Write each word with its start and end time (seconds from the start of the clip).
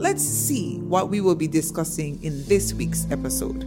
Let's 0.00 0.22
see 0.24 0.78
what 0.78 1.10
we 1.10 1.20
will 1.20 1.34
be 1.34 1.46
discussing 1.46 2.24
in 2.24 2.42
this 2.46 2.72
week's 2.72 3.06
episode. 3.10 3.64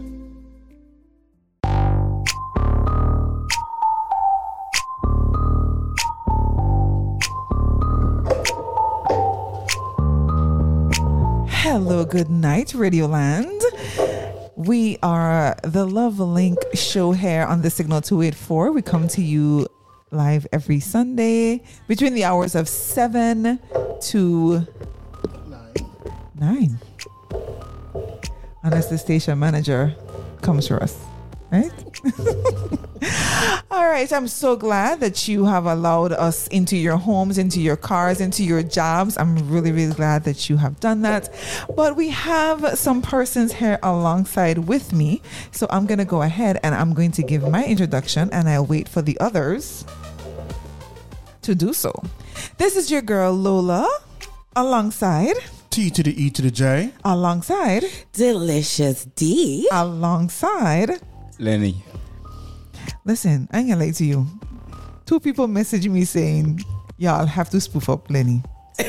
Hello, 11.48 12.04
good 12.04 12.28
night, 12.28 12.70
Radioland. 12.70 13.62
We 14.56 14.98
are 15.04 15.54
the 15.62 15.86
Love 15.86 16.18
Link 16.18 16.58
show 16.74 17.12
here 17.12 17.44
on 17.44 17.62
the 17.62 17.70
Signal 17.70 18.00
284. 18.00 18.72
We 18.72 18.82
come 18.82 19.06
to 19.06 19.22
you 19.22 19.68
live 20.10 20.48
every 20.52 20.80
Sunday 20.80 21.62
between 21.86 22.14
the 22.14 22.24
hours 22.24 22.56
of 22.56 22.68
7 22.68 23.60
to 24.00 24.66
9. 26.40 26.78
Unless 28.62 28.88
the 28.88 28.98
station 28.98 29.38
manager 29.38 29.94
comes 30.40 30.66
for 30.68 30.82
us, 30.82 30.98
right? 31.52 31.70
All 33.70 33.84
right, 33.86 34.10
I'm 34.12 34.28
so 34.28 34.56
glad 34.56 35.00
that 35.00 35.28
you 35.28 35.44
have 35.44 35.66
allowed 35.66 36.12
us 36.12 36.46
into 36.48 36.76
your 36.76 36.96
homes, 36.96 37.38
into 37.38 37.60
your 37.60 37.76
cars, 37.76 38.20
into 38.20 38.42
your 38.42 38.62
jobs. 38.62 39.18
I'm 39.18 39.48
really, 39.50 39.72
really 39.72 39.94
glad 39.94 40.24
that 40.24 40.48
you 40.48 40.56
have 40.56 40.80
done 40.80 41.02
that. 41.02 41.28
But 41.74 41.96
we 41.96 42.08
have 42.10 42.78
some 42.78 43.02
persons 43.02 43.52
here 43.52 43.78
alongside 43.82 44.58
with 44.58 44.92
me. 44.92 45.20
So 45.50 45.66
I'm 45.70 45.86
going 45.86 45.98
to 45.98 46.04
go 46.04 46.22
ahead 46.22 46.58
and 46.62 46.74
I'm 46.74 46.94
going 46.94 47.12
to 47.12 47.22
give 47.22 47.48
my 47.48 47.64
introduction 47.64 48.30
and 48.32 48.48
I'll 48.48 48.66
wait 48.66 48.88
for 48.88 49.02
the 49.02 49.18
others 49.20 49.84
to 51.42 51.54
do 51.54 51.72
so. 51.72 51.92
This 52.58 52.76
is 52.76 52.90
your 52.90 53.02
girl 53.02 53.32
Lola 53.32 53.88
alongside 54.56 55.36
T 55.74 55.90
to 55.90 56.04
the 56.04 56.14
E 56.14 56.30
to 56.30 56.40
the 56.40 56.52
J. 56.52 56.92
alongside 57.04 57.82
Delicious 58.12 59.06
D. 59.16 59.66
alongside 59.72 61.00
Lenny. 61.40 61.84
Listen, 63.04 63.48
I 63.50 63.58
ain't 63.58 63.70
gonna 63.70 63.84
lie 63.84 63.90
to 63.90 64.04
you. 64.04 64.24
Two 65.04 65.18
people 65.18 65.48
messaged 65.48 65.90
me 65.90 66.04
saying, 66.04 66.60
Y'all 66.96 67.26
have 67.26 67.50
to 67.50 67.60
spoof 67.60 67.88
up 67.88 68.08
Lenny. 68.08 68.40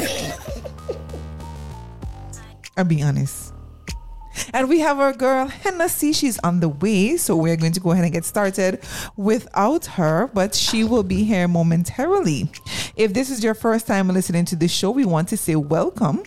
I'll 2.78 2.86
be 2.86 3.02
honest. 3.02 3.55
And 4.54 4.70
we 4.70 4.80
have 4.80 5.00
our 5.00 5.14
girl 5.14 5.48
Hennessy. 5.48 6.14
She's 6.14 6.40
on 6.40 6.60
the 6.60 6.70
way, 6.70 7.18
so 7.18 7.36
we're 7.36 7.56
going 7.56 7.74
to 7.74 7.80
go 7.80 7.92
ahead 7.92 8.04
and 8.04 8.14
get 8.14 8.26
started 8.26 8.84
without 9.16 9.86
her, 9.86 10.30
but 10.34 10.56
she 10.56 10.84
will 10.84 11.04
be 11.04 11.24
here 11.24 11.48
momentarily. 11.48 12.50
If 12.96 13.14
this 13.14 13.30
is 13.30 13.44
your 13.44 13.54
first 13.54 13.88
time 13.88 14.08
listening 14.10 14.46
to 14.46 14.56
the 14.56 14.68
show, 14.68 14.92
we 14.92 15.06
want 15.06 15.30
to 15.30 15.38
say 15.38 15.56
welcome. 15.56 16.24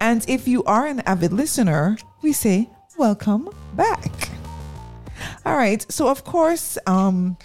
And 0.00 0.24
if 0.28 0.46
you 0.46 0.64
are 0.64 0.86
an 0.86 1.00
avid 1.00 1.32
listener, 1.32 1.96
we 2.22 2.32
say 2.32 2.68
welcome 2.98 3.48
back. 3.74 4.30
All 5.44 5.56
right. 5.56 5.84
So 5.90 6.08
of 6.08 6.24
course, 6.24 6.78
um, 6.86 7.36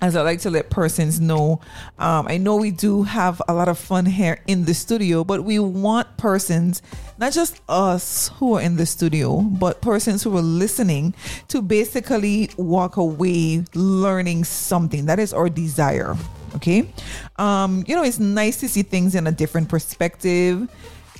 as 0.00 0.14
I 0.14 0.22
like 0.22 0.40
to 0.40 0.50
let 0.50 0.68
persons 0.68 1.20
know, 1.20 1.60
um, 1.98 2.26
I 2.28 2.36
know 2.36 2.56
we 2.56 2.70
do 2.70 3.04
have 3.04 3.40
a 3.48 3.54
lot 3.54 3.68
of 3.68 3.78
fun 3.78 4.04
here 4.04 4.40
in 4.46 4.66
the 4.66 4.74
studio, 4.74 5.24
but 5.24 5.42
we 5.42 5.58
want 5.58 6.18
persons, 6.18 6.82
not 7.18 7.32
just 7.32 7.60
us 7.68 8.28
who 8.36 8.56
are 8.56 8.60
in 8.60 8.76
the 8.76 8.84
studio, 8.84 9.40
but 9.40 9.80
persons 9.80 10.22
who 10.22 10.36
are 10.36 10.42
listening 10.42 11.14
to 11.48 11.62
basically 11.62 12.50
walk 12.58 12.98
away 12.98 13.64
learning 13.74 14.44
something. 14.44 15.06
That 15.06 15.18
is 15.18 15.32
our 15.32 15.48
desire. 15.48 16.14
Okay. 16.54 16.90
Um, 17.36 17.82
you 17.86 17.94
know, 17.96 18.02
it's 18.02 18.18
nice 18.18 18.60
to 18.60 18.68
see 18.68 18.82
things 18.82 19.14
in 19.14 19.26
a 19.26 19.32
different 19.32 19.70
perspective. 19.70 20.68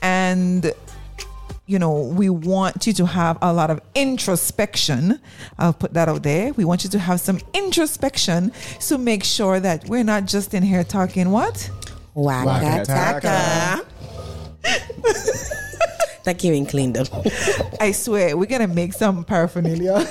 And 0.03 0.73
you 1.67 1.79
know, 1.81 2.03
we 2.03 2.29
want 2.31 2.87
you 2.87 2.93
to 2.95 3.07
have 3.07 3.39
a 3.43 3.53
lot 3.53 3.71
of 3.71 3.81
introspection. 3.95 5.21
I'll 5.59 5.73
put 5.73 5.95
that 5.95 6.09
out 6.09 6.23
there. 6.23 6.53
We 6.53 6.65
want 6.65 6.85
you 6.85 6.91
to 6.91 6.99
have 6.99 7.21
some 7.21 7.41
introspection 7.55 8.53
to 8.83 8.99
make 8.99 9.25
sure 9.25 9.59
that 9.61 9.89
we're 9.89 10.05
not 10.05 10.27
just 10.27 10.55
in 10.55 10.63
here 10.63 10.85
talking 10.85 11.31
what? 11.31 11.69
Waka 12.15 12.85
taka. 12.87 13.85
that 16.25 16.39
came 16.39 16.55
in 16.55 16.67
cleaned 16.67 16.97
up. 16.99 17.09
I 17.81 17.91
swear, 17.93 18.37
we're 18.37 18.47
gonna 18.47 18.69
make 18.69 18.93
some 18.93 19.25
paraphernalia. 19.25 19.95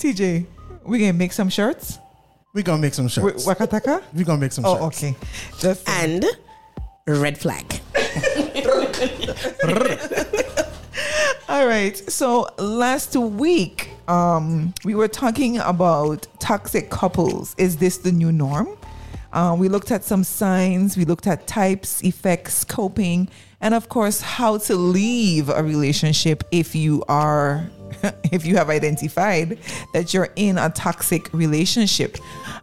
TJ, 0.00 0.46
we're 0.84 1.00
gonna 1.00 1.12
make 1.12 1.32
some 1.32 1.48
shirts. 1.50 1.98
We're 2.54 2.62
gonna 2.64 2.80
make 2.82 2.94
some 2.94 3.06
Wi- 3.08 3.32
shirts. 3.32 3.46
Wakataka? 3.46 4.02
We're 4.14 4.24
gonna 4.24 4.40
make 4.40 4.52
some 4.52 4.64
Oh, 4.64 4.90
shirts. 4.90 5.04
okay. 5.04 5.14
Just 5.58 5.88
and 5.88 6.24
red 7.06 7.36
flag. 7.38 7.80
All 11.46 11.66
right. 11.66 11.94
So 12.10 12.48
last 12.58 13.14
week, 13.16 13.90
um, 14.08 14.72
we 14.82 14.94
were 14.94 15.08
talking 15.08 15.58
about 15.58 16.26
toxic 16.38 16.88
couples. 16.88 17.54
Is 17.58 17.76
this 17.76 17.98
the 17.98 18.12
new 18.12 18.32
norm? 18.32 18.78
Uh, 19.30 19.54
we 19.58 19.68
looked 19.68 19.90
at 19.90 20.04
some 20.04 20.24
signs, 20.24 20.96
we 20.96 21.04
looked 21.04 21.26
at 21.26 21.46
types, 21.46 22.02
effects, 22.02 22.64
coping, 22.64 23.28
and 23.60 23.74
of 23.74 23.90
course, 23.90 24.22
how 24.22 24.56
to 24.56 24.74
leave 24.74 25.50
a 25.50 25.62
relationship 25.62 26.44
if 26.50 26.74
you 26.74 27.04
are, 27.08 27.68
if 28.32 28.46
you 28.46 28.56
have 28.56 28.70
identified 28.70 29.58
that 29.92 30.14
you're 30.14 30.30
in 30.36 30.56
a 30.56 30.70
toxic 30.70 31.30
relationship. 31.34 32.16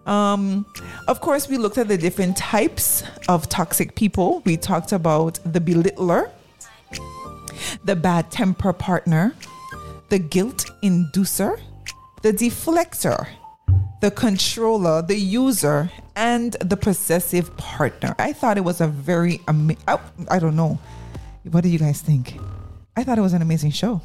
Um, 0.07 0.65
of 1.07 1.21
course, 1.21 1.47
we 1.47 1.57
looked 1.57 1.77
at 1.77 1.87
the 1.87 1.97
different 1.97 2.35
types 2.35 3.03
of 3.29 3.47
toxic 3.47 3.93
people. 3.93 4.41
We 4.45 4.57
talked 4.57 4.91
about 4.91 5.39
the 5.43 5.59
belittler 5.59 6.31
the 7.83 7.95
bad 7.95 8.31
temper 8.31 8.73
partner, 8.73 9.33
the 10.09 10.19
guilt 10.19 10.65
inducer, 10.83 11.59
the 12.21 12.31
deflector, 12.33 13.27
the 14.01 14.11
controller, 14.11 15.01
the 15.01 15.15
user, 15.15 15.89
and 16.15 16.53
the 16.53 16.75
possessive 16.77 17.55
partner. 17.57 18.15
I 18.19 18.33
thought 18.33 18.57
it 18.57 18.63
was 18.63 18.81
a 18.81 18.87
very 18.87 19.39
ama- 19.47 19.75
I, 19.87 19.99
I 20.29 20.39
don't 20.39 20.55
know. 20.55 20.79
What 21.49 21.61
do 21.63 21.69
you 21.69 21.79
guys 21.79 22.01
think? 22.01 22.37
I 22.97 23.03
thought 23.03 23.17
it 23.17 23.21
was 23.21 23.33
an 23.33 23.41
amazing 23.41 23.71
show. 23.71 24.01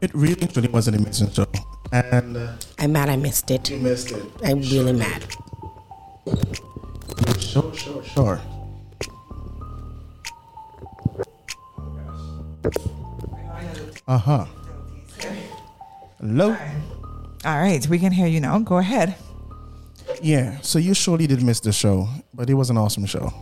It 0.00 0.14
really, 0.14 0.48
really 0.54 0.68
was 0.68 0.86
an 0.88 0.94
amazing 0.94 1.30
show, 1.32 1.46
and 1.92 2.36
uh, 2.36 2.52
I'm 2.78 2.92
mad 2.92 3.08
I 3.08 3.16
missed 3.16 3.50
it. 3.50 3.70
you 3.70 3.78
missed 3.78 4.10
it. 4.12 4.22
I'm 4.44 4.60
really 4.60 4.92
mad. 4.92 5.24
Sure, 7.40 7.72
sure, 7.74 8.02
sure. 8.04 8.40
Uh 14.06 14.18
huh. 14.18 14.44
Hello. 16.20 16.56
All 17.44 17.58
right, 17.60 17.86
we 17.88 17.98
can 17.98 18.12
hear 18.12 18.26
you 18.26 18.40
now. 18.40 18.58
Go 18.58 18.78
ahead. 18.78 19.14
Yeah. 20.22 20.58
So 20.60 20.78
you 20.78 20.94
surely 20.94 21.26
did 21.26 21.42
miss 21.42 21.60
the 21.60 21.72
show, 21.72 22.08
but 22.32 22.48
it 22.48 22.54
was 22.54 22.70
an 22.70 22.78
awesome 22.78 23.06
show. 23.06 23.32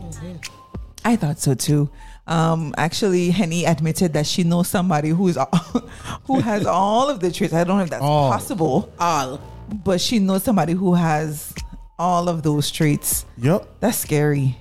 I 1.05 1.15
thought 1.15 1.39
so 1.39 1.53
too. 1.53 1.89
Um, 2.27 2.73
actually, 2.77 3.29
Henny 3.31 3.65
admitted 3.65 4.13
that 4.13 4.25
she 4.25 4.43
knows 4.43 4.69
somebody 4.69 5.09
who's 5.09 5.37
who 6.25 6.39
has 6.39 6.65
all 6.65 7.09
of 7.09 7.19
the 7.19 7.31
traits. 7.31 7.53
I 7.53 7.63
don't 7.65 7.77
know 7.77 7.83
if 7.83 7.89
that's 7.89 8.01
All. 8.03 8.31
possible. 8.31 8.93
All. 8.99 9.39
but 9.83 9.99
she 9.99 10.19
knows 10.19 10.43
somebody 10.43 10.73
who 10.73 10.93
has 10.93 11.53
all 11.99 12.29
of 12.29 12.43
those 12.43 12.71
traits. 12.71 13.25
Yep. 13.37 13.67
That's 13.81 13.97
scary. 13.97 14.57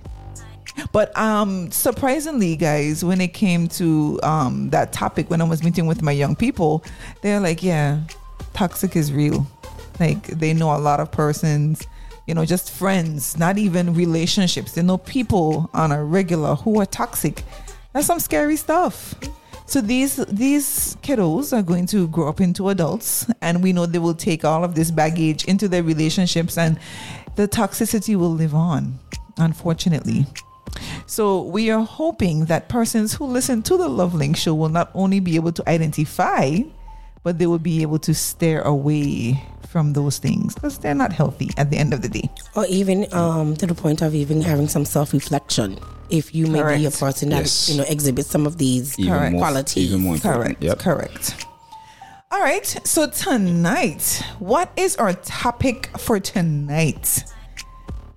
But 0.92 1.16
um 1.18 1.70
surprisingly, 1.70 2.56
guys, 2.56 3.04
when 3.04 3.20
it 3.20 3.34
came 3.34 3.68
to 3.68 4.20
um 4.22 4.70
that 4.70 4.92
topic 4.92 5.30
when 5.30 5.40
I 5.40 5.44
was 5.44 5.62
meeting 5.62 5.86
with 5.86 6.02
my 6.02 6.12
young 6.12 6.36
people, 6.36 6.84
they're 7.22 7.40
like, 7.40 7.62
yeah, 7.62 8.00
toxic 8.52 8.96
is 8.96 9.12
real. 9.12 9.46
Like 10.00 10.26
they 10.26 10.52
know 10.54 10.74
a 10.74 10.78
lot 10.78 11.00
of 11.00 11.10
persons, 11.12 11.86
you 12.26 12.34
know, 12.34 12.44
just 12.44 12.70
friends, 12.70 13.36
not 13.38 13.58
even 13.58 13.94
relationships. 13.94 14.72
They 14.72 14.82
know 14.82 14.98
people 14.98 15.70
on 15.74 15.92
a 15.92 16.02
regular 16.02 16.54
who 16.54 16.80
are 16.80 16.86
toxic. 16.86 17.42
That's 17.92 18.06
some 18.06 18.20
scary 18.20 18.56
stuff. 18.56 19.14
So 19.66 19.80
these 19.80 20.16
these 20.26 20.96
kiddos 21.02 21.56
are 21.56 21.62
going 21.62 21.86
to 21.86 22.08
grow 22.08 22.28
up 22.28 22.40
into 22.40 22.68
adults, 22.68 23.26
and 23.40 23.62
we 23.62 23.72
know 23.72 23.86
they 23.86 23.98
will 23.98 24.14
take 24.14 24.44
all 24.44 24.64
of 24.64 24.74
this 24.74 24.90
baggage 24.90 25.44
into 25.44 25.68
their 25.68 25.82
relationships, 25.82 26.58
and 26.58 26.78
the 27.36 27.48
toxicity 27.48 28.16
will 28.16 28.32
live 28.32 28.54
on, 28.54 28.98
unfortunately. 29.38 30.26
So 31.06 31.42
we 31.42 31.70
are 31.70 31.84
hoping 31.84 32.46
that 32.46 32.68
persons 32.68 33.14
who 33.14 33.26
listen 33.26 33.62
to 33.64 33.76
the 33.76 33.88
Love 33.88 34.14
Link 34.14 34.36
show 34.36 34.54
will 34.54 34.68
not 34.70 34.90
only 34.94 35.20
be 35.20 35.36
able 35.36 35.52
to 35.52 35.68
identify, 35.68 36.58
but 37.22 37.38
they 37.38 37.46
will 37.46 37.58
be 37.58 37.82
able 37.82 37.98
to 38.00 38.14
steer 38.14 38.62
away 38.62 39.42
from 39.68 39.92
those 39.94 40.18
things 40.18 40.54
because 40.54 40.78
they're 40.78 40.94
not 40.94 41.12
healthy 41.12 41.50
at 41.56 41.70
the 41.70 41.76
end 41.78 41.92
of 41.94 42.02
the 42.02 42.08
day. 42.08 42.28
Or 42.56 42.66
even 42.66 43.06
um, 43.12 43.56
to 43.56 43.66
the 43.66 43.74
point 43.74 44.02
of 44.02 44.14
even 44.14 44.40
having 44.42 44.68
some 44.68 44.84
self 44.84 45.12
reflection. 45.12 45.78
If 46.10 46.34
you 46.34 46.46
may 46.46 46.60
be 46.76 46.84
a 46.84 46.90
Correct. 46.90 47.00
person 47.00 47.28
that 47.30 47.40
Yes. 47.40 47.68
you 47.70 47.78
know 47.78 47.84
exhibits 47.88 48.28
some 48.28 48.46
of 48.46 48.58
these 48.58 48.98
Even 48.98 49.12
Correct. 49.12 49.32
more, 49.32 49.40
qualities. 49.42 49.84
Even 49.88 50.00
more. 50.02 50.18
Correct. 50.18 50.62
Yep. 50.62 50.78
Correct. 50.78 51.46
All 52.30 52.40
right. 52.40 52.66
So 52.84 53.08
tonight, 53.08 54.22
what 54.38 54.70
is 54.76 54.96
our 54.96 55.12
topic 55.14 55.90
for 55.98 56.20
tonight? 56.20 57.24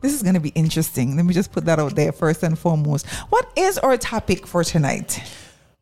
This 0.06 0.14
is 0.14 0.22
going 0.22 0.36
to 0.36 0.40
be 0.40 0.50
interesting. 0.50 1.16
Let 1.16 1.26
me 1.26 1.34
just 1.34 1.52
put 1.52 1.66
that 1.66 1.80
out 1.80 1.96
there 1.96 2.12
first 2.12 2.44
and 2.44 2.54
foremost. 2.60 3.08
What 3.34 3.50
is 3.56 3.80
our 3.80 3.98
topic 3.98 4.46
for 4.46 4.64
tonight? 4.64 5.20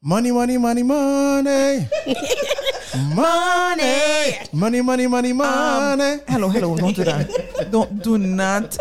Money, 0.02 0.32
money, 0.32 0.58
money, 0.58 0.82
money. 0.82 1.88
money. 3.14 4.38
Money, 4.54 4.82
money, 4.82 5.08
money, 5.08 5.34
money. 5.34 6.20
Hello, 6.30 6.48
hello. 6.48 6.78
Don't 6.78 6.96
do 6.96 7.04
that. 7.04 7.68
Don't 7.70 8.02
do 8.02 8.18
not. 8.18 8.78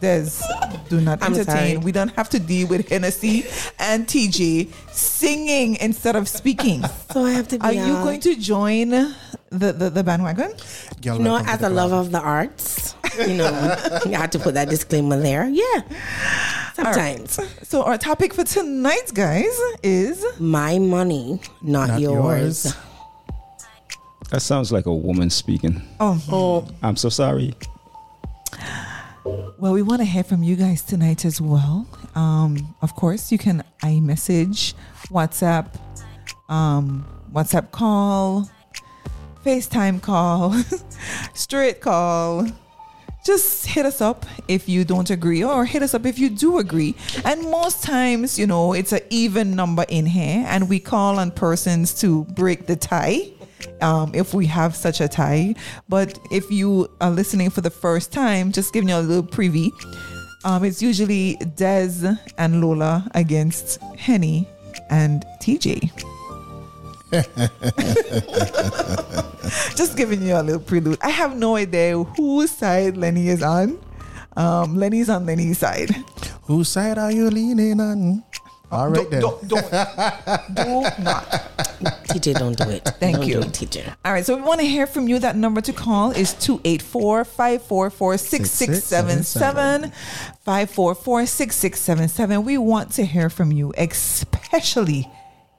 Des, 0.00 0.30
do 0.88 1.00
not 1.02 1.22
I'm 1.22 1.34
entertain. 1.34 1.76
sorry. 1.76 1.76
We 1.76 1.92
don't 1.92 2.12
have 2.16 2.30
to 2.30 2.38
deal 2.40 2.66
with 2.68 2.88
Hennessy 2.88 3.44
and 3.78 4.06
TJ 4.06 4.72
singing 4.92 5.76
instead 5.76 6.16
of 6.16 6.26
speaking. 6.26 6.84
So 7.12 7.22
I 7.24 7.32
have 7.32 7.48
to 7.48 7.58
be. 7.58 7.64
Are 7.66 7.72
you 7.72 7.96
uh, 7.96 8.04
going 8.04 8.20
to 8.20 8.34
join 8.36 8.90
the, 8.90 9.72
the, 9.72 9.90
the 9.90 10.02
bandwagon? 10.02 10.52
Girl, 11.02 11.18
You 11.18 11.22
know, 11.22 11.36
as 11.36 11.56
a 11.56 11.68
club. 11.68 11.72
lover 11.72 11.96
of 11.96 12.10
the 12.12 12.20
arts, 12.20 12.94
you 13.26 13.34
know, 13.34 13.46
I 14.04 14.08
had 14.16 14.32
to 14.32 14.38
put 14.38 14.54
that 14.54 14.68
disclaimer 14.68 15.18
there. 15.18 15.46
Yeah. 15.48 15.82
Sometimes. 16.74 17.38
So 17.68 17.82
our 17.82 17.96
topic 17.98 18.34
for 18.34 18.44
tonight, 18.44 19.12
guys, 19.14 19.58
is 19.82 20.24
My 20.38 20.78
money, 20.78 21.40
not, 21.62 21.88
Not 21.88 22.00
yours. 22.00 22.64
yours. 22.64 22.76
That 24.30 24.42
sounds 24.42 24.72
like 24.72 24.86
a 24.86 24.94
woman 24.94 25.30
speaking. 25.30 25.82
oh 26.00 26.20
Oh, 26.30 26.68
I'm 26.82 26.96
so 26.96 27.08
sorry. 27.08 27.54
well, 29.24 29.72
we 29.72 29.82
want 29.82 30.00
to 30.00 30.04
hear 30.04 30.24
from 30.24 30.42
you 30.42 30.56
guys 30.56 30.82
tonight 30.82 31.24
as 31.24 31.40
well. 31.40 31.86
Um, 32.14 32.74
of 32.82 32.94
course, 32.94 33.30
you 33.32 33.38
can 33.38 33.62
iMessage, 33.82 34.74
WhatsApp, 35.10 35.74
um, 36.48 37.06
WhatsApp 37.32 37.70
call, 37.70 38.50
FaceTime 39.44 40.02
call, 40.02 40.54
straight 41.34 41.80
call. 41.80 42.46
Just 43.26 43.66
hit 43.66 43.84
us 43.84 44.00
up 44.00 44.24
if 44.46 44.68
you 44.68 44.84
don't 44.84 45.10
agree, 45.10 45.42
or 45.42 45.64
hit 45.64 45.82
us 45.82 45.94
up 45.94 46.06
if 46.06 46.16
you 46.16 46.30
do 46.30 46.58
agree. 46.58 46.94
And 47.24 47.42
most 47.50 47.82
times, 47.82 48.38
you 48.38 48.46
know, 48.46 48.72
it's 48.72 48.92
an 48.92 49.00
even 49.10 49.56
number 49.56 49.84
in 49.88 50.06
here, 50.06 50.44
and 50.46 50.68
we 50.68 50.78
call 50.78 51.18
on 51.18 51.32
persons 51.32 51.92
to 52.02 52.22
break 52.26 52.68
the 52.68 52.76
tie 52.76 53.32
um, 53.82 54.12
if 54.14 54.32
we 54.32 54.46
have 54.46 54.76
such 54.76 55.00
a 55.00 55.08
tie. 55.08 55.56
But 55.88 56.16
if 56.30 56.52
you 56.52 56.88
are 57.00 57.10
listening 57.10 57.50
for 57.50 57.62
the 57.62 57.70
first 57.70 58.12
time, 58.12 58.52
just 58.52 58.72
giving 58.72 58.90
you 58.90 58.96
a 58.96 59.00
little 59.00 59.26
preview, 59.26 59.72
um, 60.44 60.62
it's 60.62 60.80
usually 60.80 61.34
Dez 61.56 62.16
and 62.38 62.60
Lola 62.60 63.10
against 63.16 63.82
Henny 63.98 64.48
and 64.88 65.24
TJ. 65.40 66.15
Just 69.76 69.96
giving 69.96 70.22
you 70.22 70.34
a 70.36 70.42
little 70.42 70.60
prelude. 70.60 70.98
I 71.00 71.10
have 71.10 71.36
no 71.36 71.56
idea 71.56 72.02
whose 72.02 72.50
side 72.50 72.96
Lenny 72.96 73.28
is 73.28 73.42
on. 73.42 73.78
Um, 74.36 74.76
Lenny's 74.76 75.08
on 75.08 75.24
Lenny's 75.24 75.58
side. 75.58 75.90
Whose 76.42 76.68
side 76.68 76.98
are 76.98 77.12
you 77.12 77.30
leaning 77.30 77.80
on? 77.80 78.24
All 78.72 78.88
right 78.88 79.08
then. 79.08 79.20
Don't, 79.20 79.46
don't, 79.46 79.70
do 79.70 80.80
not. 81.02 81.24
TJ, 82.08 82.34
don't 82.34 82.58
do 82.58 82.68
it. 82.70 82.84
Thank 82.98 83.18
Don't 83.18 83.26
you. 83.26 83.34
Do 83.34 83.46
it, 83.46 83.52
TJ. 83.52 83.94
All 84.04 84.12
right, 84.12 84.26
so 84.26 84.34
we 84.34 84.42
want 84.42 84.60
to 84.60 84.66
hear 84.66 84.88
from 84.88 85.06
you. 85.06 85.20
That 85.20 85.36
number 85.36 85.60
to 85.60 85.72
call 85.72 86.10
is 86.10 86.32
284 86.34 87.24
544 87.24 88.18
6677. 88.18 89.92
544 90.42 91.26
6677. 91.26 92.44
We 92.44 92.58
want 92.58 92.90
to 92.92 93.04
hear 93.04 93.30
from 93.30 93.52
you, 93.52 93.72
especially 93.78 95.08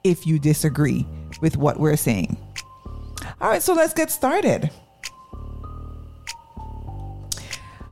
if 0.04 0.26
you 0.26 0.38
disagree 0.38 1.06
with 1.40 1.56
what 1.56 1.78
we're 1.78 1.96
saying. 1.96 2.36
All 3.40 3.48
right, 3.50 3.62
so 3.62 3.74
let's 3.74 3.92
get 3.94 4.10
started. 4.10 4.70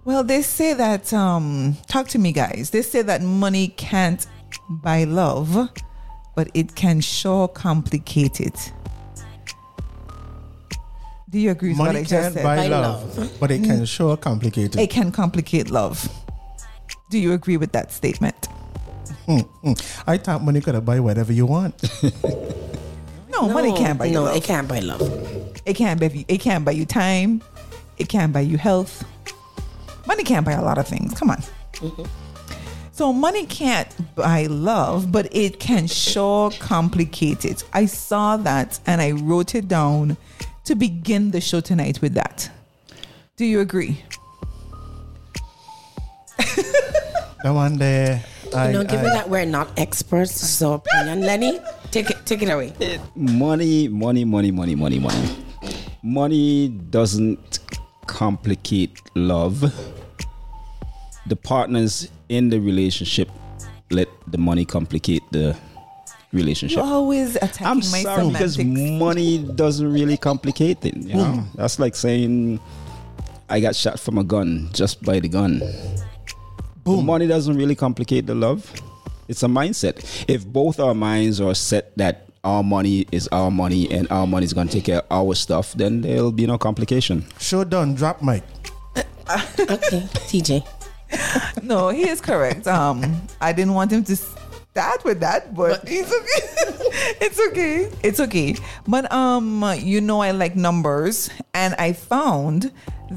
Well, 0.05 0.23
they 0.23 0.43
say 0.43 0.73
that, 0.75 1.13
um, 1.13 1.77
talk 1.89 2.07
to 2.09 2.19
me, 2.19 2.31
guys. 2.33 2.71
They 2.71 2.83
say 2.83 3.03
that 3.03 3.23
money 3.23 3.69
can't 3.69 4.25
buy 4.71 5.03
love, 5.05 5.71
but 6.37 6.49
it 6.55 6.77
can 6.77 7.01
sure 7.01 7.49
complicate 7.49 8.41
it. 8.41 8.73
Do 11.29 11.41
you 11.41 11.51
agree 11.51 11.71
with 11.71 11.79
what 11.81 11.89
I 11.89 11.93
Money 11.93 12.01
just 12.05 12.13
can't 12.13 12.35
said? 12.35 12.45
buy 12.45 12.57
Buy 12.57 12.67
love, 12.69 13.19
love. 13.19 13.33
but 13.41 13.51
it 13.51 13.65
can 13.65 13.85
sure 13.85 14.17
complicate 14.17 14.77
it. 14.77 14.81
it 14.81 14.91
can 14.91 15.11
complicate 15.11 15.71
love. 15.71 16.09
Do 17.11 17.19
you 17.19 17.33
agree 17.33 17.57
with 17.57 17.73
that 17.73 17.91
statement? 17.91 18.49
Mm, 19.27 19.49
mm. 19.65 20.03
I 20.07 20.17
thought 20.19 20.43
money 20.43 20.61
could 20.61 20.85
buy 20.85 21.01
whatever 21.01 21.33
you 21.33 21.47
want. 21.47 21.75
No, 23.29 23.51
money 23.51 23.71
can't 23.75 23.99
buy 23.99 24.09
No, 24.09 24.23
love. 24.23 24.37
it 24.37 24.45
can't 24.45 24.67
buy 24.67 24.79
love. 24.79 25.03
It 25.67 25.75
can't 25.75 26.01
buy 26.01 26.07
you. 26.07 26.25
It 26.27 26.39
can't 26.41 26.65
buy 26.65 26.71
you 26.71 26.87
time. 26.87 27.43
It 27.99 28.09
can't 28.09 28.33
buy 28.33 28.41
you 28.41 28.57
health. 28.57 29.05
Money 30.07 30.25
can't 30.25 30.47
buy 30.47 30.53
a 30.53 30.63
lot 30.65 30.79
of 30.79 30.89
things. 30.89 31.13
Come 31.13 31.29
on. 31.29 31.43
Mm-hmm. 31.75 32.05
So 32.93 33.13
money 33.13 33.45
can't 33.45 33.95
buy 34.15 34.47
love, 34.47 35.13
but 35.13 35.29
it 35.37 35.61
can 35.61 35.87
sure 35.87 36.51
complicate 36.53 37.45
it. 37.45 37.63
I 37.75 37.85
saw 37.85 38.39
that 38.39 38.81
and 38.87 39.03
I 39.03 39.11
wrote 39.11 39.55
it 39.55 39.69
down 39.69 40.17
to 40.65 40.75
begin 40.75 41.31
the 41.31 41.43
show 41.43 41.61
tonight 41.61 42.01
with 42.01 42.15
that. 42.15 42.51
Do 43.37 43.45
you 43.45 43.61
agree? 43.61 44.03
The 47.45 47.53
one 47.53 47.77
there. 47.77 48.25
I, 48.57 48.69
You 48.69 48.73
know, 48.73 48.85
given 48.85 49.07
I- 49.07 49.15
that 49.15 49.29
we're 49.29 49.45
not 49.45 49.69
experts, 49.77 50.33
so 50.35 50.75
opinion, 50.75 51.21
Lenny, 51.21 51.61
take 51.91 52.11
it, 52.11 52.25
take 52.25 52.43
it 52.43 52.49
away. 52.49 52.73
Money, 53.15 53.89
money, 53.89 54.25
money, 54.25 54.51
money, 54.51 54.75
money, 54.75 54.99
money. 54.99 55.37
Money 56.03 56.69
doesn't 56.69 57.59
complicate 58.07 59.01
love. 59.15 59.73
The 61.27 61.37
partners 61.37 62.09
in 62.29 62.49
the 62.51 62.61
relationship 62.61 63.29
let 63.91 64.09
the 64.27 64.39
money 64.39 64.65
complicate 64.65 65.23
the 65.33 65.57
relationship. 66.33 66.77
You're 66.77 66.87
always 66.87 67.37
attacking 67.37 67.67
I'm 67.67 67.79
my 67.79 68.03
sorry 68.03 68.31
because 68.31 68.59
money 68.59 69.39
doesn't 69.39 69.93
really 69.93 70.17
complicate 70.17 70.85
it. 70.85 70.97
You 70.97 71.13
hmm. 71.13 71.19
know, 71.19 71.45
that's 71.55 71.79
like 71.79 71.97
saying 71.97 72.61
I 73.49 73.61
got 73.61 73.77
shot 73.77 74.01
from 74.01 74.19
a 74.19 74.25
gun 74.25 74.71
just 74.73 75.03
by 75.03 75.21
the 75.21 75.29
gun. 75.29 75.63
The 76.87 77.03
money 77.03 77.27
doesn't 77.27 77.57
really 77.57 77.75
complicate 77.75 78.27
the 78.27 78.35
love. 78.35 78.73
It's 79.29 79.43
a 79.43 79.47
mindset. 79.47 80.25
If 80.29 80.47
both 80.47 80.79
our 80.79 80.95
minds 80.95 81.41
are 81.41 81.55
set 81.55 81.97
that 81.99 82.29
our 82.45 82.63
money 82.63 83.07
is 83.11 83.29
our 83.33 83.51
money 83.51 83.91
and 83.91 84.07
our 84.11 84.25
money 84.27 84.45
is 84.45 84.53
going 84.53 84.69
to 84.69 84.73
take 84.75 84.85
care 84.85 84.99
of 84.99 85.07
our 85.11 85.35
stuff, 85.35 85.73
then 85.73 86.01
there'll 86.03 86.31
be 86.31 86.47
no 86.47 86.59
complication. 86.59 87.27
Show 87.41 87.65
done. 87.65 87.97
Drop 87.97 88.23
mic. 88.23 88.45
Okay, 88.99 90.01
TJ. 90.31 90.67
No, 91.63 91.89
he 91.89 92.09
is 92.09 92.21
correct. 92.21 92.67
Um, 92.67 93.23
I 93.41 93.53
didn't 93.53 93.75
want 93.75 93.91
him 93.93 94.05
to 94.05 94.17
start 94.17 95.05
with 95.05 95.21
that, 95.21 95.55
but 95.55 95.83
it's 95.87 96.13
okay. 96.13 97.17
it's 97.21 97.41
okay. 97.49 97.91
It's 98.03 98.21
okay. 98.21 98.57
But 98.87 99.11
um, 99.13 99.65
you 99.79 100.01
know, 100.01 100.21
I 100.21 100.31
like 100.33 100.55
numbers, 100.55 101.31
and 101.55 101.75
I 101.75 101.93
found 101.93 102.73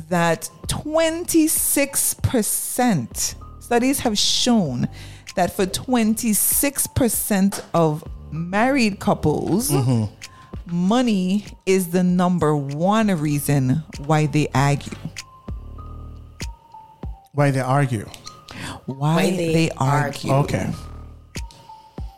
that 0.10 0.50
twenty 0.68 1.48
six 1.48 2.14
percent 2.16 3.36
studies 3.70 4.00
have 4.00 4.18
shown 4.18 4.88
that 5.36 5.56
for 5.56 5.68
twenty 5.68 6.34
six 6.34 6.88
percent 6.88 7.64
of 7.76 8.04
married 8.32 9.00
couples. 9.00 9.70
Mm-hmm. 9.70 10.06
Money 10.76 11.46
is 11.68 11.90
the 11.92 12.02
number 12.02 12.56
one 12.56 13.08
reason 13.20 13.84
why 14.08 14.26
they 14.26 14.48
argue. 14.56 14.98
Why 17.34 17.52
they 17.52 17.60
argue? 17.60 18.06
Why, 18.88 19.16
Why 19.16 19.30
they, 19.32 19.54
they 19.54 19.72
argue. 19.78 20.32
Okay. 20.34 20.72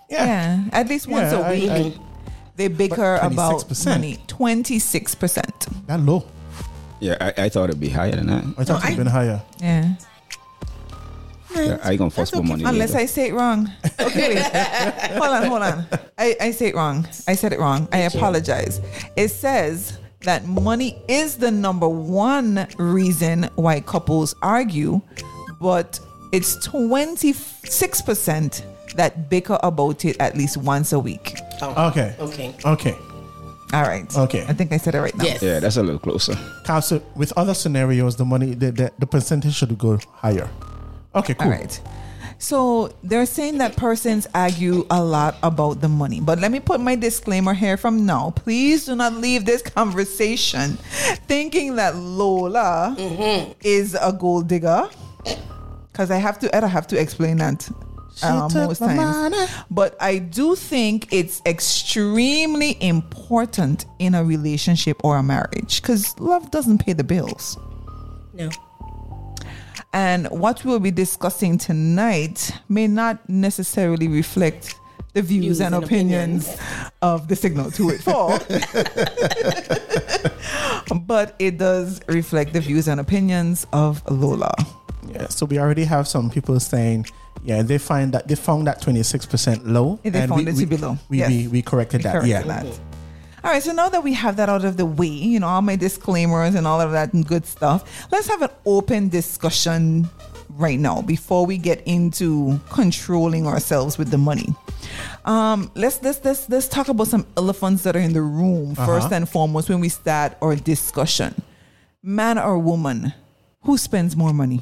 Yeah, 0.10 0.64
at 0.72 0.88
least 0.88 1.08
once 1.08 1.32
Yeah, 1.34 1.40
a 1.40 1.44
I- 1.44 1.52
week. 1.52 1.70
I- 1.70 1.94
they 2.56 2.68
bicker 2.68 3.16
about 3.16 3.62
26%. 3.68 3.86
money. 3.88 4.18
Twenty 4.28 4.80
six 4.80 5.16
percent. 5.16 5.68
That 5.88 6.00
low. 6.00 6.24
Yeah, 7.02 7.16
I, 7.20 7.46
I 7.46 7.50
thought 7.50 7.70
it'd 7.70 7.80
be 7.80 7.90
higher 7.90 8.12
than 8.12 8.28
that. 8.28 8.44
I 8.58 8.64
thought 8.64 8.84
No, 8.84 8.88
it'd 8.88 8.94
I- 8.94 8.96
been 8.96 9.08
higher. 9.08 9.42
Yeah. 9.60 9.96
Yeah, 11.56 11.80
I 11.84 11.96
gonna 11.96 12.10
fuss 12.10 12.32
about 12.34 12.46
money. 12.46 12.64
Unless 12.64 12.94
later. 12.94 13.04
I 13.04 13.06
say 13.06 13.28
it 13.30 13.34
wrong. 13.34 13.70
Okay, 14.00 14.36
hold 15.14 15.32
on, 15.32 15.44
hold 15.46 15.62
on. 15.62 15.86
I, 16.18 16.36
I 16.40 16.52
say 16.52 16.68
it 16.68 16.76
wrong. 16.76 17.08
I 17.28 17.36
said 17.36 17.54
it 17.54 17.60
wrong. 17.60 17.88
I 17.92 18.00
apologize. 18.00 18.80
It 19.16 19.30
says 19.30 19.98
that 20.22 20.46
money 20.46 21.02
is 21.08 21.36
the 21.38 21.52
number 21.52 21.88
one 21.90 22.68
reason 22.78 23.50
why 23.56 23.80
couples 23.82 24.36
argue, 24.42 25.02
but 25.60 26.00
it's 26.32 26.56
26% 26.68 28.64
that 28.96 29.30
bicker 29.30 29.58
about 29.64 30.06
it 30.06 30.18
at 30.20 30.36
least 30.38 30.58
once 30.58 30.94
a 30.94 31.00
week. 31.00 31.38
Oh, 31.62 31.88
Okay. 31.90 32.16
Okay. 32.20 32.56
Okay. 32.66 32.96
All 33.74 33.84
right. 33.84 34.14
Okay. 34.18 34.46
I 34.48 34.54
think 34.54 34.74
I 34.74 34.78
said 34.78 34.96
it 34.96 35.00
right 35.00 35.16
now. 35.16 35.24
Yes. 35.24 35.42
Yeah, 35.42 35.60
that's 35.60 35.78
a 35.78 35.84
little 35.84 36.00
closer. 36.00 36.36
Council, 36.66 37.02
with 37.16 37.32
other 37.38 37.54
scenarios, 37.54 38.18
the 38.18 38.26
money, 38.26 38.54
the, 38.54 38.72
the, 38.72 38.92
the 39.00 39.06
percentage 39.08 39.54
should 39.56 39.78
go 39.78 39.98
higher. 40.12 40.50
Okay, 41.16 41.34
cool. 41.34 41.48
All 41.48 41.52
right. 41.52 41.82
So 42.42 42.92
they're 43.04 43.28
saying 43.28 43.60
that 43.60 43.76
persons 43.78 44.28
argue 44.34 44.88
a 44.90 45.04
lot 45.04 45.38
about 45.44 45.80
the 45.80 45.88
money. 45.88 46.20
But 46.20 46.40
let 46.40 46.52
me 46.52 46.60
put 46.60 46.80
my 46.80 46.96
disclaimer 46.96 47.54
here 47.54 47.78
from 47.78 48.06
now. 48.06 48.32
Please 48.32 48.88
do 48.88 48.96
not 48.96 49.14
leave 49.14 49.46
this 49.46 49.62
conversation 49.62 50.78
thinking 51.28 51.76
that 51.76 51.96
Lola 51.96 52.96
is 53.62 53.94
a 53.94 54.12
gold 54.12 54.48
digger. 54.48 54.90
Because 55.92 56.10
I 56.10 56.18
have 56.18 56.40
to 56.40 56.56
I 56.56 56.66
have 56.68 56.88
to 56.88 57.00
explain 57.00 57.38
that 57.38 57.70
uh, 58.24 58.50
most 58.54 58.80
times. 58.80 58.98
money. 58.98 59.46
But 59.70 59.96
I 60.02 60.18
do 60.18 60.56
think 60.56 61.14
it's 61.14 61.44
extremely 61.46 62.76
important 62.82 63.86
in 64.00 64.16
a 64.16 64.24
relationship 64.24 64.98
or 65.04 65.18
a 65.18 65.24
marriage 65.24 65.82
because 65.82 66.20
love 66.20 66.50
doesn't 66.50 66.80
pay 66.80 66.94
the 66.94 67.04
bills. 67.04 67.58
No. 68.34 68.50
And 69.94 70.28
what 70.28 70.64
we'll 70.64 70.80
be 70.80 70.92
discussing 70.92 71.58
tonight 71.58 72.52
may 72.70 72.88
not 72.88 73.28
necessarily 73.28 74.08
reflect 74.08 74.76
the 75.14 75.22
views, 75.22 75.44
Views 75.44 75.62
and, 75.62 75.76
and 75.76 75.84
opinions, 75.84 76.58
of 77.02 77.28
the 77.28 77.36
signal 77.36 77.70
284. 77.72 78.40
but 81.06 81.36
it 81.40 81.58
does 81.58 82.00
reflect 82.08 82.54
the 82.54 82.62
views 82.62 82.88
and 82.88 83.02
opinions 83.02 83.68
of 83.74 84.02
Lola. 84.10 84.54
Yeah, 85.10 85.28
so 85.28 85.46
we 85.46 85.60
already 85.60 85.84
have 85.84 86.08
some 86.08 86.30
people 86.30 86.58
saying, 86.62 87.08
yeah, 87.44 87.62
they 87.62 87.78
find 87.78 88.14
that 88.14 88.30
they 88.30 88.36
found 88.36 88.68
that 88.68 88.82
26% 88.82 89.64
low. 89.66 90.00
Yeah, 90.04 90.12
they 90.12 90.22
and 90.22 90.30
found 90.30 90.46
we, 90.46 90.52
it 90.52 90.56
to 90.56 90.60
we, 90.60 90.66
be 90.66 90.78
low. 90.78 90.98
We, 91.10 91.18
Yes. 91.18 91.30
we, 91.30 91.48
we 91.48 91.62
corrected 91.62 92.04
that. 92.04 92.14
Corrected 92.14 92.30
yeah. 92.30 92.44
that. 92.44 92.80
All 93.44 93.50
right, 93.50 93.64
so 93.64 93.72
now 93.72 93.90
that 93.90 94.04
we 94.04 94.14
have 94.14 94.36
that 94.38 94.50
out 94.50 94.64
of 94.66 94.78
the 94.78 94.86
way, 94.86 95.08
you 95.08 95.40
know, 95.40 95.48
all 95.48 95.62
my 95.64 95.76
disclaimers 95.76 96.54
and 96.54 96.68
all 96.68 96.80
of 96.80 96.92
that 96.92 97.14
and 97.14 97.26
good 97.28 97.46
stuff, 97.46 98.08
let's 98.12 98.28
have 98.28 98.42
an 98.44 98.52
open 98.68 99.10
discussion 99.10 100.08
right 100.50 100.80
now 100.80 101.02
before 101.02 101.46
we 101.46 101.58
get 101.58 101.82
into 101.88 102.60
controlling 102.70 103.48
ourselves 103.48 103.98
with 103.98 104.12
the 104.12 104.18
money. 104.18 104.54
Um, 105.26 105.72
let's 105.76 106.02
let's 106.04 106.24
let's 106.24 106.50
let's 106.50 106.68
talk 106.68 106.90
about 106.90 107.08
some 107.08 107.26
elephants 107.36 107.82
that 107.84 107.96
are 107.96 108.00
in 108.00 108.14
the 108.14 108.22
room 108.22 108.76
first 108.76 109.08
Uh-huh. 109.08 109.16
and 109.16 109.30
foremost 109.30 109.70
when 109.70 109.80
we 109.80 109.90
start 109.90 110.38
our 110.42 110.56
discussion. 110.56 111.34
Man 112.04 112.38
or 112.38 112.60
woman, 112.60 113.14
who 113.64 113.78
spends 113.78 114.16
more 114.16 114.34
money? 114.34 114.62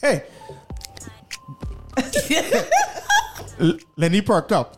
Hey. 0.00 0.22
L- 3.60 3.78
Lenny 3.96 4.20
perked 4.22 4.52
up. 4.52 4.76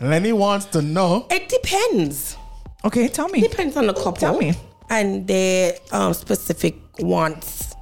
Lenny 0.00 0.32
wants 0.32 0.66
to 0.66 0.82
know. 0.82 1.26
It 1.30 1.48
depends. 1.48 2.36
Okay, 2.84 3.08
tell 3.08 3.28
me. 3.28 3.40
Depends 3.40 3.76
on 3.76 3.86
the 3.86 3.94
couple. 3.94 4.12
Tell 4.12 4.36
me. 4.38 4.54
And 4.90 5.26
their 5.26 5.74
um, 5.92 6.12
specific 6.12 6.76
wants. 6.98 7.74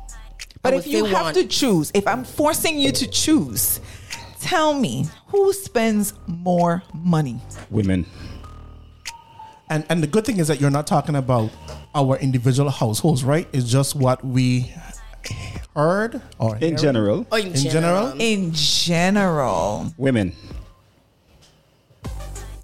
But 0.62 0.74
if 0.74 0.86
you 0.86 1.04
have 1.06 1.24
want. 1.24 1.36
to 1.36 1.46
choose, 1.46 1.90
if 1.92 2.06
I'm 2.06 2.24
forcing 2.24 2.78
you 2.78 2.92
to 2.92 3.10
choose, 3.10 3.80
tell 4.40 4.74
me 4.74 5.06
who 5.26 5.52
spends 5.52 6.14
more 6.26 6.82
money? 6.94 7.40
Women. 7.70 8.06
And 9.68 9.84
and 9.88 10.02
the 10.02 10.06
good 10.06 10.24
thing 10.24 10.38
is 10.38 10.48
that 10.48 10.60
you're 10.60 10.70
not 10.70 10.86
talking 10.86 11.16
about 11.16 11.50
our 11.94 12.16
individual 12.18 12.70
households, 12.70 13.24
right? 13.24 13.48
It's 13.52 13.68
just 13.68 13.96
what 13.96 14.24
we 14.24 14.72
heard 15.74 16.20
or 16.38 16.56
In 16.58 16.76
general, 16.76 17.26
Oh, 17.32 17.36
in, 17.36 17.48
In 17.48 17.54
general? 17.54 18.12
In 18.18 18.52
general, 18.52 19.92
women. 19.96 20.32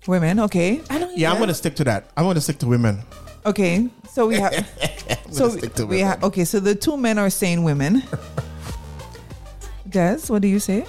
women. 0.07 0.41
Okay, 0.41 0.81
I 0.91 0.99
don't 0.99 1.17
Yeah, 1.17 1.31
I'm 1.31 1.37
going 1.39 1.49
to 1.49 1.55
stick 1.55 1.75
to 1.77 1.85
that. 1.85 2.11
I'm 2.17 2.25
going 2.25 2.35
to 2.37 2.41
stick 2.41 2.59
to 2.61 2.67
women. 2.67 3.03
okay. 3.47 3.89
So 4.11 4.27
we 4.27 4.37
have. 4.37 4.53
so 5.31 5.49
stick 5.51 5.75
to 5.75 5.87
we 5.87 6.01
have. 6.01 6.25
Okay, 6.25 6.45
so 6.45 6.59
the 6.61 6.75
two 6.75 6.97
men 6.97 7.19
are 7.19 7.31
saying 7.31 7.63
women. 7.63 8.03
Des, 9.89 10.27
what 10.29 10.43
do 10.43 10.49
you 10.49 10.59
say? 10.59 10.85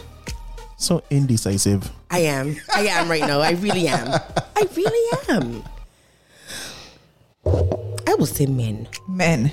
So 0.77 1.03
indecisive. 1.09 1.91
I 2.09 2.19
am. 2.19 2.55
I 2.73 2.87
am 2.87 3.09
right 3.09 3.21
now. 3.21 3.39
I 3.41 3.51
really 3.51 3.87
am. 3.87 4.07
I 4.55 4.63
really 4.75 5.05
am. 5.29 5.63
I 8.07 8.15
will 8.15 8.25
say 8.25 8.45
men. 8.47 8.87
Men. 9.07 9.51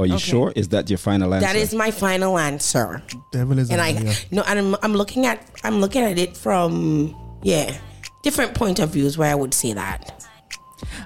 Are 0.00 0.06
you 0.06 0.14
Okay. 0.14 0.30
sure? 0.30 0.52
Is 0.56 0.68
that 0.68 0.88
your 0.88 0.98
final 0.98 1.34
answer? 1.34 1.46
That 1.46 1.56
is 1.56 1.74
my 1.74 1.90
final 1.90 2.38
answer. 2.38 3.02
Devil 3.32 3.58
is 3.58 3.70
And 3.70 3.80
I 3.80 3.92
liar. 3.92 4.12
no, 4.30 4.42
and 4.46 4.58
I'm, 4.58 4.76
I'm 4.82 4.94
looking 4.94 5.26
at 5.26 5.46
I'm 5.62 5.80
looking 5.80 6.02
at 6.02 6.18
it 6.18 6.36
from 6.36 7.14
yeah 7.42 7.76
different 8.22 8.54
point 8.54 8.78
of 8.78 8.90
views 8.90 9.16
where 9.18 9.30
I 9.30 9.34
would 9.34 9.54
say 9.54 9.72
that. 9.74 10.16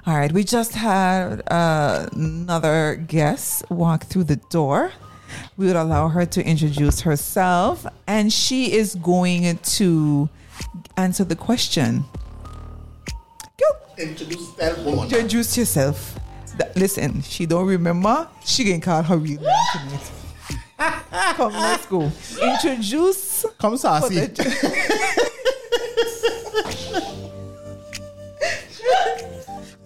All 0.07 0.15
right, 0.17 0.31
we 0.31 0.43
just 0.43 0.73
had 0.73 1.41
uh, 1.51 2.07
another 2.13 2.95
guest 3.07 3.69
walk 3.69 4.05
through 4.05 4.23
the 4.25 4.37
door. 4.49 4.91
We 5.57 5.65
would 5.67 5.75
allow 5.75 6.07
her 6.07 6.25
to 6.25 6.45
introduce 6.45 7.01
herself, 7.01 7.85
and 8.07 8.31
she 8.31 8.71
is 8.71 8.95
going 8.95 9.57
to 9.77 10.29
answer 10.95 11.25
the 11.25 11.35
question. 11.35 12.05
Go 13.59 13.65
Introduce 13.97 14.49
that 14.51 14.77
woman. 14.79 15.03
introduce 15.05 15.57
yourself. 15.57 16.17
Th- 16.57 16.75
Listen, 16.75 17.21
she 17.21 17.45
don't 17.45 17.67
remember. 17.67 18.27
She 18.43 18.63
can 18.65 18.81
call 18.81 19.03
her 19.03 19.17
real 19.17 19.41
name 19.41 19.49
tonight. 19.73 20.11
Come, 21.35 21.53
let's 21.53 21.85
go. 21.85 22.11
Introduce. 22.41 23.45
Come 23.59 23.73
for 23.73 23.77
sassy. 23.77 24.25
the- 24.27 25.25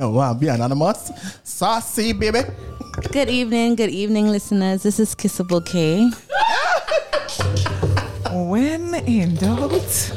Oh, 0.02 0.12
wow, 0.12 0.34
be 0.34 0.48
anonymous. 0.48 1.12
Sassy, 1.44 2.14
baby. 2.14 2.40
Good 3.12 3.30
evening, 3.30 3.76
good 3.76 3.90
evening, 3.90 4.30
listeners. 4.30 4.84
This 4.84 4.98
is 5.00 5.14
Kissable 5.16 5.66
K. 5.66 6.10
When 8.32 8.94
in 8.96 9.36
doubt. 9.36 10.12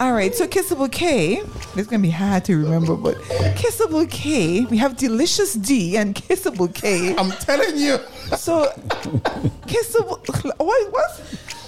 All 0.00 0.12
right, 0.12 0.32
so 0.32 0.46
Kissable 0.46 0.90
K. 0.90 1.42
This 1.42 1.78
is 1.78 1.86
gonna 1.88 2.02
be 2.02 2.10
hard 2.10 2.44
to 2.44 2.56
remember, 2.56 2.94
but 2.94 3.16
Kissable 3.56 4.08
K. 4.08 4.64
We 4.66 4.76
have 4.76 4.96
Delicious 4.96 5.54
D 5.54 5.96
and 5.96 6.14
Kissable 6.14 6.72
K. 6.72 7.16
I'm 7.16 7.32
telling 7.32 7.76
you. 7.76 7.98
So 8.36 8.70
Kissable. 9.66 10.24
What? 10.58 10.92
What? 10.92 11.10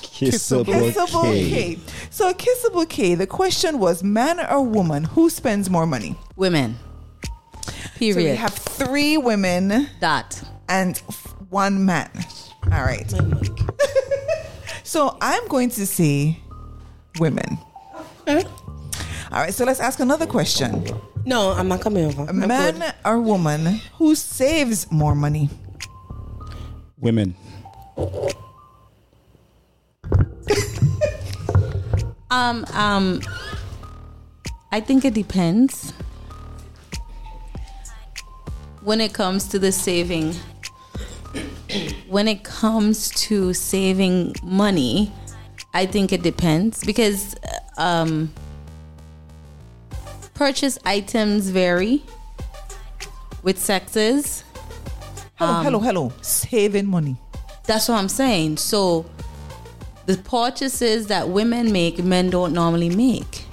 Kissable 0.02 0.64
Kissable 0.64 1.32
K. 1.32 1.50
K. 1.50 1.78
So 2.10 2.32
Kissable 2.32 2.88
K. 2.88 3.16
The 3.16 3.26
question 3.26 3.80
was, 3.80 4.04
man 4.04 4.38
or 4.38 4.62
woman, 4.62 5.02
who 5.02 5.28
spends 5.28 5.68
more 5.68 5.87
money? 5.87 6.14
Women. 6.37 6.76
So 7.99 8.14
we 8.14 8.26
have 8.26 8.54
three 8.54 9.18
women 9.18 9.88
that. 9.99 10.42
and 10.68 10.96
one 11.50 11.84
man. 11.84 12.10
All 12.72 12.84
right. 12.84 13.12
so 14.84 15.18
I'm 15.20 15.46
going 15.49 15.70
to 15.70 15.84
say 15.84 16.38
women. 17.18 17.58
All 18.38 19.40
right, 19.40 19.54
so 19.54 19.64
let's 19.64 19.80
ask 19.80 20.00
another 20.00 20.26
question. 20.26 20.84
No, 21.25 21.50
I'm 21.52 21.68
not 21.68 21.80
coming 21.80 22.04
over. 22.04 22.22
I'm 22.28 22.38
Man 22.40 22.78
good. 22.78 22.94
or 23.04 23.20
woman 23.20 23.80
who 23.99 24.14
saves 24.14 24.90
more 24.90 25.14
money? 25.14 25.50
Women. 26.99 27.34
Um, 32.32 32.64
um, 32.75 33.20
I 34.70 34.78
think 34.80 35.04
it 35.04 35.14
depends. 35.14 35.92
When 38.82 39.00
it 39.00 39.12
comes 39.12 39.49
to 39.49 39.58
the 39.58 39.72
saving, 39.72 40.34
when 42.08 42.28
it 42.28 42.44
comes 42.44 43.10
to 43.26 43.52
saving 43.52 44.37
money, 44.44 45.12
I 45.75 45.87
think 45.87 46.12
it 46.12 46.22
depends 46.22 46.84
because 46.84 47.34
um, 47.80 48.32
purchase 50.34 50.78
items 50.84 51.49
vary 51.49 52.02
with 53.42 53.58
sexes. 53.58 54.44
Hello, 55.37 55.52
Um, 55.52 55.64
hello, 55.64 55.78
hello. 55.80 56.12
Saving 56.20 56.87
money. 56.87 57.16
That's 57.66 57.88
what 57.88 57.99
I'm 57.99 58.08
saying. 58.08 58.58
So 58.58 59.06
the 60.06 60.16
purchases 60.18 61.06
that 61.06 61.28
women 61.28 61.72
make, 61.72 62.02
men 62.04 62.30
don't 62.30 62.52
normally 62.52 62.90
make. 62.94 63.44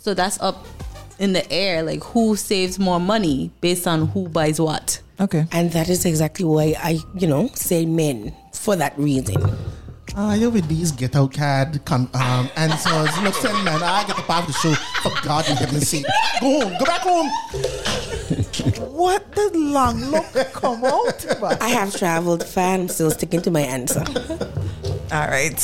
So 0.00 0.14
that's 0.14 0.40
up 0.40 0.66
in 1.18 1.32
the 1.32 1.50
air. 1.52 1.82
Like 1.82 2.02
who 2.04 2.36
saves 2.36 2.78
more 2.78 3.00
money 3.00 3.50
based 3.60 3.86
on 3.86 4.08
who 4.08 4.28
buys 4.28 4.60
what. 4.60 5.00
Okay. 5.20 5.46
And 5.52 5.70
that 5.72 5.88
is 5.88 6.04
exactly 6.04 6.44
why 6.44 6.74
I, 6.78 6.98
you 7.16 7.26
know, 7.26 7.48
say 7.54 7.84
men 7.86 8.34
for 8.52 8.76
that 8.76 8.98
reason. 8.98 9.36
Ah, 10.16 10.34
you 10.34 10.48
with 10.48 10.68
these 10.68 10.92
ghetto 10.92 11.26
cad 11.26 11.84
card 11.84 11.84
con- 11.84 12.08
um, 12.14 12.48
answers. 12.54 13.10
Listen, 13.22 13.64
man, 13.64 13.82
I 13.82 14.04
get 14.06 14.14
the 14.16 14.22
part 14.22 14.42
of 14.42 14.46
the 14.46 14.52
show. 14.52 14.72
For 15.02 15.10
God 15.26 15.48
in 15.50 15.56
heaven's 15.56 15.88
sake. 15.88 16.06
Go 16.40 16.60
home. 16.60 16.76
Go 16.78 16.84
back 16.84 17.00
home. 17.00 17.28
What 18.94 19.32
the 19.34 19.50
long 19.54 20.00
look 20.04 20.32
come 20.52 20.84
out? 20.84 21.26
I 21.60 21.68
have 21.68 21.94
traveled 21.96 22.44
far. 22.46 22.74
I'm 22.74 22.88
still 22.88 23.10
sticking 23.10 23.42
to 23.42 23.50
my 23.50 23.60
answer. 23.62 24.04
All 25.12 25.26
right. 25.28 25.56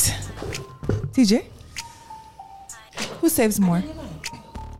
TJ? 1.13 1.45
Who 3.21 3.29
saves 3.29 3.59
more? 3.59 3.81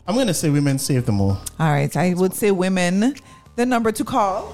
I'm 0.05 0.15
gonna 0.15 0.33
say 0.33 0.49
women 0.49 0.79
save 0.79 1.05
the 1.05 1.11
more. 1.13 1.39
All 1.59 1.71
right. 1.71 1.95
I 1.95 2.13
would 2.13 2.33
say 2.33 2.51
women. 2.51 3.15
The 3.55 3.65
number 3.65 3.91
to 3.93 4.03
call 4.03 4.53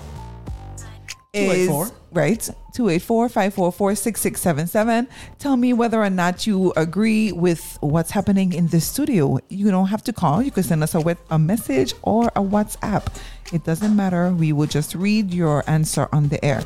is 1.33 1.67
284. 1.67 1.91
Right? 2.11 2.49
284-544-6677 2.75 5.07
tell 5.39 5.57
me 5.57 5.73
whether 5.73 6.01
or 6.01 6.09
not 6.09 6.45
you 6.47 6.73
agree 6.75 7.31
with 7.31 7.77
what's 7.81 8.11
happening 8.11 8.53
in 8.53 8.67
the 8.67 8.79
studio. 8.79 9.39
You 9.49 9.69
don't 9.71 9.87
have 9.87 10.03
to 10.03 10.13
call. 10.13 10.41
You 10.41 10.51
can 10.51 10.63
send 10.63 10.83
us 10.83 10.95
a, 10.95 11.01
wet- 11.01 11.17
a 11.29 11.37
message 11.39 11.93
or 12.03 12.27
a 12.27 12.41
whatsapp. 12.41 13.05
It 13.53 13.63
doesn't 13.63 13.95
matter. 13.95 14.31
We 14.31 14.51
will 14.53 14.67
just 14.67 14.93
read 14.95 15.33
your 15.33 15.63
answer 15.69 16.07
on 16.11 16.27
the 16.29 16.43
air. 16.43 16.63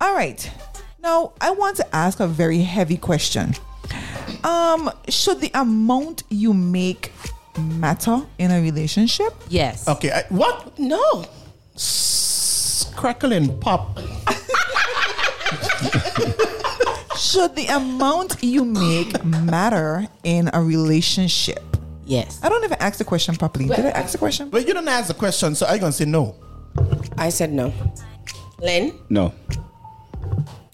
All 0.00 0.14
right. 0.14 0.50
Now 1.02 1.32
i 1.40 1.50
want 1.50 1.76
to 1.78 1.96
ask 1.96 2.20
a 2.20 2.26
very 2.28 2.60
heavy 2.62 2.96
question. 2.96 3.54
Um 4.44 4.90
should 5.08 5.40
the 5.40 5.50
amount 5.54 6.22
you 6.30 6.54
make 6.54 7.12
matter 7.58 8.22
in 8.38 8.50
a 8.50 8.60
relationship? 8.60 9.32
Yes. 9.48 9.88
Okay, 9.88 10.10
I, 10.12 10.22
what? 10.28 10.78
No. 10.78 11.24
Crackle 12.96 13.32
and 13.32 13.60
pop. 13.60 13.98
Should 17.32 17.56
the 17.56 17.64
amount 17.68 18.42
you 18.42 18.62
make 18.62 19.24
matter 19.24 20.06
in 20.22 20.50
a 20.52 20.62
relationship? 20.62 21.64
Yes. 22.04 22.38
I 22.42 22.50
don't 22.50 22.62
even 22.62 22.76
ask 22.78 22.98
the 22.98 23.06
question 23.06 23.34
properly. 23.36 23.68
Did 23.68 23.86
I 23.86 23.90
ask 23.90 24.12
the 24.12 24.18
question? 24.18 24.50
But 24.50 24.68
you 24.68 24.74
don't 24.74 24.86
ask 24.86 25.08
the 25.08 25.14
question, 25.14 25.54
so 25.54 25.64
I'm 25.66 25.80
gonna 25.80 25.92
say 25.92 26.04
no. 26.04 26.34
I 27.16 27.30
said 27.30 27.54
no. 27.54 27.72
Len? 28.60 28.92
No. 29.08 29.32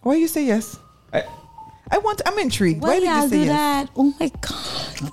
Why 0.03 0.17
you 0.17 0.27
say 0.27 0.47
yes? 0.47 0.77
I, 1.13 1.23
I 1.93 1.99
want. 1.99 2.23
I'm 2.27 2.37
intrigued. 2.41 2.83
Why, 2.83 2.89
Why 2.89 2.99
did 2.99 3.05
y'all 3.07 3.23
you 3.23 3.29
say 3.29 3.39
do 3.39 3.45
yes? 3.45 3.55
that? 3.55 3.91
Oh 3.95 4.13
my 4.19 4.29
god. 4.41 5.13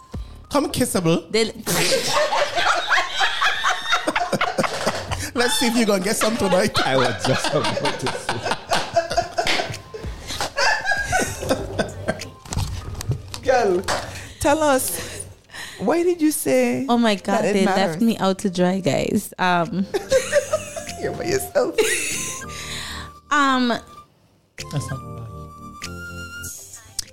Come 0.49 0.71
kissable. 0.71 1.31
They- 1.31 1.45
Let's 5.35 5.59
see 5.59 5.67
if 5.67 5.77
you're 5.77 5.85
gonna 5.85 6.03
get 6.03 6.15
some 6.15 6.35
tonight. 6.37 6.75
I 6.87 6.97
was 6.97 7.23
just 7.23 7.45
about 7.53 7.99
to 7.99 8.07
say. 8.07 8.55
Girl, 13.45 13.81
tell 14.39 14.63
us. 14.63 15.23
Why 15.77 16.01
did 16.01 16.19
you 16.21 16.31
say? 16.31 16.85
oh 16.89 16.97
my 16.97 17.13
god, 17.13 17.43
that 17.43 17.45
it 17.45 17.53
they 17.53 17.65
matters? 17.65 17.87
left 17.91 18.01
me 18.01 18.17
out 18.17 18.39
to 18.39 18.49
dry, 18.49 18.79
guys. 18.79 19.33
Um, 19.37 19.85
You're 21.01 21.11
by 21.13 21.25
yourself. 21.25 21.77
um, 23.31 23.67
That's 23.69 24.89
not 24.89 25.15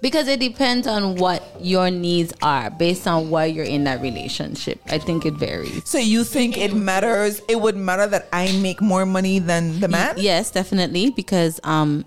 because 0.02 0.26
it 0.26 0.40
depends 0.40 0.86
on 0.86 1.14
what 1.16 1.42
your 1.60 1.88
needs 1.90 2.32
are 2.42 2.70
based 2.70 3.06
on 3.06 3.30
why 3.30 3.44
you're 3.44 3.64
in 3.64 3.84
that 3.84 4.00
relationship. 4.02 4.80
I 4.88 4.98
think 4.98 5.24
it 5.24 5.34
varies. 5.34 5.88
so 5.88 5.98
you 5.98 6.24
think 6.24 6.58
it 6.58 6.74
matters? 6.74 7.40
It 7.48 7.60
would 7.60 7.76
matter 7.76 8.08
that 8.08 8.28
I 8.32 8.50
make 8.60 8.80
more 8.80 9.06
money 9.06 9.38
than 9.38 9.78
the 9.78 9.86
man? 9.88 10.16
Yes, 10.18 10.50
definitely, 10.50 11.10
because 11.10 11.60
um, 11.62 12.04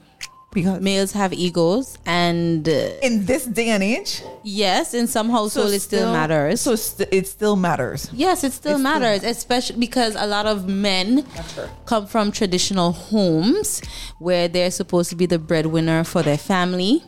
Because 0.55 0.79
males 0.79 1.11
have 1.11 1.33
egos, 1.33 1.97
and 2.05 2.67
uh, 2.67 2.71
in 3.03 3.25
this 3.25 3.45
day 3.45 3.67
and 3.69 3.83
age, 3.83 4.23
yes, 4.41 4.93
in 4.93 5.05
some 5.05 5.29
households 5.29 5.73
it 5.73 5.81
still, 5.81 6.13
matters. 6.13 6.61
So 6.61 6.77
st- 6.77 7.09
it 7.11 7.27
still 7.27 7.57
matters. 7.57 8.09
Yes, 8.13 8.43
it 8.45 8.53
still 8.53 8.71
It 8.71 8.75
still 8.75 8.83
matters, 8.83 9.23
especially 9.23 9.79
because 9.79 10.15
a 10.15 10.25
lot 10.25 10.45
of 10.45 10.67
men 10.69 11.25
come 11.85 12.07
from 12.07 12.31
traditional 12.31 12.93
homes 12.93 13.81
where 14.19 14.47
they're 14.47 14.71
supposed 14.71 15.09
to 15.09 15.17
be 15.17 15.25
the 15.25 15.39
breadwinner 15.39 16.05
for 16.05 16.23
their 16.23 16.37
family. 16.37 17.03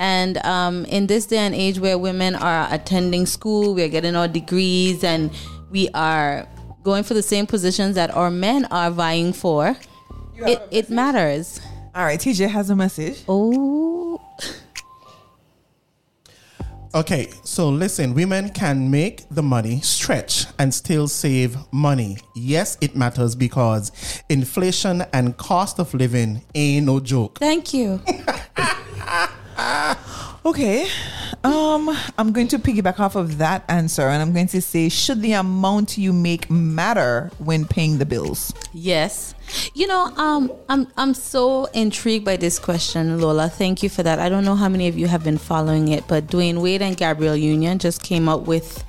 And 0.00 0.38
um, 0.38 0.84
in 0.86 1.06
this 1.06 1.26
day 1.26 1.38
and 1.38 1.54
age 1.54 1.78
where 1.78 1.96
women 1.96 2.34
are 2.34 2.66
attending 2.72 3.24
school, 3.26 3.72
we're 3.74 3.88
getting 3.88 4.16
our 4.16 4.26
degrees, 4.26 5.04
and 5.04 5.30
we 5.70 5.90
are 5.94 6.48
going 6.82 7.04
for 7.04 7.14
the 7.14 7.22
same 7.22 7.46
positions 7.46 7.94
that 7.94 8.10
our 8.16 8.32
men 8.32 8.64
are 8.72 8.90
vying 8.90 9.32
for, 9.32 9.76
it, 10.38 10.60
it 10.72 10.90
matters. 10.90 11.60
All 11.94 12.04
right, 12.04 12.18
TJ 12.20 12.48
has 12.50 12.70
a 12.70 12.76
message. 12.76 13.22
Oh, 13.28 14.20
Okay, 16.92 17.28
so 17.44 17.68
listen, 17.68 18.14
women 18.14 18.48
can 18.50 18.90
make 18.90 19.22
the 19.30 19.44
money 19.44 19.80
stretch 19.80 20.46
and 20.58 20.74
still 20.74 21.06
save 21.06 21.56
money. 21.70 22.18
Yes, 22.34 22.76
it 22.80 22.96
matters 22.96 23.36
because 23.36 23.92
inflation 24.28 25.04
and 25.12 25.36
cost 25.36 25.78
of 25.78 25.94
living 25.94 26.42
ain't 26.52 26.86
no 26.86 26.98
joke. 26.98 27.38
thank 27.38 27.72
you. 27.72 28.02
Okay. 30.44 30.88
Um, 31.44 31.94
I'm 32.18 32.32
going 32.32 32.48
to 32.48 32.58
piggyback 32.58 32.98
off 32.98 33.14
of 33.14 33.38
that 33.38 33.64
answer 33.68 34.02
and 34.02 34.22
I'm 34.22 34.32
going 34.32 34.46
to 34.48 34.62
say 34.62 34.88
should 34.88 35.20
the 35.20 35.32
amount 35.32 35.98
you 35.98 36.12
make 36.12 36.50
matter 36.50 37.30
when 37.38 37.66
paying 37.66 37.98
the 37.98 38.06
bills? 38.06 38.52
Yes. 38.72 39.34
You 39.74 39.86
know, 39.86 40.06
um, 40.16 40.52
I'm 40.68 40.86
I'm 40.96 41.14
so 41.14 41.66
intrigued 41.66 42.24
by 42.24 42.36
this 42.36 42.58
question, 42.58 43.20
Lola. 43.20 43.48
Thank 43.48 43.82
you 43.82 43.88
for 43.88 44.02
that. 44.02 44.18
I 44.18 44.28
don't 44.28 44.44
know 44.44 44.54
how 44.54 44.68
many 44.68 44.88
of 44.88 44.96
you 44.96 45.08
have 45.08 45.24
been 45.24 45.38
following 45.38 45.88
it, 45.88 46.06
but 46.08 46.26
Dwyane 46.28 46.62
Wade 46.62 46.82
and 46.82 46.96
Gabrielle 46.96 47.36
Union 47.36 47.78
just 47.78 48.02
came 48.02 48.28
up 48.28 48.42
with 48.42 48.84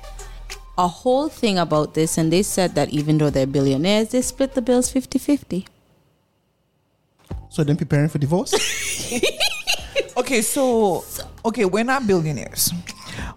a 0.78 0.88
whole 0.88 1.28
thing 1.28 1.58
about 1.58 1.94
this, 1.94 2.16
and 2.16 2.32
they 2.32 2.42
said 2.42 2.74
that 2.76 2.90
even 2.90 3.18
though 3.18 3.30
they're 3.30 3.46
billionaires, 3.46 4.10
they 4.10 4.22
split 4.22 4.54
the 4.54 4.62
bills 4.62 4.92
50-50. 4.92 5.66
So 7.50 7.62
then 7.62 7.76
preparing 7.76 8.08
for 8.08 8.18
divorce? 8.18 8.54
Okay, 10.16 10.42
so 10.42 11.04
okay, 11.44 11.64
we're 11.64 11.84
not 11.84 12.06
billionaires. 12.06 12.72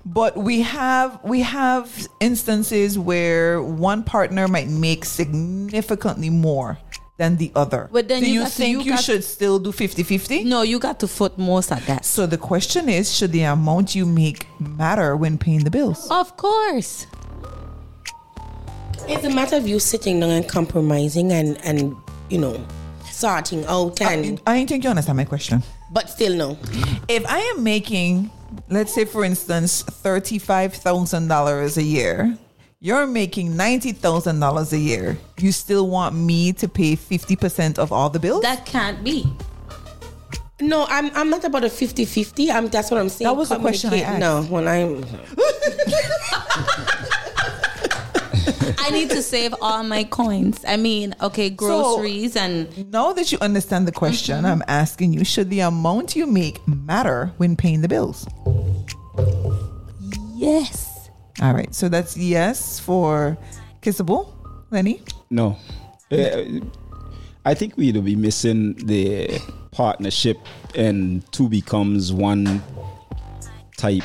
But 0.05 0.37
we 0.37 0.61
have 0.61 1.19
we 1.23 1.41
have 1.41 2.07
instances 2.19 2.97
where 2.99 3.61
one 3.61 4.03
partner 4.03 4.47
might 4.47 4.67
make 4.69 5.05
significantly 5.05 6.29
more 6.29 6.77
than 7.17 7.37
the 7.37 7.51
other. 7.55 7.89
But 7.91 8.07
then 8.07 8.21
do 8.21 8.29
you 8.29 8.41
you, 8.41 8.45
think 8.47 8.71
you 8.71 8.81
you, 8.81 8.91
got- 8.91 9.03
should 9.03 9.23
still 9.23 9.57
do 9.59 9.71
50-50? 9.71 10.45
No, 10.45 10.61
you 10.63 10.79
got 10.79 10.99
to 10.99 11.07
foot 11.07 11.37
most 11.37 11.71
at 11.71 11.85
that. 11.87 12.03
So 12.05 12.25
the 12.25 12.37
question 12.37 12.89
is, 12.89 13.15
should 13.15 13.31
the 13.31 13.43
amount 13.43 13.95
you 13.95 14.05
make 14.05 14.47
matter 14.59 15.15
when 15.15 15.37
paying 15.37 15.63
the 15.63 15.71
bills? 15.71 16.09
Of 16.11 16.35
course. 16.35 17.07
It's 19.07 19.23
a 19.23 19.29
matter 19.29 19.55
of 19.55 19.67
you 19.67 19.79
sitting 19.79 20.19
down 20.19 20.31
and 20.31 20.47
compromising 20.47 21.31
and, 21.31 21.57
and 21.63 21.95
you 22.29 22.37
know, 22.39 22.65
sorting 23.11 23.65
out 23.65 24.01
and 24.01 24.41
I 24.45 24.57
ain't 24.57 24.67
think 24.69 24.83
you 24.83 24.89
understand 24.89 25.17
my 25.17 25.25
question. 25.25 25.63
But 25.91 26.09
still 26.09 26.35
no. 26.35 26.57
If 27.07 27.25
I 27.27 27.39
am 27.55 27.63
making, 27.63 28.31
let's 28.69 28.93
say 28.93 29.05
for 29.05 29.23
instance, 29.23 29.83
thirty-five 29.83 30.73
thousand 30.73 31.27
dollars 31.27 31.77
a 31.77 31.83
year, 31.83 32.37
you're 32.79 33.07
making 33.07 33.55
ninety 33.55 33.91
thousand 33.91 34.39
dollars 34.39 34.73
a 34.73 34.79
year. 34.79 35.17
You 35.37 35.51
still 35.51 35.87
want 35.89 36.15
me 36.15 36.53
to 36.53 36.67
pay 36.67 36.95
fifty 36.95 37.35
percent 37.35 37.77
of 37.79 37.91
all 37.91 38.09
the 38.09 38.19
bills? 38.19 38.41
That 38.43 38.65
can't 38.65 39.03
be. 39.03 39.25
No, 40.61 40.85
I'm 40.87 41.11
I'm 41.15 41.29
not 41.29 41.43
about 41.43 41.65
a 41.65 41.67
50-50. 41.67 42.49
I'm 42.49 42.69
that's 42.69 42.89
what 42.89 42.97
I'm 42.97 43.09
saying. 43.09 43.27
That 43.27 43.35
was 43.35 43.49
the 43.49 43.59
question 43.59 43.89
I 43.93 43.99
Communicate- 43.99 44.19
No, 44.21 44.41
when 44.43 44.67
I'm 44.69 45.03
I 48.79 48.89
need 48.91 49.09
to 49.11 49.21
save 49.21 49.53
all 49.61 49.83
my 49.83 50.03
coins. 50.03 50.63
I 50.67 50.77
mean, 50.77 51.15
okay, 51.21 51.49
groceries 51.49 52.35
and 52.35 52.91
now 52.91 53.13
that 53.13 53.31
you 53.31 53.37
understand 53.41 53.87
the 53.87 53.91
question, 53.91 54.37
Mm-hmm. 54.37 54.45
I'm 54.45 54.63
asking 54.67 55.13
you: 55.13 55.23
Should 55.25 55.49
the 55.49 55.61
amount 55.61 56.15
you 56.15 56.25
make 56.27 56.65
matter 56.67 57.31
when 57.37 57.55
paying 57.55 57.81
the 57.81 57.87
bills? 57.87 58.25
yes. 60.35 61.09
All 61.41 61.53
right, 61.53 61.73
so 61.75 61.89
that's 61.89 62.15
yes 62.15 62.79
for 62.79 63.37
kissable, 63.81 64.33
Lenny. 64.71 65.01
No. 65.29 65.57
Uh, 66.11 66.43
I 67.43 67.53
think 67.53 67.75
we'd 67.77 68.03
be 68.03 68.15
missing 68.15 68.73
the 68.85 69.41
partnership 69.71 70.37
and 70.75 71.29
two 71.31 71.49
becomes 71.49 72.13
one 72.13 72.63
type. 73.77 74.03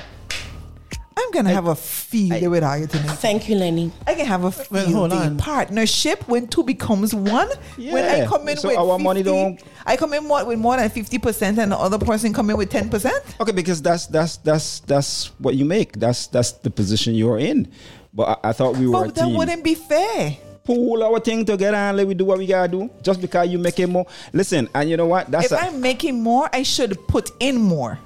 I'm 1.22 1.30
gonna 1.32 1.50
have 1.50 1.66
a 1.66 1.74
field 1.74 2.30
with 2.50 2.62
you 2.64 2.86
tonight. 2.86 3.16
Thank 3.18 3.48
you, 3.48 3.56
Lenny. 3.56 3.92
I 4.06 4.14
can 4.14 4.26
have 4.26 4.44
a 4.44 4.52
Well, 4.70 4.90
hold 4.90 5.12
on. 5.12 5.36
partnership 5.36 6.26
when 6.28 6.46
two 6.48 6.62
becomes 6.62 7.14
one. 7.14 7.48
When 7.76 8.04
I 8.04 8.26
come 8.26 8.48
in 8.48 8.56
So 8.56 8.68
with 8.68 8.78
our 8.78 8.94
50, 8.98 9.04
money 9.04 9.22
don't- 9.22 9.60
I 9.86 9.96
come 9.96 10.12
in 10.14 10.24
more, 10.26 10.44
with 10.44 10.58
more 10.58 10.76
than 10.76 10.88
fifty 10.90 11.18
percent, 11.18 11.58
and 11.58 11.72
the 11.72 11.76
other 11.78 11.98
person 11.98 12.32
come 12.32 12.48
in 12.50 12.56
with 12.56 12.70
ten 12.70 12.88
percent. 12.88 13.22
Okay, 13.40 13.52
because 13.52 13.80
that's 13.82 14.06
that's 14.06 14.38
that's 14.38 14.80
that's 14.80 15.30
what 15.38 15.54
you 15.54 15.64
make. 15.64 15.98
That's 15.98 16.26
that's 16.28 16.52
the 16.52 16.70
position 16.70 17.14
you're 17.14 17.38
in. 17.38 17.68
But 18.14 18.40
I, 18.44 18.50
I 18.50 18.52
thought 18.52 18.76
we 18.76 18.86
were 18.88 19.04
a 19.04 19.06
But 19.06 19.14
that 19.16 19.24
team. 19.26 19.36
wouldn't 19.36 19.62
be 19.64 19.74
fair. 19.74 20.36
Pull 20.64 21.02
our 21.02 21.18
thing 21.20 21.44
together 21.44 21.76
and 21.76 21.96
let 21.96 22.06
we 22.06 22.14
do 22.14 22.24
what 22.26 22.38
we 22.38 22.46
gotta 22.46 22.68
do. 22.68 22.90
Just 23.02 23.20
because 23.20 23.48
you 23.48 23.58
make 23.58 23.80
it 23.80 23.88
more. 23.88 24.06
Listen, 24.32 24.68
and 24.74 24.88
you 24.90 24.96
know 24.96 25.06
what? 25.06 25.30
That's 25.30 25.46
if 25.46 25.52
a, 25.52 25.60
I'm 25.60 25.80
making 25.80 26.22
more, 26.22 26.48
I 26.52 26.62
should 26.62 26.96
put 27.08 27.30
in 27.40 27.56
more. 27.60 27.98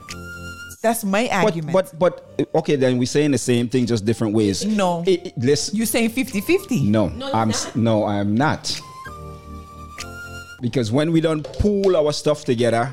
That's 0.85 1.03
my 1.03 1.25
but, 1.33 1.45
argument. 1.45 1.73
but 1.73 1.99
but 1.99 2.15
eh, 2.39 2.45
okay, 2.61 2.77
then 2.77 2.99
we're 2.99 3.07
saying 3.09 3.31
the 3.33 3.39
same 3.39 3.71
thing, 3.71 3.87
just 3.87 4.05
different 4.05 4.35
ways. 4.35 4.67
No. 4.67 5.03
It- 5.07 5.29
it- 5.29 5.39
listen, 5.39 5.75
you 5.79 5.87
saying 5.87 6.11
50-50. 6.11 6.85
No, 6.85 7.09
you're 7.09 7.35
I'm 7.35 7.49
not. 7.49 7.57
s- 7.57 7.75
no, 7.75 8.05
I'm 8.05 8.35
not. 8.37 8.63
Because 10.61 10.93
when 10.93 11.11
we 11.11 11.21
don't 11.23 11.43
pool 11.59 11.97
our 11.97 12.13
stuff 12.13 12.45
together, 12.45 12.93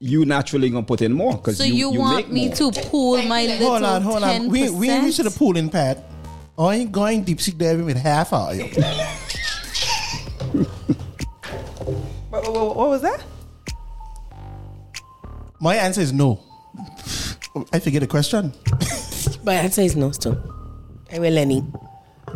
you 0.00 0.24
naturally 0.24 0.68
gonna 0.68 0.82
put 0.84 1.00
in 1.00 1.12
more 1.12 1.34
because 1.36 1.58
So 1.58 1.64
you, 1.64 1.74
you, 1.74 1.92
you 1.92 2.00
want 2.00 2.16
make 2.16 2.28
me 2.32 2.46
more. 2.48 2.56
to 2.56 2.72
pool 2.90 3.22
my 3.22 3.46
little 3.46 3.68
Hold 3.70 3.82
on, 3.84 4.02
hold 4.02 4.22
on. 4.24 4.48
We 4.48 4.68
we 4.70 4.90
ain't 4.90 5.04
10%? 5.04 5.06
reached 5.06 5.22
the 5.22 5.30
pooling 5.30 5.68
pad. 5.70 6.02
I 6.58 6.74
ain't 6.74 6.90
going 6.90 7.22
deep 7.22 7.40
sea 7.40 7.52
diving 7.52 7.86
with 7.86 7.96
half 7.98 8.32
of 8.32 8.56
you. 8.56 8.66
What, 12.30 12.42
what- 12.50 12.76
what 12.76 12.88
was 12.88 13.02
that? 13.02 13.22
My 15.60 15.76
answer 15.76 16.00
is 16.00 16.12
no. 16.12 16.40
I 17.72 17.78
forget 17.80 18.00
the 18.00 18.06
question. 18.06 18.52
My 19.44 19.54
answer 19.54 19.82
is 19.82 19.94
no 19.96 20.10
still. 20.12 20.36
I 21.12 21.18
will 21.18 21.36
any. 21.36 21.62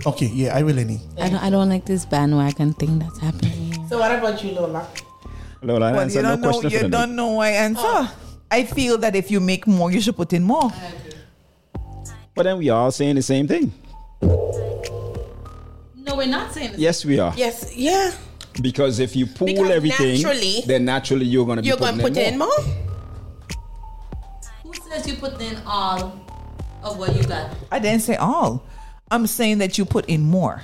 Okay, 0.05 0.27
yeah, 0.27 0.55
I 0.57 0.63
will 0.63 0.79
any. 0.79 1.01
I 1.19 1.29
don't, 1.31 1.43
I 1.43 1.51
don't 1.51 1.69
like 1.69 1.87
this 1.87 2.05
bandwagon 2.05 2.75
thing 2.75 2.99
that's 2.99 3.19
happening. 3.19 3.87
So 3.89 3.99
what 3.99 4.13
about 4.13 4.43
you, 4.45 4.53
Lola? 4.53 4.87
Lola, 5.63 5.87
I 5.87 5.93
Well, 5.93 6.01
answered 6.03 6.17
you 6.19 6.23
don't 6.23 6.41
know. 6.41 6.51
question 6.53 6.71
for 6.71 6.77
You 6.85 6.91
don't 6.91 7.17
know 7.17 7.37
my 7.37 7.49
answer. 7.49 7.81
Oh. 7.85 8.15
I 8.51 8.65
feel 8.65 8.99
that 8.99 9.17
if 9.17 9.31
you 9.31 9.41
make 9.41 9.67
more, 9.67 9.91
you 9.91 10.01
should 10.01 10.17
put 10.17 10.33
in 10.33 10.43
more. 10.43 10.71
But 12.35 12.43
then 12.45 12.59
we 12.59 12.69
are 12.69 12.79
all 12.79 12.91
saying 12.91 13.15
the 13.17 13.23
same 13.23 13.49
thing. 13.49 13.73
No, 15.97 16.15
we're 16.15 16.27
not 16.27 16.53
saying 16.53 16.73
this. 16.73 16.81
Yes, 16.81 17.05
we 17.05 17.19
are. 17.19 17.33
Yes, 17.37 17.73
yeah. 17.75 18.13
Because 18.61 19.01
if 19.01 19.17
you 19.17 19.27
pool 19.27 19.47
Because 19.47 19.71
everything, 19.71 20.23
naturally- 20.23 20.63
then 20.67 20.85
naturally 20.85 21.25
you're 21.27 21.47
gonna 21.47 21.63
be 21.63 21.69
You're 21.69 21.77
gonna 21.79 22.03
put 22.03 22.17
in 22.17 22.39
more? 22.39 22.49
You 25.05 25.17
put 25.17 25.41
in 25.41 25.57
all 25.67 26.19
of 26.83 26.99
what 26.99 27.15
you 27.15 27.23
got? 27.25 27.55
I 27.71 27.79
didn't 27.79 28.01
say 28.01 28.17
all. 28.17 28.65
I'm 29.11 29.27
saying 29.27 29.59
that 29.59 29.77
you 29.77 29.85
put 29.85 30.07
in 30.07 30.23
more. 30.23 30.63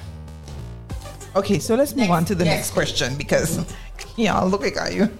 Okay, 1.36 1.58
so 1.58 1.74
let's 1.74 1.94
move 1.94 2.10
on 2.10 2.24
to 2.26 2.34
the 2.34 2.44
next 2.44 2.70
question 2.70 3.16
because, 3.16 3.64
yeah, 4.16 4.40
look 4.40 4.64
at 4.64 4.94
you. 4.94 5.10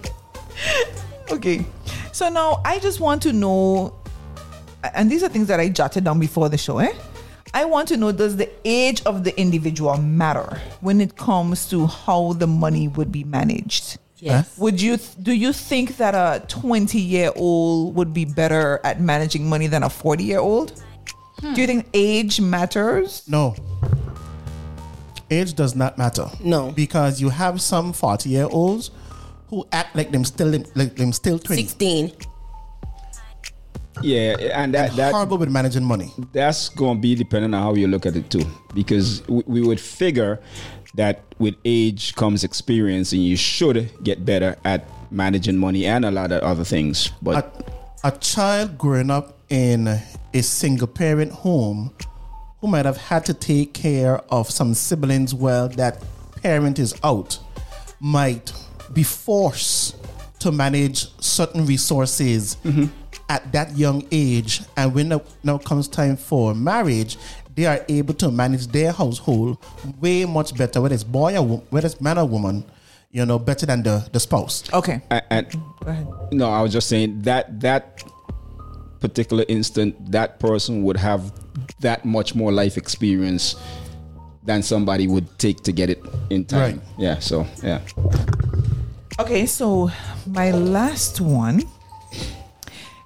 okay, 1.31 1.65
so 2.11 2.29
now 2.29 2.61
I 2.65 2.79
just 2.79 2.99
want 2.99 3.21
to 3.23 3.33
know, 3.33 3.95
and 4.93 5.11
these 5.11 5.23
are 5.23 5.29
things 5.29 5.47
that 5.47 5.59
I 5.59 5.69
jotted 5.69 6.03
down 6.03 6.19
before 6.19 6.49
the 6.49 6.57
show, 6.57 6.79
eh? 6.79 6.93
I 7.53 7.65
want 7.65 7.87
to 7.89 7.97
know 7.97 8.11
does 8.11 8.35
the 8.35 8.49
age 8.65 9.03
of 9.05 9.23
the 9.23 9.39
individual 9.39 9.97
matter 9.97 10.59
when 10.81 10.99
it 10.99 11.15
comes 11.15 11.69
to 11.69 11.85
how 11.85 12.33
the 12.33 12.47
money 12.47 12.87
would 12.87 13.11
be 13.11 13.23
managed? 13.23 13.99
Yes. 14.23 14.57
Would 14.57 14.81
you 14.81 14.97
do 15.21 15.33
you 15.33 15.51
think 15.51 15.97
that 15.97 16.15
a 16.15 16.45
20 16.47 16.97
year 16.97 17.31
old 17.35 17.93
would 17.95 18.13
be 18.13 18.23
better 18.23 18.79
at 18.85 19.01
managing 19.01 19.49
money 19.49 19.67
than 19.67 19.83
a 19.83 19.89
40 19.89 20.23
year 20.23 20.39
old? 20.39 20.81
Do 21.41 21.49
you 21.49 21.55
hmm. 21.55 21.65
think 21.65 21.89
age 21.93 22.39
matters? 22.39 23.23
No. 23.27 23.53
Age 25.29 25.53
does 25.55 25.75
not 25.75 25.97
matter. 25.97 26.27
No. 26.39 26.71
Because 26.71 27.19
you 27.19 27.29
have 27.29 27.61
some 27.61 27.91
40 27.91 28.29
year 28.29 28.47
olds 28.49 28.91
who 29.49 29.67
act 29.73 29.93
like 29.93 30.11
them 30.11 30.23
still 30.23 30.51
like 30.75 30.95
them 30.95 31.11
still 31.11 31.37
20. 31.37 31.61
16. 31.61 32.13
Yeah, 34.01 34.35
and 34.55 34.73
that 34.73 34.95
that 34.95 35.11
horrible 35.11 35.37
with 35.37 35.49
managing 35.49 35.83
money. 35.83 36.11
that's 36.31 36.69
going 36.69 36.97
to 36.97 37.01
be 37.01 37.13
depending 37.13 37.53
on 37.53 37.61
how 37.61 37.75
you 37.75 37.87
look 37.87 38.05
at 38.05 38.15
it 38.15 38.29
too 38.29 38.43
because 38.73 39.21
we, 39.27 39.43
we 39.45 39.61
would 39.61 39.79
figure 39.79 40.41
that 40.95 41.23
with 41.39 41.55
age 41.65 42.15
comes 42.15 42.43
experience 42.43 43.11
and 43.13 43.23
you 43.23 43.35
should 43.35 43.91
get 44.03 44.25
better 44.25 44.55
at 44.63 44.87
managing 45.11 45.57
money 45.57 45.85
and 45.85 46.05
a 46.05 46.11
lot 46.11 46.31
of 46.31 46.41
other 46.43 46.63
things 46.63 47.11
but 47.21 47.65
A, 48.03 48.07
a 48.07 48.11
child 48.17 48.77
growing 48.77 49.11
up 49.11 49.37
in 49.49 49.99
a 50.33 50.41
single 50.41 50.87
parent 50.87 51.31
home 51.31 51.93
who 52.63 52.67
might 52.67 52.85
have 52.85 52.97
had 52.97 53.25
to 53.25 53.33
take 53.33 53.73
care 53.73 54.19
of 54.33 54.49
some 54.49 54.73
siblings 54.73 55.33
while 55.33 55.67
that 55.69 56.01
parent 56.41 56.79
is 56.79 56.95
out 57.03 57.37
might 57.99 58.53
be 58.93 59.03
forced 59.03 59.95
to 60.39 60.51
manage 60.51 61.07
certain 61.21 61.65
resources 61.65 62.57
mm-hmm. 62.63 62.85
at 63.29 63.51
that 63.51 63.77
young 63.77 64.05
age. 64.11 64.61
And 64.75 64.93
when 64.93 65.21
now 65.43 65.57
comes 65.57 65.87
time 65.87 66.17
for 66.17 66.53
marriage 66.53 67.17
they 67.55 67.65
are 67.65 67.83
able 67.89 68.13
to 68.15 68.31
manage 68.31 68.67
their 68.67 68.91
household 68.91 69.57
way 70.01 70.25
much 70.25 70.55
better 70.57 70.81
whether 70.81 70.93
it's 70.95 71.03
boy 71.03 71.35
or 71.37 71.41
wo- 71.45 71.63
whether 71.69 71.85
it's 71.87 71.99
man 72.01 72.17
or 72.17 72.25
woman 72.25 72.63
you 73.11 73.25
know 73.25 73.37
better 73.37 73.65
than 73.65 73.83
the, 73.83 74.07
the 74.11 74.19
spouse 74.19 74.63
Okay, 74.73 75.01
A- 75.11 75.33
and 75.33 75.51
go 75.51 75.89
ahead. 75.91 76.07
no 76.31 76.49
i 76.49 76.61
was 76.61 76.71
just 76.73 76.87
saying 76.89 77.21
that 77.21 77.59
that 77.61 78.03
particular 78.99 79.43
instant 79.47 80.11
that 80.11 80.39
person 80.39 80.83
would 80.83 80.97
have 80.97 81.31
that 81.81 82.05
much 82.05 82.33
more 82.35 82.51
life 82.51 82.77
experience 82.77 83.55
than 84.43 84.61
somebody 84.63 85.07
would 85.07 85.27
take 85.37 85.61
to 85.63 85.71
get 85.71 85.89
it 85.89 86.03
in 86.29 86.43
time 86.45 86.59
Right. 86.79 86.81
yeah 86.97 87.19
so 87.19 87.45
yeah 87.61 87.81
Okay, 89.19 89.45
so 89.45 89.91
my 90.25 90.49
last 90.49 91.21
one 91.21 91.61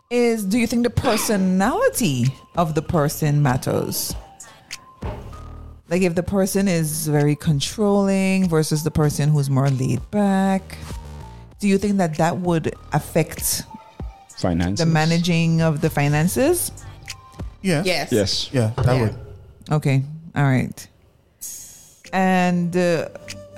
is 0.10 0.46
do 0.46 0.58
you 0.58 0.66
think 0.66 0.84
the 0.84 0.90
personality 0.90 2.28
of 2.56 2.76
the 2.76 2.82
person 2.82 3.42
matters? 3.44 4.16
Like 5.89 6.02
if 6.02 6.15
the 6.15 6.23
person 6.23 6.67
is 6.67 7.08
very 7.08 7.36
controlling 7.36 8.50
versus 8.50 8.84
the 8.84 8.91
person 8.91 9.30
who's 9.30 9.50
more 9.50 9.69
laid 9.69 10.02
back, 10.12 10.78
do 11.60 11.67
you 11.67 11.78
think 11.78 11.97
that 11.97 12.17
that 12.17 12.38
would 12.39 12.73
affect 12.93 13.63
finance 14.38 14.80
the 14.80 14.86
managing 14.86 15.62
of 15.62 15.82
the 15.82 15.89
finances? 15.89 16.71
yeah 17.63 17.82
Yes. 17.84 18.12
yes 18.12 18.50
yeah 18.54 18.71
that 18.78 18.93
Yeah. 18.95 19.02
would 19.02 19.15
Okay, 19.71 20.04
all 20.36 20.43
right. 20.43 20.88
And 22.13 22.76
uh, 22.78 23.10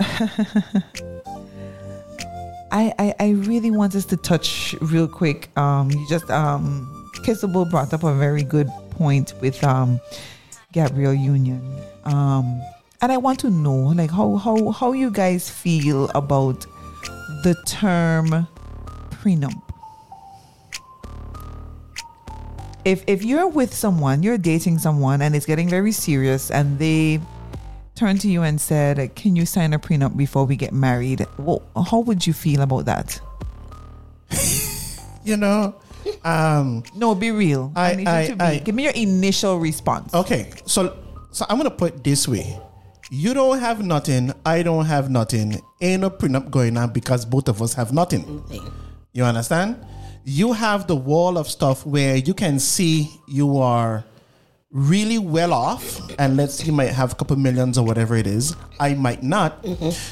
I, 2.72 2.92
I 2.98 3.14
I 3.20 3.28
really 3.46 3.70
want 3.70 3.94
us 3.94 4.04
to 4.06 4.16
touch 4.16 4.74
real 4.80 5.06
quick. 5.08 5.56
Um, 5.56 5.90
you 5.90 6.06
just 6.08 6.28
um, 6.30 6.86
Kissable 7.24 7.68
brought 7.70 7.92
up 7.92 8.02
a 8.04 8.14
very 8.14 8.42
good 8.42 8.68
point 8.90 9.34
with 9.40 9.62
um, 9.64 10.00
Gabrielle 10.72 11.14
Union. 11.14 11.60
Um, 12.04 12.60
and 13.02 13.10
I 13.12 13.16
want 13.16 13.40
to 13.40 13.50
know 13.50 13.76
like 13.96 14.10
how 14.10 14.36
how 14.36 14.70
how 14.70 14.92
you 14.92 15.10
guys 15.10 15.48
feel 15.50 16.08
about 16.14 16.66
the 17.44 17.54
term 17.66 18.46
prenup. 19.10 19.60
if 22.84 23.04
if 23.06 23.22
you're 23.24 23.48
with 23.48 23.74
someone, 23.74 24.22
you're 24.22 24.38
dating 24.38 24.78
someone, 24.78 25.20
and 25.22 25.36
it's 25.36 25.46
getting 25.46 25.68
very 25.68 25.92
serious, 25.92 26.50
and 26.50 26.78
they 26.78 27.20
turn 27.94 28.16
to 28.18 28.28
you 28.28 28.42
and 28.42 28.60
said, 28.60 29.14
"Can 29.14 29.36
you 29.36 29.44
sign 29.44 29.72
a 29.74 29.78
prenup 29.78 30.16
before 30.16 30.44
we 30.46 30.56
get 30.56 30.72
married?" 30.72 31.26
Well, 31.38 31.62
how 31.90 32.00
would 32.00 32.26
you 32.26 32.32
feel 32.32 32.62
about 32.62 32.86
that? 32.86 33.20
you 35.24 35.36
know 35.36 35.74
um 36.24 36.82
No, 36.96 37.14
be 37.14 37.30
real. 37.30 37.72
I, 37.76 37.92
I- 37.92 37.94
need 37.96 38.08
I- 38.08 38.26
to 38.28 38.36
be. 38.36 38.44
I- 38.44 38.58
give 38.58 38.74
me 38.74 38.84
your 38.84 38.92
initial 38.96 39.58
response. 39.58 40.14
Okay, 40.14 40.50
so 40.64 40.96
so 41.30 41.46
I'm 41.48 41.56
gonna 41.56 41.70
put 41.70 41.94
it 41.96 42.04
this 42.04 42.26
way: 42.28 42.58
you 43.10 43.34
don't 43.34 43.58
have 43.58 43.84
nothing, 43.84 44.32
I 44.44 44.62
don't 44.62 44.84
have 44.86 45.10
nothing. 45.10 45.60
Ain't 45.80 46.02
no 46.02 46.10
prenup 46.10 46.50
going 46.50 46.76
on 46.76 46.92
because 46.92 47.24
both 47.24 47.48
of 47.48 47.60
us 47.62 47.74
have 47.74 47.92
nothing. 47.92 48.42
You 49.12 49.24
understand? 49.24 49.76
You 50.24 50.52
have 50.52 50.86
the 50.86 50.94
wall 50.96 51.38
of 51.38 51.48
stuff 51.48 51.84
where 51.86 52.16
you 52.16 52.34
can 52.34 52.58
see 52.58 53.10
you 53.26 53.58
are 53.58 54.04
really 54.70 55.18
well 55.18 55.52
off, 55.52 56.00
and 56.18 56.36
let's 56.36 56.54
say 56.54 56.66
you 56.66 56.72
might 56.72 56.90
have 56.90 57.12
a 57.12 57.14
couple 57.16 57.34
millions 57.36 57.76
or 57.78 57.84
whatever 57.84 58.14
it 58.16 58.26
is. 58.26 58.54
I 58.78 58.94
might 58.94 59.22
not. 59.22 59.64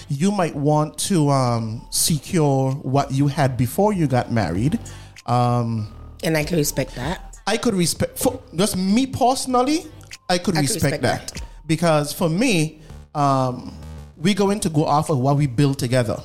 You 0.08 0.32
might 0.32 0.56
want 0.56 0.98
to 1.10 1.28
um, 1.30 1.86
secure 1.90 2.72
what 2.72 3.12
you 3.12 3.28
had 3.28 3.56
before 3.56 3.92
you 3.92 4.06
got 4.08 4.32
married. 4.32 4.80
Um, 5.26 5.92
And 6.24 6.36
I 6.36 6.42
can 6.42 6.56
respect 6.56 6.96
that. 6.96 7.36
I 7.46 7.56
could 7.56 7.74
respect 7.74 8.18
for 8.18 8.42
just 8.56 8.76
me 8.76 9.06
personally. 9.06 9.86
I 10.28 10.38
could 10.38 10.56
I 10.56 10.60
respect, 10.60 10.82
respect 10.82 11.02
that. 11.02 11.28
that. 11.28 11.42
because 11.66 12.12
for 12.12 12.28
me, 12.28 12.80
um, 13.14 13.72
we're 14.16 14.34
going 14.34 14.60
to 14.60 14.68
go 14.68 14.84
off 14.84 15.10
of 15.10 15.18
what 15.18 15.36
we 15.36 15.46
built 15.46 15.78
together. 15.78 16.20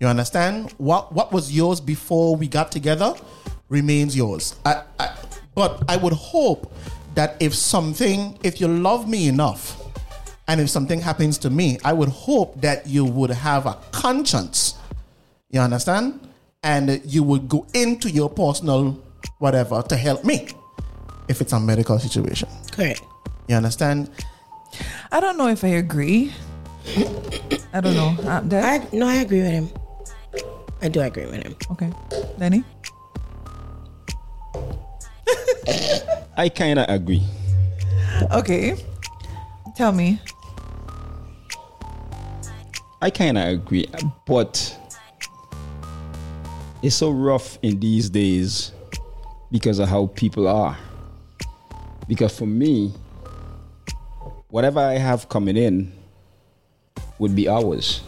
You 0.00 0.06
understand? 0.06 0.72
What 0.78 1.12
what 1.12 1.32
was 1.32 1.52
yours 1.52 1.80
before 1.80 2.36
we 2.36 2.48
got 2.48 2.72
together 2.72 3.14
remains 3.68 4.16
yours. 4.16 4.54
I, 4.66 4.82
I, 5.00 5.16
but 5.54 5.82
I 5.88 5.96
would 5.96 6.12
hope 6.12 6.72
that 7.14 7.36
if 7.40 7.54
something, 7.54 8.38
if 8.42 8.60
you 8.60 8.68
love 8.68 9.08
me 9.08 9.28
enough, 9.28 9.80
and 10.46 10.60
if 10.60 10.68
something 10.68 11.00
happens 11.00 11.38
to 11.38 11.50
me, 11.50 11.78
I 11.84 11.92
would 11.92 12.08
hope 12.10 12.60
that 12.60 12.86
you 12.86 13.04
would 13.04 13.30
have 13.30 13.66
a 13.66 13.78
conscience. 13.92 14.74
You 15.50 15.60
understand? 15.60 16.20
And 16.62 17.00
you 17.04 17.22
would 17.22 17.48
go 17.48 17.66
into 17.74 18.10
your 18.10 18.28
personal 18.28 19.02
whatever 19.38 19.82
to 19.82 19.96
help 19.96 20.24
me 20.24 20.48
if 21.28 21.40
it's 21.40 21.52
a 21.52 21.60
medical 21.60 21.98
situation. 21.98 22.48
Correct. 22.70 23.02
You 23.52 23.56
understand? 23.56 24.08
I 25.12 25.20
don't 25.20 25.36
know 25.36 25.48
if 25.48 25.62
I 25.62 25.76
agree. 25.76 26.32
I 27.74 27.82
don't 27.82 27.94
know. 27.94 28.16
Uh, 28.24 28.40
Dad? 28.40 28.88
I 28.90 28.96
no, 28.96 29.06
I 29.06 29.16
agree 29.16 29.42
with 29.42 29.50
him. 29.50 29.68
I 30.80 30.88
do 30.88 31.02
agree 31.02 31.26
with 31.26 31.42
him. 31.42 31.54
okay, 31.72 31.92
Lenny. 32.38 32.64
i 36.38 36.48
kind 36.48 36.78
of 36.78 36.88
agree 36.88 37.22
Okay, 38.30 38.82
tell 39.76 39.92
me. 39.92 40.18
I 43.02 43.10
kind 43.10 43.36
of 43.36 43.48
agree, 43.48 43.86
but 44.24 44.78
it's 46.80 46.96
so 46.96 47.10
rough 47.10 47.58
in 47.60 47.78
these 47.80 48.08
days 48.08 48.72
because 49.50 49.78
of 49.78 49.90
how 49.90 50.06
people 50.06 50.48
are. 50.48 50.78
Because 52.08 52.34
for 52.34 52.46
me, 52.46 52.94
whatever 54.52 54.80
I 54.80 54.98
have 54.98 55.30
coming 55.30 55.56
in 55.56 55.90
would 57.18 57.34
be 57.34 57.48
ours. 57.48 58.02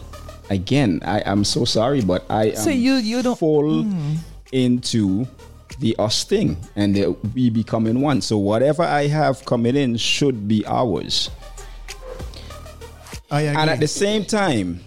Again, 0.51 1.01
I 1.03 1.21
am 1.21 1.43
so 1.43 1.65
sorry, 1.65 2.01
but 2.01 2.23
I 2.29 2.49
am 2.51 2.55
So 2.57 2.69
you- 2.69 3.01
you 3.01 3.23
don't- 3.23 3.37
fall 3.37 3.81
hmm. 3.81 4.13
into 4.51 5.25
the 5.79 5.95
us 5.97 6.23
thing 6.23 6.55
and 6.75 6.95
the 6.95 7.15
we 7.33 7.49
becoming 7.49 7.99
one. 7.99 8.21
So 8.21 8.37
whatever 8.37 8.83
I 8.83 9.07
have 9.07 9.43
coming 9.43 9.75
in 9.75 9.97
should 9.97 10.47
be 10.47 10.63
ours. 10.67 11.31
I 13.31 13.41
agree. 13.41 13.61
And 13.61 13.69
at 13.71 13.79
the 13.79 13.87
same 13.87 14.23
time, 14.23 14.81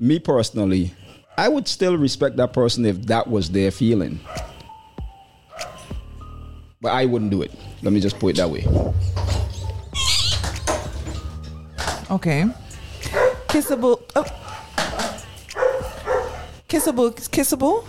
me 0.00 0.18
personally, 0.18 0.92
I 1.38 1.48
would 1.48 1.68
still 1.68 1.96
respect 1.96 2.36
that 2.38 2.52
person 2.52 2.84
if 2.84 3.06
that 3.06 3.30
was 3.30 3.50
their 3.50 3.70
feeling. 3.70 4.18
But 6.82 6.92
I 6.92 7.04
wouldn't 7.06 7.30
do 7.30 7.42
it. 7.42 7.52
Let 7.82 7.92
me 7.92 8.00
just 8.00 8.18
put 8.18 8.30
it 8.34 8.36
that 8.38 8.50
way. 8.50 8.66
Okay. 12.10 12.44
Kissable. 13.48 14.00
Oh. 14.14 14.24
Kissable. 16.68 17.12
Kissable. 17.30 17.84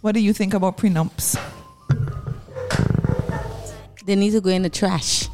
What 0.00 0.12
do 0.12 0.20
you 0.20 0.32
think 0.32 0.54
about 0.54 0.78
prenups? 0.78 1.38
They 4.04 4.16
need 4.16 4.30
to 4.30 4.40
go 4.40 4.50
in 4.50 4.62
the 4.62 4.70
trash. 4.70 5.28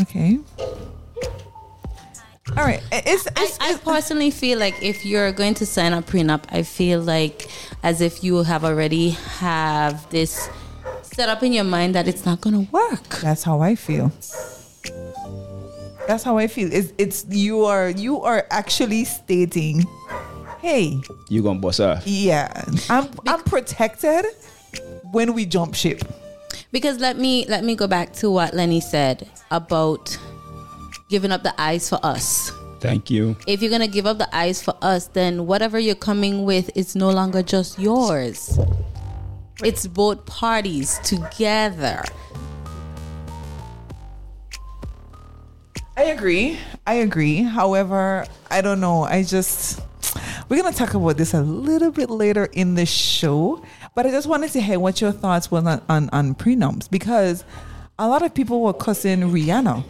Okay. 0.00 0.38
All 2.56 2.64
right. 2.64 2.82
It's, 2.92 3.26
I, 3.36 3.44
it's, 3.44 3.58
I 3.60 3.76
personally 3.78 4.30
feel 4.30 4.58
like 4.58 4.82
if 4.82 5.04
you're 5.04 5.32
going 5.32 5.54
to 5.54 5.66
sign 5.66 5.92
a 5.92 6.02
prenup, 6.02 6.44
I 6.50 6.62
feel 6.62 7.00
like 7.00 7.48
as 7.82 8.00
if 8.00 8.24
you 8.24 8.42
have 8.42 8.64
already 8.64 9.10
have 9.10 10.08
this 10.10 10.48
set 11.18 11.28
up 11.28 11.42
in 11.42 11.52
your 11.52 11.64
mind 11.64 11.96
that 11.96 12.06
it's 12.06 12.24
not 12.24 12.40
going 12.40 12.54
to 12.64 12.70
work. 12.70 13.08
That's 13.26 13.42
how 13.42 13.60
I 13.60 13.74
feel. 13.74 14.12
That's 16.06 16.22
how 16.22 16.38
I 16.38 16.46
feel. 16.46 16.72
It's, 16.72 16.92
it's 16.96 17.26
you 17.28 17.64
are 17.64 17.90
you 17.90 18.22
are 18.22 18.46
actually 18.50 19.04
stating, 19.04 19.84
hey, 20.60 20.96
You 21.28 21.42
gonna 21.42 21.58
boss 21.58 21.80
off. 21.80 22.06
yeah, 22.06 22.46
I'm 22.88 23.10
I'm 23.26 23.42
protected 23.42 24.26
when 25.10 25.34
we 25.34 25.44
jump 25.44 25.74
ship. 25.74 26.02
Because 26.70 27.00
let 27.00 27.18
me 27.18 27.44
let 27.48 27.64
me 27.64 27.74
go 27.74 27.88
back 27.88 28.12
to 28.22 28.30
what 28.30 28.54
Lenny 28.54 28.80
said 28.80 29.28
about 29.50 30.16
giving 31.10 31.32
up 31.32 31.42
the 31.42 31.52
eyes 31.60 31.88
for 31.88 31.98
us. 32.04 32.52
Thank 32.80 33.10
you. 33.10 33.36
If 33.48 33.60
you're 33.60 33.72
gonna 33.72 33.88
give 33.88 34.06
up 34.06 34.18
the 34.18 34.30
eyes 34.34 34.62
for 34.62 34.76
us, 34.80 35.08
then 35.08 35.48
whatever 35.48 35.80
you're 35.80 35.96
coming 35.96 36.44
with 36.44 36.70
is 36.76 36.94
no 36.94 37.10
longer 37.10 37.42
just 37.42 37.76
yours. 37.76 38.56
It's 39.64 39.86
both 39.86 40.24
parties 40.24 41.00
together. 41.02 42.04
I 45.96 46.02
agree. 46.04 46.58
I 46.86 46.94
agree. 46.94 47.42
However, 47.42 48.24
I 48.52 48.60
don't 48.60 48.78
know. 48.78 49.02
I 49.02 49.24
just 49.24 49.80
we're 50.48 50.62
gonna 50.62 50.74
talk 50.74 50.94
about 50.94 51.16
this 51.16 51.34
a 51.34 51.40
little 51.40 51.90
bit 51.90 52.08
later 52.08 52.44
in 52.52 52.76
the 52.76 52.86
show. 52.86 53.60
But 53.96 54.06
I 54.06 54.10
just 54.10 54.28
wanted 54.28 54.52
to 54.52 54.60
hear 54.60 54.78
what 54.78 55.00
your 55.00 55.10
thoughts 55.10 55.50
were 55.50 55.58
on, 55.58 55.82
on, 55.88 56.08
on 56.10 56.34
prenups 56.36 56.88
because 56.88 57.44
a 57.98 58.06
lot 58.06 58.22
of 58.22 58.32
people 58.32 58.60
were 58.60 58.72
cussing 58.72 59.22
Rihanna. 59.22 59.84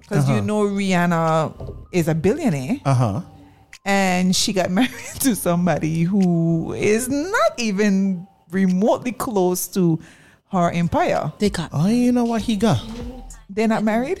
Because 0.00 0.30
you 0.30 0.40
know 0.40 0.62
Rihanna 0.62 1.86
is 1.92 2.08
a 2.08 2.14
billionaire 2.14 2.80
uh 2.86 2.94
huh. 2.94 3.20
and 3.84 4.34
she 4.34 4.54
got 4.54 4.70
married 4.78 5.20
to 5.20 5.36
somebody 5.36 6.04
who 6.04 6.72
is 6.72 7.10
not 7.10 7.52
even 7.58 8.26
remotely 8.50 9.12
close 9.12 9.68
to 9.68 9.98
her 10.52 10.70
empire. 10.70 11.32
They 11.38 11.50
got. 11.50 11.70
Oh, 11.72 11.86
you 11.88 12.12
know 12.12 12.24
what 12.24 12.42
he 12.42 12.56
got? 12.56 12.82
They're 13.50 13.68
not 13.68 13.82
married? 13.84 14.20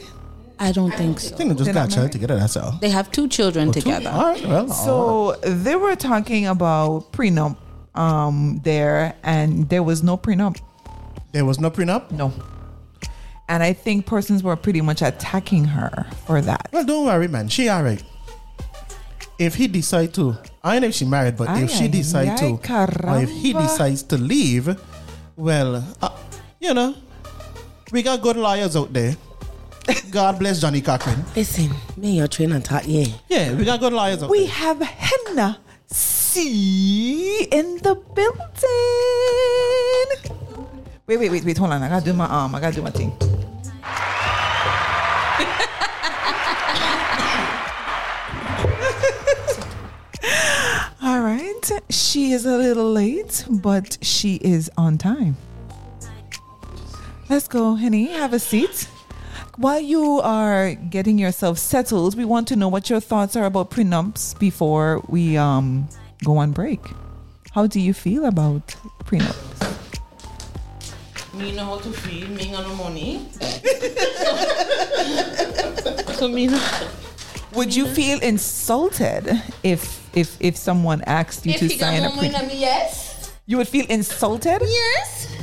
I 0.58 0.72
don't 0.72 0.90
think 0.92 1.20
so. 1.20 1.34
I 1.34 1.36
think 1.38 1.50
they 1.50 1.54
just 1.56 1.64
They're 1.66 1.74
got 1.74 1.80
not 1.82 1.90
child 1.90 1.96
married? 2.04 2.12
together. 2.12 2.36
That's 2.36 2.56
all. 2.56 2.72
They 2.80 2.88
have 2.90 3.10
two 3.12 3.28
children 3.28 3.72
together. 3.72 4.08
All 4.08 4.24
right. 4.32 4.42
Well. 4.46 4.56
all 4.60 4.66
right. 4.66 4.74
So 4.74 5.50
they 5.50 5.76
were 5.76 5.94
talking 5.96 6.46
about 6.46 7.12
prenup 7.12 7.56
um 7.94 8.60
there 8.64 9.14
and 9.22 9.68
there 9.68 9.82
was 9.82 10.02
no 10.02 10.16
prenup. 10.18 10.58
there 11.32 11.44
was 11.44 11.60
no 11.60 11.70
prenup. 11.70 12.10
No. 12.10 12.32
And 13.48 13.62
I 13.62 13.72
think 13.74 14.06
persons 14.06 14.42
were 14.42 14.56
pretty 14.56 14.80
much 14.80 15.02
attacking 15.02 15.64
her 15.66 16.06
for 16.26 16.40
that. 16.40 16.68
Well, 16.72 16.84
don't 16.84 17.04
worry, 17.06 17.28
man. 17.28 17.48
She 17.48 17.68
all 17.68 17.82
right. 17.82 18.02
If 19.38 19.54
he 19.54 19.68
decide 19.68 20.14
to, 20.14 20.34
I 20.64 20.72
don't 20.74 20.82
know 20.82 20.88
if 20.88 20.94
she 20.94 21.04
married, 21.04 21.36
but 21.36 21.48
Ay, 21.48 21.64
if 21.64 21.70
she 21.70 21.88
decide 21.88 22.28
ay, 22.28 22.36
to, 22.36 23.06
or 23.06 23.18
if 23.22 23.30
he 23.30 23.52
decides 23.52 24.02
to 24.04 24.16
leave, 24.16 24.74
well, 25.36 25.84
uh, 26.00 26.08
you 26.58 26.72
know, 26.72 26.94
we 27.92 28.02
got 28.02 28.22
good 28.22 28.36
lawyers 28.36 28.74
out 28.76 28.92
there. 28.92 29.14
God 30.10 30.38
bless 30.38 30.60
Johnnie 30.60 30.80
Cochran. 30.80 31.22
Listen, 31.36 31.70
me 31.96 32.16
your 32.16 32.28
train 32.28 32.52
and 32.52 32.64
talk, 32.64 32.82
yeah. 32.86 33.06
Yeah, 33.28 33.54
we 33.54 33.64
got 33.64 33.78
good 33.78 33.92
lawyers 33.92 34.22
out 34.22 34.30
We 34.30 34.40
there. 34.46 34.48
have 34.48 34.80
Henna 34.80 35.58
C 35.86 37.44
in 37.52 37.76
the 37.82 37.94
building. 37.94 38.40
Wait, 41.06 41.18
wait, 41.18 41.30
wait, 41.30 41.44
wait, 41.44 41.58
hold 41.58 41.70
on. 41.72 41.82
I 41.82 41.88
gotta 41.88 42.04
do 42.04 42.12
my 42.14 42.26
arm. 42.26 42.54
I 42.54 42.60
gotta 42.60 42.74
do 42.74 42.82
my 42.82 42.90
thing. 42.90 43.12
All 51.06 51.20
right. 51.20 51.70
She 51.88 52.32
is 52.32 52.44
a 52.46 52.58
little 52.58 52.90
late, 52.90 53.44
but 53.48 53.96
she 54.02 54.40
is 54.42 54.68
on 54.76 54.98
time. 54.98 55.36
Let's 57.30 57.46
go, 57.46 57.76
honey. 57.76 58.08
Have 58.08 58.32
a 58.32 58.40
seat. 58.40 58.88
While 59.56 59.78
you 59.78 60.20
are 60.20 60.74
getting 60.74 61.16
yourself 61.16 61.58
settled, 61.58 62.16
we 62.16 62.24
want 62.24 62.48
to 62.48 62.56
know 62.56 62.66
what 62.66 62.90
your 62.90 62.98
thoughts 62.98 63.36
are 63.36 63.44
about 63.44 63.70
prenups 63.70 64.36
before 64.40 65.00
we 65.06 65.36
um, 65.36 65.88
go 66.24 66.38
on 66.38 66.50
break. 66.50 66.80
How 67.52 67.68
do 67.68 67.78
you 67.78 67.94
feel 67.94 68.24
about 68.24 68.74
prenups? 69.04 69.36
Me 71.34 71.54
know 71.54 71.66
how 71.66 71.78
to 71.78 71.92
feel, 71.92 72.26
me 72.30 72.50
got 72.50 72.66
no 72.66 72.74
money. 72.74 73.28
so 76.18 76.26
me 76.26 76.48
know. 76.48 76.88
Would 77.56 77.74
you 77.74 77.84
mm-hmm. 77.84 77.94
feel 77.94 78.18
insulted 78.20 79.42
if 79.62 80.08
if 80.14 80.36
if 80.40 80.56
someone 80.56 81.02
asked 81.02 81.46
you 81.46 81.52
If 81.52 81.60
to 81.60 81.68
he 81.68 81.76
got 81.76 81.86
sign 81.86 82.04
a 82.04 82.08
no 82.08 82.14
money, 82.14 82.46
me 82.46 82.60
yes. 82.60 83.32
You 83.46 83.56
would 83.58 83.68
feel 83.68 83.86
insulted? 83.88 84.60
Yes. 84.60 85.34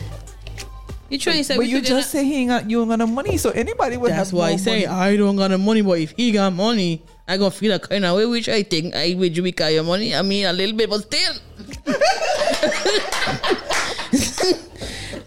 You 1.10 1.17
trying 1.17 1.38
to 1.38 1.43
say 1.43 1.58
But 1.58 1.67
you 1.67 1.82
just 1.82 2.12
say 2.12 2.23
he 2.26 2.41
ain't 2.41 2.49
got 2.49 2.69
you 2.69 2.82
ain't 2.82 2.89
got 2.89 2.99
no 2.99 3.08
money, 3.08 3.38
so 3.38 3.49
anybody 3.52 3.97
would 3.97 4.12
That's 4.12 4.30
have 4.30 4.38
why 4.38 4.49
I 4.49 4.56
say 4.58 4.86
money. 4.86 4.88
I 4.88 5.17
don't 5.17 5.36
got 5.36 5.49
the 5.49 5.58
money, 5.58 5.82
but 5.82 5.99
if 5.99 6.12
he 6.12 6.32
got 6.32 6.54
money, 6.54 7.04
I 7.28 7.38
gonna 7.38 7.52
feel 7.52 7.73
a 7.73 7.80
kind 7.80 8.06
of 8.06 8.17
way 8.17 8.26
which 8.26 8.49
I 8.49 8.63
think 8.63 8.95
I 8.95 9.13
with 9.15 9.36
you 9.36 9.43
because 9.43 9.73
your 9.73 9.84
money. 9.84 10.15
I 10.15 10.21
mean 10.21 10.45
a 10.45 10.54
little 10.54 10.76
bit, 10.76 10.89
but 10.89 11.02
still. 11.02 11.34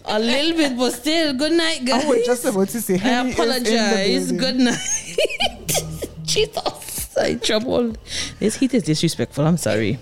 a 0.05 0.19
little 0.19 0.57
bit, 0.57 0.77
but 0.77 0.91
still. 0.91 1.33
Good 1.33 1.53
night, 1.53 1.85
guys. 1.85 2.05
I 2.05 2.07
was 2.07 2.25
just 2.25 2.45
about 2.45 2.69
to 2.69 2.81
say 2.81 2.95
I 2.95 2.97
Henny 2.97 3.31
is 3.31 3.39
in 3.39 3.45
the 3.45 3.51
apologize. 3.53 4.31
Good 4.31 4.55
night. 4.57 6.03
Jesus, 6.27 7.17
I 7.17 7.35
trouble. 7.35 7.95
This 8.39 8.55
heat 8.57 8.73
is 8.73 8.83
disrespectful. 8.83 9.47
I'm 9.47 9.57
sorry. 9.57 9.97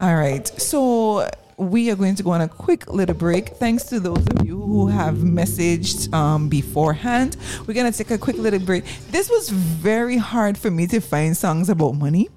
All 0.00 0.16
right. 0.16 0.46
So 0.60 1.30
we 1.56 1.90
are 1.90 1.96
going 1.96 2.16
to 2.16 2.22
go 2.22 2.30
on 2.32 2.40
a 2.40 2.48
quick 2.48 2.90
little 2.90 3.14
break. 3.14 3.50
Thanks 3.50 3.84
to 3.84 4.00
those 4.00 4.26
of 4.26 4.44
you 4.44 4.60
who 4.60 4.88
have 4.88 5.16
messaged 5.18 6.12
um, 6.12 6.48
beforehand. 6.48 7.36
We're 7.66 7.74
going 7.74 7.90
to 7.90 7.96
take 7.96 8.10
a 8.10 8.18
quick 8.18 8.36
little 8.36 8.58
break. 8.58 8.84
This 9.10 9.30
was 9.30 9.48
very 9.50 10.16
hard 10.16 10.58
for 10.58 10.70
me 10.70 10.86
to 10.88 11.00
find 11.00 11.36
songs 11.36 11.68
about 11.70 11.92
money. 11.94 12.28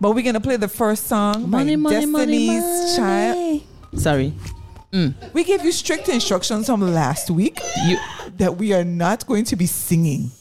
But 0.00 0.12
we're 0.16 0.22
going 0.22 0.34
to 0.34 0.40
play 0.40 0.56
the 0.56 0.68
first 0.68 1.06
song 1.06 1.48
Money, 1.48 1.76
by 1.76 1.82
money, 1.82 2.06
money, 2.06 2.46
Destiny's 2.48 2.98
money. 2.98 3.60
Child. 3.92 4.00
Sorry. 4.00 4.34
We 5.32 5.44
gave 5.44 5.64
you 5.64 5.70
strict 5.70 6.08
instructions 6.08 6.66
from 6.66 6.80
last 6.80 7.30
week 7.30 7.60
You. 7.86 7.98
that 8.38 8.56
we 8.56 8.72
are 8.72 8.82
not 8.82 9.24
going 9.26 9.44
to 9.44 9.54
be 9.56 9.66
singing. 9.66 10.32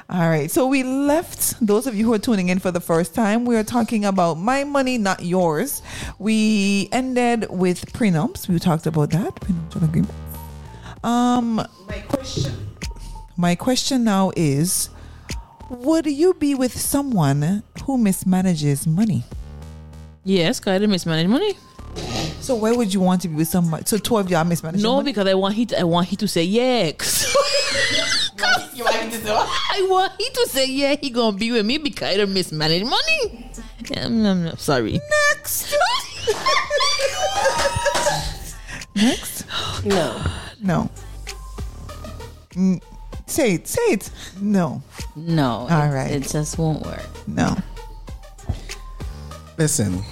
All 0.10 0.28
right. 0.28 0.52
So 0.52 0.68
we 0.68 0.84
left 0.84 1.66
those 1.66 1.88
of 1.88 1.96
you 1.96 2.04
who 2.06 2.14
are 2.14 2.20
tuning 2.20 2.50
in 2.50 2.60
for 2.60 2.70
the 2.70 2.82
first 2.82 3.16
time. 3.16 3.46
We 3.46 3.56
are 3.56 3.64
talking 3.64 4.04
about 4.04 4.38
my 4.38 4.66
money, 4.66 4.98
not 4.98 5.24
yours. 5.24 5.82
We 6.20 6.90
ended 6.92 7.48
with 7.50 7.94
prenups. 7.94 8.50
We 8.50 8.60
talked 8.60 8.88
about 8.88 9.12
that. 9.12 9.36
Prenuptial 9.36 9.86
agreements. 9.86 10.16
Um 11.04 11.56
my 11.88 12.00
question 12.10 12.68
my 13.38 13.56
question 13.56 14.04
now 14.04 14.32
is 14.36 14.90
would 15.72 16.06
you 16.06 16.34
be 16.36 16.54
with 16.56 16.78
someone 16.78 17.64
who 17.86 17.98
mismanages 17.98 18.86
money? 18.86 19.24
Yes, 20.24 20.60
cause 20.60 20.74
I 20.74 20.80
didn't 20.80 20.92
mismanage 20.92 21.28
money. 21.28 21.54
So 22.42 22.56
why 22.56 22.72
would 22.72 22.94
you 22.94 23.00
want 23.00 23.22
to 23.24 23.28
be 23.28 23.36
with 23.36 23.48
someone? 23.48 23.86
So 23.86 23.98
two 23.98 24.18
of 24.18 24.30
y'all 24.30 24.44
mismanage 24.44 24.82
money? 24.82 24.84
No, 24.84 24.96
money? 24.98 25.12
because 25.12 25.28
I 25.28 25.34
want 25.34 25.56
he 25.56 25.66
to, 25.68 25.80
I 25.80 25.84
want 25.84 26.08
he 26.08 26.16
to 26.18 26.28
say 26.28 26.44
yeah. 26.44 26.92
'Cause- 26.92 27.28
I 28.44 29.88
want 29.90 30.14
he 30.20 30.30
to 30.30 30.48
say 30.50 30.68
yeah, 30.70 30.96
he 31.00 31.10
gonna 31.10 31.38
be 31.38 31.52
with 31.52 31.66
me 31.66 31.78
because 31.78 32.08
I 32.10 32.18
don't 32.18 32.34
mismanage 32.34 32.84
money. 32.84 33.50
Yeah, 33.90 34.06
I'm, 34.06 34.26
I'm- 34.26 34.48
I'm 34.48 34.58
sorry. 34.58 35.00
Next. 35.38 35.74
Next. 38.96 39.46
No. 39.86 40.22
No. 40.62 40.90
Mm, 42.54 42.82
say 43.32 43.54
it. 43.56 43.68
Say 43.68 43.82
it. 43.94 44.12
No. 44.40 44.84
No. 45.16 45.68
All 45.70 45.82
it, 45.82 45.94
right. 45.94 46.12
It 46.12 46.24
just 46.24 46.58
won't 46.58 46.86
work. 46.86 47.06
No. 47.28 47.56
Listen, 49.58 50.04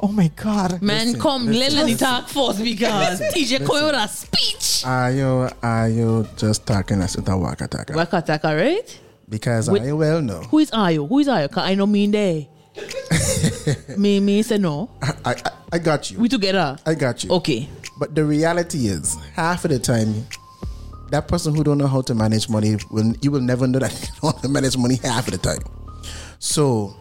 Oh 0.00 0.08
my 0.08 0.28
God. 0.36 0.82
Man, 0.82 1.06
Listen, 1.06 1.20
come 1.20 1.46
listen, 1.46 1.78
let 1.78 1.86
the 1.86 1.96
talk 1.96 2.28
first 2.28 2.62
because 2.62 3.20
TJ 3.32 3.66
come 3.66 3.86
with 3.86 3.94
a 3.94 4.08
speech. 4.08 4.84
are 4.84 5.10
you 5.10 5.48
are 5.62 5.88
you 5.88 6.28
just 6.36 6.66
talking 6.66 7.00
as 7.00 7.16
with 7.16 7.28
a 7.28 7.36
waka 7.36 7.66
taka? 7.66 7.94
Wakataka, 7.94 8.56
right? 8.56 9.00
Because 9.28 9.70
Wait. 9.70 9.82
I 9.82 9.92
well 9.92 10.20
know. 10.20 10.42
Who 10.52 10.58
is 10.58 10.70
Ayo? 10.70 11.08
Who 11.08 11.18
is 11.18 11.28
Ayo? 11.28 11.50
Cause 11.50 11.64
I 11.64 11.74
know 11.74 11.86
me 11.86 12.04
in 12.04 12.10
there. 12.10 12.46
me, 13.96 14.20
me 14.20 14.42
say 14.42 14.58
no. 14.58 14.90
I, 15.00 15.14
I 15.24 15.34
I 15.72 15.78
got 15.78 16.10
you. 16.10 16.18
We 16.18 16.28
together. 16.28 16.76
I 16.84 16.94
got 16.94 17.24
you. 17.24 17.30
Okay. 17.32 17.68
But 17.98 18.14
the 18.14 18.24
reality 18.24 18.88
is, 18.88 19.16
half 19.34 19.64
of 19.64 19.70
the 19.70 19.78
time, 19.78 20.26
that 21.10 21.28
person 21.28 21.54
who 21.54 21.62
don't 21.64 21.78
know 21.78 21.86
how 21.86 22.00
to 22.02 22.14
manage 22.14 22.48
money 22.48 22.76
will 22.90 23.14
you 23.22 23.30
will 23.30 23.40
never 23.40 23.66
know 23.66 23.78
that 23.78 23.90
they 24.00 24.06
don't 24.06 24.22
know 24.24 24.30
how 24.32 24.38
to 24.42 24.48
manage 24.48 24.76
money 24.76 24.96
half 25.02 25.26
of 25.28 25.32
the 25.32 25.38
time. 25.38 25.60
So, 26.38 26.94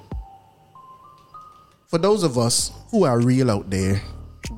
for 1.88 1.98
those 1.98 2.24
of 2.24 2.38
us 2.38 2.72
who 2.92 3.04
are 3.04 3.20
real 3.20 3.52
out 3.52 3.70
there, 3.70 4.02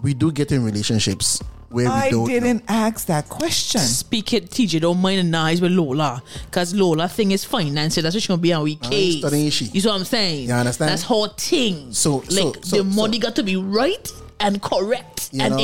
we 0.02 0.14
do 0.14 0.32
get 0.32 0.52
in 0.52 0.64
relationships 0.64 1.42
where 1.70 1.86
we 1.86 1.92
I 1.92 2.10
don't. 2.10 2.22
know. 2.22 2.28
didn't 2.28 2.64
ask 2.68 3.08
that 3.08 3.28
question. 3.28 3.82
Speak 3.82 4.34
it, 4.34 4.50
TJ. 4.52 4.82
Don't 4.82 5.02
mind 5.02 5.20
the 5.20 5.24
nice 5.24 5.60
with 5.60 5.72
Lola. 5.72 6.22
Because 6.46 6.74
Lola 6.74 7.08
thing 7.10 7.32
is 7.32 7.44
finance. 7.44 7.96
That's 7.96 8.16
what 8.16 8.22
she's 8.22 8.28
going 8.28 8.38
to 8.40 8.42
be 8.42 8.54
on 8.54 8.64
we 8.64 8.80
I 8.84 8.90
ain't 8.90 9.20
studying. 9.20 9.46
You 9.46 9.52
see 9.52 9.88
what 9.88 9.96
I'm 9.96 10.06
saying? 10.06 10.48
You 10.48 10.54
understand? 10.54 10.92
That's 10.92 11.04
her 11.04 11.28
thing. 11.38 11.92
So- 11.94 12.22
so- 12.22 12.46
like, 12.46 12.58
so- 12.64 12.78
the 12.78 12.84
money 12.84 13.18
so- 13.20 13.28
got 13.28 13.36
to 13.38 13.44
be 13.44 13.56
right 13.58 14.12
and 14.40 14.62
correct. 14.62 15.30
You 15.34 15.42
and 15.44 15.56
know, 15.56 15.60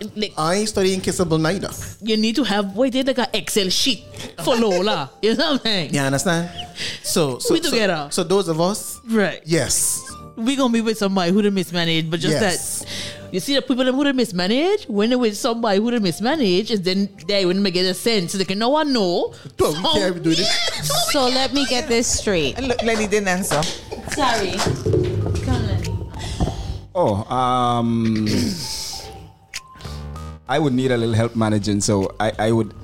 in, 0.00 0.12
like, 0.16 0.32
I 0.38 0.54
ain't 0.56 0.68
studying 0.68 1.00
kissable 1.00 1.40
neither. 1.40 1.70
you 2.02 2.16
need 2.16 2.36
to 2.36 2.44
have, 2.44 2.76
wait, 2.76 2.92
they 2.92 3.02
like 3.02 3.18
an 3.18 3.26
Excel 3.32 3.68
sheet 3.68 4.04
for 4.44 4.54
Lola. 4.56 5.10
you 5.22 5.34
know 5.34 5.52
what 5.52 5.60
I'm 5.60 5.64
saying? 5.64 5.94
You 5.94 6.00
understand? 6.00 6.50
So, 7.02 7.38
so 7.38 7.54
We 7.54 7.60
together. 7.60 8.08
So, 8.10 8.22
those 8.22 8.48
of 8.48 8.60
us, 8.60 9.00
Right. 9.08 9.40
yes, 9.44 10.00
we 10.36 10.54
gonna 10.54 10.72
be 10.72 10.80
with 10.80 10.98
somebody 10.98 11.32
who 11.32 11.42
done 11.42 11.54
mismanaged, 11.54 12.10
but 12.10 12.20
just 12.20 12.40
Yes. 12.40 12.78
that 12.80 13.34
you 13.34 13.40
see 13.40 13.54
the 13.56 13.60
people 13.62 13.84
them 13.84 13.94
who 13.96 14.04
done 14.04 14.14
mismanage, 14.16 14.84
when 14.86 15.08
they're 15.10 15.18
with 15.18 15.36
somebody 15.36 15.78
who 15.80 15.90
done 15.90 16.02
mismanage, 16.02 16.70
is 16.70 16.80
then 16.82 17.08
they 17.26 17.44
when 17.44 17.60
they 17.62 17.70
get 17.72 17.84
a 17.86 17.94
sense, 17.94 18.32
so 18.32 18.38
they 18.38 18.44
can 18.44 18.58
no 18.58 18.68
one 18.68 18.92
know. 18.92 19.34
Don't 19.56 19.76
we 19.76 19.82
care 19.94 20.08
if 20.08 20.14
we 20.14 20.20
do 20.20 20.34
this? 20.34 20.48
So 21.10 21.26
let 21.26 21.52
me 21.54 21.64
get 21.66 21.88
this 21.88 22.06
straight. 22.06 22.58
Look, 22.60 22.82
Lenny 22.82 23.06
didn't 23.08 23.28
answer. 23.28 23.62
Sorry. 24.14 24.52
Come, 26.98 27.24
Lenny. 27.24 27.24
Oh, 27.28 27.34
um, 27.34 28.28
I 30.48 30.58
would 30.58 30.72
need 30.72 30.90
a 30.90 30.96
little 30.96 31.14
help 31.14 31.36
managing. 31.36 31.80
So 31.80 32.14
I, 32.18 32.32
I 32.38 32.52
would, 32.52 32.74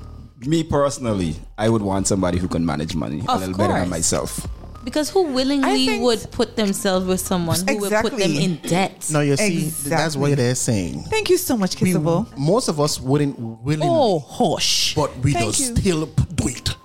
me 0.41 0.63
personally, 0.63 1.35
I 1.57 1.69
would 1.69 1.81
want 1.81 2.07
somebody 2.07 2.37
who 2.37 2.47
can 2.47 2.65
manage 2.65 2.95
money 2.95 3.21
a 3.27 3.31
Of 3.31 3.39
little 3.41 3.57
better 3.57 3.73
than 3.73 3.89
myself. 3.89 4.47
Because 4.83 5.09
who 5.09 5.25
I 5.27 5.31
willingly 5.31 5.85
think- 5.87 6.03
would 6.03 6.27
put 6.31 6.55
themselves 6.55 7.07
with 7.07 7.19
someone 7.19 7.57
who 7.67 7.77
would 7.79 7.91
put 7.91 8.11
them 8.11 8.21
Exactly. 8.21 8.43
in 8.43 8.55
debt? 8.57 9.09
No, 9.11 9.21
you 9.21 9.35
see, 9.35 9.61
that's 9.63 9.85
Exactly. 9.87 10.21
what 10.21 10.37
they're 10.37 10.53
saying. 10.53 11.03
Thank 11.09 11.31
you 11.31 11.37
so 11.39 11.57
much, 11.57 11.81
We, 11.81 11.91
Kissable. 11.91 12.37
most 12.37 12.67
of 12.67 12.79
us 12.79 13.01
wouldn't 13.01 13.39
willingly, 13.39 13.87
Oh, 13.89 14.19
hush. 14.19 14.93
but 14.93 15.09
we 15.23 15.33
Thank 15.33 15.55
just 15.55 15.59
you. 15.59 15.75
still 15.75 16.05
do 16.05 16.47
it. 16.49 16.75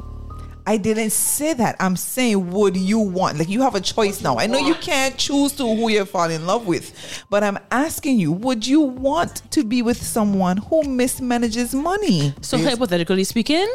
I 0.66 0.76
didn't 0.76 1.10
say 1.10 1.54
that. 1.54 1.76
I'm 1.80 1.96
saying, 1.96 2.50
would 2.50 2.76
you 2.76 2.98
want? 2.98 3.38
Like, 3.38 3.48
you 3.48 3.62
have 3.62 3.74
a 3.74 3.80
choice 3.80 4.20
now. 4.22 4.38
I 4.38 4.46
know 4.46 4.58
you 4.58 4.74
can't 4.74 5.16
choose 5.16 5.52
to 5.52 5.64
who 5.64 5.90
you 5.90 6.04
fall 6.04 6.30
in 6.30 6.46
love 6.46 6.66
with, 6.66 7.24
but 7.30 7.42
I'm 7.42 7.58
asking 7.70 8.18
you, 8.18 8.32
would 8.32 8.66
you 8.66 8.80
want 8.80 9.50
to 9.52 9.64
be 9.64 9.82
with 9.82 10.02
someone 10.02 10.58
who 10.58 10.82
mismanages 10.82 11.74
money? 11.74 12.34
So 12.40 12.58
hypothetically 12.58 13.24
speaking, 13.24 13.68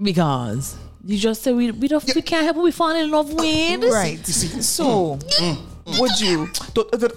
because 0.00 0.76
you 1.04 1.18
just 1.18 1.42
said 1.42 1.54
we 1.54 1.70
we 1.70 1.88
don't 1.88 2.04
we 2.14 2.22
can't 2.22 2.44
help 2.44 2.56
what 2.56 2.64
we 2.64 2.72
fall 2.72 2.94
in 2.94 3.10
love 3.10 3.32
with. 3.32 3.84
Right. 3.84 4.24
So, 4.26 5.16
mm. 5.16 6.00
would 6.00 6.20
you? 6.20 6.48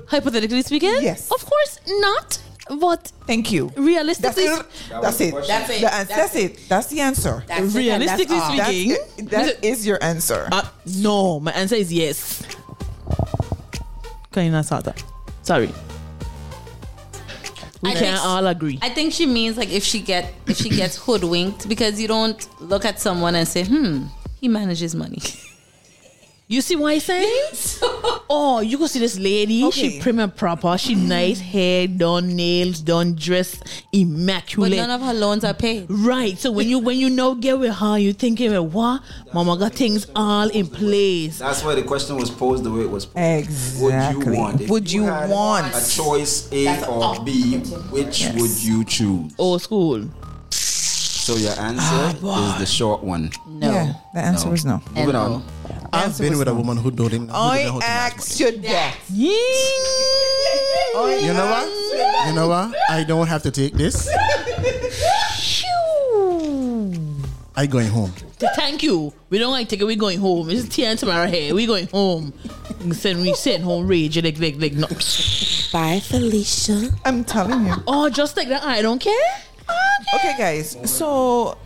Hypothetically 0.07 0.61
speaking, 0.61 0.95
Yes. 1.01 1.31
of 1.31 1.43
course 1.45 1.79
not. 1.87 2.41
But 2.69 3.11
Thank 3.25 3.51
you. 3.51 3.67
That's 3.67 3.77
realistically, 3.79 4.43
it. 4.43 4.65
That's 4.89 5.21
it. 5.21 5.33
That's 5.47 5.69
it. 5.69 5.81
The 5.81 5.93
ans- 5.93 6.07
That's 6.09 6.35
it. 6.35 6.59
That's 6.69 6.87
the 6.87 6.99
answer. 7.01 7.43
That's 7.47 7.73
realistically 7.75 8.35
that's 8.37 8.49
all. 8.49 8.57
That's 8.57 8.69
speaking. 8.69 9.25
That 9.27 9.63
is 9.71 9.85
your 9.87 10.01
answer. 10.03 10.47
uh, 10.51 10.67
no, 10.97 11.39
my 11.39 11.51
answer 11.51 11.75
is 11.75 11.91
yes. 11.93 12.41
Can 14.31 14.45
you 14.45 14.51
not 14.51 14.65
start 14.65 14.83
that? 14.85 15.03
Sorry. 15.43 15.71
We 17.81 17.91
I 17.91 17.93
can't 17.93 18.17
think- 18.17 18.25
all 18.25 18.45
agree. 18.47 18.79
I 18.81 18.89
think 18.89 19.13
she 19.13 19.25
means 19.25 19.55
like 19.57 19.69
if 19.71 19.83
she 19.83 19.99
get 20.01 20.33
if 20.47 20.57
she 20.57 20.69
gets 20.69 20.97
hoodwinked 20.97 21.67
because 21.69 22.01
you 22.01 22.07
don't 22.07 22.47
look 22.61 22.85
at 22.85 22.99
someone 22.99 23.35
and 23.35 23.47
say, 23.47 23.63
hmm, 23.65 24.05
he 24.41 24.47
manages 24.47 24.93
money. 24.95 25.19
You 26.49 26.61
see 26.61 26.77
what 26.77 26.93
I'm 26.93 26.99
saying? 27.01 27.49
oh, 28.29 28.61
you 28.61 28.77
go 28.77 28.87
see 28.87 28.99
this 28.99 29.19
lady. 29.19 29.65
Okay. 29.65 29.89
She 29.89 29.99
prim 29.99 30.17
and 30.19 30.33
proper. 30.33 30.77
She 30.77 30.95
mm. 30.95 31.05
nice 31.05 31.41
hair, 31.41 31.87
done 31.87 32.37
nails, 32.37 32.79
done 32.79 33.15
dress, 33.15 33.59
immaculate. 33.91 34.71
But 34.71 34.77
none 34.77 34.91
of 34.91 35.05
her 35.05 35.13
loans 35.13 35.43
are 35.43 35.53
paid. 35.53 35.87
Right. 35.89 36.37
So 36.37 36.53
when 36.53 36.69
you 36.69 36.79
when 36.79 36.97
you 36.97 37.09
know 37.09 37.35
get 37.35 37.59
with 37.59 37.75
her, 37.75 37.97
you 37.97 38.13
thinking, 38.13 38.51
well, 38.51 38.65
what? 38.65 39.01
Mama 39.33 39.57
got 39.57 39.73
things 39.73 40.07
all 40.15 40.47
in 40.47 40.67
place. 40.67 41.39
That's 41.39 41.65
why 41.65 41.75
the 41.75 41.83
question 41.83 42.15
was 42.15 42.29
posed 42.31 42.63
the 42.63 42.71
way 42.71 42.83
it 42.83 42.89
was 42.89 43.05
posed. 43.05 43.17
Exactly. 43.17 44.15
Would 44.15 44.33
you 44.33 44.39
want? 44.39 44.61
If 44.61 44.69
Would 44.69 44.89
you 44.89 45.03
had 45.03 45.29
want? 45.29 45.75
a 45.75 45.89
choice 45.89 46.49
A 46.53 46.87
or 46.87 47.25
B? 47.25 47.57
Which 47.91 48.25
would 48.35 48.63
you 48.63 48.85
choose? 48.85 49.33
Old 49.37 49.61
school. 49.61 50.05
So 51.27 51.35
your 51.35 51.51
ah, 51.57 51.67
answer 51.67 52.15
is 52.15 52.59
the 52.59 52.65
short 52.65 53.03
one. 53.03 53.31
No. 53.45 53.69
Yeah, 53.69 53.93
the 54.13 54.19
answer 54.21 54.45
No. 54.45 54.51
was 54.51 54.63
no. 54.63 54.81
Moving 54.95 55.11
no. 55.11 55.19
on. 55.19 55.43
I've 55.91 56.17
been 56.17 56.29
was 56.29 56.39
with 56.39 56.47
a 56.47 56.53
woman 56.53 56.77
who 56.77 56.89
don't 56.89 57.13
even. 57.13 57.29
I 57.29 57.63
doesn't 57.63 57.65
know 57.65 57.73
how 57.73 57.79
to 57.79 57.85
manage 57.85 58.13
asked 58.15 58.39
you 58.39 58.51
that. 58.61 58.95
money. 60.95 61.25
You 61.27 61.33
know 61.33 61.47
what? 61.51 62.27
You 62.27 62.33
know 62.33 62.47
what? 62.47 62.73
I 62.89 63.03
don't 63.03 63.27
have 63.27 63.43
to 63.43 63.51
take 63.51 63.73
this. 63.73 64.07
I 67.57 67.65
going 67.67 67.87
home. 67.87 68.13
Thank 68.55 68.83
you. 68.83 69.11
We 69.29 69.37
don't 69.37 69.51
like 69.51 69.67
take 69.67 69.81
it. 69.81 69.83
We 69.83 69.97
going 69.97 70.19
home. 70.19 70.49
It's 70.49 70.69
Tia 70.69 70.91
and 70.91 70.99
Tamera 70.99 71.29
here. 71.29 71.53
We 71.53 71.65
going 71.65 71.87
home. 71.87 72.31
Send 72.93 73.21
we 73.21 73.33
sitting 73.33 73.63
home 73.63 73.85
rage 73.85 74.15
like 74.23 74.39
like 74.39 74.55
like 74.59 74.79
no. 74.79 74.87
Bye, 75.73 75.99
Felicia. 75.99 76.95
I'm 77.03 77.25
telling 77.25 77.65
you. 77.67 77.73
Oh, 77.85 78.07
just 78.09 78.37
like 78.37 78.47
that. 78.47 78.63
I 78.63 78.81
don't 78.81 79.01
care. 79.01 79.46
Okay, 80.15 80.35
guys. 80.37 80.77
So, 80.89 81.57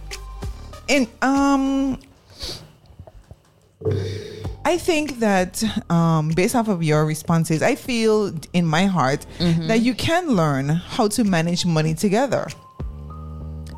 in 0.88 1.08
um, 1.22 2.00
I 4.66 4.78
think 4.78 5.20
that 5.20 5.64
um, 5.90 6.30
based 6.30 6.56
off 6.56 6.68
of 6.68 6.84
your 6.84 7.06
responses, 7.06 7.62
I 7.62 7.76
feel 7.76 8.34
in 8.54 8.66
my 8.66 8.86
heart 8.86 9.26
that 9.40 9.82
you 9.82 9.94
can 9.94 10.30
learn 10.36 10.70
how 10.70 11.08
to 11.10 11.24
manage 11.24 11.66
money 11.66 11.94
together. 11.94 12.48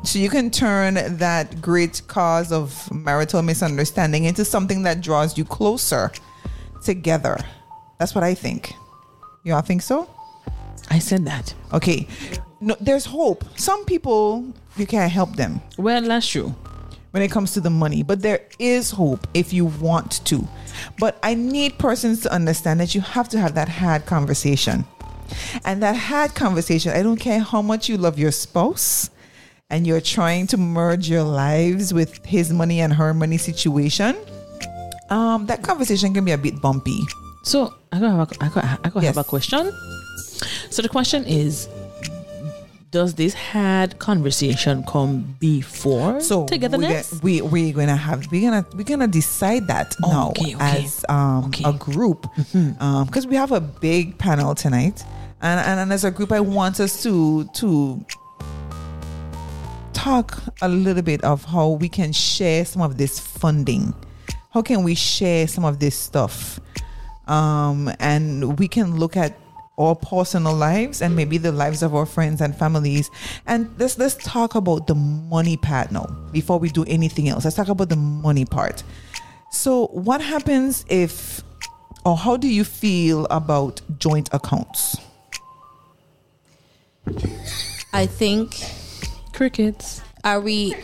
So 0.04 0.18
you 0.18 0.28
can 0.28 0.50
turn 0.50 1.16
that 1.16 1.62
great 1.62 2.02
cause 2.08 2.52
of 2.52 2.92
marital 2.92 3.40
misunderstanding 3.40 4.24
into 4.24 4.44
something 4.44 4.82
that 4.82 5.00
draws 5.00 5.38
you 5.38 5.44
closer 5.46 6.12
together. 6.82 7.38
That's 7.98 8.14
what 8.14 8.22
I 8.22 8.34
think. 8.34 8.74
You 9.44 9.54
all 9.54 9.62
think 9.62 9.80
so? 9.80 10.08
I 10.90 10.98
said 10.98 11.24
that. 11.24 11.54
Okay. 11.72 12.06
No, 12.66 12.76
there's 12.80 13.04
hope. 13.04 13.44
Some 13.56 13.84
people 13.84 14.44
you 14.76 14.86
can't 14.86 15.12
help 15.12 15.36
them 15.36 15.60
Well, 15.78 16.02
that's 16.02 16.26
true. 16.26 16.54
when 17.12 17.22
it 17.22 17.30
comes 17.30 17.52
to 17.52 17.60
the 17.60 17.70
money, 17.70 18.02
but 18.02 18.22
there 18.22 18.40
is 18.58 18.90
hope 18.90 19.26
if 19.34 19.52
you 19.52 19.66
want 19.66 20.24
to. 20.26 20.46
But 20.98 21.18
I 21.22 21.34
need 21.34 21.78
persons 21.78 22.22
to 22.22 22.32
understand 22.32 22.80
that 22.80 22.94
you 22.94 23.00
have 23.00 23.28
to 23.30 23.38
have 23.38 23.54
that 23.54 23.68
hard 23.68 24.06
conversation. 24.06 24.84
And 25.64 25.82
that 25.82 25.96
hard 25.96 26.34
conversation, 26.34 26.92
I 26.92 27.02
don't 27.02 27.16
care 27.20 27.40
how 27.40 27.62
much 27.62 27.88
you 27.88 27.96
love 27.96 28.18
your 28.18 28.32
spouse 28.32 29.10
and 29.70 29.86
you're 29.86 30.00
trying 30.00 30.46
to 30.48 30.56
merge 30.56 31.08
your 31.08 31.22
lives 31.22 31.94
with 31.94 32.24
his 32.24 32.52
money 32.52 32.80
and 32.80 32.92
her 32.92 33.14
money 33.14 33.38
situation. 33.38 34.16
Um, 35.10 35.46
that 35.46 35.62
conversation 35.62 36.12
can 36.14 36.24
be 36.24 36.32
a 36.32 36.38
bit 36.38 36.60
bumpy. 36.60 36.98
So 37.44 37.72
I 37.92 38.00
got 38.00 38.10
have 38.10 38.32
a, 38.32 38.44
I 38.44 38.48
got, 38.48 38.64
I 38.84 38.88
got 38.90 39.02
Yes. 39.02 39.14
have 39.14 39.24
a 39.24 39.28
question. 39.28 39.70
So 40.70 40.82
the 40.82 40.88
question 40.88 41.24
is, 41.24 41.68
does 42.94 43.14
this 43.14 43.34
hard 43.34 43.98
conversation 43.98 44.84
come 44.84 45.34
before 45.40 46.20
So 46.20 46.46
togetherness? 46.46 47.20
We, 47.22 47.42
we 47.42 47.50
we're 47.50 47.74
gonna 47.74 47.96
have 47.96 48.30
we're 48.30 48.48
gonna 48.48 48.64
we're 48.76 48.84
gonna 48.84 49.08
decide 49.08 49.66
that 49.66 49.96
now 50.00 50.30
okay, 50.30 50.54
as 50.60 51.04
um 51.08 51.46
Okay. 51.46 51.64
Mm-hmm. 51.64 51.74
a 51.74 51.78
group 51.78 52.20
because 53.06 53.26
we 53.26 53.34
have 53.34 53.50
a 53.50 53.60
big 53.60 54.16
panel 54.16 54.54
tonight 54.54 55.02
and, 55.42 55.58
and 55.68 55.80
and 55.80 55.92
as 55.92 56.04
a 56.04 56.10
group 56.12 56.30
I 56.30 56.38
want 56.38 56.78
us 56.78 57.02
to 57.02 57.44
to 57.60 58.00
talk 59.92 60.40
a 60.62 60.68
little 60.68 61.02
bit 61.02 61.24
of 61.24 61.44
how 61.44 61.70
we 61.70 61.88
can 61.88 62.12
share 62.12 62.64
some 62.64 62.82
of 62.82 62.96
this 62.96 63.18
funding. 63.18 63.94
How 64.50 64.62
can 64.62 64.84
we 64.84 64.94
share 64.94 65.48
some 65.48 65.64
of 65.64 65.80
this 65.80 65.96
stuff? 65.96 66.60
Um, 67.26 67.90
and 67.98 68.58
we 68.58 68.68
can 68.68 68.98
look 68.98 69.16
at 69.16 69.36
our 69.76 69.94
personal 69.96 70.54
lives 70.54 71.02
and 71.02 71.16
maybe 71.16 71.36
the 71.38 71.50
lives 71.52 71.82
of 71.82 71.94
our 71.94 72.06
friends 72.06 72.40
and 72.40 72.56
families. 72.56 73.10
And 73.46 73.68
let's 73.78 73.98
let's 73.98 74.14
talk 74.16 74.54
about 74.54 74.86
the 74.86 74.94
money 74.94 75.56
part 75.56 75.90
now 75.90 76.06
before 76.32 76.58
we 76.58 76.68
do 76.68 76.84
anything 76.84 77.28
else. 77.28 77.44
Let's 77.44 77.56
talk 77.56 77.68
about 77.68 77.88
the 77.88 77.96
money 77.96 78.44
part. 78.44 78.82
So, 79.50 79.86
what 79.88 80.20
happens 80.20 80.84
if, 80.88 81.42
or 82.04 82.16
how 82.16 82.36
do 82.36 82.48
you 82.48 82.64
feel 82.64 83.26
about 83.30 83.80
joint 83.98 84.28
accounts? 84.32 84.96
I 87.92 88.06
think 88.06 88.56
Crickets. 89.32 90.00
are 90.24 90.40
we 90.40 90.74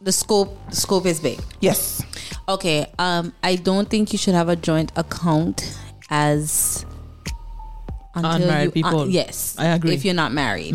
the 0.00 0.12
scope 0.12 0.56
the 0.68 0.76
scope 0.76 1.06
is 1.06 1.20
big. 1.20 1.38
Yes. 1.60 2.02
Okay, 2.48 2.86
um 2.98 3.32
I 3.42 3.56
don't 3.56 3.88
think 3.88 4.12
you 4.12 4.18
should 4.18 4.34
have 4.34 4.48
a 4.48 4.56
joint 4.56 4.92
account 4.96 5.78
as 6.10 6.84
Unmarried 8.24 8.66
you, 8.66 8.70
people. 8.72 9.08
yes, 9.08 9.54
I 9.58 9.66
agree. 9.66 9.94
If 9.94 10.04
you're 10.04 10.14
not 10.14 10.32
married, 10.32 10.74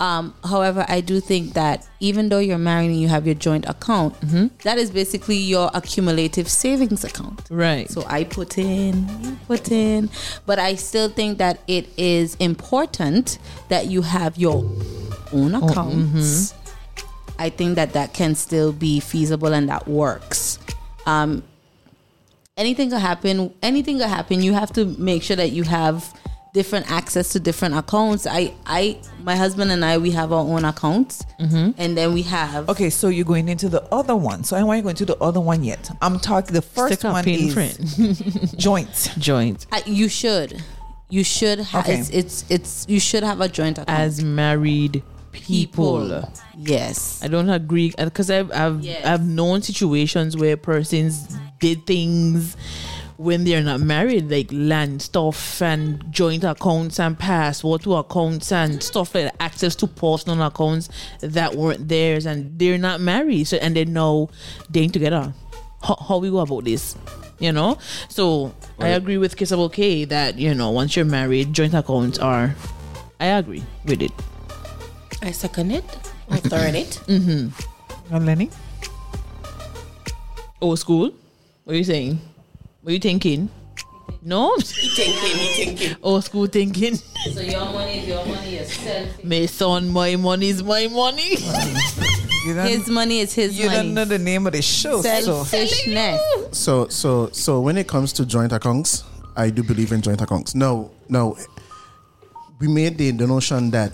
um, 0.00 0.34
however, 0.44 0.84
I 0.88 1.00
do 1.00 1.20
think 1.20 1.54
that 1.54 1.86
even 2.00 2.28
though 2.28 2.38
you're 2.38 2.58
married 2.58 2.86
and 2.90 3.00
you 3.00 3.08
have 3.08 3.26
your 3.26 3.34
joint 3.34 3.66
account, 3.68 4.14
that 4.62 4.78
is 4.78 4.90
basically 4.90 5.36
your 5.36 5.70
accumulative 5.74 6.48
savings 6.48 7.04
account. 7.04 7.42
Right. 7.50 7.90
So 7.90 8.04
I 8.06 8.24
put 8.24 8.58
in, 8.58 9.08
you 9.22 9.36
put 9.46 9.70
in, 9.70 10.10
but 10.44 10.58
I 10.58 10.74
still 10.76 11.08
think 11.08 11.38
that 11.38 11.60
it 11.66 11.88
is 11.96 12.34
important 12.36 13.38
that 13.68 13.86
you 13.86 14.02
have 14.02 14.36
your 14.36 14.64
own 15.32 15.54
accounts. 15.54 16.54
I 17.38 17.50
think 17.50 17.74
that 17.76 17.92
that 17.92 18.14
can 18.14 18.34
still 18.34 18.72
be 18.72 18.98
feasible 19.00 19.52
and 19.52 19.68
that 19.68 19.86
works. 19.86 20.58
Um, 21.04 21.42
anything 22.56 22.88
could 22.90 23.00
happen. 23.00 23.52
Anything 23.62 23.98
could 23.98 24.08
happen. 24.08 24.42
You 24.42 24.54
have 24.54 24.72
to 24.72 24.86
make 24.98 25.22
sure 25.22 25.36
that 25.36 25.52
you 25.52 25.62
have 25.64 26.12
different 26.56 26.90
access 26.90 27.34
to 27.34 27.38
different 27.38 27.74
accounts. 27.76 28.26
I, 28.26 28.54
I, 28.64 28.98
my 29.22 29.36
husband 29.36 29.70
and 29.70 29.84
I, 29.84 29.98
we 29.98 30.10
have 30.12 30.32
our 30.32 30.40
own 30.40 30.64
accounts, 30.64 31.22
mm-hmm. 31.38 31.72
and 31.76 31.98
then 31.98 32.14
we 32.14 32.22
have. 32.22 32.70
Okay, 32.70 32.88
so 32.88 33.08
you're 33.08 33.26
going 33.26 33.50
into 33.50 33.68
the 33.68 33.82
other 33.92 34.16
one. 34.16 34.42
So 34.42 34.56
I 34.56 34.62
want 34.62 34.78
you 34.78 34.82
going 34.82 34.96
to 34.96 35.04
the 35.04 35.18
other 35.18 35.38
one 35.38 35.62
yet. 35.62 35.90
I'm 36.00 36.18
talking. 36.18 36.54
The 36.54 36.62
first 36.62 37.00
Stick 37.00 37.12
one 37.12 37.28
in 37.28 37.40
is 37.40 37.54
front. 37.54 38.58
joint. 38.58 39.12
Joint 39.18 39.66
I, 39.70 39.82
you 39.84 40.08
should, 40.08 40.62
you 41.10 41.22
should 41.22 41.58
have. 41.58 41.84
Okay. 41.84 41.98
It's, 41.98 42.08
it's, 42.10 42.50
it's. 42.50 42.86
You 42.88 43.00
should 43.00 43.22
have 43.22 43.42
a 43.42 43.48
joint 43.48 43.76
account. 43.76 44.00
as 44.00 44.24
married 44.24 45.02
people. 45.32 46.24
Yes. 46.56 47.22
I 47.22 47.28
don't 47.28 47.50
agree 47.50 47.92
uh, 47.98 48.06
because 48.06 48.30
I've 48.30 48.50
I've 48.50 48.80
Yes. 48.80 49.04
I've 49.04 49.26
known 49.26 49.60
situations 49.60 50.38
where 50.38 50.56
persons 50.56 51.36
did 51.60 51.86
things 51.86 52.56
when 53.16 53.44
they're 53.44 53.62
not 53.62 53.80
married, 53.80 54.30
like 54.30 54.48
land 54.52 55.02
stuff 55.02 55.62
and 55.62 56.04
joint 56.10 56.44
accounts 56.44 57.00
and 57.00 57.18
password 57.18 57.82
to 57.82 57.96
accounts 57.96 58.52
and 58.52 58.82
stuff 58.82 59.14
like 59.14 59.24
that, 59.24 59.36
access 59.40 59.74
to 59.76 59.86
personal 59.86 60.42
accounts 60.42 60.88
that 61.20 61.54
weren't 61.54 61.88
theirs, 61.88 62.26
and 62.26 62.58
they're 62.58 62.78
not 62.78 63.00
married. 63.00 63.44
So 63.44 63.56
and 63.58 63.74
they 63.76 63.84
know 63.84 64.30
they 64.68 64.80
ain't 64.80 64.92
together. 64.92 65.32
How, 65.82 65.96
how 65.96 66.18
we 66.18 66.30
go 66.30 66.38
about 66.38 66.64
this? 66.64 66.96
You 67.38 67.52
know, 67.52 67.76
so 68.08 68.54
I 68.78 68.88
agree 68.88 69.18
with 69.18 69.36
Kissable 69.36 69.70
K 69.70 70.06
that 70.06 70.38
you 70.38 70.54
know 70.54 70.70
once 70.70 70.96
you're 70.96 71.04
married, 71.04 71.52
joint 71.52 71.74
accounts 71.74 72.18
are. 72.18 72.54
I 73.20 73.26
agree 73.26 73.62
with 73.84 74.00
it. 74.00 74.12
I 75.22 75.32
second 75.32 75.70
it. 75.70 75.84
I 76.30 76.38
third 76.38 76.74
it. 76.74 77.00
Uh, 78.12 78.20
Lenny. 78.20 78.48
Old 80.60 80.78
school? 80.78 81.12
What 81.64 81.74
are 81.74 81.76
you 81.76 81.82
saying? 81.82 82.20
What 82.86 82.90
are 82.90 82.94
you 82.94 83.00
thinking? 83.00 83.50
No? 84.22 84.54
Thinking, 84.58 85.12
he 85.12 85.64
thinking. 85.64 85.96
Old 86.04 86.22
school 86.22 86.46
thinking. 86.46 86.94
So 86.94 87.40
your 87.40 87.64
money 87.64 87.98
is 87.98 88.06
your 88.06 88.24
money 88.24 88.58
yourself. 88.58 89.24
My 89.24 89.46
son, 89.46 89.88
my 89.88 90.14
money 90.14 90.50
is 90.50 90.62
my 90.62 90.86
money. 90.86 91.34
You 92.46 92.54
don't, 92.54 92.68
His 92.68 92.88
money 92.88 93.18
is 93.18 93.34
his 93.34 93.58
you 93.58 93.66
money. 93.66 93.76
don't 93.78 93.94
know 93.94 94.04
the 94.04 94.20
name 94.20 94.46
of 94.46 94.52
the 94.52 94.62
show. 94.62 95.02
So 95.02 95.42
Selfishness. 95.42 96.20
So 96.52 96.86
so 96.86 97.28
so 97.32 97.60
when 97.60 97.76
it 97.76 97.88
comes 97.88 98.12
to 98.12 98.24
joint 98.24 98.52
accounts, 98.52 99.02
I 99.36 99.50
do 99.50 99.64
believe 99.64 99.90
in 99.90 100.00
joint 100.00 100.20
accounts. 100.20 100.54
No, 100.54 100.92
no. 101.08 101.36
We 102.60 102.68
made 102.68 102.98
the, 102.98 103.10
the 103.10 103.26
notion 103.26 103.72
that 103.72 103.90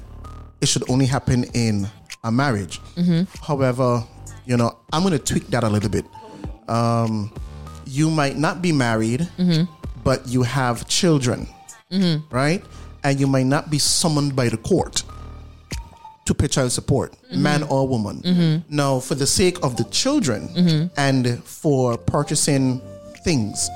it 0.60 0.68
should 0.68 0.84
only 0.90 1.06
happen 1.06 1.44
in 1.54 1.88
a 2.24 2.30
marriage. 2.30 2.78
However, 3.40 4.04
you 4.44 4.58
know, 4.58 4.76
I'm 4.92 5.00
going 5.02 5.12
to 5.14 5.18
tweak 5.18 5.46
that 5.46 5.64
a 5.64 5.70
little 5.70 5.88
bit. 5.88 6.04
Um, 6.68 7.32
you 7.92 8.10
might 8.10 8.36
not 8.38 8.62
be 8.62 8.72
married, 8.72 9.28
mm-hmm. 9.36 9.64
but 10.02 10.26
you 10.26 10.42
have 10.42 10.88
children, 10.88 11.46
mm-hmm. 11.90 12.34
right? 12.34 12.64
And 13.04 13.20
you 13.20 13.26
might 13.26 13.46
not 13.46 13.70
be 13.70 13.78
summoned 13.78 14.34
by 14.34 14.48
the 14.48 14.56
court 14.56 15.02
to 16.24 16.34
pay 16.34 16.48
child 16.48 16.72
support, 16.72 17.12
mm-hmm. 17.12 17.42
man 17.42 17.62
or 17.64 17.86
woman. 17.86 18.64
Now, 18.70 18.98
for 19.00 19.14
the 19.14 19.26
sake 19.26 19.58
of 19.62 19.76
the 19.76 19.84
children 19.84 20.90
and 20.96 21.44
for 21.44 21.98
purchasing 21.98 22.80
things, 23.24 23.68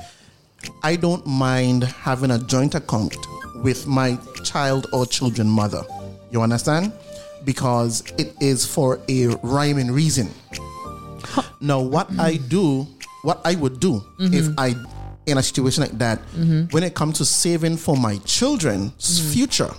I 0.81 0.95
don't 0.95 1.25
mind 1.27 1.83
having 1.83 2.31
a 2.31 2.39
joint 2.39 2.73
account 2.73 3.15
with 3.63 3.85
my 3.85 4.17
child 4.43 4.87
or 4.93 5.05
children 5.05 5.47
mother. 5.47 5.83
You 6.31 6.41
understand? 6.41 6.91
Because 7.45 8.03
it 8.17 8.33
is 8.41 8.65
for 8.65 8.99
a 9.07 9.27
rhyming 9.43 9.91
reason. 9.91 10.29
Now, 11.61 11.81
what 11.81 12.07
I 12.19 12.37
do, 12.37 12.87
what 13.27 13.41
I 13.43 13.55
would 13.55 13.81
do 13.81 13.97
if 14.19 14.45
mm-hmm. 14.45 14.57
I 14.57 14.73
in 15.25 15.37
a 15.37 15.43
situation 15.43 15.83
like 15.83 15.97
that, 15.97 16.19
mm-hmm. 16.31 16.71
when 16.71 16.83
it 16.83 16.95
comes 16.95 17.17
to 17.17 17.25
saving 17.25 17.75
for 17.75 17.97
my 17.97 18.15
children's 18.19 18.93
mm-hmm. 18.93 19.31
future, 19.33 19.73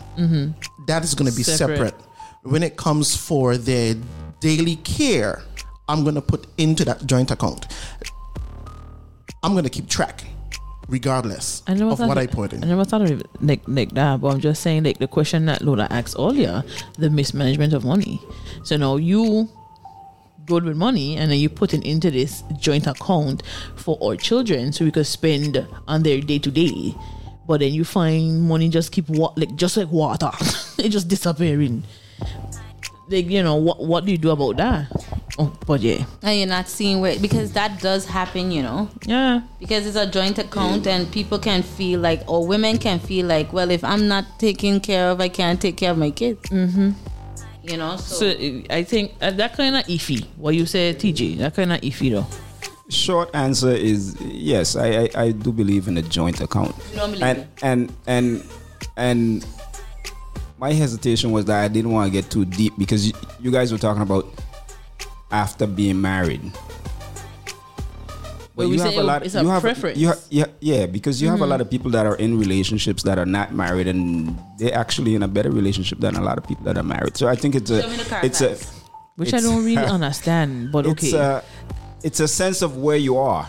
that 0.87 1.03
is 1.03 1.15
going 1.15 1.31
to 1.31 1.35
be 1.35 1.43
Separate. 1.43 1.77
separate. 1.79 1.95
When 2.43 2.63
it 2.63 2.77
comes 2.77 3.17
for 3.17 3.57
their 3.57 3.95
daily 4.41 4.77
care, 4.77 5.43
I'm 5.89 6.03
going 6.03 6.17
to 6.17 6.21
put 6.21 6.47
into 6.59 6.85
that 6.85 7.07
joint 7.07 7.31
account. 7.31 7.73
I'm 9.43 9.53
going 9.53 9.65
to 9.65 9.71
keep 9.71 9.89
track, 9.89 10.25
regardless 10.87 11.63
I 11.67 11.73
of 11.73 11.97
thought 11.97 12.09
what 12.09 12.19
I 12.19 12.27
put 12.27 12.53
in. 12.53 12.63
I 12.63 12.67
never 12.67 12.85
thought 12.85 13.01
of 13.01 13.11
it 13.11 13.27
like 13.41 13.63
like 13.67 13.93
that, 13.93 14.21
but 14.21 14.29
I'm 14.29 14.41
just 14.41 14.61
saying 14.61 14.85
like 14.85 14.99
the 14.99 15.09
question 15.09 15.47
that 15.47 15.63
Lola 15.63 15.89
asked 15.89 16.17
earlier, 16.19 16.63
the 16.99 17.09
mismanagement 17.09 17.73
of 17.73 17.83
money. 17.83 18.21
So 18.65 18.77
now 18.77 18.97
you 18.97 19.49
good 20.49 20.65
with 20.65 20.77
money 20.77 21.17
and 21.17 21.31
then 21.31 21.39
you 21.39 21.49
put 21.49 21.75
it 21.75 21.85
into 21.85 22.11
this 22.11 22.43
joint 22.59 22.87
account 22.87 23.43
for 23.77 23.97
our 24.03 24.17
children 24.17 24.73
so 24.73 24.85
we 24.85 24.91
could 24.91 25.07
spend 25.07 25.65
on 25.87 26.03
their 26.03 26.21
day 26.21 26.39
to 26.41 26.51
day. 26.51 26.95
But 27.47 27.61
then 27.61 27.73
you 27.73 27.85
find 27.85 28.43
money 28.43 28.69
just 28.69 28.91
keep 28.93 29.09
wa- 29.09 29.33
like 29.37 29.55
just 29.55 29.77
like 29.77 29.91
water. 29.91 30.31
it 30.79 30.89
just 30.89 31.09
disappearing. 31.09 31.85
Like, 33.09 33.31
you 33.31 33.43
know, 33.43 33.55
what 33.57 33.81
what 33.81 34.05
do 34.05 34.11
you 34.13 34.19
do 34.19 34.31
about 34.31 34.59
that? 34.59 34.91
Oh, 35.39 35.57
but 35.67 35.81
yeah. 35.81 36.05
And 36.23 36.39
you're 36.39 36.49
not 36.49 36.69
seeing 36.69 37.01
where 37.01 37.19
because 37.19 37.53
that 37.53 37.81
does 37.81 38.05
happen, 38.05 38.51
you 38.51 38.63
know. 38.63 38.91
Yeah. 39.07 39.43
Because 39.61 39.87
it's 39.87 39.97
a 39.97 40.07
joint 40.07 40.39
account 40.39 40.87
and 40.87 41.11
people 41.11 41.39
can 41.39 41.63
feel 41.63 42.01
like 42.01 42.23
or 42.29 42.47
women 42.47 42.77
can 42.77 42.99
feel 42.99 43.27
like, 43.27 43.53
well, 43.53 43.71
if 43.71 43.83
I'm 43.83 44.09
not 44.09 44.39
taken 44.39 44.81
care 44.81 45.09
of, 45.11 45.21
I 45.21 45.29
can't 45.29 45.61
take 45.61 45.77
care 45.79 45.93
of 45.93 45.99
my 45.99 46.11
kids. 46.11 46.51
Mm-hmm. 46.51 46.91
You 47.69 47.77
know, 47.77 47.97
so, 47.97 48.31
So 48.33 48.63
I 48.71 48.83
think 48.83 49.13
uh, 49.21 49.31
that 49.33 49.55
kind 49.55 49.77
of 49.77 49.85
iffy. 49.85 50.27
What 50.37 50.55
you 50.55 50.65
say, 50.67 50.95
TJ? 50.95 51.39
That 51.39 51.55
kind 51.55 51.73
of 51.73 51.81
iffy 51.81 52.11
though. 52.11 52.27
Short 52.89 53.29
answer 53.35 53.71
is 53.71 54.17
yes. 54.23 54.75
I, 54.75 54.89
I, 54.89 55.11
I 55.15 55.31
do 55.33 55.53
believe 55.53 55.89
in 55.89 55.99
a 55.99 56.03
joint 56.03 56.41
account. 56.41 56.75
don't 56.95 57.11
believe 57.11 57.23
and 57.23 57.47
and 57.63 57.93
and 58.07 58.45
and 58.97 59.47
my 60.59 60.73
hesitation 60.73 61.31
was 61.31 61.45
that 61.45 61.63
I 61.63 61.69
didn't 61.69 61.93
want 61.93 62.11
to 62.11 62.13
get 62.13 62.31
too 62.31 62.45
deep 62.45 62.73
because 62.79 63.07
you, 63.07 63.13
you 63.41 63.51
guys 63.51 63.71
were 63.71 63.79
talking 63.79 64.03
about 64.03 64.27
after 65.31 65.67
being 65.67 66.01
married. 66.01 66.41
But 68.59 68.69
we 68.69 68.77
say 68.79 68.89
it's 69.23 69.35
a 69.37 69.43
you 69.43 69.49
have, 69.49 69.63
preference. 69.63 69.97
You 69.99 70.09
ha- 70.09 70.19
yeah, 70.31 70.47
yeah, 70.61 70.87
because 70.87 71.23
you 71.23 71.29
have 71.31 71.41
a 71.41 71.47
lot 71.47 71.61
of 71.61 71.71
people 71.71 71.93
that 71.93 72.07
are 72.07 72.17
in 72.17 72.37
relationships 72.39 73.05
that 73.05 73.17
are 73.17 73.25
not 73.39 73.55
married, 73.55 73.87
and 73.87 74.37
they're 74.59 74.75
actually 74.75 75.15
in 75.15 75.23
a 75.23 75.29
better 75.29 75.51
relationship 75.53 76.01
than 76.01 76.17
a 76.17 76.21
lot 76.21 76.39
of 76.39 76.45
people 76.49 76.65
that 76.65 76.77
are 76.77 76.83
married. 76.83 77.17
So 77.17 77.29
I 77.29 77.37
think 77.37 77.55
it's 77.55 77.71
a, 77.71 77.83
Show 77.83 77.89
me 77.89 77.95
it's 78.27 78.41
a, 78.43 78.49
Carfax. 78.49 78.73
Which 79.15 79.33
I 79.33 79.39
don't 79.41 79.65
really 79.65 79.77
understand, 79.99 80.73
but 80.73 80.87
it's 80.87 81.15
okay. 81.15 81.17
a, 81.17 81.45
it's 82.03 82.19
a 82.19 82.27
sense 82.27 82.61
of 82.63 82.77
where 82.79 82.97
you 82.97 83.17
are 83.17 83.49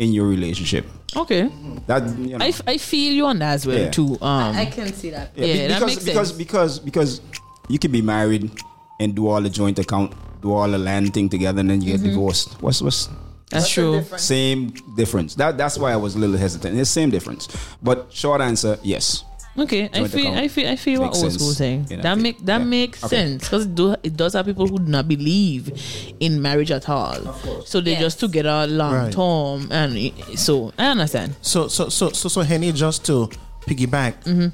in 0.00 0.12
your 0.12 0.26
relationship. 0.26 0.86
okay. 1.14 1.48
That 1.86 2.02
you 2.18 2.36
know, 2.38 2.44
I, 2.44 2.48
f- 2.48 2.62
I 2.66 2.76
feel 2.78 3.12
you 3.12 3.26
on 3.26 3.38
that 3.38 3.54
as 3.54 3.66
well 3.66 3.78
Yeah. 3.78 3.90
too. 3.90 4.18
Um, 4.20 4.56
I 4.56 4.66
can 4.66 4.92
see 4.92 5.10
that. 5.10 5.30
Yeah, 5.36 5.46
Yeah, 5.46 5.52
be- 5.54 5.58
that 5.68 5.68
because 5.80 5.86
makes 5.94 6.04
because 6.04 6.28
sense. 6.28 6.38
because 6.38 6.78
because 6.80 7.20
you 7.68 7.78
could 7.78 7.92
be 7.92 8.02
married 8.02 8.50
and 8.98 9.14
do 9.14 9.28
all 9.28 9.40
the 9.40 9.50
joint 9.50 9.78
account, 9.78 10.12
do 10.42 10.52
all 10.52 10.68
the 10.68 10.78
land 10.78 11.14
thing 11.14 11.28
together, 11.28 11.60
and 11.60 11.70
then 11.70 11.80
you 11.82 11.92
get 11.92 12.00
Mm-hmm. 12.00 12.10
divorced. 12.10 12.62
What's 12.62 12.82
what's 12.82 13.08
that's 13.50 13.68
true. 13.68 14.02
same 14.16 14.70
difference? 14.96 15.34
That 15.34 15.58
that's 15.58 15.76
why 15.78 15.92
I 15.92 15.96
was 15.96 16.14
a 16.14 16.18
little 16.18 16.36
hesitant. 16.36 16.78
It's 16.78 16.90
same 16.90 17.10
difference, 17.10 17.48
but 17.82 18.06
short 18.12 18.40
answer, 18.40 18.78
yes. 18.82 19.24
Okay, 19.58 19.86
I 19.92 19.98
Joint 20.06 20.12
feel 20.12 20.32
I 20.32 20.48
feel 20.48 20.68
I 20.68 20.76
feel 20.76 21.00
what 21.00 21.06
makes 21.08 21.22
old 21.22 21.32
school 21.32 21.52
saying. 21.52 21.86
Yeah, 21.90 22.00
that 22.02 22.12
okay. 22.12 22.22
make 22.22 22.38
that 22.46 22.60
Yeah. 22.60 22.64
makes 22.64 23.02
Okay. 23.04 23.16
sense 23.16 23.42
because 23.44 23.66
it, 23.66 23.74
do, 23.74 23.96
it 24.02 24.16
does 24.16 24.32
have 24.34 24.46
people 24.46 24.66
who 24.68 24.78
do 24.78 24.84
not 24.86 25.08
believe 25.08 25.72
in 26.20 26.40
marriage 26.40 26.70
at 26.70 26.88
all. 26.88 27.18
So 27.66 27.80
they 27.80 27.92
Yes. 27.92 28.00
just 28.00 28.20
together 28.20 28.66
long 28.68 28.94
Right. 28.94 29.12
term, 29.12 29.66
and 29.72 29.96
it- 29.96 30.38
so 30.38 30.72
I 30.78 30.86
understand. 30.86 31.34
So 31.42 31.66
so 31.66 31.88
so 31.88 32.10
so 32.10 32.28
so 32.28 32.40
Henny, 32.42 32.70
just 32.72 33.04
to 33.06 33.28
piggyback, 33.66 34.22
Mm-hmm. 34.24 34.48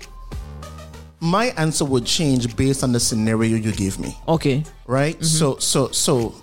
my 1.20 1.46
answer 1.58 1.84
would 1.84 2.04
change 2.06 2.56
based 2.56 2.82
on 2.82 2.92
the 2.92 3.00
scenario 3.00 3.56
you 3.56 3.72
give 3.72 3.98
me. 4.00 4.16
Okay, 4.28 4.64
right? 4.86 5.14
Mm-hmm. 5.14 5.24
So, 5.24 5.56
so, 5.58 5.88
so, 5.90 6.34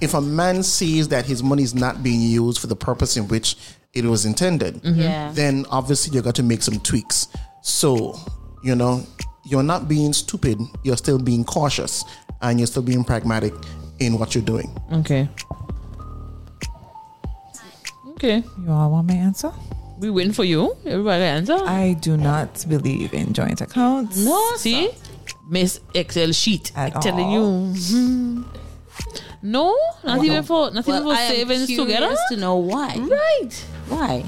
if 0.00 0.14
a 0.14 0.20
man 0.20 0.62
sees 0.62 1.08
that 1.08 1.24
his 1.26 1.42
money 1.42 1.62
is 1.62 1.74
not 1.74 2.02
being 2.02 2.20
used 2.20 2.58
for 2.60 2.66
the 2.66 2.76
purpose 2.76 3.16
in 3.16 3.28
which 3.28 3.56
it 3.94 4.04
was 4.04 4.24
intended, 4.26 4.74
Mm-hmm. 4.82 5.00
Yeah. 5.00 5.30
then 5.32 5.64
obviously 5.70 6.14
you 6.16 6.22
got 6.22 6.34
to 6.36 6.42
make 6.42 6.62
some 6.62 6.78
tweaks. 6.80 7.28
So, 7.62 8.14
you 8.62 8.74
know, 8.74 9.02
you're 9.44 9.62
not 9.62 9.88
being 9.88 10.12
stupid. 10.12 10.60
You're 10.82 10.96
still 10.98 11.18
being 11.18 11.44
cautious, 11.44 12.04
and 12.42 12.58
you're 12.60 12.66
still 12.66 12.82
being 12.82 13.04
pragmatic 13.04 13.54
in 13.98 14.18
what 14.18 14.34
you're 14.34 14.44
doing. 14.44 14.68
okay, 14.92 15.28
okay. 18.10 18.42
You 18.62 18.70
all 18.70 18.90
want 18.90 19.08
my 19.08 19.14
answer? 19.14 19.52
We 19.98 20.10
win 20.10 20.32
for 20.32 20.44
you. 20.44 20.76
Everybody 20.84 21.24
answer. 21.24 21.54
I 21.64 21.94
do 22.00 22.16
not 22.18 22.66
believe 22.68 23.14
in 23.14 23.32
joint 23.32 23.60
accounts. 23.62 24.18
no, 24.18 24.56
see, 24.56 24.90
Miss 25.48 25.80
Excel 25.94 26.32
sheet. 26.32 26.70
At 26.76 26.96
I'm 26.96 27.02
telling 27.02 27.30
you. 27.30 28.44
No, 29.46 29.76
not 30.02 30.24
even 30.24 30.42
for 30.42 30.70
not 30.72 30.82
even 30.88 31.04
Well, 31.04 31.14
for 31.14 31.18
I 31.20 31.22
am 31.22 31.34
savings 31.36 31.66
curious 31.66 31.86
together. 31.98 32.16
to 32.30 32.36
know 32.36 32.56
why. 32.56 32.96
Right. 32.96 33.54
Why? 33.88 34.24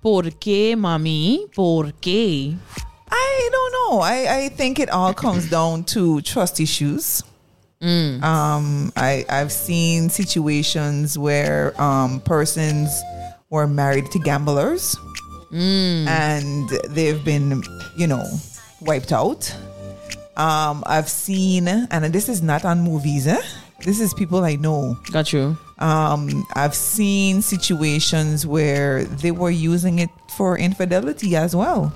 ¿Por 0.00 0.22
qué, 0.38 0.76
mami? 0.76 1.50
¿Por 1.54 1.92
qué? 2.00 2.56
I 3.10 3.48
don't 3.50 3.72
know. 3.72 4.00
I, 4.00 4.44
I 4.44 4.48
think 4.50 4.78
it 4.78 4.88
all 4.90 5.12
comes 5.14 5.48
down 5.50 5.84
to 5.94 6.20
trust 6.20 6.60
issues. 6.60 7.22
Um, 7.82 8.92
I 8.96 9.26
I've 9.28 9.52
seen 9.52 10.08
situations 10.08 11.18
where 11.18 11.74
um 11.80 12.20
persons 12.20 12.88
were 13.50 13.66
married 13.66 14.10
to 14.12 14.18
gamblers, 14.20 14.96
and 15.52 16.68
they've 16.88 17.22
been 17.24 17.62
you 17.98 18.06
know 18.06 18.24
wiped 18.80 19.12
out. 19.12 19.54
Um, 20.36 20.82
I've 20.86 21.08
seen, 21.08 21.68
and 21.68 22.04
this 22.12 22.28
is 22.28 22.42
not 22.42 22.64
on 22.64 22.80
movies. 22.80 23.26
Eh? 23.26 23.40
This 23.84 24.00
is 24.00 24.12
people 24.14 24.44
I 24.44 24.56
know. 24.56 24.96
Got 25.12 25.32
you. 25.32 25.56
Um, 25.78 26.44
I've 26.54 26.74
seen 26.74 27.42
situations 27.42 28.46
where 28.46 29.04
they 29.04 29.30
were 29.30 29.50
using 29.50 29.98
it 29.98 30.10
for 30.36 30.56
infidelity 30.58 31.36
as 31.36 31.54
well. 31.54 31.92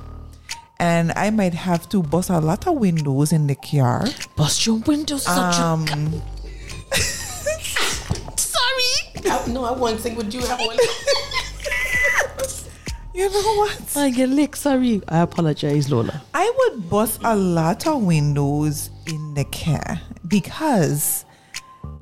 And 0.81 1.13
I 1.17 1.31
might 1.31 1.55
have 1.55 1.89
to 1.89 2.03
bust 2.03 2.31
a 2.31 2.39
lot 2.39 2.67
of 2.69 2.77
windows 2.77 3.33
in 3.33 3.47
the 3.49 3.57
car. 3.57 4.05
Bust 4.37 4.65
your 4.67 4.77
windows, 4.77 5.25
such 5.25 5.59
a 5.59 5.63
Um, 5.63 5.87
sorry. 8.37 8.95
I, 9.29 9.45
no, 9.49 9.65
I 9.65 9.73
won't 9.73 10.01
sing 10.01 10.15
with 10.15 10.33
you. 10.33 10.41
I 10.43 10.57
won't. 10.65 10.81
you 13.19 13.29
know 13.29 13.57
what? 13.57 13.97
I 13.97 14.11
get 14.11 14.29
licked. 14.29 14.59
Sorry. 14.59 15.03
I 15.09 15.21
apologize, 15.21 15.91
Lola. 15.91 16.23
I 16.33 16.53
would 16.57 16.89
bust 16.89 17.21
a 17.25 17.35
lot 17.35 17.87
of 17.87 18.03
windows 18.05 18.91
in 19.07 19.35
the 19.35 19.45
car 19.45 20.01
because 20.29 21.25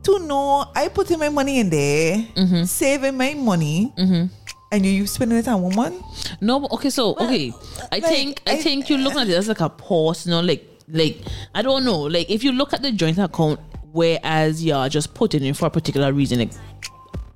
to 0.03 0.19
know 0.21 0.71
I 0.75 0.89
putting 0.89 1.19
my 1.19 1.31
money 1.31 1.61
in 1.61 1.71
there, 1.71 2.19
mm-hmm. 2.19 2.65
saving 2.65 3.17
my 3.17 3.33
money, 3.33 3.93
mm-hmm. 3.97 4.27
and 4.71 4.87
you 4.87 4.93
you 4.93 5.07
spending 5.07 5.39
it 5.39 5.49
on 5.49 5.63
woman. 5.63 6.05
No, 6.43 6.69
okay, 6.73 6.91
so 6.91 7.17
okay. 7.17 7.53
I 7.91 7.99
like, 7.99 8.05
think 8.05 8.43
I, 8.47 8.53
I- 8.53 8.57
think 8.57 8.91
you 8.91 8.99
look 8.99 9.15
looking 9.15 9.21
at 9.23 9.29
it 9.29 9.39
as 9.39 9.49
like 9.49 9.61
a 9.61 9.71
personal, 9.71 10.43
like 10.43 10.69
like 10.89 11.23
I 11.55 11.63
don't 11.63 11.85
know, 11.85 12.01
like 12.03 12.31
if 12.31 12.45
you 12.45 12.53
look 12.53 12.75
at 12.75 12.83
the 12.83 12.93
joint 12.93 13.17
account, 13.17 13.59
whereas 13.93 14.63
you're 14.63 14.89
just 14.91 15.15
putting 15.15 15.43
in 15.43 15.55
for 15.55 15.65
a 15.65 15.71
particular 15.71 16.13
reason, 16.13 16.41
like 16.41 16.53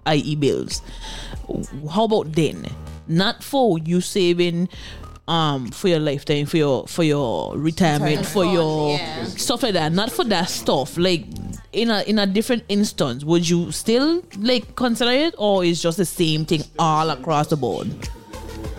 i.e. 0.04 0.36
bills. 0.36 0.82
How 1.90 2.04
about 2.04 2.32
then? 2.32 2.66
Not 3.10 3.42
for 3.44 3.78
you 3.78 4.00
saving 4.00 4.68
um 5.28 5.68
for 5.70 5.88
your 5.88 6.00
lifetime, 6.00 6.46
for 6.46 6.56
your 6.56 6.86
for 6.88 7.02
your 7.04 7.56
retirement, 7.56 8.24
for 8.26 8.44
your 8.44 8.96
yeah. 8.98 9.24
stuff 9.24 9.62
like 9.62 9.74
that. 9.74 9.92
Not 9.92 10.10
for 10.10 10.24
that 10.24 10.48
stuff. 10.48 10.96
Like 10.96 11.26
in 11.72 11.90
a 11.90 12.02
in 12.02 12.18
a 12.18 12.26
different 12.26 12.64
instance, 12.68 13.24
would 13.24 13.48
you 13.48 13.70
still 13.72 14.22
like 14.38 14.74
consider 14.76 15.10
it 15.12 15.34
or 15.38 15.64
is 15.64 15.82
just 15.82 15.98
the 15.98 16.04
same 16.06 16.44
thing 16.46 16.62
all 16.78 17.10
across 17.10 17.48
the 17.48 17.56
board? 17.56 17.90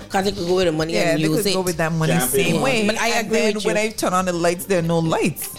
Because 0.04 0.26
they 0.26 0.32
could 0.34 0.48
go 0.48 0.56
with 0.56 0.66
the 0.66 0.72
money 0.74 0.94
Yeah, 0.94 1.12
and 1.16 1.20
they 1.20 1.28
use 1.28 1.38
could 1.38 1.46
it. 1.48 1.54
go 1.54 1.62
with 1.62 1.78
that 1.78 1.92
money 1.94 2.12
Camping. 2.12 2.30
same 2.56 2.62
way. 2.62 2.86
But 2.86 3.00
I 3.00 3.08
And 3.10 3.28
agree 3.28 3.40
then 3.40 3.56
with 3.56 3.66
when. 3.66 3.78
I 3.78 3.90
turn 3.92 4.14
on 4.14 4.26
the 4.26 4.34
lights, 4.34 4.66
there 4.66 4.80
are 4.80 4.82
no 4.82 5.00
lights. 5.00 5.56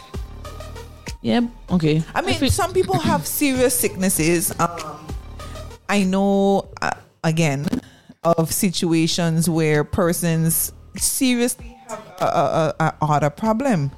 Yeah. 1.22 1.40
Okay. 1.70 2.02
I 2.14 2.20
mean, 2.20 2.34
feel- 2.34 2.50
some 2.50 2.72
people 2.74 2.98
have 2.98 3.26
serious 3.26 3.72
sicknesses. 3.78 4.52
Um, 4.60 4.98
I 5.88 6.02
know, 6.04 6.68
uh, 6.82 6.90
again, 7.24 7.64
of 8.24 8.52
situations 8.52 9.50
where 9.50 9.82
persons 9.84 10.72
seriously 10.96 11.76
have 11.88 11.98
a, 12.20 12.24
a, 12.24 12.74
a, 12.80 12.94
a 13.02 13.06
heart 13.06 13.36
problem. 13.36 13.90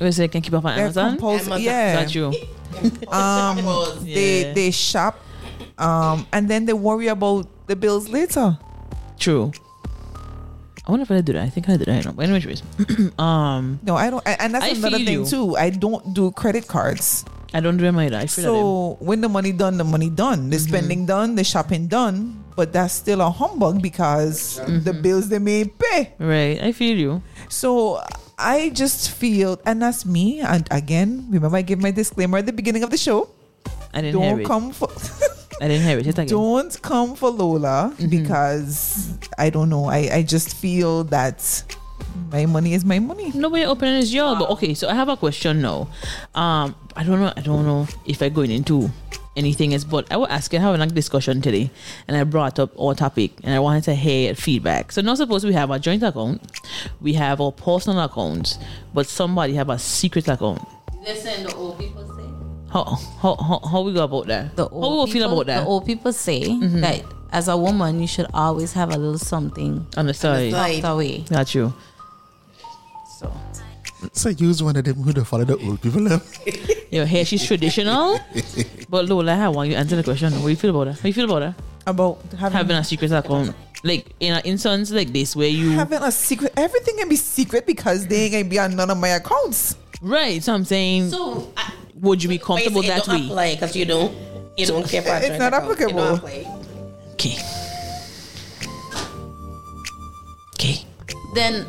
We 0.00 0.12
say 0.12 0.28
can 0.28 0.42
keep 0.42 0.54
up 0.54 0.64
on 0.64 0.76
They're 0.76 0.84
Amazon. 0.84 1.10
compulsive. 1.12 1.48
Amazon. 1.48 1.62
Yeah. 1.62 2.02
Got 2.04 2.14
you. 2.14 2.32
Um, 3.08 3.58
Yeah. 4.04 4.14
they 4.14 4.52
they 4.52 4.70
shop 4.70 5.18
Um, 5.78 6.26
and 6.32 6.48
then 6.48 6.66
they 6.66 6.72
worry 6.74 7.08
about 7.08 7.48
the 7.66 7.74
bills 7.74 8.08
later. 8.08 8.56
True. 9.18 9.50
I 10.86 10.90
wonder 10.90 11.02
if 11.02 11.10
I 11.10 11.20
do 11.20 11.32
that. 11.32 11.42
I 11.42 11.48
think 11.50 11.68
I 11.68 11.76
did 11.76 11.86
that. 11.88 12.14
But 12.14 12.28
anyways, 12.28 12.62
um, 13.18 13.80
No, 13.82 13.96
I 13.96 14.10
don't. 14.10 14.22
And 14.26 14.54
that's 14.54 14.64
I 14.64 14.68
another 14.68 14.98
thing 14.98 15.08
you. 15.08 15.26
too. 15.26 15.56
I 15.56 15.70
don't 15.70 16.14
do 16.14 16.30
credit 16.30 16.68
cards. 16.68 17.24
I 17.54 17.60
don't 17.60 17.76
do 17.78 17.90
my. 17.92 18.06
I 18.12 18.26
So 18.26 18.96
when 19.00 19.20
the 19.22 19.28
money 19.28 19.52
done, 19.52 19.78
the 19.78 19.84
money 19.84 20.10
done, 20.10 20.50
the 20.50 20.56
Mm-hmm. 20.56 20.68
spending 20.68 21.06
done, 21.06 21.34
the 21.34 21.44
shopping 21.44 21.86
done. 21.88 22.44
But 22.56 22.72
that's 22.72 22.92
still 22.92 23.20
a 23.22 23.30
humbug 23.30 23.80
because 23.80 24.56
the 24.60 24.92
Mm-hmm. 24.92 25.02
bills 25.02 25.28
they 25.30 25.38
may 25.38 25.64
pay. 25.64 26.12
Right. 26.18 26.60
I 26.60 26.72
feel 26.72 26.96
you. 26.98 27.22
So 27.48 28.02
I 28.36 28.68
just 28.74 29.10
feel, 29.12 29.60
and 29.64 29.80
that's 29.80 30.04
me. 30.04 30.40
And 30.40 30.66
again, 30.70 31.26
remember 31.30 31.56
I 31.56 31.62
gave 31.62 31.78
my 31.80 31.90
disclaimer 31.90 32.38
at 32.38 32.46
the 32.46 32.52
beginning 32.52 32.82
of 32.84 32.90
the 32.90 32.98
show. 32.98 33.30
I 33.94 34.02
didn't 34.02 34.20
hear 34.20 34.30
Don't 34.32 34.40
it. 34.42 34.46
come 34.46 34.70
for. 34.72 34.88
I 35.62 35.66
didn't 35.68 35.86
hear 35.88 35.98
it. 35.98 36.06
Again. 36.06 36.26
don't 36.28 36.70
come 36.82 37.16
for 37.16 37.30
Lola 37.30 37.94
Mm-hmm. 37.96 38.10
because 38.10 39.08
I 39.38 39.48
don't 39.50 39.70
know. 39.70 39.86
I, 39.86 40.20
I 40.20 40.22
just 40.22 40.54
feel 40.54 41.04
that 41.14 41.40
my 42.30 42.46
money 42.46 42.74
is 42.74 42.84
my 42.84 42.98
money. 42.98 43.32
Nobody 43.34 43.64
opening 43.64 43.96
is 43.96 44.12
yours. 44.12 44.38
But 44.38 44.50
okay, 44.50 44.74
so 44.74 44.88
I 44.88 44.94
have 44.94 45.08
a 45.08 45.16
question 45.16 45.62
now. 45.62 45.88
Um, 46.34 46.74
I 46.96 47.02
don't 47.04 47.20
know. 47.20 47.32
I 47.36 47.40
don't 47.40 47.64
know 47.64 47.86
if 48.06 48.22
I'm 48.22 48.32
going 48.32 48.50
into 48.50 48.90
anything 49.36 49.72
else, 49.72 49.84
but 49.84 50.10
I 50.10 50.16
was 50.16 50.28
asking, 50.30 50.60
having 50.60 50.80
a 50.80 50.86
discussion 50.86 51.40
today, 51.40 51.70
and 52.08 52.16
I 52.16 52.24
brought 52.24 52.58
up 52.58 52.78
our 52.78 52.94
topic, 52.94 53.32
and 53.44 53.54
I 53.54 53.60
wanted 53.60 53.84
to 53.84 53.94
hear 53.94 54.34
feedback. 54.34 54.92
So, 54.92 55.00
not 55.00 55.16
suppose 55.16 55.44
we 55.44 55.52
have 55.54 55.70
a 55.70 55.78
joint 55.78 56.02
account, 56.02 56.42
we 57.00 57.14
have 57.14 57.40
our 57.40 57.52
personal 57.52 58.00
accounts, 58.00 58.58
but 58.92 59.06
somebody 59.06 59.54
have 59.54 59.70
a 59.70 59.78
secret 59.78 60.28
account. 60.28 60.66
Listen, 61.02 61.44
the 61.44 61.54
old 61.54 61.78
people 61.78 62.04
say. 62.06 62.24
How 62.72 62.84
how 63.22 63.36
how, 63.36 63.60
how 63.60 63.80
we 63.82 63.94
go 63.94 64.04
about 64.04 64.26
that? 64.26 64.56
The 64.56 64.64
how 64.68 64.74
we 64.76 64.82
old 64.84 65.08
go 65.08 65.12
feel 65.12 65.32
about 65.32 65.46
that? 65.46 65.60
The 65.60 65.66
old 65.66 65.86
people 65.86 66.12
say 66.12 66.42
that 66.80 67.02
as 67.32 67.48
a 67.48 67.56
woman, 67.56 68.00
you 68.00 68.06
should 68.06 68.26
always 68.34 68.72
have 68.74 68.90
a 68.92 68.98
little 68.98 69.18
something 69.18 69.86
On 69.96 70.06
the 70.06 70.12
side. 70.14 70.50
tucked 70.50 70.84
away. 70.84 71.20
Got 71.30 71.54
you. 71.54 71.72
So 73.18 73.32
So 74.12 74.28
use 74.30 74.62
one 74.62 74.76
of 74.76 74.84
them 74.84 74.96
who 75.02 75.12
don't 75.12 75.24
follow 75.24 75.44
the 75.44 75.56
old 75.58 75.80
people. 75.82 76.02
them. 76.04 76.20
Eh? 76.46 76.74
Your 76.90 77.04
hair, 77.06 77.24
she's 77.24 77.44
traditional, 77.44 78.18
but 78.88 79.06
Lola, 79.08 79.34
I 79.36 79.48
want 79.48 79.68
you 79.70 79.76
answer 79.76 79.96
the 79.96 80.02
question. 80.04 80.32
What 80.34 80.42
do 80.44 80.48
you 80.50 80.56
feel 80.56 80.70
about 80.70 80.84
that? 80.94 81.00
How 81.00 81.06
you 81.08 81.12
feel 81.12 81.24
about 81.30 81.40
that? 81.40 81.54
About 81.86 82.22
having, 82.38 82.56
Having 82.56 82.76
a 82.76 82.84
secret 82.84 83.12
account, 83.12 83.54
like 83.84 84.06
in 84.20 84.32
an 84.34 84.42
instance 84.44 84.90
like 84.90 85.12
this, 85.12 85.34
where 85.36 85.48
you 85.48 85.70
having 85.72 86.02
a 86.02 86.12
secret. 86.12 86.52
Everything 86.56 86.96
can 86.96 87.08
be 87.08 87.16
secret 87.16 87.66
because 87.66 88.06
they 88.06 88.22
ain't 88.24 88.32
gonna 88.32 88.44
be 88.44 88.58
on 88.58 88.74
none 88.76 88.90
of 88.90 88.96
my 88.98 89.08
accounts. 89.08 89.76
right. 90.00 90.42
So 90.42 90.54
I'm 90.54 90.64
saying, 90.64 91.10
So 91.10 91.52
I, 91.56 91.72
would 91.96 92.22
you 92.22 92.28
be 92.30 92.38
comfortable 92.38 92.82
that 92.82 93.06
way? 93.08 93.24
apply 93.26 93.54
because 93.54 93.74
you 93.76 93.84
don't 93.84 94.14
you 94.56 94.64
don't 94.66 94.86
care 94.88 95.02
for 95.02 95.10
a 95.10 95.20
It's 95.20 95.38
not 95.38 95.52
account. 95.52 95.80
You 95.80 95.86
don't 95.88 95.98
applicable. 95.98 96.14
apply. 96.16 96.62
Okay. 97.14 97.36
Okay. 100.54 100.86
then 101.34 101.66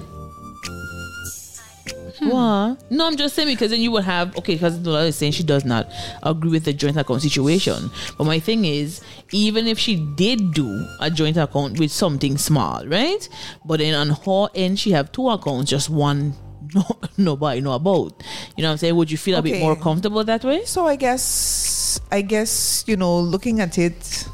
What? 2.21 2.91
No, 2.91 3.07
I'm 3.07 3.17
just 3.17 3.35
saying 3.35 3.47
because 3.47 3.71
then 3.71 3.81
you 3.81 3.91
would 3.91 4.03
have 4.03 4.35
okay. 4.37 4.55
Because 4.55 4.79
Lola 4.79 5.05
is 5.05 5.15
saying 5.15 5.33
she 5.33 5.43
does 5.43 5.65
not 5.65 5.89
agree 6.23 6.51
with 6.51 6.65
the 6.65 6.73
joint 6.73 6.97
account 6.97 7.21
situation. 7.21 7.89
But 8.17 8.25
my 8.25 8.39
thing 8.39 8.65
is, 8.65 9.01
even 9.31 9.67
if 9.67 9.79
she 9.79 9.95
did 9.95 10.53
do 10.53 10.85
a 10.99 11.09
joint 11.09 11.37
account 11.37 11.79
with 11.79 11.91
something 11.91 12.37
small, 12.37 12.85
right? 12.87 13.27
But 13.65 13.79
then 13.79 13.95
on 13.95 14.09
her 14.09 14.47
end, 14.55 14.79
she 14.79 14.91
have 14.91 15.11
two 15.11 15.29
accounts, 15.29 15.69
just 15.69 15.89
one. 15.89 16.33
No, 16.75 16.85
nobody 17.17 17.61
know 17.61 17.71
about. 17.71 18.21
You 18.55 18.61
know 18.61 18.67
what 18.69 18.73
I'm 18.73 18.77
saying? 18.77 18.95
Would 18.95 19.09
you 19.09 19.17
feel 19.17 19.39
a 19.39 19.41
bit 19.41 19.59
more 19.59 19.75
comfortable 19.75 20.23
that 20.25 20.43
way? 20.43 20.65
So 20.65 20.85
I 20.85 20.97
guess 20.97 21.99
I 22.11 22.21
guess 22.21 22.83
you 22.85 22.95
know 22.95 23.19
looking 23.19 23.59
at 23.59 23.79
it 23.79 24.27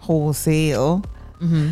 wholesale. 0.00 1.04
Mm-hmm. 1.40 1.70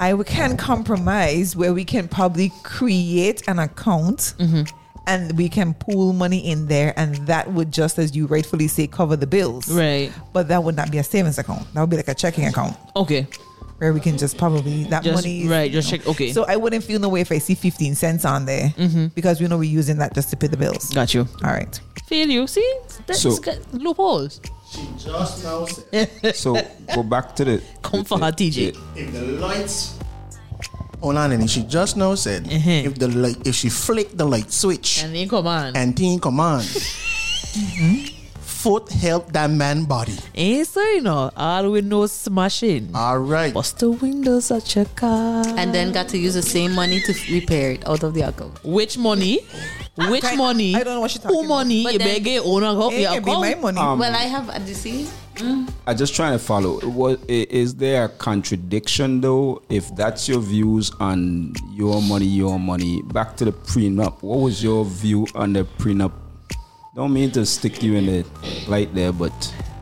I 0.00 0.12
we 0.14 0.24
can 0.24 0.56
compromise 0.56 1.54
where 1.56 1.72
we 1.72 1.84
can 1.84 2.08
probably 2.08 2.52
create 2.62 3.46
an 3.48 3.58
account 3.58 4.34
Mm-hmm. 4.38 4.62
and 5.06 5.36
we 5.38 5.48
can 5.48 5.74
pool 5.74 6.12
money 6.12 6.38
in 6.50 6.66
there, 6.66 6.92
and 6.96 7.14
that 7.26 7.52
would 7.52 7.70
just 7.72 7.98
as 7.98 8.16
you 8.16 8.26
rightfully 8.26 8.68
say 8.68 8.86
cover 8.86 9.16
the 9.16 9.26
bills. 9.26 9.70
Right. 9.70 10.10
But 10.32 10.48
that 10.48 10.64
would 10.64 10.76
not 10.76 10.90
be 10.90 10.98
a 10.98 11.04
savings 11.04 11.38
account. 11.38 11.72
That 11.74 11.80
would 11.82 11.90
be 11.90 11.96
like 11.96 12.08
a 12.08 12.14
checking 12.14 12.46
account 12.46 12.76
Okay. 12.96 13.26
where 13.78 13.92
we 13.92 14.00
can 14.00 14.16
just 14.18 14.36
probably 14.38 14.84
that 14.84 15.02
Just 15.04 15.14
money. 15.22 15.46
right. 15.46 15.70
you 15.70 15.80
Just 15.80 15.92
know. 15.92 15.98
check. 15.98 16.06
Okay. 16.08 16.32
So 16.32 16.44
I 16.48 16.56
wouldn't 16.56 16.84
feel 16.84 16.98
no 17.00 17.08
way 17.10 17.20
if 17.20 17.30
I 17.30 17.38
see 17.38 17.54
15 17.54 17.94
cents 17.94 18.24
on 18.24 18.46
there 18.46 18.70
Mm-hmm. 18.76 19.06
because 19.14 19.40
we 19.40 19.46
know 19.46 19.58
we're 19.58 19.64
using 19.80 19.98
that 19.98 20.14
just 20.14 20.30
to 20.30 20.36
pay 20.36 20.46
the 20.48 20.56
bills. 20.56 20.90
got 20.90 21.12
you. 21.14 21.28
All 21.44 21.50
right. 21.52 21.78
Feel 22.06 22.28
you. 22.28 22.46
See, 22.46 22.78
that's 23.06 23.20
So- 23.20 23.36
got 23.38 23.58
loopholes. 24.78 25.04
Just 25.04 25.44
now 25.44 25.66
said, 25.66 26.34
So 26.36 26.56
go 26.94 27.02
back 27.02 27.34
to 27.36 27.44
the. 27.44 27.62
Come 27.82 28.04
for 28.04 28.18
her, 28.18 28.32
TJ. 28.32 28.76
if 28.96 29.12
the 29.12 29.22
lights. 29.40 29.98
Hold 31.00 31.16
on, 31.18 31.32
and 31.32 31.50
she 31.50 31.62
just 31.64 31.96
now 31.98 32.14
said 32.14 32.44
Mhm. 32.46 32.86
if 32.86 32.94
the 32.98 33.08
light, 33.08 33.36
if 33.46 33.54
she 33.54 33.68
flick 33.68 34.16
the 34.16 34.24
light 34.24 34.50
switch 34.50 35.02
And 35.04 35.14
then 35.14 35.28
come 35.28 35.46
on. 35.46 35.76
and 35.76 35.94
thing 35.94 36.18
come 36.18 36.40
on, 36.40 36.62
foot 38.40 38.88
help 38.90 39.30
that 39.32 39.50
man 39.50 39.84
body. 39.84 40.16
Ain't 40.34 40.66
so 40.66 40.80
you 40.80 41.02
know, 41.02 41.30
all 41.36 41.70
windows 41.70 42.12
smashing. 42.12 42.90
All 42.94 43.18
right. 43.18 43.52
Bust 43.52 43.78
the 43.80 43.90
windows 43.90 44.50
at 44.50 44.74
your 44.74 44.86
car. 44.96 45.44
and 45.58 45.74
then 45.74 45.92
got 45.92 46.08
to 46.08 46.18
use 46.18 46.34
the 46.34 46.42
same 46.42 46.72
money 46.74 47.00
to 47.02 47.12
repair 47.30 47.72
it 47.72 47.86
out 47.86 48.02
of 48.02 48.14
the 48.14 48.22
account. 48.22 48.64
Which 48.64 48.96
money? 48.96 49.40
Which 49.96 50.24
I- 50.24 50.34
money? 50.34 50.74
I 50.74 50.82
don't 50.82 50.94
know 50.94 51.00
what 51.00 51.14
you're 51.14 51.22
talking 51.22 51.42
Who 51.42 51.48
money? 51.48 51.84
But 51.84 51.92
you 51.94 51.98
then- 52.00 52.08
better 52.08 52.20
get 52.20 52.42
own 52.44 52.62
account. 52.64 52.94
It 52.94 53.06
can 53.08 53.22
be 53.24 53.32
my 53.32 53.54
money. 53.54 53.78
Um, 53.78 53.98
well, 53.98 54.12
I 54.14 54.24
have. 54.24 54.48
uh, 54.50 54.58
You 54.66 54.74
see, 54.74 55.06
I 55.86 55.94
just 55.94 56.14
trying 56.14 56.32
to 56.32 56.38
follow. 56.38 56.80
What 56.80 57.20
i- 57.28 57.46
is 57.50 57.74
there 57.76 58.04
a 58.04 58.08
contradiction 58.08 59.20
though? 59.20 59.62
If 59.68 59.94
that's 59.94 60.28
your 60.28 60.40
views 60.40 60.90
on 61.00 61.54
your 61.72 62.02
money, 62.02 62.26
your 62.26 62.58
money. 62.58 63.02
Back 63.02 63.36
to 63.36 63.44
the 63.44 63.52
prenup. 63.52 64.14
What 64.22 64.40
was 64.40 64.62
your 64.64 64.84
view 64.84 65.26
on 65.34 65.52
the 65.52 65.64
prenup? 65.78 66.12
Don't 66.96 67.12
mean 67.12 67.30
to 67.32 67.44
stick 67.46 67.82
you 67.82 67.94
in 67.96 68.06
the 68.06 68.24
light 68.68 68.94
there, 68.94 69.12
but 69.12 69.32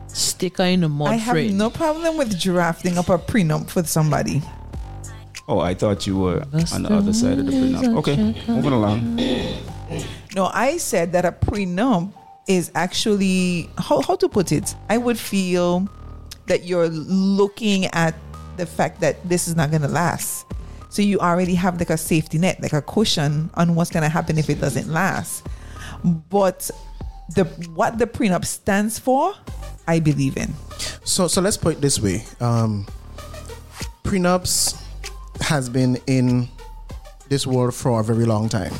Sticker 0.07 0.63
in 0.63 0.81
the 0.81 0.89
mud, 0.89 1.07
I 1.09 1.15
have 1.15 1.33
friend. 1.33 1.57
no 1.57 1.69
problem 1.71 2.17
with 2.17 2.39
drafting 2.39 2.97
up 2.99 3.09
a 3.09 3.17
prenup 3.17 3.73
with 3.75 3.87
somebody. 3.89 4.41
oh, 5.47 5.59
I 5.59 5.73
thought 5.73 6.05
you 6.07 6.17
were 6.17 6.43
That's 6.51 6.71
on 6.73 6.83
the 6.83 6.89
the 6.89 6.95
other 6.95 7.13
side 7.13 7.37
of 7.39 7.45
the 7.47 7.51
ways 7.51 7.75
prenup. 7.75 7.97
Okay, 7.97 8.35
moving 8.47 8.71
along. 8.73 9.19
No, 10.35 10.49
I 10.53 10.77
said 10.77 11.11
that 11.13 11.25
a 11.25 11.31
prenup 11.31 12.11
is 12.47 12.71
actually 12.75 13.69
how, 13.77 14.01
how 14.01 14.15
to 14.17 14.27
put 14.27 14.51
it. 14.51 14.75
I 14.89 14.97
would 14.97 15.17
feel 15.17 15.87
that 16.47 16.65
you're 16.65 16.89
looking 16.89 17.85
at 17.87 18.15
the 18.57 18.65
fact 18.65 19.01
that 19.01 19.27
this 19.27 19.47
is 19.47 19.55
not 19.55 19.69
going 19.69 19.81
to 19.81 19.87
last. 19.87 20.45
So 20.89 21.01
you 21.01 21.19
already 21.19 21.55
have 21.55 21.79
like 21.79 21.89
a 21.89 21.97
safety 21.97 22.37
net, 22.37 22.61
like 22.61 22.73
a 22.73 22.81
cushion 22.81 23.49
on 23.55 23.75
what's 23.75 23.89
going 23.89 24.03
to 24.03 24.09
happen 24.09 24.37
if 24.37 24.49
it 24.49 24.61
doesn't 24.61 24.87
last. 24.87 25.47
But 26.03 26.69
the 27.35 27.45
what 27.73 27.97
the 27.97 28.05
prenup 28.05 28.45
stands 28.45 28.99
for, 28.99 29.33
I 29.87 29.99
believe 29.99 30.37
in. 30.37 30.53
So 31.03 31.27
so 31.27 31.41
let's 31.41 31.57
put 31.57 31.77
it 31.77 31.81
this 31.81 31.99
way. 31.99 32.25
Um, 32.39 32.85
prenups 34.03 34.79
has 35.41 35.69
been 35.69 35.97
in 36.05 36.47
this 37.29 37.47
world 37.47 37.73
for 37.73 37.99
a 37.99 38.03
very 38.03 38.25
long 38.25 38.49
time. 38.49 38.73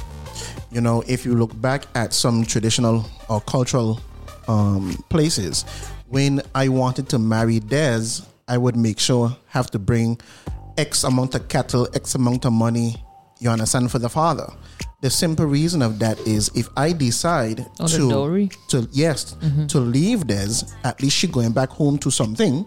You 0.74 0.82
know, 0.82 1.04
if 1.08 1.24
you 1.24 1.36
look 1.36 1.60
back 1.62 1.86
at 1.94 2.14
some 2.14 2.44
traditional 2.46 3.06
or 3.30 3.42
cultural 3.42 4.02
um, 4.48 4.98
places, 5.10 5.66
when 6.08 6.42
I 6.56 6.68
wanted 6.68 7.10
to 7.10 7.20
marry 7.20 7.60
Des, 7.60 8.22
I 8.48 8.58
would 8.58 8.76
make 8.76 9.00
sure 9.00 9.38
have 9.50 9.70
to 9.72 9.80
bring 9.80 10.20
X 10.78 11.04
amount 11.04 11.36
of 11.36 11.48
cattle, 11.48 11.88
X 11.94 12.16
amount 12.16 12.46
of 12.46 12.54
money. 12.54 12.96
You 13.40 13.52
understand 13.52 13.92
for 13.92 14.00
the 14.00 14.10
father. 14.10 14.52
The 15.02 15.12
simple 15.12 15.46
reason 15.46 15.84
of 15.84 16.00
that 16.00 16.18
is 16.26 16.50
if 16.56 16.68
I 16.76 16.92
decide 16.94 17.66
Oh, 17.80 17.86
to 17.88 18.10
to 18.70 18.88
yes 18.92 19.36
to 19.68 19.80
leave 19.80 20.26
Des, 20.26 20.64
at 20.84 21.02
least 21.04 21.18
she 21.18 21.28
going 21.28 21.52
back 21.52 21.70
home 21.70 22.00
to 22.00 22.10
something, 22.10 22.66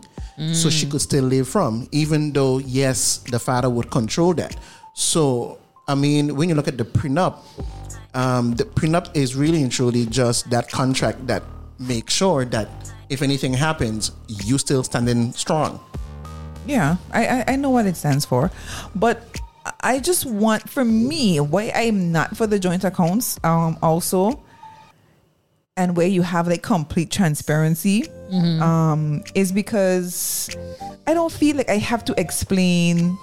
so 0.53 0.71
she 0.71 0.87
could 0.87 1.01
still 1.01 1.25
live 1.25 1.49
from. 1.49 1.89
Even 1.91 2.33
though 2.33 2.59
yes, 2.59 3.19
the 3.33 3.39
father 3.41 3.69
would 3.71 3.91
control 3.91 4.33
that. 4.35 4.55
So 4.95 5.59
I 5.89 5.95
mean, 5.95 6.37
when 6.37 6.49
you 6.49 6.55
look 6.55 6.69
at 6.69 6.77
the 6.77 6.85
prenup, 6.85 7.39
um, 8.17 8.55
the 8.55 8.65
prenup 8.65 9.15
is 9.15 9.37
really 9.37 9.63
and 9.63 9.71
truly 9.71 10.07
just 10.07 10.49
that 10.51 10.71
contract 10.71 11.27
that 11.27 11.43
makes 11.79 12.15
sure 12.15 12.47
that 12.47 12.69
if 13.11 13.21
anything 13.23 13.53
happens, 13.53 14.11
you 14.27 14.59
still 14.59 14.83
standing 14.83 15.33
strong. 15.33 15.79
Yeah, 16.67 16.97
I, 17.13 17.27
I 17.27 17.45
I 17.49 17.57
know 17.57 17.71
what 17.71 17.87
it 17.87 17.97
stands 17.97 18.25
for, 18.25 18.51
but 18.95 19.23
I 19.83 20.01
just 20.01 20.27
want 20.27 20.69
for 20.69 20.85
me 20.85 21.39
why 21.39 21.71
I'm 21.75 22.11
not 22.11 22.37
for 22.37 22.47
the 22.47 22.59
joint 22.59 22.83
accounts. 22.85 23.39
Um, 23.45 23.79
also, 23.83 24.43
and 25.77 25.97
where 25.97 26.09
you 26.09 26.23
have 26.23 26.49
like 26.49 26.63
complete 26.63 27.11
transparency, 27.13 28.09
um, 28.61 29.23
is 29.35 29.53
because 29.53 30.51
I 31.07 31.15
don't 31.15 31.31
feel 31.31 31.57
like 31.57 31.69
I 31.69 31.79
have 31.79 32.05
to 32.07 32.19
explain 32.19 33.17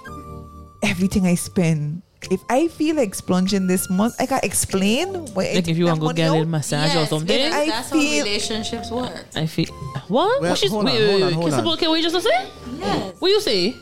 everything 0.82 1.26
I 1.26 1.34
spend 1.34 2.02
if 2.30 2.40
I 2.48 2.68
feel 2.68 2.96
like 2.96 3.14
splunging 3.16 3.66
this 3.68 3.88
month, 3.90 4.14
I 4.18 4.26
gotta 4.26 4.44
explain. 4.46 5.08
Where 5.34 5.54
Like 5.54 5.68
if 5.68 5.76
you 5.76 5.86
want 5.86 6.00
to 6.00 6.06
go 6.06 6.12
get 6.12 6.28
a 6.28 6.32
little 6.32 6.46
money 6.46 6.50
massage 6.58 6.94
or 6.94 7.00
Yes, 7.00 7.10
something. 7.10 7.26
because 7.26 7.52
I 7.54 7.66
that's 7.66 7.90
feel- 7.90 8.00
how 8.18 8.24
relationships 8.24 8.90
work. 8.90 9.26
I 9.34 9.46
feel 9.46 9.66
what? 10.08 10.10
Well, 10.10 10.40
what 10.50 10.58
she's 10.58 10.70
hold 10.70 10.86
on, 10.88 10.92
wait, 10.94 10.98
wait, 11.00 11.10
hold 11.10 11.22
on, 11.22 11.32
hold 11.32 11.50
kissable 11.52 11.66
on. 11.68 11.72
okay, 11.74 11.88
what 11.88 12.00
you 12.00 12.10
just 12.10 12.24
say? 12.26 12.46
Yes. 12.78 13.14
What 13.20 13.28
you 13.28 13.40
say? 13.40 13.74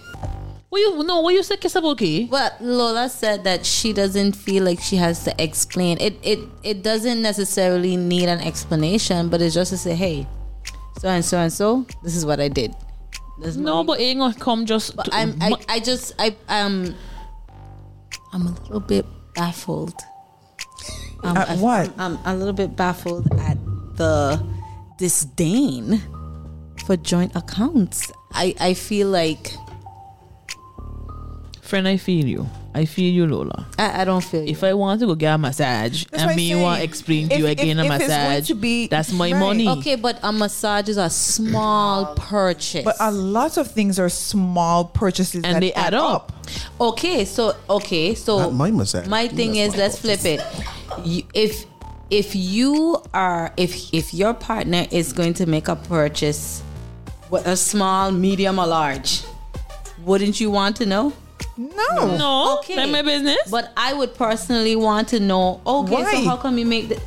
What 0.69 0.79
you 0.79 1.03
no? 1.05 1.21
What 1.21 1.35
you 1.35 1.43
say? 1.43 1.57
Kissable 1.57 1.93
okay? 1.93 2.25
But 2.25 2.57
Lola 2.63 3.09
said 3.09 3.45
that 3.45 3.67
she 3.67 3.93
doesn't 3.93 4.33
feel 4.37 4.65
like 4.65 4.81
she 4.81 4.97
has 4.97 5.23
to 5.25 5.35
explain. 5.43 5.99
It 6.01 6.17
it 6.23 6.39
it 6.63 6.83
doesn't 6.83 7.21
necessarily 7.21 7.97
need 7.97 8.29
an 8.29 8.41
explanation, 8.41 9.29
but 9.29 9.43
it's 9.43 9.55
just 9.55 9.71
to 9.73 9.77
say, 9.77 9.95
hey, 9.95 10.27
so 10.99 11.09
and 11.09 11.23
so 11.25 11.39
and 11.39 11.53
so, 11.53 11.85
this 12.03 12.17
is 12.17 12.25
what 12.25 12.41
I 12.41 12.49
did. 12.49 12.75
There's 13.39 13.57
No, 13.59 13.85
but 13.85 14.01
it 14.01 14.05
ain't 14.05 14.21
gonna 14.21 14.35
come 14.35 14.65
just. 14.65 14.97
But 14.97 15.07
to- 15.07 15.15
I'm 15.15 15.37
I, 15.43 15.53
I 15.69 15.81
just 15.81 16.15
I 16.19 16.35
um 16.49 16.95
I'm 18.33 18.47
a 18.47 18.51
little 18.63 18.81
bit 18.81 19.07
baffled. 19.35 19.95
Um, 21.23 21.37
At 21.37 21.51
I- 21.51 21.57
what? 21.57 21.93
I'm, 21.99 22.19
I'm 22.25 22.37
a 22.37 22.39
little 22.39 22.53
bit 22.55 22.77
baffled 22.77 23.27
at 23.39 23.59
the 23.97 24.43
disdain 24.99 26.01
for 26.87 26.97
joint 26.97 27.35
accounts. 27.37 28.11
I 28.33 28.55
I 28.61 28.75
feel 28.75 29.09
like 29.09 29.53
friend, 31.61 31.87
I 31.89 31.97
feel 31.97 32.27
you. 32.27 32.49
I 32.75 32.87
feel 32.87 33.13
you, 33.13 33.27
Lola. 33.27 33.67
I, 33.79 34.01
I 34.01 34.05
don't 34.07 34.25
feel 34.25 34.43
you. 34.43 34.49
If 34.49 34.65
I 34.65 34.73
want 34.73 35.01
to 35.01 35.07
go 35.07 35.15
get 35.15 35.35
a 35.35 35.39
massage 35.39 36.05
That's 36.07 36.23
and 36.23 36.31
what 36.31 36.37
me 36.37 36.55
want 36.55 36.79
to 36.79 36.85
explain 36.85 37.29
to 37.29 37.35
If- 37.35 37.41
you 37.41 37.47
again 37.49 37.79
a 37.79 37.85
if 37.85 37.91
it's 37.93 37.99
going 38.07 38.09
massage, 38.09 38.47
to 38.49 38.55
be- 38.55 38.87
that's 38.89 39.13
my 39.13 39.31
right. 39.31 39.39
money. 39.39 39.69
Okay, 39.69 39.97
but 39.97 40.19
a 40.23 40.33
massage 40.33 40.89
is 40.89 40.97
a 40.97 41.11
small 41.11 42.15
purchase. 42.17 42.85
But 42.85 42.97
a 42.99 43.11
lot 43.11 43.59
of 43.59 43.71
things 43.71 43.99
are 43.99 44.09
small 44.09 44.87
purchases 44.87 45.45
And 45.45 45.57
that 45.57 45.61
they 45.61 45.73
add 45.75 45.93
up. 45.93 46.33
okay, 46.81 47.27
so 47.27 47.55
okay, 47.69 48.15
so 48.15 48.39
Not 48.39 48.55
my 48.55 48.71
massage. 48.71 49.07
My 49.07 49.29
thing 49.29 49.53
That's 49.55 49.75
is, 49.75 49.77
my 49.77 49.79
let's 49.79 49.99
flip 49.99 50.25
it. 50.25 50.41
You, 51.05 51.23
if 51.35 51.67
if 52.11 52.35
you 52.35 53.03
are 53.13 53.53
if 53.57 53.93
if 53.93 54.15
your 54.15 54.33
partner 54.35 54.87
is 54.91 55.13
going 55.13 55.35
to 55.35 55.47
make 55.47 55.69
a 55.69 55.77
purchase, 55.77 56.63
what 57.29 57.47
a 57.47 57.57
small, 57.57 58.11
medium, 58.13 58.59
or 58.59 58.67
large, 58.67 59.23
wouldn't 60.05 60.41
you 60.41 60.51
want 60.51 60.77
to 60.77 60.87
know? 60.87 61.13
No. 61.57 62.17
No, 62.17 62.59
Okay. 62.59 62.77
that's 62.77 62.91
my 62.91 63.03
business. 63.03 63.39
But 63.51 63.73
I 63.77 63.93
would 63.93 64.15
personally 64.15 64.77
want 64.77 65.09
to 65.09 65.21
know. 65.21 65.61
Okay, 65.67 65.93
Why? 65.93 66.13
so 66.13 66.21
how 66.29 66.37
come 66.37 66.59
you 66.59 66.67
make 66.67 66.89
the? 66.89 67.01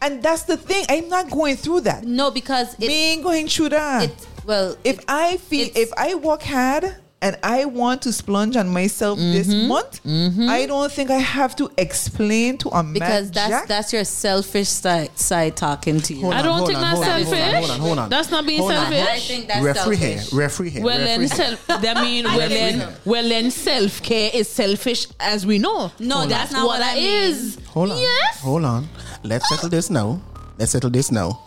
And 0.00 0.22
that's 0.22 0.42
the 0.44 0.56
thing. 0.56 0.84
I'm 0.88 1.08
not 1.08 1.28
going 1.30 1.56
through 1.56 1.80
that. 1.82 2.04
No, 2.04 2.30
because 2.30 2.74
it, 2.74 2.86
Me 2.86 3.12
ain't 3.12 3.22
going 3.24 3.48
through 3.48 3.70
that. 3.70 4.04
it 4.04 4.26
well, 4.46 4.76
if 4.84 4.98
it- 5.00 5.04
I 5.08 5.36
feel 5.38 5.68
if 5.74 5.90
I 5.96 6.14
work 6.14 6.42
hard 6.42 6.94
and 7.20 7.36
I 7.42 7.64
want 7.64 8.02
to 8.02 8.10
splunge 8.10 8.54
on 8.56 8.68
myself 8.68 9.18
this 9.18 9.48
Mm-hmm. 9.48 9.66
month, 9.68 10.00
I 10.48 10.66
don't 10.66 10.90
think 10.92 11.10
I 11.10 11.16
have 11.18 11.56
to 11.56 11.68
explain 11.76 12.58
to 12.58 12.68
a 12.68 12.82
man 12.82 12.92
because 12.92 13.30
that's 13.32 13.50
Jack. 13.50 13.66
that's 13.68 13.92
your 13.92 14.04
selfish 14.04 14.68
side, 14.68 15.18
side 15.18 15.56
talking 15.56 16.00
to 16.00 16.14
you. 16.14 16.22
Hold 16.22 16.34
I 16.34 16.38
on, 16.38 16.44
don't 16.44 16.56
hold 16.58 16.68
think 16.68 16.78
on, 16.78 16.84
that's 16.84 16.94
hold 16.94 17.26
selfish. 17.26 17.40
hold 17.40 17.54
on, 17.54 17.60
hold 17.62 17.70
on, 17.70 17.80
hold 17.80 17.98
on. 17.98 18.08
That's 18.10 18.30
not 18.30 18.46
being 18.46 18.60
Hold 18.60 18.72
on. 18.72 18.92
selfish. 18.92 19.08
I 19.08 19.18
think 19.18 19.48
that's 19.48 19.64
referee 19.64 19.96
selfish. 19.96 20.30
here, 20.30 20.38
referee 20.40 20.70
here. 20.70 20.82
Well 20.84 20.98
referee 20.98 21.26
then, 21.26 21.28
self, 21.28 21.66
that 21.66 21.96
mean 22.02 22.24
well 22.36 22.48
then, 22.48 22.94
well 23.04 23.28
then, 23.28 23.50
self 23.50 24.00
care 24.02 24.30
is 24.32 24.48
selfish 24.48 25.08
as 25.18 25.44
we 25.44 25.58
know. 25.58 25.90
No, 25.98 26.24
that's 26.26 26.52
not 26.52 26.66
what 26.66 26.80
I 26.82 26.94
mean. 26.94 27.04
is. 27.32 27.58
Hold 27.70 27.90
on. 27.90 27.98
Yes. 27.98 28.40
Hold 28.40 28.64
on. 28.64 28.88
Let's 29.24 29.48
settle 29.48 29.68
this 29.68 29.90
now. 29.90 30.20
Let's 30.56 30.70
settle 30.72 30.90
this 30.90 31.10
now. 31.10 31.40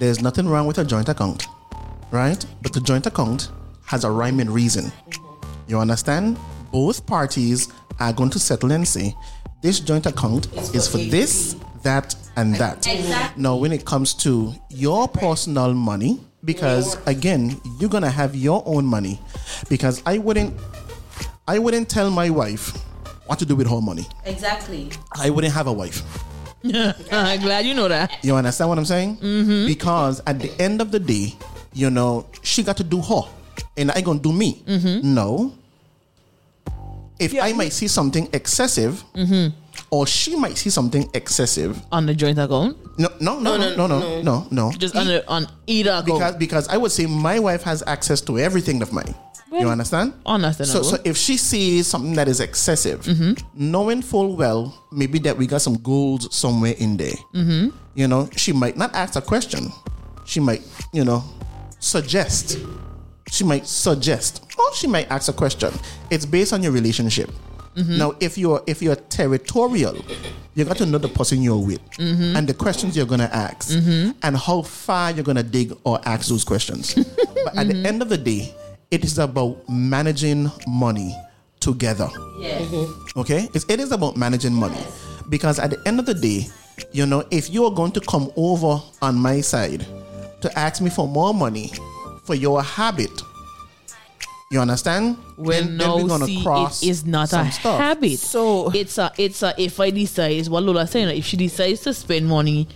There's 0.00 0.20
nothing 0.20 0.48
wrong 0.48 0.66
with 0.66 0.78
a 0.78 0.84
joint 0.84 1.08
account, 1.08 1.46
right? 2.10 2.44
But 2.62 2.72
the 2.72 2.80
joint 2.80 3.06
account 3.06 3.50
has 3.86 4.02
a 4.04 4.10
rhyme 4.10 4.40
and 4.40 4.50
reason. 4.50 4.90
You 5.66 5.78
understand? 5.78 6.38
Both 6.72 7.06
parties 7.06 7.72
are 8.00 8.12
going 8.12 8.30
to 8.30 8.38
settle 8.38 8.72
and 8.72 8.86
say, 8.86 9.14
this 9.62 9.80
joint 9.80 10.06
account 10.06 10.52
is 10.74 10.86
for 10.86 10.98
this, 10.98 11.56
that, 11.82 12.14
and 12.36 12.54
that. 12.56 12.86
Exactly. 12.86 13.42
Now, 13.42 13.56
when 13.56 13.72
it 13.72 13.84
comes 13.84 14.12
to 14.14 14.52
your 14.68 15.08
personal 15.08 15.72
money, 15.72 16.20
because 16.44 16.98
again, 17.06 17.58
you're 17.80 17.88
gonna 17.88 18.10
have 18.10 18.34
your 18.36 18.62
own 18.66 18.84
money. 18.84 19.20
Because 19.68 20.02
I 20.04 20.18
wouldn't, 20.18 20.54
I 21.48 21.58
wouldn't 21.58 21.88
tell 21.88 22.10
my 22.10 22.28
wife 22.30 22.76
what 23.26 23.38
to 23.38 23.46
do 23.46 23.56
with 23.56 23.68
her 23.70 23.80
money. 23.80 24.06
Exactly. 24.26 24.90
I 25.16 25.30
wouldn't 25.30 25.54
have 25.54 25.66
a 25.66 25.72
wife. 25.72 26.02
I'm 26.64 27.40
glad 27.40 27.64
you 27.64 27.74
know 27.74 27.88
that. 27.88 28.22
You 28.22 28.34
understand 28.36 28.68
what 28.70 28.78
I'm 28.78 28.84
saying? 28.84 29.16
Mm-hmm. 29.18 29.66
Because 29.66 30.22
at 30.26 30.38
the 30.40 30.52
end 30.60 30.80
of 30.80 30.90
the 30.90 31.00
day, 31.00 31.34
you 31.72 31.90
know, 31.90 32.26
she 32.42 32.62
got 32.62 32.76
to 32.78 32.84
do 32.84 33.00
her, 33.00 33.22
and 33.76 33.90
I 33.90 34.00
gonna 34.00 34.18
do 34.20 34.32
me. 34.32 34.62
No. 35.02 35.52
If 37.18 37.32
Yeah, 37.32 37.44
I 37.44 37.52
might 37.52 37.72
see 37.72 37.86
something 37.88 38.28
excessive, 38.32 39.04
or 39.90 40.06
she 40.06 40.34
might 40.36 40.56
see 40.58 40.70
something 40.70 41.08
excessive. 41.14 41.80
On 41.92 42.06
the 42.06 42.14
joint 42.14 42.38
account, 42.38 42.76
No, 42.98 43.08
no, 43.20 43.38
no, 43.38 43.56
no, 43.56 43.74
no, 43.76 43.86
no, 43.86 44.20
no, 44.22 44.46
no. 44.50 44.72
just 44.72 44.96
on 44.96 45.06
the, 45.06 45.22
on 45.28 45.46
either 45.66 45.90
account. 45.90 46.06
because 46.06 46.34
because 46.36 46.68
I 46.68 46.76
would 46.76 46.90
say 46.90 47.06
my 47.06 47.38
wife 47.38 47.62
has 47.62 47.82
access 47.86 48.20
to 48.22 48.38
everything 48.38 48.82
of 48.82 48.92
mine. 48.92 49.14
you 49.54 49.68
understand? 49.70 50.12
So, 50.26 50.34
Understandable. 50.34 50.82
so 50.84 50.96
if 51.04 51.16
she 51.16 51.36
sees 51.36 51.86
something 51.86 52.14
that 52.14 52.26
is 52.26 52.40
excessive, 52.40 53.02
Mm-hmm. 53.06 53.32
knowing 53.54 54.02
full 54.02 54.34
well 54.34 54.74
maybe 54.90 55.20
that 55.20 55.36
we 55.38 55.46
got 55.46 55.62
some 55.62 55.76
gold 55.78 56.32
somewhere 56.34 56.74
in 56.78 56.96
there, 56.96 57.14
Mm-hmm. 57.32 57.70
you 57.94 58.08
know, 58.08 58.28
she 58.34 58.52
might 58.52 58.76
not 58.76 58.90
ask 58.94 59.14
a 59.14 59.22
question. 59.22 59.70
She 60.26 60.40
might, 60.40 60.62
you 60.92 61.04
know, 61.04 61.22
suggest. 61.78 62.58
She 63.30 63.42
might 63.44 63.66
suggest, 63.66 64.44
or 64.58 64.74
she 64.74 64.86
might 64.86 65.10
ask 65.10 65.28
a 65.28 65.32
question. 65.32 65.72
It's 66.10 66.26
based 66.26 66.52
on 66.52 66.62
your 66.62 66.72
relationship. 66.72 67.30
Mm-hmm. 67.74 67.98
Now, 67.98 68.14
if 68.20 68.38
you're 68.38 68.62
if 68.66 68.80
you're 68.82 68.94
territorial, 68.96 69.96
you 70.54 70.64
got 70.64 70.76
to 70.76 70.86
know 70.86 70.98
the 70.98 71.08
person 71.08 71.42
you're 71.42 71.58
with 71.58 71.80
Mm-hmm. 71.98 72.36
and 72.36 72.46
the 72.48 72.54
questions 72.54 72.96
you're 72.96 73.06
gonna 73.06 73.30
ask 73.32 73.70
and 73.72 74.36
how 74.36 74.62
far 74.62 75.10
you're 75.10 75.24
gonna 75.24 75.42
dig 75.42 75.72
or 75.84 75.98
ask 76.04 76.28
those 76.28 76.44
questions. 76.44 76.94
but 76.94 77.06
at 77.56 77.66
Mm-hmm. 77.66 77.82
the 77.82 77.88
end 77.88 78.02
of 78.02 78.08
the 78.08 78.18
day, 78.18 78.54
it 78.92 79.04
is 79.04 79.18
about 79.18 79.68
managing 79.68 80.50
money 80.68 81.16
together. 81.58 82.08
Yeah. 82.38 82.60
Okay? 83.16 83.48
It's, 83.54 83.64
it 83.68 83.80
is 83.80 83.90
about 83.90 84.16
managing 84.16 84.54
money. 84.54 84.78
Because 85.28 85.58
at 85.58 85.70
the 85.70 85.80
end 85.88 85.98
of 85.98 86.06
the 86.06 86.14
day, 86.14 86.46
you 86.92 87.06
know, 87.06 87.24
if 87.32 87.50
you 87.50 87.64
are 87.64 87.70
going 87.72 87.90
to 87.92 88.00
come 88.00 88.30
over 88.36 88.80
on 89.02 89.16
my 89.16 89.40
side 89.40 89.84
to 90.42 90.58
ask 90.58 90.80
me 90.82 90.90
for 90.90 91.08
more 91.08 91.32
money 91.34 91.72
for 92.24 92.34
your 92.34 92.62
habit, 92.62 93.10
you 94.50 94.60
understand? 94.60 95.16
Well, 95.36 95.60
Then- 95.60 95.76
then 95.78 95.88
no, 95.88 95.96
we're 95.96 96.08
gonna 96.08 96.26
see, 96.26 96.42
cross 96.42 96.82
it 96.82 96.88
is 96.88 97.04
not 97.04 97.32
a 97.32 97.50
stuff. 97.50 97.78
habit. 97.80 98.18
So- 98.18 98.70
it's 98.70 98.98
a, 98.98 99.12
it's 99.18 99.42
a. 99.42 99.54
If 99.58 99.80
I 99.80 99.90
decide, 99.90 100.32
is 100.32 100.48
what 100.50 100.62
Lola 100.62 100.86
saying. 100.86 101.16
If 101.16 101.24
she 101.24 101.36
decides 101.36 101.80
to 101.80 101.94
spend 101.94 102.26
money 102.26 102.68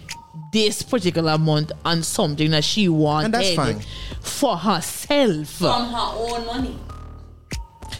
this 0.52 0.82
particular 0.82 1.36
month 1.38 1.72
on 1.84 2.02
something 2.02 2.50
that 2.52 2.64
she 2.64 2.88
wanted 2.88 3.26
And 3.26 3.34
that's 3.34 3.54
fine. 3.54 3.80
for 4.20 4.56
herself, 4.56 5.48
From 5.48 5.90
her 5.92 6.10
own 6.14 6.46
money. 6.46 6.78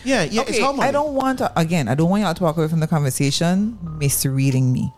Yeah, 0.05 0.23
yeah, 0.25 0.43
it's 0.43 0.51
okay, 0.59 0.63
money. 0.63 0.81
I 0.83 0.93
don't 0.93 1.13
want 1.15 1.39
to, 1.39 1.53
again, 1.59 1.89
I 1.89 1.95
don't 1.95 2.09
want 2.09 2.23
y'all 2.23 2.33
to 2.35 2.43
walk 2.43 2.57
away 2.57 2.69
from 2.69 2.81
the 2.81 2.87
conversation 2.87 3.79
misreading 3.99 4.73
me. 4.73 4.93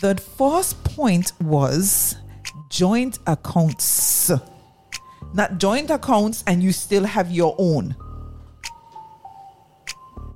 The 0.00 0.14
first 0.16 0.82
point 0.84 1.32
was 1.42 2.16
joint 2.70 3.18
accounts, 3.26 4.30
not 5.34 5.58
joint 5.58 5.90
accounts, 5.90 6.44
and 6.46 6.62
you 6.62 6.72
still 6.72 7.04
have 7.04 7.30
your 7.30 7.54
own. 7.58 7.96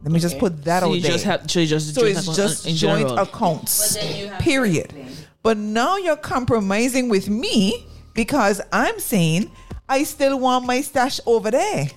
Let 0.03 0.13
me 0.13 0.21
just 0.21 0.39
put 0.39 0.65
that 0.65 0.81
so 0.81 0.91
out 0.91 0.95
you 0.95 1.01
there. 1.01 1.11
just 1.11 1.25
have, 1.25 1.51
so 1.51 1.59
you 1.59 1.67
just 1.67 1.95
so 1.95 2.03
joint 2.03 2.17
it's 2.17 2.23
account 2.23 2.39
uh, 2.39 2.43
just 2.43 2.67
in 2.67 2.77
joint 2.77 3.09
general. 3.09 3.19
accounts. 3.19 3.95
But 3.95 4.03
then 4.03 4.17
you 4.17 4.29
have 4.29 4.39
to 4.39 4.45
Period. 4.45 4.95
But 5.43 5.57
now 5.57 5.97
you're 5.97 6.17
compromising 6.17 7.09
with 7.09 7.29
me 7.29 7.87
because 8.15 8.61
I'm 8.73 9.01
saying 9.01 9.51
I 9.89 10.05
still 10.05 10.39
want 10.39 10.65
my 10.65 10.81
stash 10.81 11.21
over 11.27 11.51
there. 11.51 11.89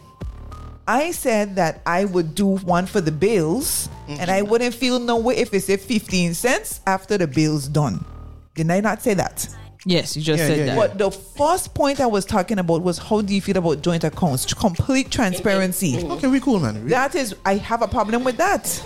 I 0.87 1.11
said 1.11 1.55
that 1.57 1.83
I 1.85 2.05
would 2.05 2.33
do 2.33 2.57
one 2.57 2.87
for 2.87 2.99
the 2.99 3.11
bills 3.11 3.89
and 4.07 4.31
I 4.31 4.41
mm-hmm. 4.41 4.49
wouldn't 4.49 4.73
feel 4.73 4.99
no 4.99 5.17
way 5.17 5.37
if 5.37 5.53
it's 5.53 5.69
at 5.69 5.81
15 5.81 6.33
cents 6.33 6.81
after 6.87 7.15
the 7.15 7.27
bill's 7.27 7.67
done. 7.67 8.03
Didn't 8.55 8.71
I 8.71 8.79
not 8.79 9.03
say 9.03 9.13
that? 9.13 9.47
Yes, 9.85 10.17
you 10.17 10.21
just 10.23 10.39
Yeah, 10.41 10.47
said 10.47 10.57
yeah, 10.57 10.65
that. 10.65 10.71
yeah. 10.71 10.87
But 10.87 10.97
the 10.97 11.09
first 11.09 11.73
point 11.73 12.01
I 12.01 12.05
was 12.05 12.25
talking 12.25 12.59
about 12.59 12.81
was 12.81 12.97
how 12.97 13.21
do 13.21 13.33
you 13.33 13.39
feel 13.41 13.57
about 13.57 13.81
joint 13.81 14.03
accounts? 14.03 14.53
Complete 14.53 15.09
transparency. 15.09 15.93
Mm-hmm. 15.93 16.01
Mm-hmm. 16.03 16.11
Okay, 16.13 16.27
we 16.27 16.39
cool, 16.41 16.59
man. 16.59 16.83
We- 16.83 16.89
That 16.89 17.15
is, 17.15 17.33
I 17.45 17.55
have 17.55 17.81
a 17.81 17.87
problem 17.87 18.23
with 18.25 18.37
that. 18.37 18.83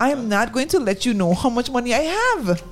I 0.00 0.10
am 0.10 0.28
not 0.28 0.52
going 0.52 0.68
to 0.68 0.80
let 0.80 1.06
you 1.06 1.14
know 1.14 1.34
how 1.34 1.48
much 1.50 1.70
money 1.70 1.94
I 1.94 2.00
have. 2.00 2.62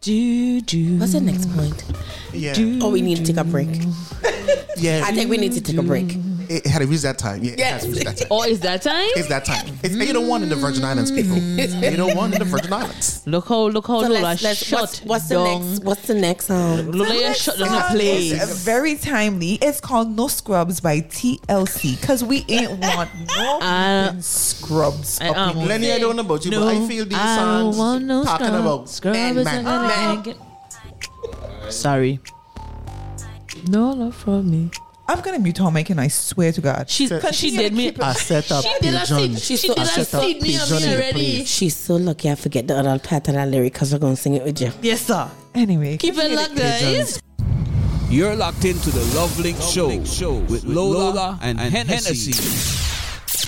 do 0.00 0.60
do. 0.62 0.96
What's 0.98 1.12
the 1.12 1.20
next 1.20 1.50
point? 1.54 1.84
yeah. 2.32 2.54
Oh, 2.80 2.90
we 2.90 3.02
need 3.02 3.18
to 3.18 3.22
take 3.24 3.36
a 3.36 3.44
break. 3.44 3.68
yeah. 4.78 5.02
I 5.04 5.12
think 5.12 5.28
we 5.30 5.36
need 5.36 5.52
to 5.52 5.60
take 5.60 5.76
a 5.76 5.82
break. 5.82 6.16
It, 6.50 6.66
it 6.66 6.68
had 6.68 6.80
to 6.82 6.86
reach 6.88 7.02
that 7.02 7.16
time. 7.16 7.44
Yeah, 7.44 7.52
it 7.52 7.58
Yes. 7.60 7.70
has 7.72 7.82
to 7.84 7.90
reach 7.90 8.04
that 8.04 8.16
time. 8.18 8.28
Oh, 8.30 8.42
is 8.42 8.58
that 8.60 8.82
time? 8.82 9.08
It's 9.16 9.28
that 9.28 9.44
time. 9.44 9.78
It's 9.84 9.94
801 9.94 10.42
in 10.42 10.48
the 10.48 10.56
Virgin 10.56 10.84
Islands, 10.84 11.12
people. 11.12 11.36
It's 11.58 11.72
801 11.74 12.32
in 12.32 12.38
the 12.40 12.44
Virgin 12.44 12.72
Islands. 12.72 13.22
Look 13.26 13.46
how 13.48 13.68
look 13.68 13.86
how 13.86 14.00
So 14.02 14.08
Lola 14.08 14.20
let's, 14.20 14.42
let's, 14.42 14.66
shut 14.66 14.80
what's, 14.80 15.02
what's 15.04 15.28
the 15.28 15.34
down. 15.36 15.68
next? 15.68 15.84
What's 15.84 16.06
the 16.08 16.14
next 16.14 16.50
um? 16.50 16.90
Lola 16.90 17.14
yeah, 17.14 17.32
shut 17.34 17.56
down 17.58 17.68
the 17.68 17.80
song 17.82 17.90
place. 17.96 18.32
is 18.32 18.64
very 18.64 18.96
timely. 18.96 19.54
It's 19.62 19.80
called 19.80 20.10
No 20.16 20.26
Scrubs 20.26 20.80
by 20.80 21.00
TLC 21.02 22.00
because 22.00 22.24
we 22.24 22.44
ain't 22.48 22.72
want 22.80 23.10
no 23.36 23.58
Uh, 23.62 24.20
scrubs. 24.20 25.20
I 25.20 25.28
up 25.28 25.54
Lenny, 25.54 25.92
I 25.92 25.98
don't 26.00 26.16
know 26.16 26.22
about 26.22 26.44
you, 26.44 26.50
but 26.50 26.66
I 26.66 26.86
feel 26.88 27.04
these 27.04 27.14
I 27.16 27.36
songs 27.36 27.76
want 27.78 28.04
no 28.06 28.24
talking 28.24 28.46
scrub. 28.48 28.60
about 28.60 28.88
Scrub 28.88 29.14
man, 29.14 29.38
is 29.38 29.44
man, 29.44 29.64
gonna 29.64 29.88
man. 29.88 30.36
it. 31.66 31.72
Sorry. 31.72 32.18
No 33.68 33.90
love 33.90 34.14
from 34.16 34.50
me. 34.50 34.70
I'm 35.10 35.20
gonna 35.22 35.38
mute 35.40 35.58
her 35.58 35.70
mic 35.72 35.90
and 35.90 36.00
I 36.00 36.06
swear 36.08 36.52
to 36.52 36.60
God. 36.60 36.88
She 36.88 37.08
Continue 37.08 37.32
she 37.32 37.50
to 37.50 37.56
did 37.64 37.72
me. 37.74 37.84
keep 37.90 38.00
I 38.02 38.12
set 38.12 38.50
up 38.52 38.62
She 38.64 38.72
did 38.80 38.94
a 38.94 39.00
pigeon. 39.00 39.36
seed. 39.36 39.40
She 39.40 39.56
so- 39.56 39.74
did 39.74 39.78
I 39.78 39.82
a 39.82 39.86
set 39.86 40.14
up 40.14 40.22
seed 40.22 40.42
me 40.42 40.56
on 40.56 40.60
pigeon 40.68 40.76
me 40.76 40.84
in 40.84 40.90
already. 40.94 41.12
place. 41.12 41.48
She's 41.48 41.76
so 41.76 41.96
lucky. 41.96 42.30
I 42.30 42.34
forget 42.36 42.68
the 42.68 42.78
other 42.78 42.98
part 43.00 43.26
of 43.28 43.34
that 43.34 43.48
lyric 43.48 43.72
because 43.72 43.92
we're 43.92 43.98
gonna 43.98 44.16
sing 44.16 44.34
it 44.34 44.44
with 44.44 44.60
you. 44.60 44.72
Yes, 44.82 45.00
sir. 45.02 45.28
Anyway, 45.54 45.96
Keep 45.96 46.16
it 46.16 46.30
locked, 46.30 46.54
guys. 46.56 47.20
You're 48.08 48.36
locked 48.36 48.64
into 48.64 48.90
the 48.90 49.02
Love 49.16 49.36
Link 49.40 49.56
Show, 49.60 50.04
show 50.04 50.34
with 50.34 50.62
Lola 50.64 51.38
and, 51.42 51.58
Hennessy. 51.58 52.32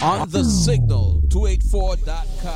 On 0.03 0.29
the 0.31 0.43
signal 0.45 1.23
284.com. 1.29 2.53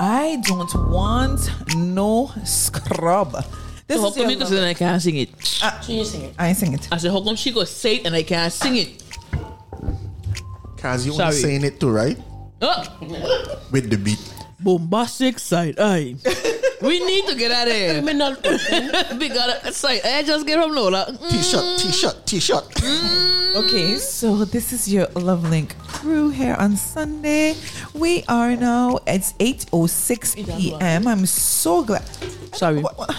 I 0.00 0.40
don't 0.42 0.90
want 0.90 1.50
no 1.76 2.30
scrub. 2.44 3.44
This 3.86 3.96
So 3.98 4.02
how 4.02 4.08
is 4.08 4.14
come 4.14 4.22
your 4.22 4.30
you 4.32 4.36
go 4.38 4.44
love- 4.44 4.52
say 4.52 4.70
I 4.70 4.74
can't 4.74 5.02
sing 5.02 5.16
it? 5.16 5.30
Ah, 5.62 5.80
can 5.84 5.94
you 5.94 6.04
sing 6.04 6.22
it? 6.22 6.34
I 6.38 6.48
ain't 6.48 6.56
sing 6.58 6.72
it. 6.74 6.88
I 6.90 6.96
said, 6.98 7.12
how 7.12 7.22
come 7.22 7.36
she 7.36 7.52
go 7.52 7.64
say 7.64 7.96
it 7.96 8.06
and 8.06 8.14
I 8.14 8.22
can't 8.24 8.52
sing 8.52 8.76
it? 8.76 9.02
Cause 10.76 11.06
you 11.06 11.12
Sorry. 11.12 11.24
want 11.24 11.34
saying 11.36 11.64
it 11.64 11.80
too, 11.80 11.90
right? 11.90 12.18
Oh, 12.62 12.82
With 13.70 13.90
the 13.90 13.96
beat. 13.98 14.18
bombastic 14.60 15.38
side 15.38 15.76
eye. 15.78 16.16
we 16.82 17.04
need 17.04 17.26
to 17.28 17.34
get 17.36 17.50
out 17.52 17.68
of 17.68 17.74
here. 17.74 18.02
Me 18.02 18.12
not- 18.12 18.42
we 19.20 19.28
got 19.28 19.64
a 19.64 19.72
side. 19.72 20.00
I 20.04 20.22
just 20.22 20.46
get 20.46 20.58
from 20.60 20.74
Lola. 20.74 21.06
Mm. 21.10 21.30
T-shirt, 21.30 21.78
T-shirt, 21.78 22.26
T-shirt. 22.26 22.64
Mm. 22.82 23.56
Okay, 23.56 23.96
so 23.96 24.44
this 24.44 24.72
is 24.72 24.92
your 24.92 25.06
Love 25.14 25.48
Link 25.48 25.76
crew 25.88 26.28
here 26.30 26.54
on 26.58 26.76
Sunday. 26.76 27.54
We 27.94 28.22
are 28.28 28.54
now 28.56 28.98
it's 29.06 29.32
8:06 29.34 30.36
p.m. 30.58 31.06
I'm 31.08 31.24
so 31.26 31.82
glad. 31.84 32.04
Sorry. 32.54 32.80
What- 32.80 32.98
what- 32.98 33.14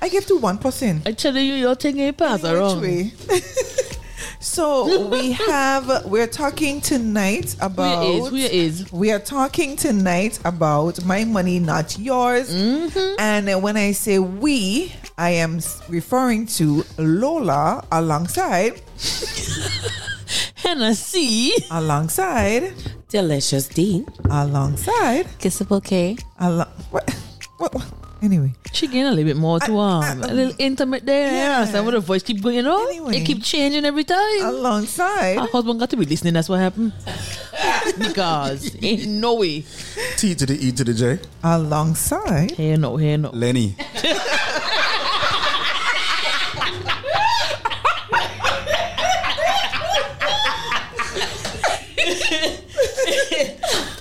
I 0.00 0.08
give 0.08 0.26
to 0.26 0.36
one 0.36 0.58
person. 0.58 1.02
I 1.06 1.12
tell 1.12 1.36
you, 1.36 1.54
you're 1.54 1.74
taking 1.74 2.08
a 2.08 2.12
pass 2.12 2.42
Which 2.42 2.52
around. 2.52 2.80
way? 2.82 3.12
so 4.40 5.08
we 5.08 5.32
have 5.32 6.04
we're 6.06 6.26
talking 6.28 6.80
tonight 6.80 7.56
about 7.60 8.04
you 8.06 8.24
is? 8.24 8.28
Who 8.30 8.36
is? 8.36 8.92
we 8.92 9.10
are 9.10 9.18
talking 9.18 9.74
tonight 9.74 10.38
about 10.44 11.04
my 11.04 11.24
money 11.24 11.58
not 11.58 11.98
yours 11.98 12.48
Mm-hmm. 12.54 13.16
and 13.18 13.62
when 13.62 13.76
i 13.76 13.90
say 13.90 14.20
we 14.20 14.92
i 15.16 15.30
am 15.30 15.58
referring 15.88 16.46
to 16.58 16.84
lola 16.98 17.84
alongside 17.90 18.80
Hennessy. 20.56 21.52
alongside 21.70 22.74
Delicious 23.08 23.66
D. 23.68 24.04
alongside 24.30 25.26
Kissable 25.40 25.82
K. 25.82 26.16
alo- 26.40 26.66
what, 26.90 27.10
what, 27.58 27.74
what? 27.74 27.86
Anyway 28.22 28.52
She 28.72 28.86
getting 28.86 29.04
a 29.06 29.10
little 29.10 29.24
bit 29.24 29.36
more 29.36 29.60
to 29.60 29.78
I- 29.78 30.10
um, 30.10 30.22
I- 30.22 30.28
a 30.28 30.34
little 30.34 30.54
intimate 30.58 31.06
there. 31.06 31.28
Yeah. 31.30 31.38
Yeah. 31.38 31.56
Understand 31.58 31.84
what 31.86 31.92
the 31.92 32.00
voice 32.00 32.22
keep 32.22 32.42
going, 32.42 32.56
you 32.56 32.62
know? 32.62 32.86
Anyway. 32.88 33.16
It 33.18 33.24
keep 33.24 33.42
changing 33.42 33.84
every 33.84 34.04
time. 34.04 34.42
alongside 34.44 35.38
Her 35.38 35.46
husband 35.46 35.78
got 35.80 35.90
to 35.90 35.96
be 35.96 36.04
listening. 36.04 36.34
That's 36.34 36.48
what 36.48 36.58
happened. 36.60 36.92
because 37.98 38.74
ain't 38.82 39.06
no 39.08 39.34
way. 39.34 39.64
T 40.16 40.34
to 40.34 40.46
the 40.46 40.54
E 40.58 40.72
to 40.72 40.84
the 40.84 40.94
J. 40.94 41.18
alongside 41.42 42.52
Here 42.52 42.76
no, 42.76 42.96
here 42.96 43.18
no. 43.18 43.30
Lenny. 43.30 43.76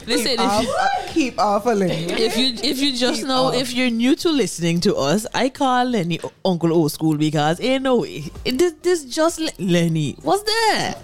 Listen, 0.08 0.32
if 0.32 0.40
off, 0.40 0.64
you, 0.64 0.70
uh, 0.80 0.88
keep 1.14 1.40
off 1.40 1.66
a 1.66 1.70
lane 1.72 2.10
if 2.12 2.38
you 2.38 2.54
if 2.64 2.80
you 2.82 2.96
just 2.96 3.20
Keep 3.20 3.28
know 3.28 3.48
off. 3.48 3.56
if 3.56 3.74
you're 3.74 3.90
new 3.90 4.16
to 4.16 4.30
listening 4.30 4.80
to 4.82 4.96
us, 4.96 5.28
I 5.34 5.50
call 5.50 5.84
Lenny 5.86 6.20
Uncle 6.46 6.72
Old 6.74 6.92
School 6.94 7.18
because 7.18 7.60
ain't 7.60 7.84
no 7.84 7.98
way. 8.02 8.32
This 8.46 8.74
this 8.82 9.04
just 9.06 9.40
Le- 9.40 9.52
Lenny. 9.60 10.16
What's 10.22 10.44
that? 10.44 10.96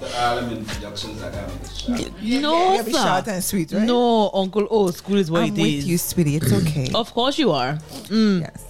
No, 2.24 2.74
yeah, 2.74 2.82
be 2.82 2.92
short 2.94 3.26
sir. 3.26 3.32
and 3.32 3.44
sweet 3.44 3.72
right 3.72 3.84
No, 3.84 4.30
Uncle 4.34 4.68
Old 4.70 4.96
School 4.96 5.18
is 5.18 5.30
what 5.30 5.42
i'm 5.42 5.48
it 5.50 5.62
with 5.62 5.68
is. 5.80 5.88
you 5.88 5.98
sweetie 5.98 6.36
it's 6.38 6.52
okay 6.54 6.90
Of 6.96 7.14
course 7.14 7.38
you 7.38 7.52
are. 7.52 7.78
Yes. 8.10 8.64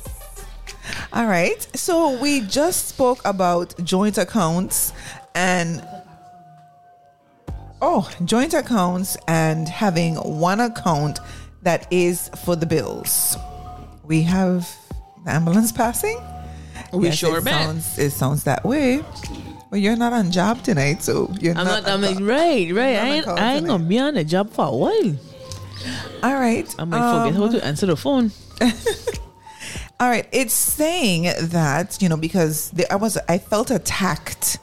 All 1.14 1.26
right. 1.28 1.62
So 1.76 2.20
we 2.20 2.42
just 2.42 2.88
spoke 2.90 3.20
about 3.26 3.74
joint 3.84 4.18
accounts 4.18 4.94
and 5.36 5.82
oh, 7.84 8.10
joint 8.26 8.54
accounts 8.54 9.18
and 9.28 9.68
having 9.68 10.16
one 10.16 10.60
account 10.62 11.20
that 11.64 11.86
is 11.92 12.30
for 12.44 12.56
the 12.56 12.66
bills. 12.66 13.38
We 14.04 14.22
have 14.24 14.68
the 15.26 15.32
ambulance 15.32 15.72
passing. 15.72 16.20
We 16.92 17.06
Yes, 17.08 17.18
sure 17.18 17.38
it 17.40 17.44
bet. 17.44 17.54
sounds 17.62 18.00
it 18.00 18.12
sounds 18.12 18.44
that 18.46 18.64
way. 18.66 19.04
But 19.70 19.80
you're 19.82 19.96
not 19.96 20.14
on 20.14 20.32
job 20.32 20.64
tonight, 20.64 21.02
so 21.04 21.34
you're 21.42 21.58
I'm 21.58 21.66
not. 21.66 21.84
not. 21.84 21.92
I'm 21.94 22.02
like, 22.02 22.20
right, 22.20 22.72
right. 22.74 22.96
I 22.96 23.08
ain't, 23.16 23.28
I 23.28 23.54
ain't 23.56 23.66
gonna 23.66 23.84
be 23.84 23.98
on 24.00 24.14
the 24.14 24.24
job 24.24 24.52
for 24.52 24.66
a 24.66 24.76
while. 24.76 25.16
All 26.24 26.34
right. 26.36 26.68
I 26.80 26.84
might 26.86 27.24
forget 27.26 27.36
how 27.36 27.46
um, 27.46 27.52
to 27.54 27.66
answer 27.66 27.88
the 27.88 27.96
phone. 27.98 28.32
All 30.00 30.10
right, 30.10 30.28
it's 30.32 30.54
saying 30.54 31.24
that 31.50 32.02
you 32.02 32.10
know 32.10 32.18
because 32.18 32.72
the, 32.72 32.92
I 32.92 32.98
was 32.98 33.18
I 33.30 33.38
felt 33.38 33.72
attacked, 33.72 34.58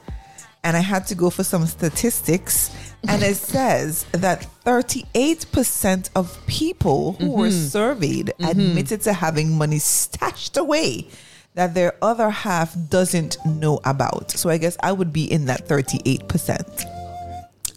and 0.63 0.77
I 0.77 0.81
had 0.81 1.07
to 1.07 1.15
go 1.15 1.29
for 1.29 1.43
some 1.43 1.65
statistics, 1.65 2.69
and 3.07 3.23
it 3.23 3.35
says 3.35 4.05
that 4.11 4.43
thirty 4.63 5.05
eight 5.15 5.45
percent 5.51 6.09
of 6.15 6.37
people 6.47 7.13
who 7.13 7.31
were 7.31 7.47
Mm-hmm. 7.47 7.67
surveyed 7.67 8.33
admitted 8.39 9.01
to 9.01 9.13
having 9.13 9.57
money 9.57 9.79
stashed 9.79 10.57
away 10.57 11.07
that 11.55 11.73
their 11.73 11.93
other 12.01 12.29
half 12.29 12.75
doesn't 12.89 13.37
know 13.45 13.79
about. 13.83 14.31
So 14.31 14.49
I 14.49 14.57
guess 14.57 14.77
I 14.81 14.91
would 14.91 15.11
be 15.11 15.25
in 15.31 15.45
that 15.45 15.67
thirty 15.67 15.99
eight 16.05 16.27
percent. 16.27 16.85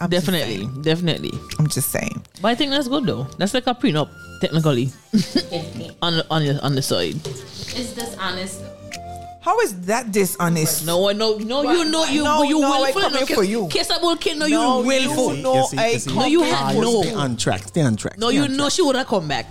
Definitely, 0.09 0.69
definitely. 0.83 1.31
I'm 1.59 1.69
just 1.69 1.91
saying. 1.91 2.23
But 2.43 2.49
I 2.49 2.55
think 2.57 2.73
that's 2.73 2.89
good 2.89 3.07
though. 3.07 3.25
That's 3.39 3.55
like 3.55 3.67
a 3.67 3.75
prenup, 3.75 4.11
technically, 4.41 4.91
on 6.03 6.21
on 6.31 6.45
the 6.45 6.61
on 6.63 6.75
the 6.75 6.83
side. 6.83 7.17
Is 7.75 7.95
this 7.95 8.15
honest? 8.19 8.61
How 9.45 9.61
is 9.61 9.79
that 9.83 10.11
dishonest? 10.11 10.87
No, 10.87 11.11
I 11.11 11.13
know, 11.13 11.37
no, 11.37 11.61
you 11.71 11.85
know, 11.85 12.05
you, 12.07 12.25
No, 12.25 12.43
you 12.45 12.61
no, 12.61 12.73
I 12.73 12.81
willful. 12.81 13.03
come 13.03 13.13
no, 13.13 13.19
here 13.27 13.37
for 13.37 13.45
you. 13.45 13.67
Kissable 13.69 14.19
K, 14.19 14.33
no, 14.33 14.47
No, 14.47 14.81
you 14.81 14.87
willful. 14.87 15.35
you 15.37 15.43
know 15.43 15.69
I 15.77 15.91
you 15.91 15.99
see. 15.99 16.15
No, 16.15 16.25
you 16.25 16.43
here 16.45 16.55
had 16.55 16.77
no. 16.77 17.03
Stay 17.03 17.13
on 17.13 17.37
track. 17.37 17.63
Stay 17.65 17.83
on 17.83 17.97
track. 17.97 18.17
No, 18.17 18.31
you 18.31 18.49
know 18.49 18.71
she 18.71 18.81
would 18.81 18.97
have 18.97 19.07
come 19.07 19.29
back. 19.29 19.45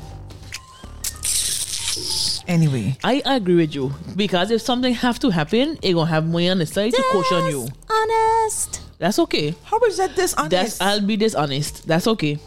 Anyway, 2.48 2.98
I 3.04 3.22
agree 3.26 3.56
with 3.56 3.76
you 3.76 3.94
because 4.16 4.50
if 4.50 4.62
something 4.64 4.94
have 4.96 5.20
to 5.20 5.30
happen, 5.30 5.78
it 5.84 5.94
gonna 5.94 6.10
have 6.10 6.26
money 6.28 6.50
on 6.50 6.58
the 6.58 6.66
side 6.66 6.92
to 6.92 7.02
caution 7.12 7.46
you. 7.52 7.68
Honest. 7.90 8.82
That's 8.98 9.20
okay. 9.20 9.54
how 9.64 9.80
is 9.82 9.98
that 9.98 10.16
dishonest? 10.16 10.50
That's 10.50 10.82
I'll 10.82 11.02
be 11.02 11.18
dishonest. 11.18 11.88
That's 11.88 12.08
okay. 12.08 12.40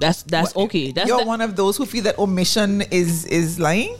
That's 0.00 0.24
that's 0.24 0.54
okay. 0.56 0.90
That's 0.90 1.08
You're 1.08 1.20
the- 1.20 1.26
one 1.26 1.40
of 1.40 1.54
those 1.54 1.76
who 1.76 1.86
feel 1.86 2.02
that 2.04 2.18
omission 2.18 2.82
is 2.90 3.24
is 3.26 3.60
lying. 3.60 3.96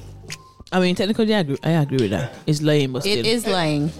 I 0.74 0.80
mean, 0.80 0.94
technically, 0.94 1.32
I 1.34 1.38
agree. 1.38 1.58
I 1.62 1.70
agree 1.70 1.98
with 1.98 2.10
that. 2.10 2.34
It's 2.46 2.60
lying, 2.60 2.92
but 2.92 3.02
still, 3.02 3.16
It 3.18 3.26
is 3.26 3.46
lying 3.46 3.90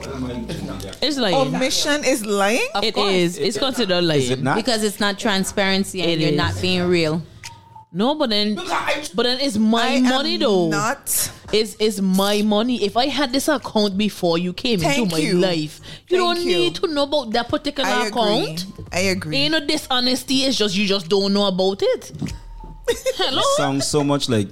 it's 1.02 1.16
lying. 1.18 1.34
Omission 1.36 2.04
is 2.04 2.24
lying. 2.26 2.66
Of 2.74 2.84
It 2.84 2.94
course. 2.94 3.12
is. 3.12 3.38
It's 3.38 3.58
considered 3.58 4.02
lying. 4.02 4.22
Is 4.22 4.30
it 4.30 4.42
not? 4.42 4.56
because 4.56 4.82
it's 4.82 5.00
not 5.00 5.18
transparency 5.18 6.02
and 6.02 6.10
It 6.10 6.18
you're 6.20 6.30
is. 6.30 6.36
not 6.36 6.60
being 6.60 6.82
real. 6.88 7.22
No, 7.92 8.16
but 8.16 8.30
then, 8.30 8.56
but 9.14 9.22
then 9.22 9.38
it's 9.40 9.56
my 9.56 9.82
I 9.82 9.86
am 9.92 10.02
money 10.04 10.36
though. 10.36 10.68
Not. 10.68 11.30
It's 11.52 11.76
it's 11.78 12.00
my 12.00 12.42
money. 12.42 12.82
If 12.84 12.96
I 12.96 13.06
had 13.06 13.32
this 13.32 13.46
account 13.46 13.96
before 13.96 14.36
you 14.36 14.52
came 14.52 14.80
Thank 14.80 14.98
into 14.98 15.12
my 15.14 15.18
you. 15.22 15.38
life, 15.38 15.80
you 16.08 16.18
Thank 16.18 16.36
don't 16.38 16.40
you. 16.44 16.56
need 16.56 16.74
to 16.76 16.88
know 16.88 17.04
about 17.04 17.30
that 17.30 17.48
particular 17.48 17.88
I 17.88 18.06
agree. 18.06 18.20
account. 18.20 18.66
I 18.92 18.98
agree. 19.14 19.36
Ain't 19.36 19.52
no 19.52 19.60
dishonesty. 19.64 20.38
It's 20.42 20.58
just 20.58 20.74
you 20.76 20.86
just 20.88 21.08
don't 21.08 21.32
know 21.32 21.46
about 21.46 21.82
it. 21.82 22.10
Hello. 23.16 23.42
Sounds 23.56 23.86
so 23.86 24.02
much 24.02 24.28
like 24.28 24.48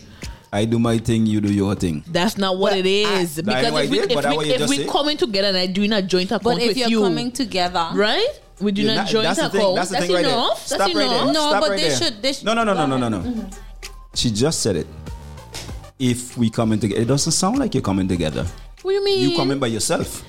I 0.55 0.67
do 0.67 0.79
my 0.79 0.99
thing, 0.99 1.25
you 1.25 1.41
do 1.41 1.53
your 1.53 1.75
thing. 1.75 2.05
That's 2.07 2.37
not 2.37 2.59
what 2.59 2.77
it 2.77 2.85
is. 2.85 3.37
That 3.37 3.47
because 3.47 3.73
if 3.73 3.85
it 3.85 3.91
we, 3.91 3.99
is, 4.01 4.07
but 4.15 4.25
if 4.25 4.31
we, 4.31 4.37
what 4.37 4.47
if 4.47 4.69
we 4.69 4.77
said. 4.79 4.89
coming 4.91 5.17
together 5.17 5.49
and 5.49 5.57
I 5.57 5.67
doing 5.67 5.93
a 5.93 6.03
joint 6.03 6.27
account 6.27 6.43
But 6.43 6.61
if 6.61 6.69
with 6.69 6.77
you're 6.77 6.89
you, 6.91 7.01
coming 7.01 7.33
together, 7.33 7.89
right? 7.95 8.29
We 8.61 8.71
do 8.71 8.83
You're 8.83 8.95
not 8.95 9.01
not- 9.05 9.09
joint 9.11 9.25
that's 9.25 9.39
account. 9.39 9.53
thing. 9.55 9.75
That's 9.75 9.91
the 9.91 9.97
thing 10.03 10.13
right 10.13 10.25
there. 10.25 10.35
enough. 10.35 10.67
Stop 10.67 10.79
that's 10.79 10.95
right 10.95 11.07
enough. 11.07 11.27
No, 11.35 11.49
Stop 11.49 11.61
but 11.63 11.71
right 11.71 11.81
they 11.81 11.89
there. 11.89 11.97
should- 11.97 12.23
they 12.23 12.33
should- 12.35 12.45
No, 12.45 12.53
no, 12.55 12.65
no, 12.65 12.75
no, 12.75 12.87
no, 12.87 12.99
go 13.01 13.09
no, 13.09 13.19
no. 13.19 13.29
Mm-hmm. 13.31 13.49
She 14.15 14.31
just 14.31 14.61
said 14.61 14.77
it. 14.77 14.87
If 15.99 16.37
we 16.37 16.51
coming 16.51 16.79
together, 16.79 17.01
it 17.01 17.07
doesn't 17.09 17.33
sound 17.33 17.59
like 17.59 17.75
you're 17.75 17.83
coming 17.83 18.07
together. 18.07 18.45
What 18.83 18.91
do 18.93 18.95
you 18.97 19.05
mean? 19.05 19.31
You 19.31 19.37
come 19.37 19.51
in 19.53 19.59
by 19.59 19.69
yourself. 19.69 20.23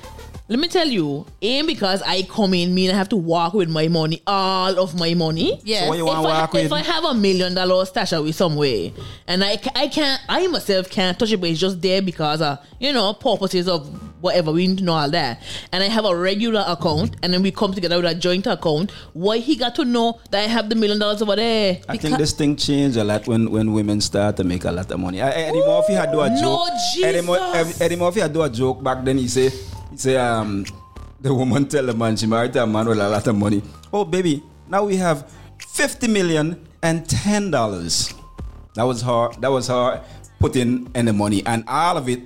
Let 0.49 0.59
me 0.59 0.67
tell 0.67 0.87
you, 0.87 1.25
ain't 1.41 1.67
because 1.67 2.01
I 2.01 2.23
come 2.23 2.53
in 2.53 2.75
mean 2.75 2.91
I 2.91 2.95
have 2.95 3.07
to 3.09 3.15
walk 3.15 3.53
with 3.53 3.69
my 3.69 3.87
money, 3.87 4.21
all 4.27 4.77
of 4.77 4.93
my 4.99 5.13
money. 5.13 5.61
Yes. 5.63 5.83
So 5.83 5.87
what 5.87 5.97
you 5.97 6.05
If 6.07 6.13
I, 6.13 6.19
walk 6.21 6.55
if 6.55 6.63
with? 6.63 6.73
I 6.73 6.81
have 6.81 7.05
a 7.05 7.13
million 7.13 7.55
dollar 7.55 7.85
stash 7.85 8.11
away 8.11 8.33
somewhere, 8.33 8.91
and 9.25 9.41
I, 9.41 9.51
I 9.73 9.87
can't, 9.87 10.21
I 10.27 10.45
myself 10.47 10.89
can't 10.89 11.17
touch 11.17 11.31
it, 11.31 11.37
but 11.39 11.49
it's 11.49 11.61
just 11.61 11.81
there 11.81 12.01
because 12.01 12.41
of, 12.41 12.59
you 12.77 12.91
know, 12.91 13.13
purposes 13.13 13.69
of 13.69 13.87
whatever, 14.21 14.51
we 14.51 14.67
need 14.67 14.79
to 14.79 14.83
know 14.83 14.91
all 14.93 15.09
that. 15.11 15.41
And 15.71 15.81
I 15.81 15.87
have 15.87 16.03
a 16.03 16.13
regular 16.15 16.63
account, 16.67 17.15
and 17.23 17.33
then 17.33 17.41
we 17.41 17.51
come 17.51 17.73
together 17.73 17.95
with 17.95 18.05
a 18.05 18.13
joint 18.13 18.45
account. 18.45 18.91
Why 19.13 19.37
he 19.37 19.55
got 19.55 19.75
to 19.75 19.85
know 19.85 20.19
that 20.31 20.39
I 20.43 20.47
have 20.47 20.67
the 20.69 20.75
million 20.75 20.99
dollars 20.99 21.21
over 21.21 21.37
there? 21.37 21.79
I 21.87 21.95
think 21.95 22.17
this 22.17 22.33
thing 22.33 22.57
changed 22.57 22.97
a 22.97 23.03
lot 23.05 23.25
when, 23.27 23.49
when 23.49 23.71
women 23.71 24.01
start 24.01 24.35
to 24.37 24.43
make 24.43 24.65
a 24.65 24.71
lot 24.71 24.91
of 24.91 24.99
money. 24.99 25.21
I- 25.21 25.29
I- 25.29 25.33
Eddie 25.43 25.59
Murphy 25.65 25.93
had 25.93 26.11
do 26.11 26.19
a 26.19 26.27
joke. 26.29 26.41
no, 26.41 26.65
Eddie, 26.67 27.21
Jesus. 27.21 27.81
Eddie 27.81 27.95
Murphy 27.95 28.19
had 28.19 28.33
do 28.33 28.41
a 28.41 28.49
joke 28.49 28.83
back 28.83 29.05
then. 29.05 29.17
He 29.17 29.29
say, 29.29 29.49
he 29.49 29.57
say, 29.95 30.17
um, 30.17 30.65
the 31.21 31.33
woman 31.33 31.67
tell 31.67 31.85
the 31.85 31.93
man 31.93 32.15
she 32.17 32.25
married 32.27 32.55
a 32.55 32.65
man 32.67 32.87
with 32.87 32.99
a 32.99 33.09
lot 33.09 33.25
of 33.27 33.35
money. 33.35 33.61
Oh 33.91 34.05
baby, 34.05 34.43
now 34.67 34.83
we 34.85 34.95
have 34.97 35.31
fifty 35.59 36.07
million 36.07 36.67
and 36.81 37.07
ten 37.09 37.51
dollars. 37.51 38.13
That 38.75 38.83
was 38.83 39.01
her. 39.01 39.29
That 39.39 39.51
was 39.51 39.67
her 39.67 40.03
putting 40.39 40.89
in 40.95 41.05
the 41.05 41.13
money, 41.13 41.45
and 41.45 41.63
all 41.67 41.97
of 41.97 42.09
it 42.09 42.21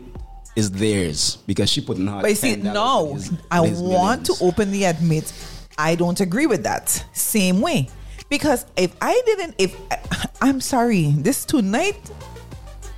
is 0.55 0.71
theirs 0.71 1.37
because 1.45 1.69
she 1.69 1.81
put 1.81 1.97
in 1.97 2.07
her. 2.07 2.21
But 2.21 2.29
you 2.31 2.35
see, 2.35 2.55
no, 2.55 3.13
his- 3.13 3.31
I 3.51 3.67
his 3.67 3.79
want 3.79 4.25
to 4.27 4.35
openly 4.41 4.85
admit 4.85 5.31
I 5.77 5.95
don't 5.95 6.19
agree 6.19 6.47
with 6.47 6.63
that. 6.63 6.89
Same 7.13 7.61
way. 7.61 7.89
Because 8.29 8.65
if 8.75 8.95
I 9.01 9.21
didn't, 9.25 9.55
if 9.57 9.77
I'm 10.41 10.59
sorry, 10.59 11.11
this 11.17 11.45
tonight, 11.45 11.99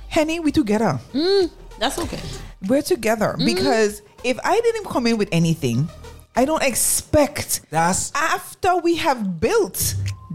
Henny, 0.08 0.40
we 0.40 0.50
together. 0.52 0.98
That's 1.78 1.98
okay. 1.98 2.20
We're 2.68 2.82
together. 2.82 3.34
Mm-hmm. 3.38 3.44
Because 3.44 4.02
if 4.24 4.38
I 4.44 4.60
didn't 4.60 4.84
come 4.86 5.06
in 5.06 5.16
with 5.18 5.28
anything, 5.32 5.88
I 6.36 6.44
don't 6.44 6.62
expect 6.62 7.62
That's 7.70 8.12
after 8.14 8.76
we 8.76 8.96
have 8.96 9.40
built, 9.40 9.94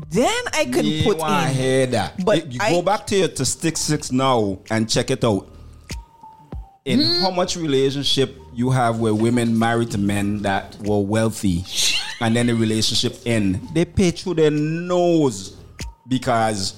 then 0.10 0.34
I 0.54 0.66
can 0.66 0.86
You 0.86 1.04
put 1.04 1.20
in. 1.22 1.54
hear 1.56 1.86
that. 1.88 2.24
But 2.26 2.48
you, 2.48 2.54
you 2.54 2.60
I- 2.62 2.72
go 2.72 2.82
back 2.82 3.08
to 3.08 3.16
your 3.16 3.28
to 3.30 3.46
stick 3.46 3.78
six 3.78 4.12
now 4.12 4.60
and 4.70 4.90
check 4.90 5.10
it 5.12 5.24
out. 5.24 5.48
In 6.86 7.00
Hmm. 7.02 7.22
how 7.22 7.32
much 7.32 7.56
relationship 7.56 8.38
you 8.54 8.70
have 8.70 9.00
where 9.00 9.14
women 9.16 9.58
married 9.58 9.90
to 9.92 9.98
men 9.98 10.44
that 10.44 10.76
were 10.84 11.00
wealthy, 11.00 11.66
and 12.22 12.36
then 12.36 12.46
the 12.48 12.54
relationship 12.56 13.20
end, 13.26 13.60
they 13.74 13.86
pay 13.86 14.12
through 14.12 14.36
their 14.36 14.52
nose 14.52 15.56
because 16.08 16.76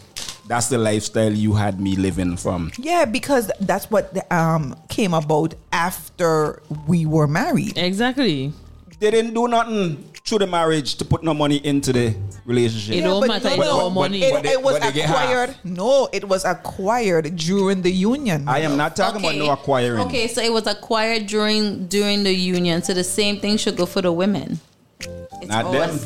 that's 0.47 0.67
the 0.69 0.77
lifestyle 0.77 1.31
you 1.33 1.53
had 1.53 1.79
me 1.79 1.95
living 1.95 2.37
from. 2.37 2.71
Yeah, 2.77 3.05
because 3.05 3.51
that's 3.61 3.89
what 3.91 4.15
um 4.31 4.75
came 4.89 5.13
about 5.13 5.55
after 5.71 6.61
we 6.87 7.05
were 7.05 7.27
married. 7.27 7.77
Exactly. 7.77 8.53
They 8.99 9.11
didn't 9.11 9.33
do 9.35 9.47
nothing 9.47 10.03
through 10.25 10.39
the 10.39 10.47
marriage 10.47 10.95
to 10.95 11.05
put 11.05 11.23
no 11.23 11.33
money 11.33 11.57
into 11.63 11.93
the 11.93 12.15
relationship. 12.45 12.95
It 12.95 13.01
don't 13.01 13.21
but 13.21 13.27
matter, 13.43 13.49
no, 13.49 13.53
it's 13.53 13.61
no, 13.71 13.85
our 13.85 13.91
money. 13.91 14.23
It, 14.23 14.33
But 14.33 14.43
they- 14.43 14.53
it 14.53 14.61
was 14.61 14.73
but 14.73 14.81
they 14.81 14.91
get 14.91 15.05
half. 15.07 15.17
acquired. 15.29 15.55
No, 15.63 16.09
it 16.11 16.27
was 16.27 16.43
acquired 16.45 17.35
during 17.35 17.81
the 17.83 17.91
union. 17.91 18.47
I 18.47 18.59
am 18.61 18.75
not 18.75 18.95
talking 18.95 19.21
about 19.21 19.35
no 19.35 19.51
acquiring. 19.51 20.01
Okay, 20.07 20.27
so 20.27 20.41
it 20.41 20.51
was 20.51 20.65
acquired 20.67 21.27
during 21.27 21.87
during 21.87 22.23
the 22.23 22.33
union. 22.33 22.81
So 22.81 22.93
the 22.93 23.03
same 23.03 23.39
thing 23.39 23.57
should 23.57 23.77
go 23.77 23.85
for 23.85 24.01
the 24.01 24.11
women. 24.11 24.59
It's 24.99 25.47
Not 25.47 25.71
them. 25.71 25.99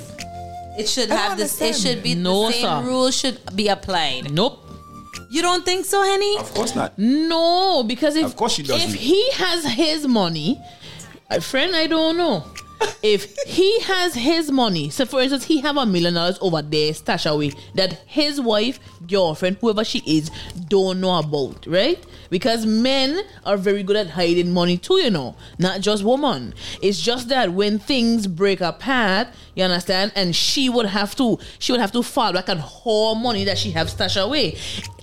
Always- 0.71 0.85
It 0.85 0.89
should 0.89 1.11
I 1.11 1.15
have 1.15 1.37
this. 1.37 1.59
It 1.61 1.75
should 1.75 2.03
be 2.03 2.15
No, 2.15 2.47
the 2.47 2.53
same 2.53 2.61
sir. 2.61 2.81
rules 2.83 3.17
should 3.17 3.39
be 3.55 3.67
applied. 3.67 4.31
Nope. 4.31 4.59
You 5.29 5.41
don't 5.41 5.63
think 5.65 5.85
so, 5.85 6.01
Henny? 6.03 6.37
Of 6.39 6.53
course 6.53 6.75
not. 6.75 6.97
No, 6.97 7.83
because 7.83 8.15
if 8.17 8.25
Of 8.25 8.35
course 8.35 8.53
she 8.53 8.63
doesn't. 8.63 8.89
if 8.89 8.95
he 8.95 9.31
has 9.33 9.63
his 9.65 10.05
money, 10.07 10.59
a 11.29 11.39
friend, 11.39 11.73
I 11.75 11.87
don't 11.87 12.17
know. 12.17 12.43
If 13.03 13.35
he 13.45 13.79
has 13.81 14.13
his 14.15 14.51
money, 14.51 14.89
so 14.89 15.05
for 15.05 15.21
instance, 15.21 15.45
he 15.45 15.61
have 15.61 15.77
a 15.77 15.85
million 15.85 16.13
dollars 16.13 16.37
over 16.41 16.61
there 16.61 16.93
stashed 16.93 17.25
away 17.25 17.51
that 17.75 17.93
his 18.05 18.39
wife, 18.39 18.79
girlfriend, 19.07 19.57
whoever 19.61 19.83
she 19.83 19.99
is, 20.05 20.29
don't 20.67 21.01
know 21.01 21.17
about, 21.17 21.65
right? 21.67 22.03
Because 22.29 22.65
men 22.65 23.21
are 23.45 23.57
very 23.57 23.83
good 23.83 23.95
at 23.95 24.11
hiding 24.11 24.53
money 24.53 24.77
too, 24.77 24.97
you 24.97 25.09
know, 25.11 25.35
not 25.59 25.81
just 25.81 26.03
woman. 26.03 26.53
It's 26.81 27.01
just 27.01 27.29
that 27.29 27.53
when 27.53 27.79
things 27.79 28.27
break 28.27 28.61
apart, 28.61 29.27
you 29.55 29.63
understand, 29.63 30.11
and 30.15 30.35
she 30.35 30.69
would 30.69 30.85
have 30.85 31.15
to, 31.15 31.39
she 31.59 31.71
would 31.71 31.81
have 31.81 31.91
to 31.91 32.03
fall 32.03 32.33
back 32.33 32.49
on 32.49 32.59
her 32.59 33.15
money 33.15 33.43
that 33.45 33.57
she 33.57 33.71
have 33.71 33.89
stashed 33.89 34.17
away. 34.17 34.57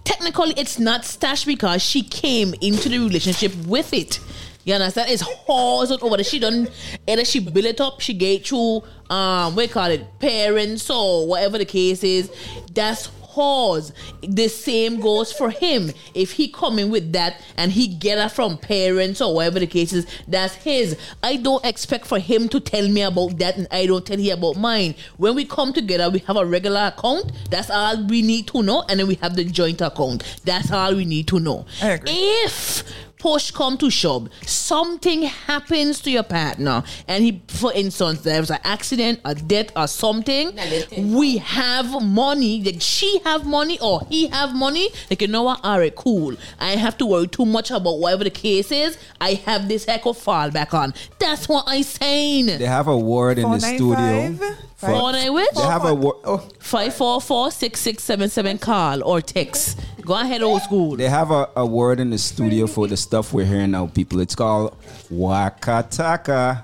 Technically, 0.04 0.54
it's 0.56 0.78
not 0.78 1.04
stashed 1.04 1.46
because 1.46 1.82
she 1.82 2.02
came 2.02 2.54
into 2.60 2.88
the 2.88 2.98
relationship 2.98 3.54
with 3.66 3.92
it. 3.92 4.20
You 4.68 4.74
understand? 4.74 5.10
It's 5.10 5.22
hers 5.22 5.90
over 5.90 6.16
there. 6.16 6.24
She 6.24 6.38
done 6.38 6.68
either 7.06 7.24
she 7.24 7.40
build 7.40 7.64
it 7.64 7.80
up, 7.80 8.00
she 8.02 8.12
get 8.12 8.46
through 8.46 8.82
um 9.08 9.58
you 9.58 9.68
call 9.68 9.90
it, 9.90 10.18
parents 10.18 10.90
or 10.90 11.26
whatever 11.26 11.56
the 11.56 11.64
case 11.64 12.04
is. 12.04 12.30
That's 12.74 13.10
hers. 13.34 13.94
The 14.20 14.48
same 14.48 15.00
goes 15.00 15.32
for 15.32 15.48
him. 15.48 15.90
If 16.12 16.32
he 16.32 16.48
coming 16.48 16.90
with 16.90 17.12
that 17.14 17.40
and 17.56 17.72
he 17.72 17.86
get 17.86 18.18
it 18.18 18.30
from 18.30 18.58
parents 18.58 19.22
or 19.22 19.34
whatever 19.34 19.58
the 19.58 19.66
case 19.66 19.94
is, 19.94 20.06
that's 20.26 20.54
his. 20.56 20.98
I 21.22 21.36
don't 21.36 21.64
expect 21.64 22.06
for 22.06 22.18
him 22.18 22.50
to 22.50 22.60
tell 22.60 22.86
me 22.88 23.00
about 23.00 23.38
that 23.38 23.56
and 23.56 23.68
I 23.70 23.86
don't 23.86 24.04
tell 24.04 24.18
him 24.18 24.36
about 24.36 24.56
mine. 24.56 24.96
When 25.16 25.34
we 25.34 25.46
come 25.46 25.72
together, 25.72 26.10
we 26.10 26.18
have 26.20 26.36
a 26.36 26.44
regular 26.44 26.92
account. 26.94 27.32
That's 27.50 27.70
all 27.70 28.04
we 28.06 28.20
need 28.20 28.48
to 28.48 28.62
know. 28.62 28.84
And 28.90 29.00
then 29.00 29.06
we 29.06 29.14
have 29.16 29.34
the 29.34 29.44
joint 29.44 29.80
account. 29.80 30.24
That's 30.44 30.70
all 30.70 30.94
we 30.94 31.06
need 31.06 31.26
to 31.28 31.40
know. 31.40 31.64
If 32.06 32.84
push 33.18 33.50
come 33.50 33.76
to 33.78 33.90
shove, 33.90 34.28
something 34.46 35.22
happens 35.22 36.00
to 36.02 36.10
your 36.10 36.22
partner, 36.22 36.82
and 37.06 37.24
he, 37.24 37.42
for 37.48 37.72
instance, 37.72 38.20
there's 38.22 38.50
an 38.50 38.58
accident, 38.64 39.20
a 39.24 39.34
death, 39.34 39.70
or 39.76 39.86
something. 39.88 40.56
We 40.96 41.38
have 41.38 42.02
money. 42.02 42.62
Like 42.62 42.80
she 42.80 43.18
have 43.24 43.46
money 43.46 43.78
or 43.80 44.02
he 44.08 44.28
have 44.28 44.54
money. 44.54 44.88
Like 45.10 45.20
you 45.22 45.28
know 45.28 45.42
what? 45.42 45.60
All 45.64 45.78
right, 45.78 45.94
cool. 45.94 46.34
I 46.60 46.70
have 46.76 46.96
to 46.98 47.06
worry 47.06 47.26
too 47.28 47.44
much 47.46 47.70
about 47.70 47.98
whatever 47.98 48.24
the 48.24 48.30
case 48.30 48.70
is. 48.72 48.98
I 49.20 49.34
have 49.46 49.68
this 49.68 49.86
echo 49.88 50.10
of 50.10 50.18
fall 50.18 50.50
back 50.50 50.72
on. 50.74 50.94
That's 51.18 51.48
what 51.48 51.64
I 51.66 51.82
saying. 51.82 52.46
They 52.46 52.64
have 52.66 52.88
a 52.88 52.96
word 52.96 53.38
in 53.38 53.50
the 53.50 53.58
studio. 53.60 53.88
495? 53.96 54.38
for- 54.76 54.86
Phone 54.86 55.14
I 55.16 55.28
which? 55.30 55.50
They 55.56 55.62
have 55.62 55.84
a 55.84 55.94
word. 55.94 56.14
Oh, 56.24 56.48
Five 56.60 56.94
four 56.94 57.20
four 57.20 57.50
six 57.50 57.80
six 57.80 58.02
seven 58.04 58.28
seven 58.28 58.58
call 58.58 59.02
or 59.02 59.20
text. 59.20 59.78
Go 60.08 60.14
ahead, 60.14 60.40
old 60.40 60.62
school. 60.62 60.96
They 60.96 61.06
have 61.06 61.30
a, 61.30 61.50
a 61.54 61.66
word 61.66 62.00
in 62.00 62.08
the 62.08 62.16
studio 62.16 62.66
for 62.66 62.86
the 62.88 62.96
stuff 62.96 63.34
we're 63.34 63.44
hearing 63.44 63.72
now, 63.72 63.88
people. 63.88 64.20
It's 64.20 64.34
called 64.34 64.74
wakataka. 65.12 66.62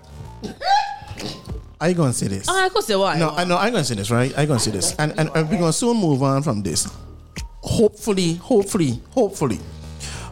Are 1.79 1.89
you 1.91 1.95
gonna 1.95 2.15
say 2.15 2.29
this? 2.29 2.47
Oh, 2.49 2.57
I 2.59 2.71
could 2.71 2.85
say 2.85 2.97
why. 2.97 3.19
No, 3.19 3.29
I 3.29 3.45
know 3.45 3.59
I'm 3.59 3.71
gonna 3.71 3.85
say 3.85 3.97
this, 3.97 4.11
right? 4.11 4.33
I'm 4.39 4.49
gonna 4.49 4.59
say 4.59 4.71
this. 4.71 4.95
And, 4.97 5.13
and 5.19 5.29
and 5.35 5.51
we're 5.51 5.59
gonna 5.59 5.75
soon 5.75 5.99
move 5.99 6.23
on 6.23 6.43
from 6.43 6.63
this. 6.63 6.91
Hopefully, 7.61 8.37
hopefully, 8.37 9.03
hopefully. 9.11 9.61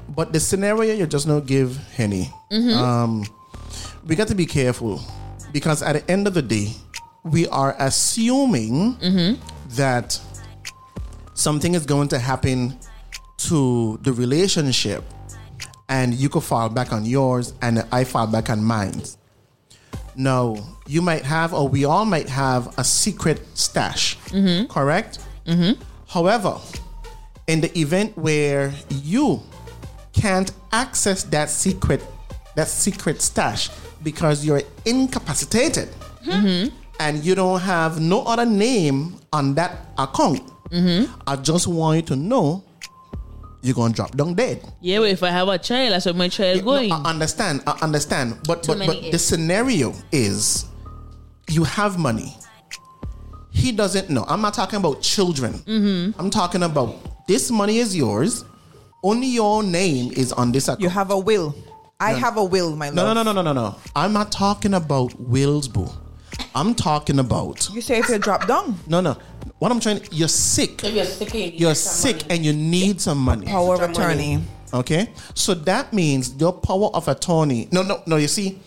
But 0.08 0.32
the 0.32 0.40
scenario 0.40 0.94
you 0.94 1.06
just 1.06 1.26
now 1.28 1.40
give 1.40 1.76
Henny, 1.88 2.30
um, 2.50 3.24
we 4.06 4.16
got 4.16 4.28
to 4.28 4.34
be 4.34 4.46
careful 4.46 5.02
because 5.52 5.82
at 5.82 5.92
the 5.92 6.10
end 6.10 6.26
of 6.26 6.32
the 6.32 6.40
day, 6.40 6.72
we 7.24 7.46
are 7.48 7.76
assuming 7.78 8.96
that 9.76 10.18
something 11.34 11.74
is 11.74 11.84
going 11.84 12.08
to 12.08 12.18
happen 12.18 12.78
to 13.48 13.98
the 14.02 14.12
relationship 14.12 15.04
and 15.88 16.14
you 16.14 16.28
could 16.28 16.42
fall 16.42 16.68
back 16.68 16.92
on 16.92 17.04
yours 17.04 17.54
and 17.62 17.84
I 17.92 18.04
fall 18.04 18.26
back 18.26 18.50
on 18.50 18.62
mine. 18.62 19.02
No, 20.14 20.64
you 20.86 21.02
might 21.02 21.22
have, 21.22 21.54
or 21.54 21.68
we 21.68 21.84
all 21.84 22.04
might 22.04 22.28
have 22.28 22.78
a 22.78 22.84
secret 22.84 23.40
stash, 23.54 24.18
mm-hmm. 24.28 24.66
correct? 24.66 25.18
Mm-hmm. 25.46 25.80
However, 26.06 26.58
in 27.46 27.60
the 27.60 27.76
event 27.78 28.16
where 28.16 28.72
you 28.90 29.42
can't 30.12 30.52
access 30.72 31.22
that 31.24 31.48
secret, 31.50 32.02
that 32.54 32.68
secret 32.68 33.22
stash 33.22 33.70
because 34.02 34.44
you're 34.44 34.62
incapacitated 34.84 35.88
mm-hmm. 36.24 36.74
and 37.00 37.24
you 37.24 37.34
don't 37.34 37.60
have 37.60 38.00
no 38.00 38.22
other 38.24 38.46
name 38.46 39.16
on 39.32 39.54
that 39.54 39.88
account, 39.98 40.42
I 41.26 41.36
just 41.36 41.66
want 41.66 41.96
you 41.96 42.02
to 42.02 42.16
know 42.16 42.64
you're 43.62 43.74
gonna 43.74 43.94
drop 43.94 44.16
down 44.16 44.34
dead. 44.34 44.62
Yeah, 44.80 44.98
but 44.98 45.08
if 45.10 45.22
I 45.22 45.30
have 45.30 45.48
a 45.48 45.58
child, 45.58 45.92
that's 45.92 46.04
where 46.06 46.14
my 46.14 46.28
child 46.28 46.56
Yeah, 46.58 46.62
going. 46.62 46.88
No, 46.88 46.96
I 46.96 47.10
understand. 47.10 47.62
I 47.66 47.78
understand. 47.80 48.38
But 48.46 48.66
but, 48.66 48.78
many 48.78 49.02
but 49.02 49.12
the 49.12 49.18
scenario 49.18 49.94
is 50.10 50.66
you 51.48 51.64
have 51.64 51.98
money. 51.98 52.36
He 53.50 53.70
doesn't 53.70 54.10
know. 54.10 54.24
I'm 54.28 54.40
not 54.40 54.54
talking 54.54 54.78
about 54.78 55.02
children. 55.02 55.54
Mm-hmm. 55.54 56.18
I'm 56.20 56.30
talking 56.30 56.62
about 56.62 57.26
this 57.28 57.50
money 57.50 57.78
is 57.78 57.94
yours. 57.96 58.44
Only 59.04 59.26
your 59.28 59.62
name 59.62 60.12
is 60.12 60.32
on 60.32 60.52
this 60.52 60.68
account. 60.68 60.80
you 60.80 60.88
have 60.88 61.10
a 61.10 61.18
will. 61.18 61.54
I 62.00 62.14
have 62.14 62.36
a 62.36 62.42
will, 62.42 62.74
my 62.74 62.90
no, 62.90 63.04
love. 63.04 63.14
no, 63.14 63.22
no, 63.22 63.32
no, 63.32 63.42
no, 63.42 63.52
no, 63.52 63.68
no. 63.70 63.76
I'm 63.94 64.12
not 64.12 64.32
talking 64.32 64.74
about 64.74 65.14
wills, 65.20 65.68
boo. 65.68 65.88
I'm 66.54 66.74
talking 66.74 67.18
about 67.20 67.68
You 67.72 67.80
say 67.80 67.98
if 67.98 68.08
you 68.08 68.18
drop 68.18 68.48
down, 68.48 68.76
no, 68.88 69.00
no. 69.00 69.16
What 69.62 69.70
I'm 69.70 69.78
trying, 69.78 70.00
you're 70.10 70.26
sick. 70.26 70.82
If 70.82 70.92
you're 70.92 71.04
sick, 71.04 71.32
you 71.34 71.52
You're 71.54 71.76
some 71.76 71.92
sick 72.10 72.16
money. 72.22 72.34
and 72.34 72.44
you 72.44 72.52
need 72.52 73.00
some 73.00 73.18
money. 73.18 73.46
power 73.46 73.76
of 73.76 73.82
Extra 73.82 74.06
money. 74.08 74.34
attorney. 74.34 74.44
Okay, 74.74 75.10
so 75.34 75.54
that 75.54 75.92
means 75.92 76.34
your 76.36 76.52
power 76.52 76.90
of 76.92 77.06
attorney. 77.06 77.68
No, 77.70 77.82
no, 77.84 78.02
no. 78.04 78.16
You 78.16 78.26
see, 78.26 78.58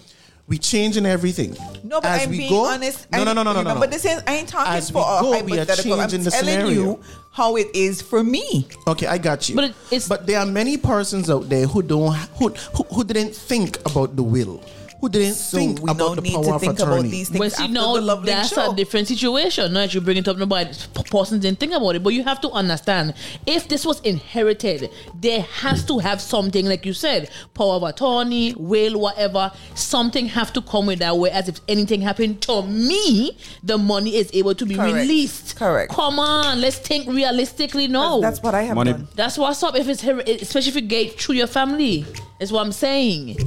we 0.48 0.58
changing 0.58 1.06
everything. 1.06 1.52
No, 1.84 2.00
but 2.00 2.12
As 2.12 2.24
I'm 2.24 2.30
we 2.30 2.38
being 2.38 2.50
go- 2.50 2.68
honest. 2.68 3.12
No, 3.12 3.26
no, 3.26 3.34
no, 3.34 3.44
no, 3.44 3.52
no, 3.52 3.54
no, 3.56 3.60
Remember, 3.60 3.88
no. 3.88 3.92
this 3.92 4.06
ain't, 4.06 4.24
I 4.26 4.36
ain't 4.36 4.48
talking 4.48 4.72
As 4.72 4.90
for 4.90 5.00
we 5.00 5.18
a 5.18 5.22
go, 5.22 5.32
we 5.44 5.52
are 5.52 5.66
hypothetical. 5.66 6.00
I'm 6.00 6.10
the 6.10 6.18
telling 6.32 6.32
scenario. 6.32 6.70
you 6.70 7.00
how 7.32 7.58
it 7.58 7.68
is 7.74 8.02
for 8.02 8.24
me. 8.24 8.66
Okay, 8.88 9.08
I 9.08 9.18
got 9.18 9.50
you. 9.50 9.56
But 9.58 9.66
it's- 9.92 10.08
but 10.08 10.26
there 10.26 10.40
are 10.40 10.46
many 10.46 10.78
persons 10.78 11.30
out 11.30 11.50
there 11.50 11.68
who 11.68 11.82
don't 11.82 12.16
who 12.40 12.48
who, 12.74 12.84
who 12.96 13.04
didn't 13.04 13.36
think 13.36 13.80
about 13.86 14.16
the 14.16 14.24
will, 14.24 14.64
who 15.02 15.10
didn't 15.10 15.34
So 15.36 15.58
think 15.58 15.80
we 15.82 15.92
about 15.92 15.98
don't 15.98 16.16
the 16.16 16.22
need 16.22 16.34
power 16.34 16.44
to 16.46 16.54
of 16.56 16.62
think 16.62 16.74
attorney. 16.80 16.92
about 17.00 17.12
these 17.12 17.30
things 17.30 17.40
But 17.40 17.52
see, 17.52 17.64
after 17.64 17.74
now 17.74 17.94
the 17.96 18.02
lovely 18.02 18.26
that's 18.32 18.50
show. 18.50 18.72
a 18.72 18.76
different 18.76 19.08
situation. 19.08 19.74
Not 19.74 19.80
that 19.82 19.94
you 19.94 20.02
bring 20.02 20.18
it 20.18 20.28
up, 20.28 20.38
nobody 20.38 20.72
person 21.12 21.40
didn't 21.40 21.60
think 21.60 21.74
about 21.74 21.96
it. 21.96 22.04
But 22.04 22.14
you 22.14 22.24
have 22.24 22.42
to 22.42 22.50
understand, 22.52 23.14
if 23.46 23.68
this 23.68 23.86
was 23.86 24.00
inherited, 24.02 24.90
there 25.20 25.42
has 25.42 25.84
to 25.86 26.00
have 26.00 26.20
something, 26.22 26.66
like 26.66 26.86
you 26.86 26.94
said, 26.94 27.30
power 27.54 27.76
of 27.76 27.84
attorney, 27.84 28.54
will, 28.58 29.00
whatever. 29.00 29.52
Something 29.76 30.28
have 30.28 30.52
to 30.54 30.62
come 30.62 30.86
with 30.88 31.00
that. 31.00 31.18
Whereas 31.18 31.50
if 31.50 31.60
anything 31.68 32.02
happened 32.02 32.42
to 32.44 32.64
me, 32.64 33.38
the 33.64 33.78
money 33.78 34.16
is 34.16 34.30
able 34.34 34.56
to 34.56 34.66
be 34.66 34.76
Correct. 34.76 34.94
released. 34.96 35.56
Correct. 35.56 35.92
Come 35.92 36.20
on, 36.20 36.62
let's 36.62 36.78
think 36.78 37.08
realistically. 37.08 37.88
No, 37.88 38.22
That's 38.22 38.42
what 38.42 38.56
I 38.56 38.64
have 38.64 38.76
Money- 38.76 38.94
done. 38.94 39.08
That's 39.16 39.38
what's 39.38 39.62
up. 39.62 39.76
If 39.76 39.88
it's 39.88 40.02
her, 40.02 40.20
especially 40.22 40.70
if 40.70 40.76
you 40.76 40.82
get 40.82 41.20
through 41.20 41.36
your 41.36 41.48
family, 41.48 42.06
is 42.40 42.52
what 42.52 42.66
I'm 42.66 42.72
saying. 42.72 43.38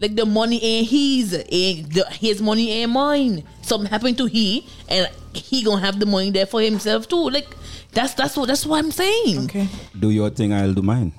Like 0.00 0.16
the 0.16 0.24
money 0.24 0.62
ain't 0.64 0.88
his, 0.88 1.44
ain't 1.50 1.92
the, 1.92 2.06
his 2.10 2.40
money 2.40 2.70
ain't 2.72 2.90
mine. 2.90 3.44
Something 3.62 3.90
happened 3.90 4.16
to 4.18 4.26
he, 4.26 4.66
and 4.88 5.08
he 5.34 5.62
gonna 5.62 5.80
have 5.80 6.00
the 6.00 6.06
money 6.06 6.30
there 6.30 6.46
for 6.46 6.62
himself 6.62 7.06
too. 7.06 7.28
Like 7.28 7.48
that's 7.92 8.14
that's 8.14 8.36
what 8.36 8.46
that's 8.46 8.64
what 8.64 8.78
I'm 8.78 8.90
saying. 8.90 9.44
Okay. 9.44 9.68
Do 9.98 10.10
your 10.10 10.30
thing, 10.30 10.52
I'll 10.52 10.72
do 10.72 10.82
mine. 10.82 11.12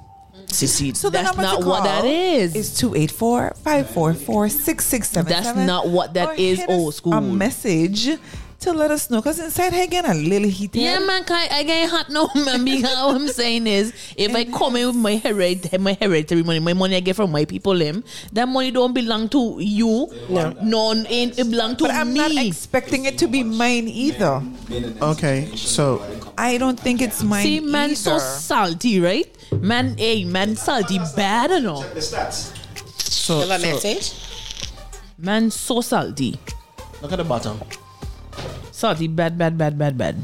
Sissy, 0.47 0.95
So 0.95 1.09
that's 1.09 1.37
not 1.37 1.63
what 1.63 1.83
that 1.85 2.03
is. 2.05 2.55
It's 2.55 2.83
is. 2.83 2.83
Is 2.83 2.91
284-544-6677. 2.91 5.25
That's 5.27 5.57
not 5.57 5.87
what 5.87 6.13
that 6.15 6.29
Or 6.29 6.33
is, 6.33 6.59
hit 6.59 6.69
old 6.69 6.93
school. 6.93 7.13
A 7.13 7.21
message 7.21 8.09
to 8.61 8.73
let 8.73 8.91
us 8.91 9.09
know. 9.09 9.19
Because 9.21 9.39
inside 9.39 9.73
here 9.73 9.83
again 9.83 10.05
a 10.05 10.13
little 10.13 10.49
heated. 10.49 10.81
yeah, 10.81 10.99
man, 10.99 11.23
can 11.23 11.47
I 11.51 11.63
get 11.63 11.89
hot 11.89 12.09
now, 12.09 12.29
man. 12.35 12.63
Because 12.65 12.83
what 12.95 13.15
I'm 13.15 13.27
saying 13.27 13.67
is, 13.67 13.93
if 14.15 14.33
I 14.35 14.45
come 14.45 14.75
in 14.75 14.87
with 14.87 14.95
my 14.95 15.17
hereditary, 15.17 15.77
my 15.81 15.97
hereditary 15.99 16.43
money, 16.43 16.59
my 16.59 16.73
money 16.73 16.95
I 16.95 16.99
get 16.99 17.15
from 17.15 17.31
my 17.31 17.45
people, 17.45 17.77
them, 17.77 18.03
that 18.33 18.47
money 18.47 18.71
don't 18.71 18.93
belong 18.93 19.29
to 19.29 19.57
you. 19.59 20.07
No. 20.29 20.51
none 20.61 21.05
ain't 21.07 21.37
it 21.39 21.49
belong 21.49 21.75
to 21.77 21.85
But 21.85 21.91
I'm 21.91 22.13
me. 22.13 22.19
not 22.19 22.31
expecting 22.45 23.05
it 23.05 23.17
to 23.19 23.27
be 23.27 23.43
mine 23.43 23.87
either. 23.87 24.41
Okay, 25.01 25.49
so 25.55 26.01
I 26.37 26.57
don't 26.57 26.79
think 26.79 27.01
it's 27.01 27.23
mine 27.23 27.43
See, 27.43 27.59
man, 27.59 27.89
either. 27.91 27.95
so 27.95 28.17
salty, 28.19 28.99
right? 28.99 29.27
Man, 29.53 29.97
hey, 29.97 30.23
man, 30.23 30.55
salty, 30.55 30.99
bad 31.15 31.51
or 31.51 31.59
no? 31.59 31.81
so, 31.99 33.39
Have 33.41 33.49
a 33.51 33.59
so 33.59 33.65
message? 33.65 34.13
Man, 35.17 35.51
so 35.51 35.81
salty, 35.81 36.39
look 37.01 37.11
at 37.11 37.17
the 37.17 37.23
bottom. 37.23 37.59
Salty, 38.81 39.07
bad, 39.07 39.37
bad, 39.37 39.57
bad, 39.57 39.77
bad, 39.77 39.95
bad. 39.95 40.15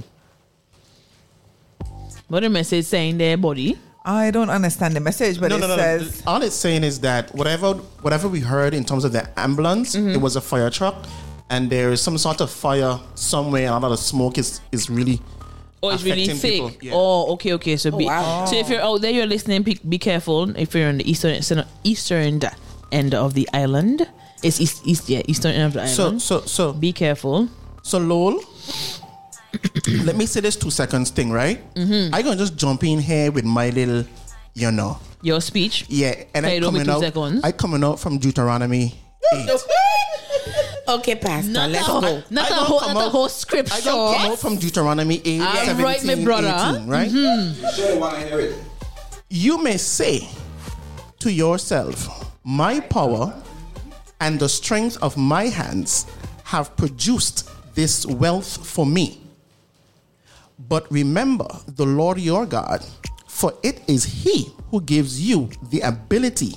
What 2.28 2.41
the 2.41 2.49
message 2.49 2.86
saying 2.86 3.18
there, 3.20 3.38
buddy? 3.38 3.78
I 4.03 4.32
don't 4.32 4.49
understand 4.49 4.95
the 4.95 4.99
message, 4.99 5.39
but 5.39 5.49
no, 5.49 5.58
it 5.58 5.62
no, 5.62 5.68
no, 5.68 5.78
says 5.78 6.26
no. 6.26 6.32
All 6.32 6.41
it's 6.41 6.55
saying 6.55 6.84
is 6.84 6.99
that 7.01 7.34
whatever 7.36 7.74
whatever 8.01 8.28
we 8.28 8.39
heard 8.39 8.74
in 8.74 8.84
terms 8.84 9.03
of 9.05 9.12
the 9.12 9.24
ambulance, 9.39 9.95
Mm-hmm. 9.95 10.16
it 10.16 10.22
was 10.22 10.36
a 10.36 10.41
fire 10.41 10.70
truck, 10.70 10.95
and 11.49 11.70
there 11.70 11.91
is 11.91 12.01
some 12.01 12.18
sort 12.18 12.41
of 12.41 12.49
fire 12.49 12.99
somewhere, 13.16 13.68
and 13.68 13.76
a 13.76 13.80
lot 13.80 13.91
of 13.91 13.99
smoke 13.99 14.38
is 14.38 14.60
is 14.72 14.89
really. 14.89 15.22
Oh, 15.84 15.89
it's 15.89 16.03
really 16.03 16.24
affecting 16.24 16.41
fake. 16.41 16.64
people, 16.64 16.72
yeah. 16.82 16.91
Oh, 16.95 17.34
okay, 17.34 17.53
okay. 17.53 17.78
So 17.78 17.91
be 17.91 18.05
wow. 18.05 18.45
so 18.45 18.55
if 18.58 18.68
you're 18.70 18.82
out 18.82 19.01
there, 19.01 19.12
you're 19.12 19.28
listening. 19.30 19.62
Be, 19.62 19.78
be 19.88 19.99
careful. 19.99 20.49
If 20.58 20.74
you're 20.74 20.89
on 20.89 20.97
the 20.97 21.05
eastern 21.05 21.38
eastern 21.84 22.41
end 22.91 23.14
of 23.14 23.36
the 23.36 23.47
island, 23.53 24.10
it's 24.41 24.60
east, 24.60 24.82
east 24.88 25.08
yeah, 25.08 25.22
eastern 25.28 25.51
end 25.53 25.66
of 25.68 25.74
the 25.74 25.82
island. 25.86 26.22
So 26.24 26.41
so 26.41 26.41
so 26.47 26.74
be 26.74 26.91
careful. 26.91 27.49
So 27.88 27.97
lol. 27.99 28.41
let 30.03 30.15
me 30.17 30.25
say 30.25 30.41
this 30.41 30.55
two 30.55 30.69
seconds 30.69 31.09
thing, 31.09 31.31
right? 31.31 31.59
Mm-hmm. 31.75 32.13
I 32.13 32.21
gonna 32.21 32.35
just 32.35 32.57
jump 32.57 32.83
in 32.83 32.99
here 32.99 33.31
with 33.31 33.45
my 33.45 33.69
little, 33.69 34.03
you 34.53 34.71
know, 34.71 34.99
Your 35.21 35.41
speech. 35.41 35.85
yeah, 35.88 36.23
and 36.35 36.45
I 36.45 36.59
don't 36.59 36.73
coming 36.73 36.89
out. 36.89 36.99
seconds. 37.01 37.41
I 37.43 37.51
coming 37.51 37.83
out 37.83 37.99
from 37.99 38.17
Deuteronomy 38.17 38.93
eight. 39.33 39.49
Okay, 40.89 41.15
Pastor, 41.15 41.51
Not 41.51 41.69
let's 41.69 41.85
a, 41.85 41.91
go. 41.99 42.23
not 42.29 42.45
I 42.45 42.47
a 42.47 42.49
don't 42.55 42.65
whole, 42.65 42.79
come 42.79 42.93
not 42.93 43.07
a 43.07 43.09
whole 43.09 43.27
scripture. 43.27 43.73
I 43.75 43.81
gonna 43.81 44.17
come 44.17 44.31
out 44.31 44.39
from 44.39 44.55
Deuteronomy 44.55 45.21
8, 45.25 45.41
All 45.41 45.53
17, 45.65 45.83
right, 45.83 46.03
my 46.05 46.23
brother. 46.23 46.77
18, 46.77 46.88
right? 46.88 48.53
You 49.29 49.61
may 49.61 49.75
say 49.75 50.29
to 51.19 51.29
yourself, 51.29 52.07
My 52.45 52.79
power 52.79 53.33
and 54.21 54.39
the 54.39 54.47
strength 54.47 54.97
of 55.01 55.17
my 55.17 55.47
hands 55.47 56.05
have 56.45 56.73
produced 56.77 57.49
this 57.78 58.07
wealth 58.07 58.65
for 58.65 58.88
me. 58.88 59.21
But 60.57 60.91
remember 60.91 61.47
the 61.67 61.86
Lord 61.86 62.17
your 62.19 62.47
God, 62.47 62.84
for 63.28 63.53
it 63.61 63.82
is 63.88 64.03
He 64.03 64.51
who 64.71 64.82
gives 64.82 65.21
you 65.21 65.51
the 65.69 65.82
ability 65.82 66.55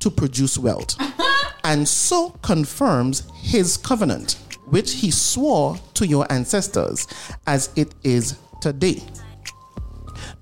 to 0.00 0.10
produce 0.10 0.58
wealth, 0.58 0.96
and 1.64 1.86
so 1.86 2.30
confirms 2.42 3.22
His 3.36 3.76
covenant, 3.76 4.32
which 4.66 4.94
He 4.94 5.12
swore 5.12 5.76
to 5.94 6.04
your 6.04 6.26
ancestors, 6.28 7.06
as 7.46 7.70
it 7.76 7.94
is 8.02 8.36
today. 8.60 9.00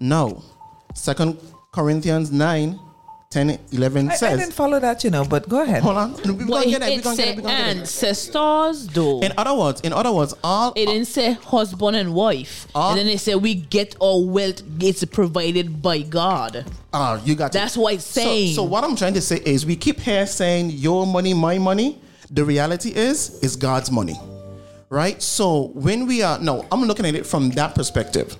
Now, 0.00 0.42
Second 0.94 1.38
Corinthians 1.72 2.32
9, 2.32 2.80
10, 3.36 3.58
11 3.72 4.10
I, 4.10 4.14
I 4.14 4.36
didn't 4.36 4.52
follow 4.54 4.80
that, 4.80 5.04
you 5.04 5.10
know, 5.10 5.22
but 5.22 5.46
go 5.46 5.62
ahead. 5.62 5.82
Hold 5.82 5.96
on. 5.98 6.12
We're 6.14 6.32
But 6.32 6.46
gonna 6.48 6.60
it, 6.62 6.70
get 6.70 6.82
it. 6.82 6.96
We're 6.96 7.02
gonna 7.02 7.16
get 7.16 7.28
it. 7.28 7.36
We're 7.36 7.42
gonna 7.42 7.54
get 7.56 7.76
it. 7.76 7.80
ancestors, 7.80 8.86
though. 8.88 9.20
In 9.20 9.32
other 9.36 9.54
words, 9.54 9.82
in 9.82 9.92
other 9.92 10.10
words, 10.10 10.32
all 10.42 10.72
It 10.74 10.86
didn't 10.86 11.04
say 11.04 11.32
husband 11.32 11.96
and 11.96 12.14
wife. 12.14 12.66
Ah. 12.74 12.90
and 12.90 12.98
then 12.98 13.06
it 13.08 13.20
said 13.20 13.36
we 13.42 13.54
get 13.54 13.94
our 14.00 14.22
wealth 14.24 14.62
it's 14.80 15.04
provided 15.04 15.82
by 15.82 16.00
God. 16.00 16.64
Ah, 16.94 17.20
you 17.26 17.34
got 17.34 17.46
it. 17.46 17.52
That's 17.52 17.76
what 17.76 17.92
it's 17.92 18.04
saying. 18.04 18.54
So, 18.54 18.62
what 18.62 18.84
I'm 18.84 18.96
trying 18.96 19.12
to 19.14 19.20
say 19.20 19.36
is, 19.44 19.66
we 19.66 19.76
keep 19.76 20.00
here 20.00 20.26
saying 20.26 20.70
your 20.70 21.06
money, 21.06 21.34
my 21.34 21.58
money. 21.58 22.00
The 22.30 22.42
reality 22.42 22.90
is, 22.94 23.38
is 23.42 23.54
God's 23.54 23.90
money, 23.90 24.18
right? 24.88 25.20
So 25.22 25.72
when 25.74 26.06
we 26.06 26.22
are 26.22 26.38
no, 26.38 26.64
I'm 26.72 26.84
looking 26.84 27.04
at 27.04 27.14
it 27.14 27.26
from 27.26 27.50
that 27.50 27.74
perspective. 27.74 28.34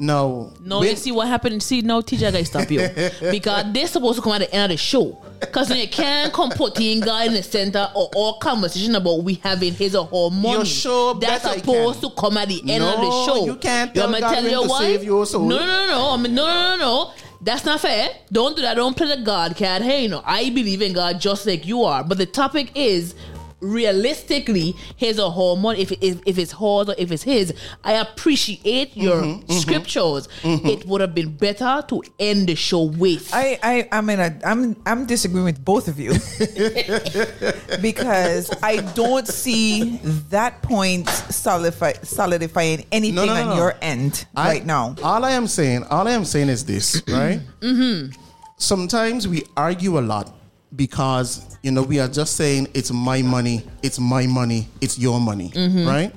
No, 0.00 0.52
No, 0.64 0.80
when- 0.80 0.90
you 0.90 0.96
see 0.96 1.12
what 1.12 1.28
happened. 1.28 1.62
See, 1.62 1.80
no, 1.82 2.00
teacher 2.00 2.30
guys 2.30 2.48
stop 2.48 2.70
you 2.70 2.80
because 3.30 3.64
they're 3.72 3.86
supposed 3.86 4.16
to 4.16 4.22
come 4.22 4.32
at 4.32 4.38
the 4.40 4.52
end 4.54 4.64
of 4.72 4.78
the 4.78 4.82
show. 4.82 5.18
Because 5.40 5.70
you 5.74 5.88
can't 5.88 6.32
come 6.32 6.50
putting 6.50 7.00
God 7.00 7.26
in 7.28 7.34
the 7.34 7.42
center 7.42 7.90
or 7.94 8.08
all 8.14 8.38
conversation 8.38 8.94
about 8.94 9.22
we 9.24 9.34
having 9.34 9.74
his 9.74 9.94
or 9.94 10.06
her 10.06 10.34
money. 10.34 10.52
Your 10.56 10.64
show 10.64 11.14
That's 11.14 11.42
supposed 11.52 12.00
to 12.02 12.10
come 12.10 12.36
at 12.36 12.48
the 12.48 12.60
end 12.70 12.82
of 12.84 12.96
the 12.96 13.02
No, 13.02 13.26
show. 13.26 13.44
you 13.46 13.56
can't 13.56 13.94
tell 13.94 14.04
want 14.10 14.12
me 14.12 14.18
to 14.18 14.20
God 14.22 14.34
tell 14.34 14.42
when 14.42 14.52
you 14.52 14.62
to 14.62 14.68
why? 14.68 14.80
save 14.80 15.04
your 15.04 15.26
soul. 15.26 15.46
No, 15.48 15.58
no, 15.58 15.66
no, 15.66 15.86
no. 15.86 16.10
I 16.12 16.16
mean, 16.16 16.34
no, 16.34 16.46
no, 16.46 16.76
no, 16.76 16.76
no. 16.76 17.12
That's 17.40 17.64
not 17.64 17.80
fair. 17.80 18.08
Don't 18.32 18.56
do 18.56 18.62
that. 18.62 18.74
Don't 18.74 18.96
play 18.96 19.06
the 19.16 19.22
God 19.22 19.56
card. 19.56 19.82
Hey, 19.82 20.02
you 20.02 20.08
know, 20.08 20.22
I 20.26 20.50
believe 20.50 20.82
in 20.82 20.92
God 20.92 21.20
just 21.20 21.46
like 21.46 21.66
you 21.66 21.84
are. 21.84 22.02
But 22.02 22.18
the 22.18 22.26
topic 22.26 22.72
is 22.74 23.14
realistically 23.60 24.74
his 24.96 25.18
or 25.18 25.30
her 25.32 25.60
money 25.60 25.80
if, 25.80 25.90
if, 26.00 26.20
if 26.26 26.38
it's 26.38 26.52
hers 26.52 26.88
or 26.88 26.94
if 26.96 27.10
it's 27.10 27.22
his 27.24 27.52
i 27.84 27.92
appreciate 27.94 28.96
your 28.96 29.18
Mm-hmm, 29.22 29.52
scriptures 29.52 30.28
it 30.44 30.86
would 30.86 31.00
have 31.00 31.14
been 31.14 31.34
better 31.36 31.82
to 31.88 32.02
end 32.18 32.48
the 32.48 32.54
show 32.54 32.82
with 32.84 33.30
I, 33.34 33.58
I, 33.62 33.88
I 33.92 34.00
mean, 34.00 34.20
I, 34.20 34.38
I'm, 34.44 34.76
I'm 34.86 35.06
disagreeing 35.06 35.44
with 35.46 35.64
both 35.64 35.88
of 35.88 35.98
you 35.98 36.12
because 37.80 38.50
I 38.62 38.76
don't 38.94 39.26
see 39.26 39.98
that 40.30 40.62
point 40.62 41.08
solidify, 41.08 41.94
solidifying 42.02 42.86
anything 42.92 43.14
No, 43.16 43.26
no, 43.26 43.34
no, 43.34 43.40
on 43.42 43.48
no. 43.50 43.56
your 43.56 43.74
end 43.82 44.26
I- 44.36 44.48
right 44.48 44.66
now. 44.66 44.94
All 45.02 45.24
I 45.24 45.32
am 45.32 45.46
saying, 45.46 45.84
all 45.84 46.06
I 46.08 46.12
am 46.12 46.24
saying 46.24 46.48
is 46.48 46.64
this, 46.64 47.02
right? 47.08 47.40
mm-hmm. 47.60 48.12
Sometimes 48.56 49.28
we 49.28 49.42
argue 49.56 49.98
a 49.98 50.00
lot 50.02 50.32
because 50.76 51.56
you 51.62 51.70
know 51.70 51.82
we 51.82 51.98
are 52.00 52.08
just 52.08 52.36
saying 52.36 52.68
it's 52.74 52.90
my 52.90 53.22
money, 53.22 53.64
it's 53.82 53.98
my 53.98 54.26
money, 54.26 54.68
it's 54.80 54.98
your 54.98 55.20
money, 55.20 55.50
mm-hmm. 55.50 55.86
right? 55.86 56.12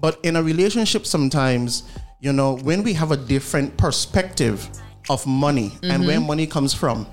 But 0.00 0.18
in 0.22 0.36
a 0.36 0.42
relationship, 0.42 1.06
sometimes 1.06 1.84
you 2.20 2.32
know 2.32 2.56
when 2.58 2.82
we 2.82 2.92
have 2.94 3.12
a 3.12 3.16
different 3.16 3.76
perspective 3.76 4.68
of 5.10 5.26
money 5.26 5.72
and 5.82 6.06
where 6.06 6.18
mm-hmm. 6.18 6.26
money 6.26 6.46
comes 6.46 6.74
from. 6.74 7.06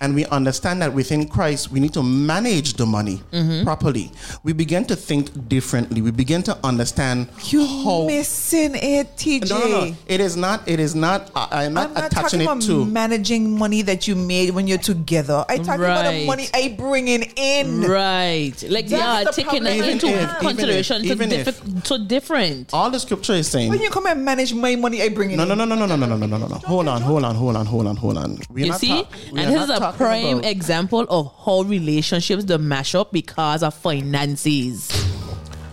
And 0.00 0.14
we 0.14 0.26
understand 0.26 0.82
that 0.82 0.92
within 0.92 1.26
Christ, 1.28 1.70
we 1.72 1.80
need 1.80 1.94
to 1.94 2.02
manage 2.02 2.74
the 2.74 2.84
money 2.84 3.22
mm-hmm. 3.32 3.64
properly. 3.64 4.12
We 4.42 4.52
begin 4.52 4.84
to 4.86 4.96
think 4.96 5.48
differently. 5.48 6.02
We 6.02 6.10
begin 6.10 6.42
to 6.44 6.58
understand 6.64 7.28
You 7.48 7.64
how 7.66 8.06
missing 8.06 8.74
it, 8.74 9.16
TJ. 9.16 9.48
no, 9.48 9.58
no, 9.58 9.84
no. 9.86 9.96
It 10.06 10.20
is 10.20 10.36
not. 10.36 10.68
It 10.68 10.80
is 10.80 10.94
not. 10.94 11.30
I, 11.34 11.64
I'm 11.64 11.72
not 11.74 11.88
I'm 11.88 11.94
not 11.94 12.12
attaching 12.12 12.40
talking 12.44 12.62
it 12.62 12.66
to. 12.66 12.84
managing 12.84 13.56
money 13.58 13.80
that 13.82 14.06
you 14.06 14.14
made 14.16 14.50
when 14.50 14.66
you're 14.66 14.76
together. 14.78 15.44
I 15.48 15.56
talking 15.58 15.84
about 15.84 16.12
the 16.12 16.26
money 16.26 16.48
I 16.52 16.74
bringing 16.76 17.22
in. 17.36 17.80
right 17.82 18.52
like 18.68 18.88
That's 18.88 18.90
yeah 18.90 19.24
taking 19.30 19.62
problem. 19.64 19.78
that 19.78 19.88
into 19.88 20.06
if- 20.08 20.12
even 20.12 20.28
if- 20.28 20.38
consideration 20.38 21.02
to, 21.02 21.08
even 21.08 21.32
if- 21.32 21.46
diffi- 21.46 21.82
to 21.84 21.98
different 21.98 22.70
all 22.72 22.90
the 22.90 23.00
scripture 23.00 23.32
is 23.34 23.48
saying. 23.48 23.70
When 23.70 23.80
you 23.80 23.90
come 23.90 24.06
and 24.06 24.24
manage 24.24 24.52
my 24.52 24.76
money, 24.76 25.00
I 25.02 25.08
bring 25.08 25.30
in. 25.30 25.36
no, 25.38 25.44
no, 25.44 25.54
no, 25.54 25.64
no, 25.64 25.74
no, 25.74 25.86
no, 25.86 25.96
no, 25.96 26.06
no, 26.06 26.16
no, 26.16 26.36
no, 26.36 26.46
no. 26.46 26.56
Hold 26.66 26.88
on, 26.88 27.00
hold 27.00 27.24
on, 27.24 27.34
hold 27.34 27.56
on, 27.56 27.66
hold 27.66 27.86
on, 27.86 27.96
hold 27.96 28.18
on. 28.18 28.38
We're 28.50 28.66
you 28.66 28.70
not 28.72 28.80
see 28.80 28.88
talk- 28.88 29.12
we 29.32 29.40
and 29.40 29.56
are 29.56 29.66
this 29.92 30.00
is 30.00 30.00
not 30.00 30.14
a 30.14 30.18
talking 30.18 30.22
prime 30.32 30.38
about- 30.38 30.50
example 30.50 31.06
of 31.08 31.32
how 31.44 31.62
relationships 31.62 32.44
the 32.44 32.58
mash 32.58 32.94
up 32.94 33.12
because 33.12 33.62
of 33.62 33.74
finances. 33.74 34.88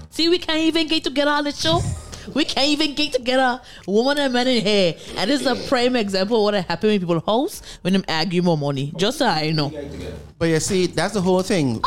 See, 0.09 0.29
we 0.29 0.37
can't 0.37 0.59
even 0.59 0.87
get 0.87 1.03
together 1.03 1.31
on 1.31 1.43
the 1.45 1.51
show. 1.51 1.81
We 2.33 2.45
can't 2.45 2.67
even 2.67 2.95
get 2.95 3.11
together, 3.13 3.59
woman 3.85 4.17
and 4.17 4.31
man 4.33 4.47
in 4.47 4.63
here. 4.63 4.95
And 5.17 5.29
this 5.29 5.41
is 5.41 5.47
a 5.47 5.55
prime 5.67 5.95
example 5.97 6.37
of 6.37 6.43
what 6.53 6.65
happen 6.65 6.89
in 6.91 6.99
people's 6.99 7.23
house 7.25 7.61
when 7.81 7.93
them 7.93 8.05
argue 8.07 8.41
more 8.41 8.57
money. 8.57 8.93
Just 8.95 9.17
so 9.17 9.25
I 9.27 9.51
know. 9.51 9.73
But 10.39 10.45
you 10.45 10.59
see, 10.61 10.85
that's 10.87 11.13
the 11.15 11.21
whole 11.21 11.41
thing. 11.43 11.81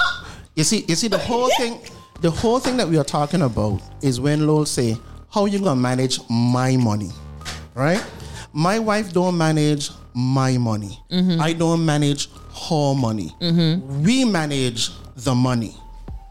You 0.55 0.65
see, 0.65 0.85
you 0.89 0.95
see 0.95 1.09
the 1.09 1.19
whole 1.19 1.49
thing. 1.57 1.81
The 2.21 2.31
whole 2.31 2.59
thing 2.59 2.77
that 2.79 2.89
we 2.89 2.99
are 2.99 3.05
talking 3.05 3.43
about 3.43 3.81
is 4.03 4.21
when 4.21 4.47
Lowell 4.47 4.67
say, 4.67 4.99
"How 5.31 5.47
you 5.47 5.59
gonna 5.59 5.77
manage 5.81 6.19
my 6.29 6.77
money?" 6.77 7.11
Right? 7.75 8.03
My 8.53 8.79
wife 8.79 9.13
don't 9.13 9.39
manage 9.39 9.91
my 10.17 10.57
money. 10.57 10.99
Mm-hmm. 11.11 11.41
I 11.41 11.53
don't 11.53 11.85
manage 11.85 12.31
her 12.69 12.95
money. 12.95 13.37
Mm-hmm. 13.41 14.03
We 14.03 14.25
manage 14.25 14.91
the 15.15 15.35
money. 15.35 15.77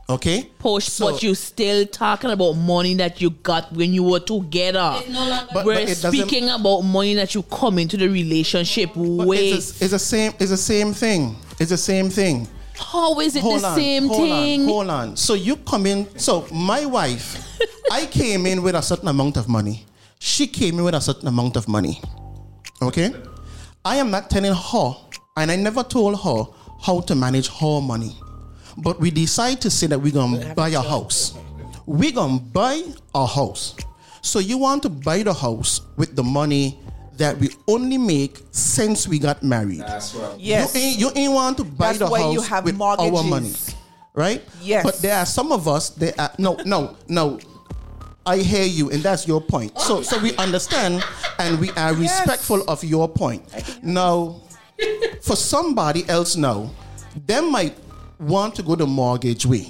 Okay. 0.10 0.50
Push, 0.60 0.86
So- 0.88 1.12
but 1.12 1.22
you 1.24 1.36
still 1.36 1.86
talking 1.86 2.32
about 2.32 2.54
money 2.54 2.96
that 2.96 3.22
you 3.22 3.30
got 3.30 3.72
when 3.74 3.94
you 3.94 4.02
were 4.04 4.20
together. 4.20 5.00
But- 5.54 5.66
We're 5.66 5.86
but 5.86 5.98
speaking 5.98 6.50
about 6.50 6.82
money 6.82 7.14
that 7.16 7.36
you 7.36 7.44
come 7.44 7.78
into 7.80 7.96
the 7.98 8.08
relationship 8.10 8.90
But 8.96 9.28
with. 9.28 9.40
it's, 9.40 9.72
the- 9.74 9.86
it's 9.86 9.92
the 9.92 10.00
same. 10.00 10.34
It's 10.40 10.50
the 10.52 10.58
same 10.58 10.94
thing. 10.94 11.36
It's 11.60 11.70
the 11.70 11.78
same 11.78 12.10
thing. 12.10 12.48
How 12.78 13.20
is 13.20 13.36
it 13.36 13.42
hold 13.42 13.62
the 13.62 13.68
on, 13.68 13.76
same 13.78 14.08
hold 14.08 14.20
thing? 14.20 14.62
On, 14.64 14.68
hold 14.68 14.90
on. 14.90 15.16
So 15.18 15.34
you 15.36 15.56
come 15.58 15.86
in. 15.86 16.08
So 16.20 16.46
my 16.52 16.86
wife, 16.86 17.38
I 17.92 18.06
came 18.08 18.46
in 18.48 18.62
with 18.64 18.76
a 18.76 18.82
certain 18.82 19.08
amount 19.08 19.38
of 19.38 19.48
money. 19.48 19.86
She 20.20 20.48
came 20.48 20.80
in 20.80 20.84
with 20.84 20.96
a 20.96 21.02
certain 21.02 21.28
amount 21.28 21.56
of 21.56 21.68
money. 21.68 22.02
Okay. 22.82 23.14
I 23.86 23.98
am 23.98 24.10
not 24.10 24.32
telling 24.32 24.52
her, 24.54 24.96
and 25.38 25.52
I 25.52 25.56
never 25.56 25.84
told 25.84 26.20
her 26.20 26.44
how 26.82 27.02
to 27.02 27.14
manage 27.14 27.48
her 27.50 27.80
money. 27.80 28.18
But 28.78 29.00
we 29.00 29.12
decide 29.12 29.62
to 29.62 29.70
say 29.70 29.86
that 29.88 30.00
we're 30.00 30.12
gonna 30.12 30.56
buy 30.56 30.70
a 30.70 30.82
house. 30.82 31.36
We're 31.86 32.12
gonna 32.12 32.40
buy 32.40 32.82
a 33.14 33.28
house. 33.28 33.76
So 34.22 34.40
you 34.40 34.58
want 34.58 34.82
to 34.84 34.90
buy 34.90 35.22
the 35.22 35.34
house 35.34 35.82
with 35.98 36.16
the 36.16 36.24
money 36.24 36.80
that 37.18 37.38
we 37.38 37.50
only 37.68 38.00
make 38.00 38.40
since 38.52 39.08
we 39.08 39.20
got 39.20 39.44
married. 39.44 39.84
Yes. 40.38 40.74
You 40.76 40.82
ain't, 40.82 41.00
you 41.00 41.12
ain't 41.16 41.34
want 41.34 41.58
to 41.58 41.64
buy 41.64 41.88
That's 41.94 42.00
the 42.00 42.08
why 42.08 42.22
house 42.22 42.34
you 42.34 42.42
have 42.42 42.66
with 42.66 42.82
our 42.82 43.24
money, 43.24 43.54
right? 44.16 44.44
Yes. 44.62 44.84
But 44.84 44.98
there 44.98 45.16
are 45.16 45.28
some 45.28 45.52
of 45.52 45.68
us. 45.68 45.92
There 45.92 46.14
are 46.18 46.32
no, 46.40 46.56
no, 46.66 46.98
no. 47.08 47.40
I 48.26 48.38
hear 48.38 48.66
you, 48.66 48.90
and 48.90 49.04
that's 49.04 49.28
your 49.28 49.40
point. 49.40 49.78
So, 49.80 50.02
so 50.02 50.20
we 50.20 50.36
understand, 50.38 51.04
and 51.38 51.60
we 51.60 51.70
are 51.72 51.94
respectful 51.94 52.64
of 52.68 52.84
your 52.84 53.08
point. 53.08 53.44
Now, 53.84 54.42
for 55.22 55.36
somebody 55.36 56.08
else 56.10 56.36
now, 56.36 56.72
them 57.28 57.52
might 57.52 57.78
want 58.20 58.56
to 58.56 58.64
go 58.64 58.76
the 58.76 58.88
mortgage 58.88 59.46
way. 59.46 59.68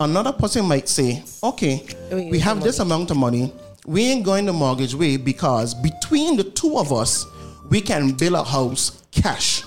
Another 0.00 0.32
person 0.32 0.64
might 0.66 0.88
say, 0.88 1.22
okay, 1.42 1.84
we 2.30 2.38
have 2.38 2.62
this 2.62 2.78
amount 2.78 3.10
of 3.10 3.16
money. 3.16 3.52
We 3.86 4.04
ain't 4.04 4.24
going 4.24 4.44
the 4.46 4.52
mortgage 4.52 4.94
way 4.94 5.16
because 5.16 5.74
between 5.74 6.36
the 6.36 6.44
two 6.44 6.76
of 6.78 6.92
us, 6.92 7.26
we 7.70 7.80
can 7.80 8.12
build 8.12 8.34
a 8.34 8.44
house 8.44 9.02
cash, 9.10 9.64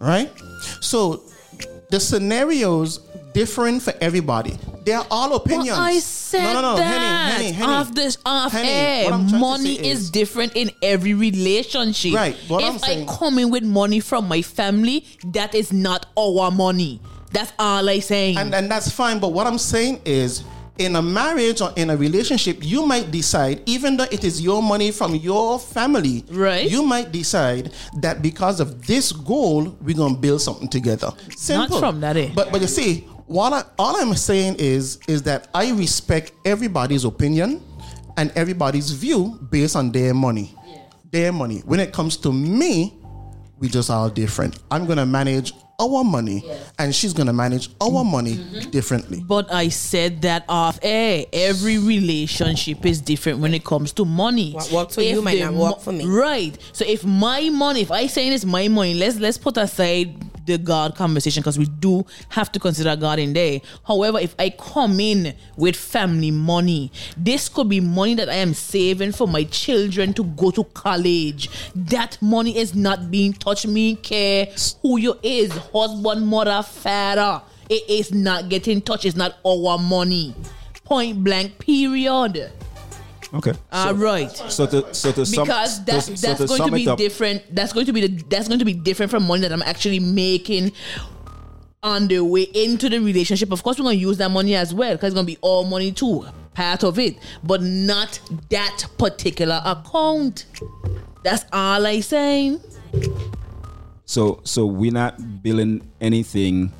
right? 0.00 0.30
So 0.80 1.22
the 1.90 2.00
scenarios 2.00 2.98
different 3.32 3.80
for 3.82 3.94
everybody. 4.00 4.58
They 4.84 4.92
are 4.92 5.06
all 5.10 5.34
opinions. 5.34 5.70
Well, 5.70 5.80
I 5.80 5.98
said 5.98 6.42
no, 6.54 6.54
no, 6.54 6.60
no, 6.72 6.76
that 6.76 6.84
Henny, 6.84 7.32
Henny, 7.44 7.52
Henny. 7.52 7.72
off 7.72 7.94
this 7.94 8.18
off 8.24 8.52
Henny, 8.52 8.68
air. 8.68 9.04
what 9.04 9.14
I'm 9.14 9.20
trying 9.28 9.32
to 9.32 9.38
Money 9.38 9.74
is, 9.78 10.00
is- 10.02 10.10
different 10.10 10.52
in 10.56 10.70
every 10.82 11.14
relationship. 11.14 12.14
Right, 12.14 12.36
what 12.48 12.62
if 12.62 12.70
I'm 12.70 12.78
saying- 12.78 13.08
I 13.08 13.16
come 13.16 13.38
in 13.38 13.50
with 13.50 13.62
money 13.64 14.00
from 14.00 14.28
my 14.28 14.42
family, 14.42 15.04
that 15.32 15.54
is 15.54 15.72
not 15.72 16.06
our 16.18 16.50
money. 16.50 17.00
That's 17.32 17.52
all 17.58 17.88
I'm 17.88 18.00
saying. 18.00 18.38
and 18.38 18.54
and 18.54 18.70
that's 18.70 18.90
fine. 18.90 19.18
But 19.20 19.32
what 19.32 19.46
I'm 19.46 19.58
saying 19.58 20.00
is, 20.04 20.42
in 20.78 20.96
a 20.96 21.02
marriage 21.02 21.60
or 21.60 21.70
in 21.76 21.90
a 21.90 21.96
relationship, 21.96 22.58
you 22.64 22.86
might 22.86 23.10
decide, 23.10 23.62
even 23.66 23.98
though 23.98 24.06
it 24.10 24.24
is 24.24 24.40
your 24.40 24.62
money 24.62 24.90
from 24.90 25.14
your 25.14 25.58
family, 25.58 26.24
Right. 26.30 26.68
You 26.70 26.82
might 26.82 27.12
decide 27.12 27.70
that 28.00 28.22
because 28.22 28.60
of 28.60 28.86
this 28.86 29.12
goal, 29.12 29.76
we're 29.82 29.94
gonna 29.96 30.14
build 30.14 30.40
something 30.40 30.68
together. 30.68 31.12
Simple. 31.36 31.68
Not 31.68 31.80
from 31.80 32.00
that, 32.00 32.16
eh? 32.16 32.30
But 32.34 32.50
but 32.50 32.60
you 32.62 32.66
see, 32.66 33.06
what 33.30 33.52
I, 33.52 33.62
all 33.78 33.96
I'm 33.96 34.14
saying 34.14 34.56
is 34.58 34.98
is 35.06 35.22
that 35.22 35.46
I 35.54 35.70
respect 35.70 36.32
everybody's 36.44 37.04
opinion 37.04 37.62
and 38.16 38.32
everybody's 38.34 38.90
view 38.90 39.38
based 39.52 39.76
on 39.76 39.92
their 39.92 40.12
money, 40.12 40.52
their 41.12 41.32
money. 41.32 41.60
When 41.60 41.78
it 41.78 41.92
comes 41.92 42.16
to 42.18 42.32
me, 42.32 42.98
we 43.60 43.68
just 43.68 43.88
are 43.88 44.10
different. 44.10 44.58
I'm 44.68 44.84
gonna 44.84 45.06
manage 45.06 45.52
our 45.78 46.02
money, 46.02 46.44
and 46.80 46.92
she's 46.92 47.12
gonna 47.12 47.32
manage 47.32 47.70
our 47.80 48.04
money 48.04 48.34
mm-hmm. 48.34 48.70
differently. 48.70 49.22
But 49.24 49.52
I 49.52 49.68
said 49.68 50.22
that 50.22 50.44
off 50.48 50.80
air. 50.82 51.24
Every 51.32 51.78
relationship 51.78 52.84
is 52.84 53.00
different 53.00 53.38
when 53.38 53.54
it 53.54 53.64
comes 53.64 53.92
to 53.92 54.04
money. 54.04 54.54
What 54.54 54.72
works 54.72 54.94
for 54.96 55.02
you 55.02 55.22
might 55.22 55.38
not 55.38 55.54
work 55.54 55.80
for 55.80 55.92
me. 55.92 56.04
Right. 56.04 56.58
So 56.72 56.84
if 56.84 57.04
my 57.04 57.48
money, 57.48 57.82
if 57.82 57.92
I 57.92 58.08
saying 58.08 58.32
it's 58.32 58.44
my 58.44 58.66
money, 58.66 58.94
let's 58.94 59.20
let's 59.20 59.38
put 59.38 59.56
aside 59.56 60.16
the 60.50 60.58
God 60.58 60.94
conversation 60.96 61.40
because 61.40 61.58
we 61.58 61.66
do 61.66 62.04
have 62.30 62.52
to 62.52 62.60
consider 62.60 62.96
God 62.96 63.18
in 63.18 63.32
there. 63.32 63.60
However, 63.86 64.18
if 64.18 64.34
I 64.38 64.50
come 64.50 65.00
in 65.00 65.34
with 65.56 65.76
family 65.76 66.30
money, 66.30 66.92
this 67.16 67.48
could 67.48 67.68
be 67.68 67.80
money 67.80 68.14
that 68.14 68.28
I 68.28 68.34
am 68.34 68.54
saving 68.54 69.12
for 69.12 69.28
my 69.28 69.44
children 69.44 70.12
to 70.14 70.24
go 70.24 70.50
to 70.50 70.64
college. 70.64 71.48
That 71.74 72.20
money 72.20 72.56
is 72.56 72.74
not 72.74 73.10
being 73.10 73.32
touched. 73.32 73.66
Me 73.66 73.94
care 73.96 74.48
who 74.82 74.98
you 74.98 75.18
is, 75.22 75.52
husband, 75.72 76.26
mother, 76.26 76.62
father. 76.62 77.42
It 77.68 77.88
is 77.88 78.12
not 78.12 78.48
getting 78.48 78.80
touched. 78.80 79.04
It's 79.04 79.16
not 79.16 79.36
our 79.46 79.78
money. 79.78 80.34
Point 80.84 81.22
blank. 81.22 81.58
Period. 81.58 82.50
Okay. 83.32 83.52
All 83.70 83.94
right 83.94 84.30
So 84.30 84.66
to 84.66 84.92
so 84.92 85.12
to 85.12 85.24
sum, 85.24 85.44
because 85.44 85.84
that's 85.84 86.06
to, 86.06 86.12
that's 86.12 86.38
so 86.38 86.46
to 86.46 86.46
going 86.46 86.70
to 86.70 86.76
be 86.76 86.88
up, 86.88 86.98
different. 86.98 87.54
That's 87.54 87.72
going 87.72 87.86
to 87.86 87.92
be 87.92 88.06
the, 88.08 88.22
that's 88.28 88.48
going 88.48 88.58
to 88.58 88.64
be 88.64 88.72
different 88.74 89.10
from 89.10 89.24
money 89.26 89.42
that 89.42 89.52
I'm 89.52 89.62
actually 89.62 90.00
making 90.00 90.72
on 91.82 92.08
the 92.08 92.20
way 92.24 92.42
into 92.42 92.88
the 92.88 92.98
relationship. 92.98 93.52
Of 93.52 93.62
course, 93.62 93.78
we're 93.78 93.84
going 93.84 93.96
to 93.98 94.00
use 94.02 94.18
that 94.18 94.30
money 94.30 94.54
as 94.56 94.74
well 94.74 94.94
because 94.94 95.08
it's 95.08 95.14
going 95.14 95.26
to 95.26 95.32
be 95.32 95.38
all 95.42 95.64
money 95.64 95.92
too, 95.92 96.26
part 96.54 96.82
of 96.82 96.98
it, 96.98 97.16
but 97.44 97.62
not 97.62 98.18
that 98.50 98.84
particular 98.98 99.62
account. 99.64 100.46
That's 101.22 101.44
all 101.52 101.86
I'm 101.86 102.02
saying. 102.02 102.60
So 104.06 104.40
so 104.42 104.66
we're 104.66 104.90
not 104.92 105.42
billing 105.42 105.88
anything 106.00 106.72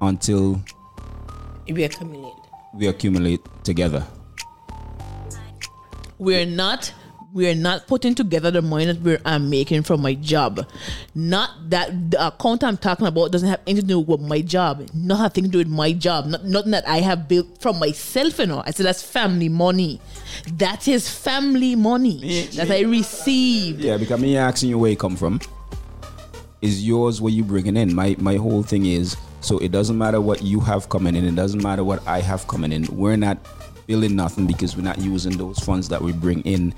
until 0.00 0.62
We 1.68 1.84
accumulate. 1.84 2.32
we 2.74 2.86
accumulate 2.86 3.40
together. 3.64 4.06
We're 6.20 6.44
not 6.44 6.92
we're 7.32 7.54
not 7.54 7.86
putting 7.86 8.14
together 8.14 8.50
the 8.50 8.60
money 8.60 8.84
that 8.84 9.00
we're 9.00 9.20
I'm 9.24 9.48
making 9.48 9.84
from 9.84 10.02
my 10.02 10.14
job. 10.14 10.66
Not 11.14 11.70
that 11.70 12.10
the 12.10 12.26
account 12.26 12.62
I'm 12.62 12.76
talking 12.76 13.06
about 13.06 13.32
doesn't 13.32 13.48
have 13.48 13.60
anything 13.66 13.88
to 13.88 13.94
do 13.94 14.00
with 14.00 14.20
my 14.20 14.42
job. 14.42 14.86
Nothing 14.92 15.44
to 15.44 15.50
do 15.50 15.58
with 15.58 15.68
my 15.68 15.92
job. 15.92 16.26
Not 16.26 16.44
nothing 16.44 16.72
that 16.72 16.86
I 16.86 16.98
have 16.98 17.26
built 17.26 17.62
from 17.62 17.78
myself, 17.78 18.38
you 18.38 18.46
know. 18.46 18.62
I 18.66 18.72
said 18.72 18.84
that's 18.84 19.02
family 19.02 19.48
money. 19.48 19.98
That 20.54 20.88
is 20.88 21.08
family 21.08 21.74
money 21.74 22.48
that 22.56 22.70
I 22.70 22.80
received. 22.80 23.80
Yeah, 23.80 23.96
because 23.96 24.20
me 24.20 24.36
asking 24.36 24.68
you 24.68 24.78
where 24.78 24.90
you 24.90 24.96
come 24.96 25.16
from. 25.16 25.40
Is 26.60 26.86
yours 26.86 27.22
what 27.22 27.32
you 27.32 27.44
bringing 27.44 27.78
in? 27.78 27.94
My 27.94 28.14
my 28.18 28.36
whole 28.36 28.62
thing 28.62 28.84
is 28.84 29.16
so 29.40 29.56
it 29.58 29.72
doesn't 29.72 29.96
matter 29.96 30.20
what 30.20 30.42
you 30.42 30.60
have 30.60 30.90
coming 30.90 31.16
in. 31.16 31.24
It 31.24 31.34
doesn't 31.34 31.62
matter 31.62 31.82
what 31.82 32.06
I 32.06 32.20
have 32.20 32.46
coming 32.46 32.72
in. 32.72 32.84
We're 32.94 33.16
not 33.16 33.38
building 33.90 34.14
nothing 34.14 34.46
because 34.46 34.76
we're 34.76 34.84
not 34.84 34.98
using 35.00 35.36
those 35.36 35.58
funds 35.58 35.88
that 35.88 36.00
we 36.00 36.12
bring 36.12 36.42
in 36.42 36.72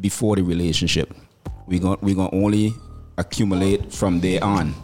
before 0.00 0.36
the 0.36 0.42
relationship. 0.42 1.14
We're 1.66 1.80
going 1.80 1.98
we're 2.02 2.14
gonna 2.14 2.34
only 2.34 2.74
accumulate 3.16 3.90
from 3.90 4.20
there 4.20 4.44
on. 4.44 4.74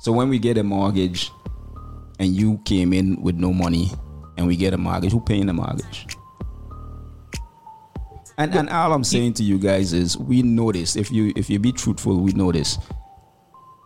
So 0.00 0.10
when 0.10 0.30
we 0.30 0.38
get 0.38 0.56
a 0.56 0.62
mortgage 0.62 1.30
and 2.18 2.34
you 2.34 2.62
came 2.64 2.94
in 2.94 3.20
with 3.20 3.34
no 3.34 3.52
money 3.52 3.90
and 4.38 4.46
we 4.46 4.56
get 4.56 4.72
a 4.72 4.78
mortgage, 4.78 5.12
who 5.12 5.20
paying 5.20 5.44
the 5.44 5.52
mortgage? 5.52 6.06
And 8.38 8.54
and 8.54 8.70
all 8.70 8.94
I'm 8.94 9.04
saying 9.04 9.34
to 9.34 9.42
you 9.42 9.58
guys 9.58 9.92
is 9.92 10.16
we 10.16 10.40
this. 10.72 10.96
If 10.96 11.10
you 11.12 11.30
if 11.36 11.50
you 11.50 11.58
be 11.58 11.72
truthful, 11.72 12.20
we 12.20 12.32
this. 12.52 12.78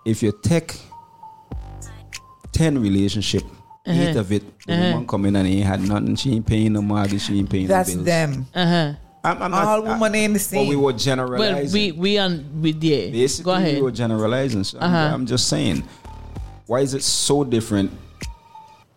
If 0.07 0.23
you 0.23 0.33
take 0.45 0.79
ten 2.53 2.81
relationship, 2.81 3.43
eight 3.89 4.17
of 4.17 4.31
it, 4.33 4.43
the 4.67 4.73
woman 4.77 5.07
come 5.07 5.25
in 5.27 5.37
and 5.37 5.47
he 5.49 5.61
had 5.61 5.81
nothing, 5.81 6.17
she 6.17 6.33
ain't 6.35 6.47
paying 6.47 6.73
no 6.73 6.83
mortgage, 6.83 7.23
she 7.23 7.39
ain't 7.39 7.51
paying 7.51 7.67
That's 7.67 7.91
no 7.91 7.97
bills. 7.97 8.07
them. 8.07 8.47
Uh 8.55 8.67
huh. 8.67 8.93
I'm, 9.25 9.43
I'm 9.43 9.51
not, 9.51 9.67
All 9.67 9.83
women 9.83 10.15
ain't 10.15 10.33
the 10.35 10.39
same. 10.39 10.61
But 10.61 10.69
we 10.69 10.75
same. 10.75 10.79
were 10.81 10.85
Well, 10.93 10.97
generalizing. 10.97 11.73
we 11.73 11.93
we 11.93 12.19
on 12.19 12.63
with 12.63 12.83
yeah. 12.83 13.11
Basically, 13.11 13.45
Go 13.45 13.55
ahead. 13.57 13.75
we 13.75 13.83
were 13.83 13.91
generalizing. 13.91 14.65
So 14.65 14.79
I'm- 14.79 14.91
Uh-huh. 14.95 15.15
I'm, 15.15 15.27
just 15.27 15.49
saying, 15.49 15.83
why 16.67 16.81
is 16.81 16.95
it 16.95 17.03
so 17.03 17.43
different 17.45 17.91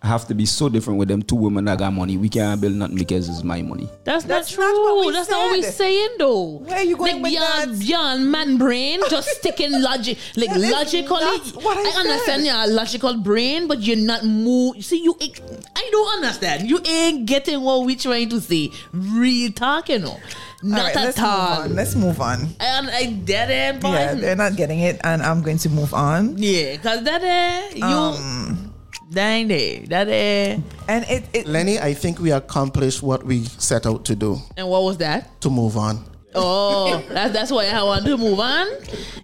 I 0.04 0.08
have 0.08 0.28
to 0.30 0.34
be 0.34 0.48
so 0.48 0.68
different 0.68 0.98
with 0.98 1.10
them 1.10 1.22
two 1.22 1.36
women 1.36 1.66
that 1.66 1.78
got 1.78 1.94
money. 1.94 2.18
We 2.18 2.28
can't 2.28 2.60
build 2.60 2.74
nothing 2.74 2.96
because 2.98 3.30
it's 3.30 3.44
my 3.44 3.62
money. 3.62 3.88
That's, 4.04 4.24
That's 4.24 4.58
not 4.58 4.64
not 4.64 4.72
true. 4.74 4.96
what 4.98 5.06
we 5.06 5.14
That's 5.14 5.30
not 5.30 5.38
what 5.38 5.52
we're 5.60 5.72
saying, 5.72 6.10
though. 6.18 6.44
Where 6.66 6.78
are 6.80 6.84
you 6.84 6.98
going 6.98 7.14
like 7.18 7.22
with 7.22 7.32
beyond, 7.34 7.72
that? 7.76 7.80
beyond 7.80 8.32
man 8.32 8.58
brain, 8.58 9.00
just 9.12 9.30
sticking 9.38 9.80
logic, 9.80 10.18
like 10.36 10.50
That 10.50 10.58
is 10.58 10.72
logically. 10.72 11.20
not 11.20 11.46
what 11.64 11.78
I 11.78 11.92
I, 11.92 12.00
understand 12.00 12.46
your 12.48 12.68
logical 12.68 13.18
brain, 13.18 13.68
but 13.68 13.82
you're 13.82 13.96
not 13.98 14.26
move. 14.26 14.84
See, 14.84 15.04
you, 15.04 15.16
ain't- 15.22 15.40
I 15.76 15.88
don't 15.92 16.16
understand. 16.16 16.68
You 16.68 16.80
ain't 16.84 17.28
getting 17.28 17.62
what 17.62 17.86
we're 17.86 17.96
trying 17.96 18.30
to 18.30 18.42
say. 18.42 18.70
Real 18.92 19.52
talking, 19.52 20.02
no, 20.02 20.10
All 20.14 20.20
not 20.64 20.96
right, 20.96 20.96
at 20.96 21.04
let's 21.06 21.18
move 21.20 21.30
all. 21.30 21.62
on. 21.62 21.76
Let's 21.76 21.96
move 21.96 22.22
on. 22.22 22.48
And 22.60 22.90
I 22.90 23.06
did 23.06 23.50
it, 23.52 23.80
but 23.80 23.90
Yeah, 23.92 24.14
they're 24.16 24.36
not 24.36 24.56
getting 24.56 24.80
it, 24.80 25.00
and 25.04 25.22
I'm 25.22 25.44
going 25.44 25.60
to 25.60 25.70
move 25.70 25.94
on. 25.94 26.40
yeah, 26.40 26.78
cause 26.78 27.04
that 27.04 27.22
eh, 27.24 27.76
you, 27.76 27.84
Um, 27.86 28.71
dang 29.12 29.48
day, 29.48 29.80
that 29.90 30.08
eh. 30.10 30.58
And 30.88 31.06
it, 31.10 31.24
it 31.34 31.48
Lenny, 31.48 31.80
I 31.80 31.94
think 31.94 32.20
we 32.20 32.32
accomplished 32.32 33.02
what 33.04 33.26
we 33.26 33.44
set 33.46 33.86
out 33.86 34.06
to 34.06 34.16
do 34.16 34.38
And 34.58 34.68
what 34.70 34.84
was 34.84 34.98
that? 34.98 35.42
to 35.42 35.50
move 35.50 35.78
on. 35.78 36.06
Oh, 36.34 37.04
that's 37.10 37.34
that's 37.34 37.52
why 37.52 37.66
I 37.68 37.84
want 37.84 38.06
to 38.06 38.16
move 38.18 38.40
on. 38.40 38.68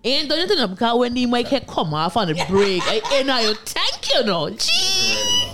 And 0.04 0.28
don't 0.28 0.30
done 0.30 0.40
anything 0.52 0.70
because 0.76 0.98
when 1.00 1.14
the 1.14 1.26
mic 1.26 1.48
had 1.48 1.66
come 1.66 1.94
off 1.94 2.18
on 2.18 2.28
the 2.28 2.34
break, 2.50 2.84
I 2.86 3.02
ain't 3.14 3.28
know 3.28 3.40
you 3.40 3.54
thank 3.54 4.14
you 4.14 4.24
no. 4.26 4.50
Gee. 4.50 5.48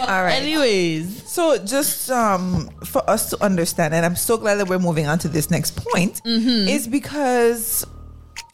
all 0.00 0.06
right. 0.24 0.40
Anyways, 0.40 1.22
So 1.28 1.58
just 1.58 2.10
um, 2.10 2.70
for 2.84 3.02
us 3.10 3.28
to 3.30 3.44
understand, 3.44 3.92
and 3.92 4.06
I'm 4.06 4.16
so 4.16 4.38
glad 4.38 4.54
that 4.56 4.68
we're 4.68 4.78
moving 4.78 5.06
on 5.06 5.18
to 5.18 5.28
this 5.28 5.50
next 5.50 5.76
point, 5.76 6.22
Mm-hmm. 6.24 6.68
is 6.68 6.88
because 6.88 7.84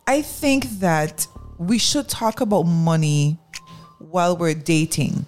I 0.08 0.22
think 0.22 0.64
that 0.80 1.26
we 1.58 1.78
should 1.78 2.08
talk 2.08 2.40
about 2.40 2.64
money 2.64 3.38
while 4.10 4.36
we're 4.36 4.54
dating. 4.54 5.26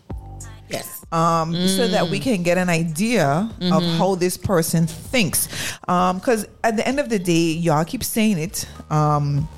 Yes. 0.68 1.05
um, 1.12 1.55
so 1.68 1.86
that 1.86 2.09
we 2.09 2.18
can 2.18 2.42
get 2.42 2.59
an 2.59 2.68
idea 2.68 3.48
of 3.60 3.84
how 3.98 4.16
this 4.16 4.36
person 4.36 4.86
thinks. 4.86 5.46
Because 5.82 6.46
at 6.64 6.76
the 6.76 6.86
end 6.86 6.98
of 6.98 7.09
the 7.09 7.18
day, 7.18 7.52
y'all 7.52 7.84
keep 7.84 8.02
saying 8.02 8.38
it. 8.38 8.66
Um, 8.90 9.48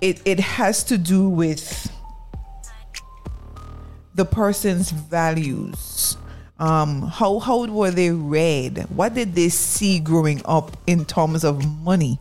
it 0.00 0.20
it 0.24 0.40
has 0.40 0.84
to 0.84 0.98
do 0.98 1.28
with 1.28 1.90
the 4.14 4.24
person's 4.24 4.90
values. 4.90 6.16
Um, 6.58 7.02
how 7.02 7.38
how 7.38 7.64
were 7.66 7.90
they 7.90 8.10
read? 8.10 8.84
What 8.90 9.14
did 9.14 9.34
they 9.34 9.48
see 9.48 9.98
growing 10.00 10.42
up 10.44 10.76
in 10.86 11.06
terms 11.06 11.44
of 11.44 11.64
money? 11.82 12.18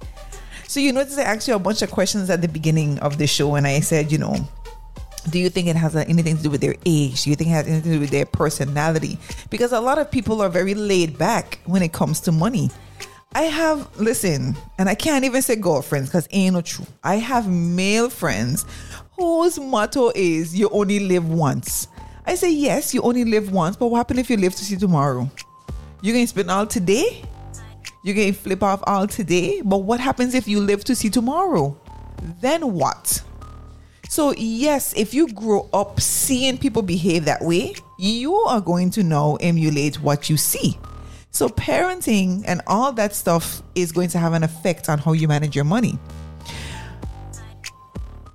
So 0.68 0.80
you 0.80 0.94
notice 0.94 1.18
I 1.18 1.24
asked 1.24 1.48
you 1.48 1.56
a 1.56 1.60
bunch 1.60 1.82
of 1.82 1.92
questions 1.92 2.30
at 2.30 2.42
the 2.42 2.48
beginning 2.48 3.00
of 3.00 3.18
the 3.18 3.28
show, 3.28 3.56
and 3.56 3.66
I 3.68 3.80
said, 3.82 4.12
you 4.12 4.18
know, 4.20 4.36
do 5.32 5.40
you 5.40 5.50
think 5.50 5.68
it 5.68 5.76
has 5.76 5.96
anything 5.96 6.38
to 6.38 6.44
do 6.44 6.50
with 6.50 6.62
their 6.62 6.76
age? 6.86 7.24
Do 7.24 7.30
you 7.30 7.36
think 7.36 7.50
it 7.50 7.54
has 7.54 7.68
anything 7.68 7.84
to 7.84 7.98
do 7.98 8.00
with 8.02 8.10
their 8.10 8.26
personality? 8.26 9.18
Because 9.50 9.72
a 9.72 9.80
lot 9.80 9.98
of 9.98 10.10
people 10.12 10.42
are 10.42 10.50
very 10.50 10.74
laid 10.74 11.18
back 11.18 11.60
when 11.66 11.82
it 11.82 11.94
comes 11.94 12.20
to 12.22 12.32
money. 12.32 12.70
I 13.34 13.44
have 13.44 14.00
listen, 14.00 14.56
and 14.80 14.90
I 14.90 14.96
can't 14.96 15.24
even 15.24 15.42
say 15.42 15.56
girlfriends 15.56 16.10
because 16.10 16.28
ain't 16.32 16.56
no 16.56 16.62
true. 16.62 16.88
I 17.04 17.16
have 17.16 17.48
male 17.48 18.10
friends 18.10 18.66
whose 19.16 19.60
motto 19.60 20.12
is 20.16 20.58
you 20.58 20.70
only 20.70 21.00
live 21.00 21.30
once. 21.30 21.88
I 22.26 22.36
say 22.36 22.52
yes, 22.52 22.94
you 22.94 23.02
only 23.02 23.26
live 23.26 23.52
once, 23.52 23.76
but 23.76 23.88
what 23.88 23.98
happens 23.98 24.20
if 24.20 24.30
you 24.30 24.38
live 24.38 24.56
to 24.56 24.66
see 24.66 24.78
tomorrow? 24.78 25.30
You 26.02 26.14
gonna 26.14 26.28
spend 26.28 26.50
all 26.50 26.66
today? 26.66 27.24
You 28.04 28.14
gonna 28.14 28.34
flip 28.34 28.64
off 28.64 28.82
all 28.88 29.06
today? 29.06 29.62
But 29.64 29.80
what 29.80 30.00
happens 30.00 30.34
if 30.34 30.48
you 30.48 30.60
live 30.60 30.84
to 30.86 30.96
see 30.96 31.10
tomorrow? 31.10 31.78
Then 32.42 32.74
what? 32.74 33.22
So, 34.10 34.34
yes, 34.36 34.92
if 34.98 35.14
you 35.14 35.28
grow 35.28 35.70
up 35.72 36.02
seeing 36.02 36.58
people 36.58 36.82
behave 36.82 37.26
that 37.26 37.44
way, 37.44 37.76
you 38.00 38.34
are 38.34 38.60
going 38.60 38.90
to 38.92 39.04
now 39.04 39.36
emulate 39.36 40.02
what 40.02 40.32
you 40.32 40.36
see. 40.36 40.80
So, 41.30 41.48
parenting 41.48 42.44
and 42.48 42.64
all 42.66 42.92
that 42.94 43.14
stuff 43.14 43.62
is 43.76 43.92
going 43.92 44.10
to 44.10 44.18
have 44.18 44.34
an 44.34 44.42
effect 44.42 44.90
on 44.90 44.98
how 44.98 45.14
you 45.14 45.28
manage 45.28 45.56
your 45.56 45.64
money. 45.64 46.00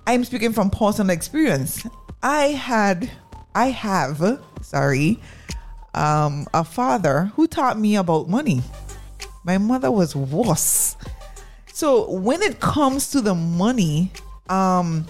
I'm 0.07 0.23
speaking 0.23 0.53
from 0.53 0.69
personal 0.69 1.13
experience. 1.13 1.85
I 2.23 2.51
had, 2.51 3.11
I 3.53 3.65
have, 3.71 4.41
sorry, 4.61 5.19
um, 5.93 6.47
a 6.53 6.63
father 6.63 7.33
who 7.35 7.47
taught 7.47 7.77
me 7.77 7.97
about 7.97 8.29
money. 8.29 8.61
My 9.43 9.57
mother 9.57 9.91
was 9.91 10.15
worse. 10.15 10.95
So 11.73 12.09
when 12.11 12.41
it 12.41 12.61
comes 12.61 13.11
to 13.11 13.19
the 13.19 13.35
money, 13.35 14.13
um, 14.47 15.05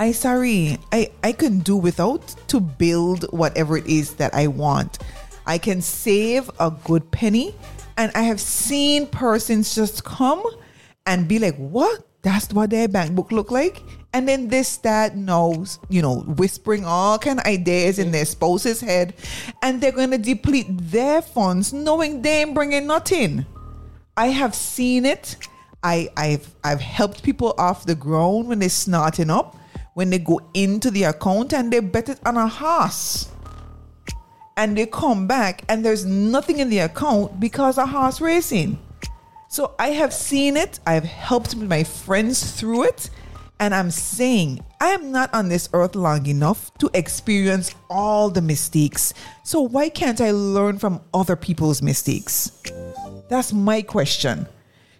I 0.00 0.12
sorry, 0.12 0.78
I 0.92 1.10
I 1.22 1.32
can 1.32 1.58
do 1.58 1.76
without 1.76 2.34
to 2.48 2.58
build 2.58 3.24
whatever 3.36 3.76
it 3.76 3.86
is 3.86 4.14
that 4.14 4.34
I 4.34 4.46
want. 4.46 4.98
I 5.44 5.58
can 5.58 5.82
save 5.82 6.50
a 6.58 6.70
good 6.70 7.10
penny, 7.10 7.54
and 7.98 8.10
I 8.14 8.22
have 8.22 8.40
seen 8.40 9.06
persons 9.06 9.74
just 9.74 10.02
come 10.02 10.42
and 11.04 11.28
be 11.28 11.38
like, 11.38 11.56
"What? 11.56 12.00
That's 12.22 12.50
what 12.50 12.70
their 12.70 12.88
bank 12.88 13.14
book 13.14 13.30
look 13.30 13.50
like." 13.50 13.82
And 14.14 14.26
then 14.26 14.48
they 14.48 14.62
start 14.62 15.16
knows, 15.16 15.78
you 15.90 16.00
know, 16.00 16.20
whispering 16.20 16.86
all 16.86 17.18
kind 17.18 17.38
of 17.38 17.44
ideas 17.44 17.98
in 17.98 18.10
their 18.10 18.24
spouse's 18.24 18.80
head, 18.80 19.12
and 19.60 19.82
they're 19.82 19.92
going 19.92 20.12
to 20.12 20.18
deplete 20.18 20.66
their 20.70 21.20
funds, 21.20 21.74
knowing 21.74 22.22
they 22.22 22.40
ain't 22.40 22.54
bringing 22.54 22.86
nothing. 22.86 23.44
I 24.16 24.28
have 24.28 24.54
seen 24.54 25.04
it. 25.04 25.36
I, 25.82 26.08
I've 26.16 26.48
I've 26.64 26.80
helped 26.80 27.22
people 27.22 27.54
off 27.58 27.84
the 27.84 27.94
ground 27.94 28.48
when 28.48 28.60
they're 28.60 28.70
snorting 28.70 29.28
up, 29.28 29.59
when 29.94 30.10
they 30.10 30.18
go 30.18 30.40
into 30.54 30.90
the 30.90 31.04
account 31.04 31.52
and 31.52 31.72
they 31.72 31.80
bet 31.80 32.08
it 32.08 32.20
on 32.24 32.36
a 32.36 32.48
horse. 32.48 33.28
And 34.56 34.76
they 34.76 34.86
come 34.86 35.26
back 35.26 35.62
and 35.68 35.84
there's 35.84 36.04
nothing 36.04 36.58
in 36.58 36.70
the 36.70 36.80
account 36.80 37.40
because 37.40 37.78
a 37.78 37.86
horse 37.86 38.20
racing. 38.20 38.78
So 39.48 39.74
I 39.78 39.88
have 39.88 40.12
seen 40.12 40.56
it. 40.56 40.80
I've 40.86 41.04
helped 41.04 41.56
my 41.56 41.82
friends 41.82 42.52
through 42.52 42.84
it. 42.84 43.10
And 43.58 43.74
I'm 43.74 43.90
saying 43.90 44.64
I 44.80 44.88
am 44.88 45.12
not 45.12 45.34
on 45.34 45.48
this 45.48 45.68
earth 45.72 45.94
long 45.94 46.26
enough 46.26 46.72
to 46.78 46.90
experience 46.94 47.74
all 47.90 48.30
the 48.30 48.40
mistakes. 48.40 49.12
So 49.44 49.60
why 49.60 49.88
can't 49.88 50.20
I 50.20 50.30
learn 50.30 50.78
from 50.78 51.00
other 51.12 51.36
people's 51.36 51.82
mistakes? 51.82 52.62
That's 53.28 53.52
my 53.52 53.82
question. 53.82 54.46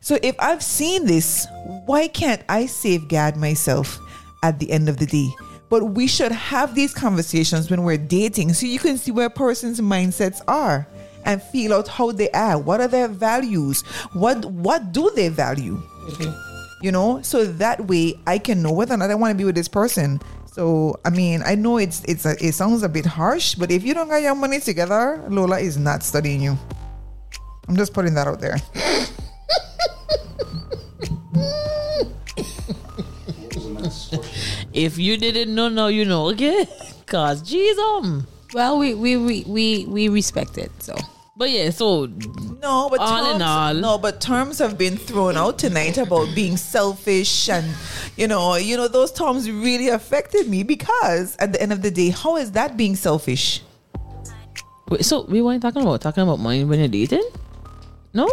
So 0.00 0.18
if 0.22 0.36
I've 0.38 0.62
seen 0.62 1.06
this, 1.06 1.46
why 1.86 2.08
can't 2.08 2.42
I 2.48 2.66
safeguard 2.66 3.36
myself 3.36 3.98
at 4.42 4.58
the 4.58 4.70
end 4.70 4.88
of 4.88 4.98
the 4.98 5.06
day? 5.06 5.28
But 5.68 5.84
we 5.84 6.06
should 6.06 6.32
have 6.32 6.74
these 6.74 6.92
conversations 6.92 7.70
when 7.70 7.84
we're 7.84 7.96
dating 7.96 8.54
so 8.54 8.66
you 8.66 8.78
can 8.78 8.98
see 8.98 9.12
where 9.12 9.26
a 9.26 9.30
person's 9.30 9.80
mindsets 9.80 10.42
are 10.48 10.86
and 11.24 11.42
feel 11.42 11.74
out 11.74 11.86
how 11.86 12.12
they 12.12 12.30
are. 12.30 12.58
What 12.58 12.80
are 12.80 12.88
their 12.88 13.08
values? 13.08 13.82
What 14.12 14.44
what 14.46 14.92
do 14.92 15.10
they 15.14 15.28
value? 15.28 15.80
You 16.82 16.92
know, 16.92 17.22
so 17.22 17.44
that 17.44 17.86
way 17.86 18.14
I 18.26 18.38
can 18.38 18.62
know 18.62 18.72
whether 18.72 18.94
or 18.94 18.96
not 18.96 19.10
I 19.10 19.14
want 19.14 19.32
to 19.32 19.36
be 19.36 19.44
with 19.44 19.54
this 19.54 19.68
person. 19.68 20.20
So 20.46 20.98
I 21.04 21.10
mean, 21.10 21.42
I 21.44 21.54
know 21.54 21.76
it's 21.76 22.02
it's 22.04 22.26
a, 22.26 22.34
it 22.44 22.54
sounds 22.54 22.82
a 22.82 22.88
bit 22.88 23.06
harsh, 23.06 23.54
but 23.54 23.70
if 23.70 23.84
you 23.84 23.94
don't 23.94 24.08
got 24.08 24.22
your 24.22 24.34
money 24.34 24.58
together, 24.60 25.24
Lola 25.28 25.60
is 25.60 25.76
not 25.76 26.02
studying 26.02 26.42
you. 26.42 26.58
I'm 27.68 27.76
just 27.76 27.94
putting 27.94 28.14
that 28.14 28.26
out 28.26 28.40
there. 28.40 28.56
if 34.84 34.98
you 34.98 35.16
didn't 35.16 35.54
know, 35.54 35.68
now 35.68 35.86
you 35.88 36.04
know, 36.04 36.28
okay? 36.30 36.66
Cause 37.06 37.42
geez, 37.42 37.78
um. 37.78 38.26
Well, 38.54 38.78
we 38.78 38.94
we 38.94 39.16
we 39.16 39.44
we, 39.46 39.86
we 39.86 40.08
respect 40.08 40.58
it. 40.58 40.70
So 40.82 40.96
But 41.36 41.50
yeah, 41.50 41.70
so 41.70 42.06
No, 42.60 42.88
but 42.90 43.00
All 43.00 43.24
terms, 43.24 43.36
in 43.36 43.42
all. 43.42 43.74
no, 43.74 43.96
but 43.98 44.20
terms 44.20 44.58
have 44.58 44.76
been 44.76 44.96
thrown 44.96 45.36
out 45.36 45.58
tonight 45.58 45.96
about 45.98 46.34
being 46.34 46.56
selfish 46.56 47.48
and 47.48 47.64
you 48.16 48.26
know, 48.28 48.56
you 48.56 48.76
know 48.76 48.88
those 48.88 49.12
terms 49.12 49.50
really 49.50 49.88
affected 49.88 50.48
me 50.48 50.62
because 50.64 51.36
at 51.38 51.52
the 51.52 51.62
end 51.62 51.72
of 51.72 51.80
the 51.82 51.90
day, 51.90 52.10
how 52.10 52.36
is 52.36 52.52
that 52.52 52.76
being 52.76 52.96
selfish? 52.96 53.62
wait, 54.90 55.04
so 55.04 55.22
we 55.26 55.40
weren't 55.40 55.62
talking 55.62 55.82
about 55.82 56.00
talking 56.00 56.22
about 56.24 56.38
money 56.40 56.64
when 56.64 56.78
you're 56.80 56.88
dating? 56.88 57.24
No, 58.12 58.26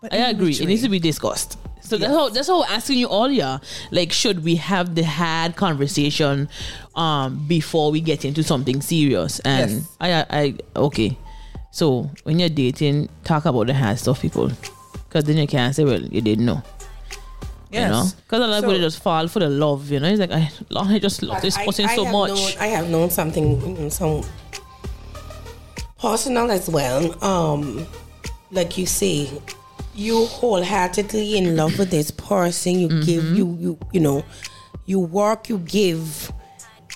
But 0.00 0.14
I 0.14 0.30
agree. 0.30 0.52
It 0.54 0.66
needs 0.66 0.82
to 0.82 0.88
be 0.88 1.00
discussed. 1.00 1.58
So 1.88 1.96
that's 1.96 2.12
how 2.12 2.28
that's 2.28 2.48
how 2.48 2.62
I'm 2.64 2.70
asking 2.76 2.98
you 2.98 3.08
all, 3.08 3.30
yeah. 3.30 3.58
Like, 3.90 4.12
should 4.12 4.44
we 4.44 4.56
have 4.56 4.94
the 4.94 5.02
hard 5.04 5.56
conversation 5.56 6.48
um 6.94 7.46
before 7.48 7.90
we 7.90 8.00
get 8.00 8.24
into 8.24 8.42
something 8.42 8.82
serious? 8.82 9.40
And 9.40 9.70
Yes. 9.70 9.96
I, 10.00 10.12
I 10.12 10.26
I 10.42 10.54
okay. 10.76 11.16
So 11.70 12.10
when 12.24 12.38
you're 12.38 12.48
dating, 12.48 13.08
talk 13.24 13.44
about 13.46 13.66
the 13.68 13.74
hard 13.74 13.98
stuff, 13.98 14.20
people, 14.22 14.50
because 15.08 15.24
then 15.24 15.36
you 15.36 15.46
can't 15.46 15.74
say, 15.74 15.84
well, 15.84 16.00
you 16.00 16.20
didn't 16.20 16.44
know. 16.46 16.62
Yes. 17.70 17.82
You 17.82 17.88
know, 17.92 18.04
because 18.24 18.40
a 18.40 18.46
lot 18.46 18.58
of 18.58 18.64
So- 18.64 18.68
people 18.68 18.80
just 18.80 19.02
fall 19.02 19.28
for 19.28 19.40
the 19.40 19.48
love. 19.50 19.90
You 19.90 20.00
know, 20.00 20.08
it's 20.08 20.18
like 20.20 20.32
I, 20.32 20.50
Lord, 20.70 20.88
I 20.88 20.98
just 20.98 21.22
love 21.22 21.40
this 21.42 21.56
I- 21.56 21.64
person 21.66 21.84
I 21.86 21.96
so 21.96 22.04
much. 22.06 22.30
Known, 22.30 22.50
I 22.60 22.66
have 22.68 22.88
known 22.90 23.10
something, 23.10 23.60
you 23.60 23.74
know, 23.82 23.88
some 23.90 24.22
personal 26.00 26.50
as 26.50 26.68
well. 26.68 27.22
Um, 27.24 27.86
like 28.50 28.78
you 28.78 28.86
say, 28.86 29.30
you 29.98 30.26
wholeheartedly 30.26 31.36
in 31.36 31.56
love 31.56 31.78
with 31.78 31.90
this 31.90 32.10
person. 32.10 32.78
You 32.78 32.88
give, 33.02 33.24
Mm-hmm. 33.24 33.34
you, 33.34 33.56
you, 33.58 33.78
you 33.92 34.00
know, 34.00 34.24
you 34.86 35.00
work, 35.00 35.48
you 35.48 35.58
give, 35.58 36.32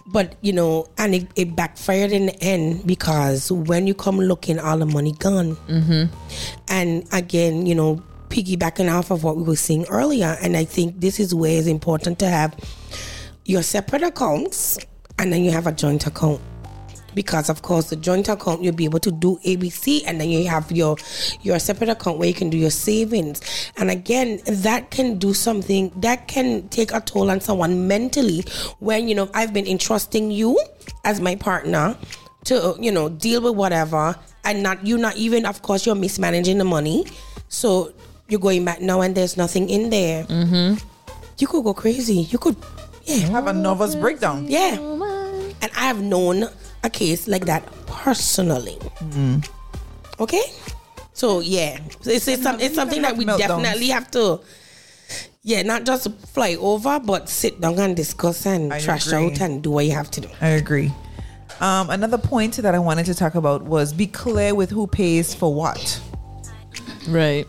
but 0.06 0.36
you 0.40 0.52
know, 0.52 0.86
and 0.98 1.14
it, 1.14 1.26
it 1.36 1.56
backfired 1.56 2.12
in 2.12 2.26
the 2.26 2.42
end 2.42 2.86
because 2.86 3.50
when 3.50 3.86
you 3.86 3.94
come 3.94 4.18
looking, 4.18 4.58
all 4.58 4.78
the 4.78 4.86
money 4.86 5.12
gone. 5.12 5.56
Mm-hmm. 5.68 6.14
And 6.68 7.06
again, 7.12 7.66
you 7.66 7.74
know, 7.74 8.02
piggybacking 8.28 8.90
off 8.90 9.10
of 9.10 9.24
what 9.24 9.36
we 9.36 9.42
were 9.42 9.56
saying 9.56 9.86
earlier, 9.90 10.38
and 10.40 10.56
I 10.56 10.64
think 10.64 11.00
this 11.00 11.20
is 11.20 11.34
where 11.34 11.58
it's 11.58 11.66
important 11.66 12.18
to 12.20 12.28
have 12.28 12.56
your 13.44 13.62
separate 13.62 14.02
accounts 14.02 14.78
and 15.18 15.32
then 15.32 15.42
you 15.44 15.50
have 15.50 15.66
a 15.66 15.72
joint 15.72 16.06
account 16.06 16.40
because 17.14 17.48
of 17.48 17.62
course 17.62 17.90
the 17.90 17.96
joint 17.96 18.28
account 18.28 18.62
you'll 18.62 18.74
be 18.74 18.84
able 18.84 18.98
to 19.00 19.10
do 19.10 19.38
abc 19.44 20.02
and 20.06 20.20
then 20.20 20.28
you 20.30 20.46
have 20.48 20.70
your 20.72 20.96
your 21.42 21.58
separate 21.58 21.88
account 21.88 22.18
where 22.18 22.28
you 22.28 22.34
can 22.34 22.50
do 22.50 22.56
your 22.56 22.70
savings 22.70 23.40
and 23.76 23.90
again 23.90 24.40
that 24.46 24.90
can 24.90 25.18
do 25.18 25.32
something 25.34 25.90
that 25.96 26.28
can 26.28 26.68
take 26.68 26.92
a 26.92 27.00
toll 27.00 27.30
on 27.30 27.40
someone 27.40 27.86
mentally 27.88 28.44
when 28.80 29.08
you 29.08 29.14
know 29.14 29.28
i've 29.34 29.52
been 29.52 29.66
entrusting 29.66 30.30
you 30.30 30.58
as 31.04 31.20
my 31.20 31.34
partner 31.36 31.96
to 32.44 32.76
you 32.80 32.90
know 32.90 33.08
deal 33.08 33.42
with 33.42 33.54
whatever 33.54 34.14
and 34.44 34.62
not 34.62 34.84
you 34.86 34.98
not 34.98 35.16
even 35.16 35.46
of 35.46 35.62
course 35.62 35.86
you're 35.86 35.94
mismanaging 35.94 36.58
the 36.58 36.64
money 36.64 37.06
so 37.48 37.92
you're 38.28 38.40
going 38.40 38.64
back 38.64 38.80
now 38.80 39.00
and 39.00 39.14
there's 39.14 39.36
nothing 39.36 39.68
in 39.68 39.90
there 39.90 40.24
mm-hmm. 40.24 40.74
you 41.38 41.46
could 41.46 41.62
go 41.62 41.74
crazy 41.74 42.22
you 42.30 42.38
could 42.38 42.56
yeah 43.04 43.16
Have 43.30 43.48
a 43.48 43.52
nervous 43.52 43.94
breakdown. 43.96 44.46
yeah. 44.48 44.76
And 45.60 45.70
I 45.76 45.86
have 45.86 46.00
known 46.00 46.48
a 46.84 46.90
case 46.90 47.28
like 47.28 47.44
that 47.46 47.64
personally. 47.86 48.78
Okay? 50.18 50.42
So, 51.12 51.40
yeah. 51.40 51.78
It's, 52.04 52.28
it's, 52.28 52.42
some, 52.42 52.60
it's 52.60 52.74
something 52.74 53.02
that 53.02 53.16
we 53.16 53.24
Meltdowns. 53.24 53.38
definitely 53.38 53.88
have 53.88 54.10
to, 54.12 54.40
yeah, 55.42 55.62
not 55.62 55.84
just 55.84 56.10
fly 56.28 56.56
over, 56.58 56.98
but 57.00 57.28
sit 57.28 57.60
down 57.60 57.78
and 57.78 57.96
discuss 57.96 58.46
and 58.46 58.72
I 58.72 58.80
trash 58.80 59.06
agree. 59.06 59.26
out 59.26 59.40
and 59.40 59.62
do 59.62 59.70
what 59.70 59.84
you 59.84 59.92
have 59.92 60.10
to 60.12 60.20
do. 60.22 60.28
I 60.40 60.48
agree. 60.48 60.92
Um, 61.60 61.90
another 61.90 62.18
point 62.18 62.56
that 62.56 62.74
I 62.74 62.78
wanted 62.78 63.06
to 63.06 63.14
talk 63.14 63.34
about 63.34 63.62
was 63.62 63.92
be 63.92 64.06
clear 64.06 64.54
with 64.54 64.70
who 64.70 64.86
pays 64.86 65.34
for 65.34 65.54
what. 65.54 66.00
Right. 67.08 67.46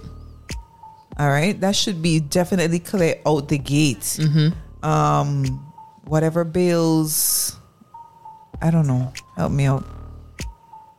All 1.17 1.29
right, 1.29 1.59
that 1.61 1.75
should 1.75 2.01
be 2.01 2.19
definitely 2.19 2.79
clear 2.79 3.19
out 3.25 3.47
the 3.47 3.59
gate. 3.59 3.99
Mm-hmm. 3.99 4.83
Um, 4.83 5.73
whatever 6.05 6.43
bills, 6.43 7.55
I 8.61 8.71
don't 8.71 8.87
know. 8.87 9.13
Help 9.35 9.51
me 9.51 9.65
out. 9.65 9.83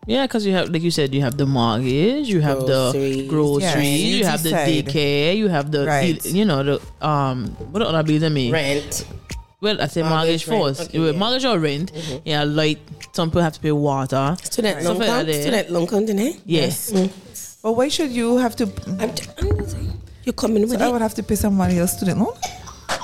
Yeah, 0.07 0.27
because 0.27 0.45
you 0.45 0.53
have, 0.53 0.69
like 0.69 0.83
you 0.83 0.91
said, 0.91 1.15
you 1.15 1.23
have 1.23 1.37
the 1.39 1.47
mortgage, 1.47 2.29
you 2.29 2.41
have 2.43 2.59
Groceries. 2.67 3.17
the 3.17 3.29
groceries, 3.29 4.03
Yes, 4.03 4.19
you 4.19 4.25
have 4.27 4.43
the 4.43 4.51
side. 4.51 4.69
daycare, 4.87 5.37
you 5.37 5.49
have 5.49 5.71
the, 5.71 5.87
Right. 5.87 6.23
you 6.27 6.45
know, 6.45 6.63
the 6.63 6.81
um, 7.07 7.47
what 7.73 7.81
other 7.83 8.03
bills 8.03 8.23
I 8.23 8.29
mean? 8.29 8.53
Rent. 8.53 9.07
Well, 9.63 9.81
I 9.81 9.87
say 9.87 10.03
mortgage, 10.03 10.47
Mortgage, 10.47 10.77
first. 10.77 10.91
Okay, 10.91 10.99
Yeah, 10.99 11.05
yeah. 11.07 11.11
Mm-hmm. 11.13 11.19
Mortgage 11.21 11.45
or 11.47 11.59
rent. 11.59 12.21
Yeah, 12.27 12.45
like 12.45 12.81
some 13.13 13.31
people 13.31 13.41
have 13.41 13.55
to 13.55 13.61
pay 13.61 13.73
water. 13.73 14.37
Student 14.43 14.83
Stuff 14.83 14.91
loan 14.91 14.99
like 14.99 15.09
count. 15.09 15.27
that. 15.27 15.41
Student 15.41 15.71
loan 15.71 15.87
count 15.87 16.11
in 16.11 16.19
it. 16.19 16.37
Yes. 16.45 16.93
But 17.63 17.73
why 17.73 17.89
should 17.89 18.11
you 18.11 18.37
have 18.37 18.55
to? 18.57 18.65
I'm, 19.01 19.15
t- 19.15 19.25
I'm 19.41 19.67
saying, 19.67 19.93
you're 20.25 20.35
coming 20.35 20.69
with 20.69 20.83
I 20.83 20.89
it. 20.89 20.93
would 20.93 21.01
have 21.01 21.15
to 21.15 21.23
pay 21.23 21.35
somebody 21.37 21.79
else 21.79 21.97
student 21.97 22.21
loan. 22.21 22.35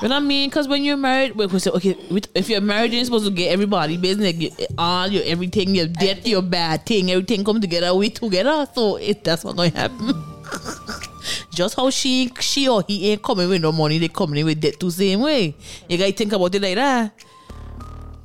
You 0.03 0.09
know 0.09 0.15
what 0.15 0.23
I 0.23 0.27
mean? 0.27 0.49
Because 0.49 0.67
when 0.67 0.83
you're 0.83 0.97
married, 0.97 1.37
we 1.37 1.59
say, 1.59 1.71
okay, 1.73 1.95
if 2.35 2.49
you're 2.49 2.61
married, 2.63 2.93
you're 2.95 3.05
supposed 3.05 3.27
to 3.27 3.31
get 3.31 3.53
everybody 3.53 3.99
business, 3.99 4.35
you- 4.35 4.51
all 4.79 5.07
your 5.09 5.23
everything, 5.27 5.75
your 5.75 5.87
debt, 5.89 6.27
your 6.27 6.41
bad 6.41 6.87
thing, 6.87 7.11
everything 7.11 7.45
come 7.45 7.61
together. 7.61 7.95
We 7.95 8.09
together, 8.09 8.67
so 8.75 8.97
it 8.97 9.23
that's 9.25 9.45
not 9.45 9.57
going 9.57 9.73
to 9.73 9.79
happen. 9.79 10.15
Just 11.53 11.77
how 11.77 11.91
she 11.91 12.33
she 12.41 12.67
or 12.67 12.83
he 12.89 13.11
ain't 13.11 13.23
coming 13.23 13.49
with 13.49 13.61
no 13.61 13.73
money, 13.73 13.99
they 13.99 14.09
coming 14.09 14.41
in 14.41 14.47
with 14.47 14.61
debt 14.61 14.81
too 14.81 14.91
same 14.91 15.21
way. 15.21 15.55
You 15.89 15.99
gotta 15.99 16.13
think 16.13 16.33
about 16.33 16.55
it 16.55 16.63
like 16.63 16.77
that. 16.77 17.13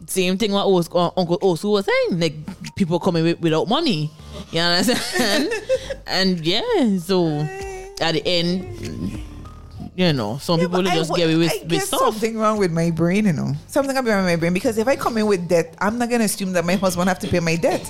Same 0.07 0.37
thing 0.37 0.51
what 0.53 0.65
Os- 0.65 0.89
uh, 0.93 1.09
Uncle 1.17 1.37
Osu 1.39 1.71
was 1.71 1.85
saying, 1.85 2.19
like 2.19 2.35
people 2.75 2.99
coming 2.99 3.23
with, 3.23 3.39
without 3.41 3.67
money. 3.67 4.09
You 4.51 4.59
understand? 4.61 5.51
and 6.07 6.39
yeah, 6.45 6.97
so 6.99 7.27
at 7.99 8.13
the 8.13 8.21
end, 8.25 9.19
you 9.95 10.11
know, 10.13 10.37
some 10.37 10.59
people 10.59 10.81
just 10.83 11.09
wa- 11.09 11.15
get 11.17 11.25
away 11.25 11.35
with, 11.37 11.51
I 11.51 11.57
with 11.59 11.69
guess 11.69 11.87
stuff. 11.87 11.99
something 12.01 12.37
wrong 12.37 12.57
with 12.57 12.71
my 12.71 12.91
brain, 12.91 13.25
you 13.25 13.33
know. 13.33 13.53
Something 13.67 13.95
wrong 13.95 14.03
with 14.05 14.25
my 14.25 14.35
brain 14.35 14.53
because 14.53 14.77
if 14.77 14.87
I 14.87 14.95
come 14.95 15.17
in 15.17 15.25
with 15.27 15.47
debt, 15.47 15.75
I'm 15.79 15.97
not 15.97 16.09
gonna 16.09 16.25
assume 16.25 16.53
that 16.53 16.65
my 16.65 16.75
husband 16.75 17.07
have 17.09 17.19
to 17.19 17.27
pay 17.27 17.39
my 17.39 17.55
debt. 17.55 17.89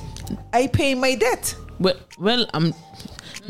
I 0.53 0.67
pay 0.67 0.93
my 0.95 1.15
debt. 1.15 1.55
Well, 1.79 1.95
well, 2.19 2.45
I'm 2.53 2.73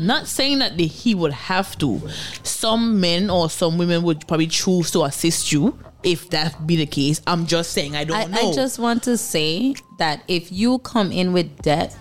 not 0.00 0.26
saying 0.26 0.58
that 0.60 0.76
the, 0.76 0.86
he 0.86 1.14
would 1.14 1.32
have 1.32 1.76
to. 1.78 2.00
Some 2.42 3.00
men 3.00 3.30
or 3.30 3.48
some 3.50 3.78
women 3.78 4.02
would 4.02 4.26
probably 4.26 4.46
choose 4.48 4.90
to 4.92 5.04
assist 5.04 5.52
you 5.52 5.78
if 6.02 6.30
that 6.30 6.66
be 6.66 6.76
the 6.76 6.86
case. 6.86 7.20
I'm 7.26 7.46
just 7.46 7.72
saying 7.72 7.94
I 7.96 8.04
don't 8.04 8.16
I, 8.16 8.24
know. 8.24 8.50
I 8.50 8.54
just 8.54 8.78
want 8.78 9.02
to 9.04 9.16
say 9.16 9.74
that 9.98 10.22
if 10.28 10.50
you 10.50 10.78
come 10.80 11.12
in 11.12 11.32
with 11.32 11.62
debt 11.62 11.94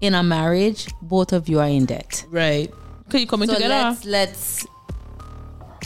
in 0.00 0.14
a 0.14 0.22
marriage, 0.22 0.86
both 1.02 1.32
of 1.32 1.48
you 1.48 1.58
are 1.60 1.68
in 1.68 1.86
debt. 1.86 2.24
right. 2.30 2.72
Can 3.10 3.20
you 3.20 3.26
come 3.26 3.42
in 3.42 3.48
So 3.48 3.54
together? 3.54 3.74
let's 3.74 4.04
let's. 4.04 4.66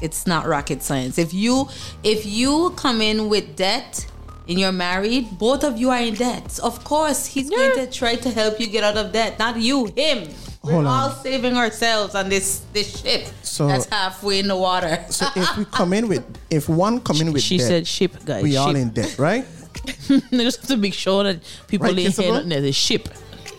It's 0.02 0.26
not 0.26 0.46
rocket 0.46 0.82
science. 0.82 1.16
If 1.18 1.32
you 1.32 1.68
if 2.02 2.26
you 2.26 2.70
come 2.76 3.00
in 3.00 3.28
with 3.28 3.56
debt 3.56 4.06
and 4.48 4.58
you're 4.58 4.72
married, 4.72 5.38
both 5.38 5.62
of 5.64 5.78
you 5.78 5.90
are 5.90 6.00
in 6.00 6.14
debt. 6.14 6.58
Of 6.62 6.82
course, 6.84 7.26
he's 7.26 7.48
going 7.48 7.76
to 7.76 7.86
try 7.90 8.16
to 8.16 8.30
help 8.30 8.58
you 8.60 8.66
get 8.66 8.82
out 8.82 8.96
of 8.96 9.12
debt. 9.12 9.38
Not 9.38 9.56
you, 9.60 9.86
him. 9.96 10.28
We're 10.64 10.72
Hold 10.72 10.86
on. 10.86 11.10
all 11.10 11.10
saving 11.10 11.56
ourselves 11.56 12.14
on 12.14 12.28
this 12.28 12.62
this 12.72 13.00
ship 13.00 13.26
So- 13.42 13.68
that's 13.68 13.86
halfway 13.86 14.40
in 14.40 14.48
the 14.48 14.56
water. 14.56 15.04
So 15.10 15.26
if 15.36 15.56
we 15.56 15.64
come 15.66 15.92
in 15.92 16.08
with, 16.08 16.24
if 16.50 16.68
one 16.68 17.00
come 17.00 17.20
in 17.20 17.32
with 17.32 17.42
she 17.42 17.58
debt, 17.58 17.66
said 17.68 17.86
ship, 17.86 18.12
guys. 18.24 18.42
we 18.42 18.56
all 18.56 18.74
in 18.74 18.90
debt, 18.90 19.18
right? 19.18 19.44
they 20.08 20.44
just 20.44 20.60
have 20.60 20.68
to 20.68 20.76
make 20.76 20.94
sure 20.94 21.24
that 21.24 21.38
people 21.68 21.86
Right, 21.86 21.96
lay 21.96 22.04
Isabel? 22.06 22.34
hand 22.34 22.52
on 22.52 22.62
the 22.62 22.72
ship. 22.72 23.08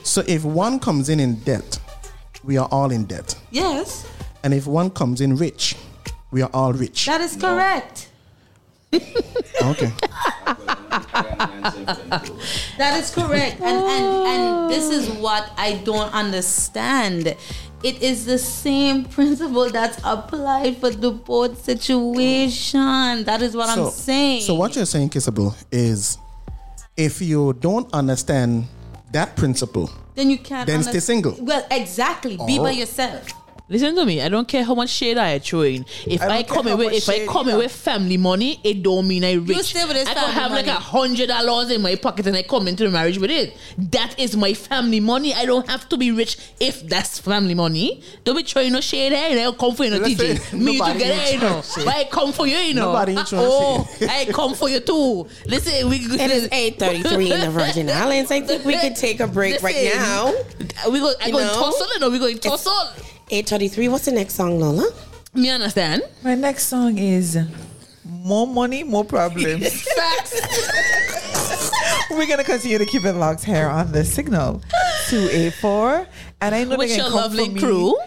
So 0.04 0.24
if 0.28 0.44
one 0.46 0.80
comes 0.80 1.08
in 1.10 1.20
in 1.20 1.36
debt, 1.44 1.80
we 2.44 2.58
are 2.58 2.68
all 2.72 2.92
in 2.92 3.06
debt. 3.06 3.36
yes, 3.52 4.06
And 4.44 4.54
if 4.54 4.68
one 4.68 4.90
comes 4.90 5.22
in 5.22 5.36
rich, 5.38 5.76
we 6.34 6.42
are 6.42 6.50
all 6.54 6.74
rich. 6.74 7.06
that 7.06 7.22
is 7.22 7.36
correct. 7.38 8.10
Oh, 9.62 9.72
okay. 9.72 9.92
That 12.78 13.00
is 13.00 13.10
correct. 13.12 13.62
And, 13.62 13.78
and 13.78 14.06
and 14.28 14.70
this 14.72 14.90
is 14.90 15.10
what 15.18 15.52
I 15.58 15.74
don't 15.86 16.14
understand. 16.14 17.28
It 17.84 18.02
is 18.02 18.26
the 18.26 18.38
same 18.38 19.06
principle 19.18 19.70
that's 19.70 20.00
applied 20.04 20.78
for 20.78 20.90
the 20.90 21.12
both 21.12 21.64
situation. 21.64 23.24
That 23.26 23.42
is 23.42 23.56
what 23.56 23.70
I'm 23.70 23.90
saying. 23.90 24.42
So 24.42 24.56
what 24.56 24.76
you're 24.76 24.86
saying, 24.86 25.10
Kissable, 25.10 25.56
is 25.72 26.18
if 26.98 27.22
you 27.22 27.54
don't 27.54 27.92
understand 27.94 28.66
that 29.12 29.36
principle, 29.36 29.90
then 30.16 30.30
you 30.30 30.38
can't 30.38 30.68
then 30.68 30.78
under- 30.80 30.90
stay 30.90 31.00
single. 31.00 31.36
Well, 31.40 31.66
exactly. 31.72 32.38
Be 32.38 32.58
Oh. 32.60 32.64
by 32.64 32.72
yourself. 32.72 33.28
Listen 33.70 33.96
to 33.96 34.06
me. 34.06 34.22
I 34.22 34.28
don't 34.28 34.48
care 34.48 34.64
how 34.64 34.76
much 34.76 34.90
shade 34.90 35.18
I 35.18 35.40
throw 35.40 35.62
in. 35.62 35.86
If 36.06 36.22
I 36.22 36.40
I, 36.40 36.44
come 36.44 36.68
in 36.68 36.78
with 36.78 36.92
if 36.94 37.08
I 37.08 37.26
come 37.26 37.48
in 37.48 37.58
with 37.58 37.72
family 37.72 38.18
money, 38.18 38.60
it 38.64 38.84
don't 38.84 39.08
mean 39.08 39.24
I 39.24 39.34
rich. 39.36 39.68
stay 39.68 39.86
with 39.86 39.94
this 39.94 40.08
I 40.08 40.14
could 40.14 40.20
family 40.22 40.34
have 40.34 40.52
like 40.52 40.68
a 40.68 40.74
hundred 40.74 41.28
dollars 41.30 41.72
in 41.72 41.82
my 41.82 41.96
pocket 41.96 42.28
and 42.28 42.36
I 42.36 42.44
come 42.44 42.68
into 42.68 42.84
the 42.84 42.92
marriage 42.92 43.18
with 43.18 43.32
it. 43.32 43.56
That 43.78 44.20
is 44.20 44.36
my 44.36 44.54
family 44.54 45.00
money. 45.00 45.34
I 45.34 45.46
don't 45.46 45.68
have 45.70 45.88
to 45.90 45.98
be 45.98 46.12
rich 46.12 46.38
if 46.60 46.86
that's 46.88 47.20
family 47.20 47.56
money. 47.56 48.04
Don't 48.26 48.36
be 48.36 48.44
throwing 48.44 48.74
no 48.74 48.82
shade 48.82 49.14
there. 49.14 49.32
And 49.32 49.40
I'll 49.40 49.54
come 49.54 49.74
for 49.74 49.86
you, 49.86 49.92
no 49.92 49.98
Listen, 49.98 50.36
TJ. 50.38 50.54
Me 50.60 50.78
nobody 50.78 51.00
together, 51.00 51.22
ain't 51.22 51.34
you 51.34 51.40
know. 51.40 51.62
trying. 51.74 51.86
But 51.86 51.96
I 51.96 52.04
come 52.12 52.34
for 52.34 52.46
you, 52.46 52.58
you 52.58 52.74
know. 52.74 52.92
Nobody 52.92 53.12
ain't 53.18 53.28
trying 53.28 53.42
Oh, 53.46 53.88
shade. 53.98 54.10
I 54.10 54.26
come 54.26 54.56
for 54.56 54.68
you 54.70 54.82
too. 54.82 55.26
Listen, 55.48 55.90
we 55.90 55.96
It 55.98 56.32
is 56.32 56.48
8.33 56.50 57.32
in 57.32 57.40
the 57.40 57.50
Virgin 57.50 57.90
Islands. 57.90 58.30
I 58.30 58.42
think 58.42 58.66
we 58.66 58.78
could 58.78 58.98
take 58.98 59.22
a 59.22 59.28
break 59.28 59.64
right 59.64 59.90
now. 59.96 60.34
We 60.92 61.00
go. 61.00 61.14
I 61.22 61.28
You 61.28 61.32
go 61.32 61.40
know? 61.40 61.54
tussle, 61.54 61.88
you 61.94 62.00
know. 62.00 62.10
We 62.10 62.20
going 62.20 62.38
tussle. 62.40 62.74
8.33. 63.30 63.90
What's 63.92 64.06
the 64.06 64.12
next 64.12 64.36
song, 64.36 64.60
Lola? 64.60 64.90
Me 65.34 65.50
understand. 65.50 66.04
My 66.24 66.36
next 66.36 66.68
song 66.68 66.98
is 66.98 67.38
More 68.06 68.46
Money, 68.46 68.84
More 68.84 69.06
Problems. 69.06 69.82
Facts. 69.96 71.72
We're 72.12 72.28
gonna 72.28 72.44
continue 72.44 72.78
to 72.78 72.86
keep 72.86 73.06
it 73.06 73.14
locked 73.14 73.44
here 73.44 73.68
on 73.68 73.92
the 73.92 74.04
signal 74.06 74.62
284. 75.10 76.08
And 76.42 76.54
I 76.56 76.64
know 76.64 76.78
With 76.78 76.90
they 76.90 76.96
your 76.96 77.06
can 77.06 77.12
come 77.12 77.22
lovely 77.22 77.46
for 77.46 77.52
me. 77.52 77.60
crew. 77.60 77.98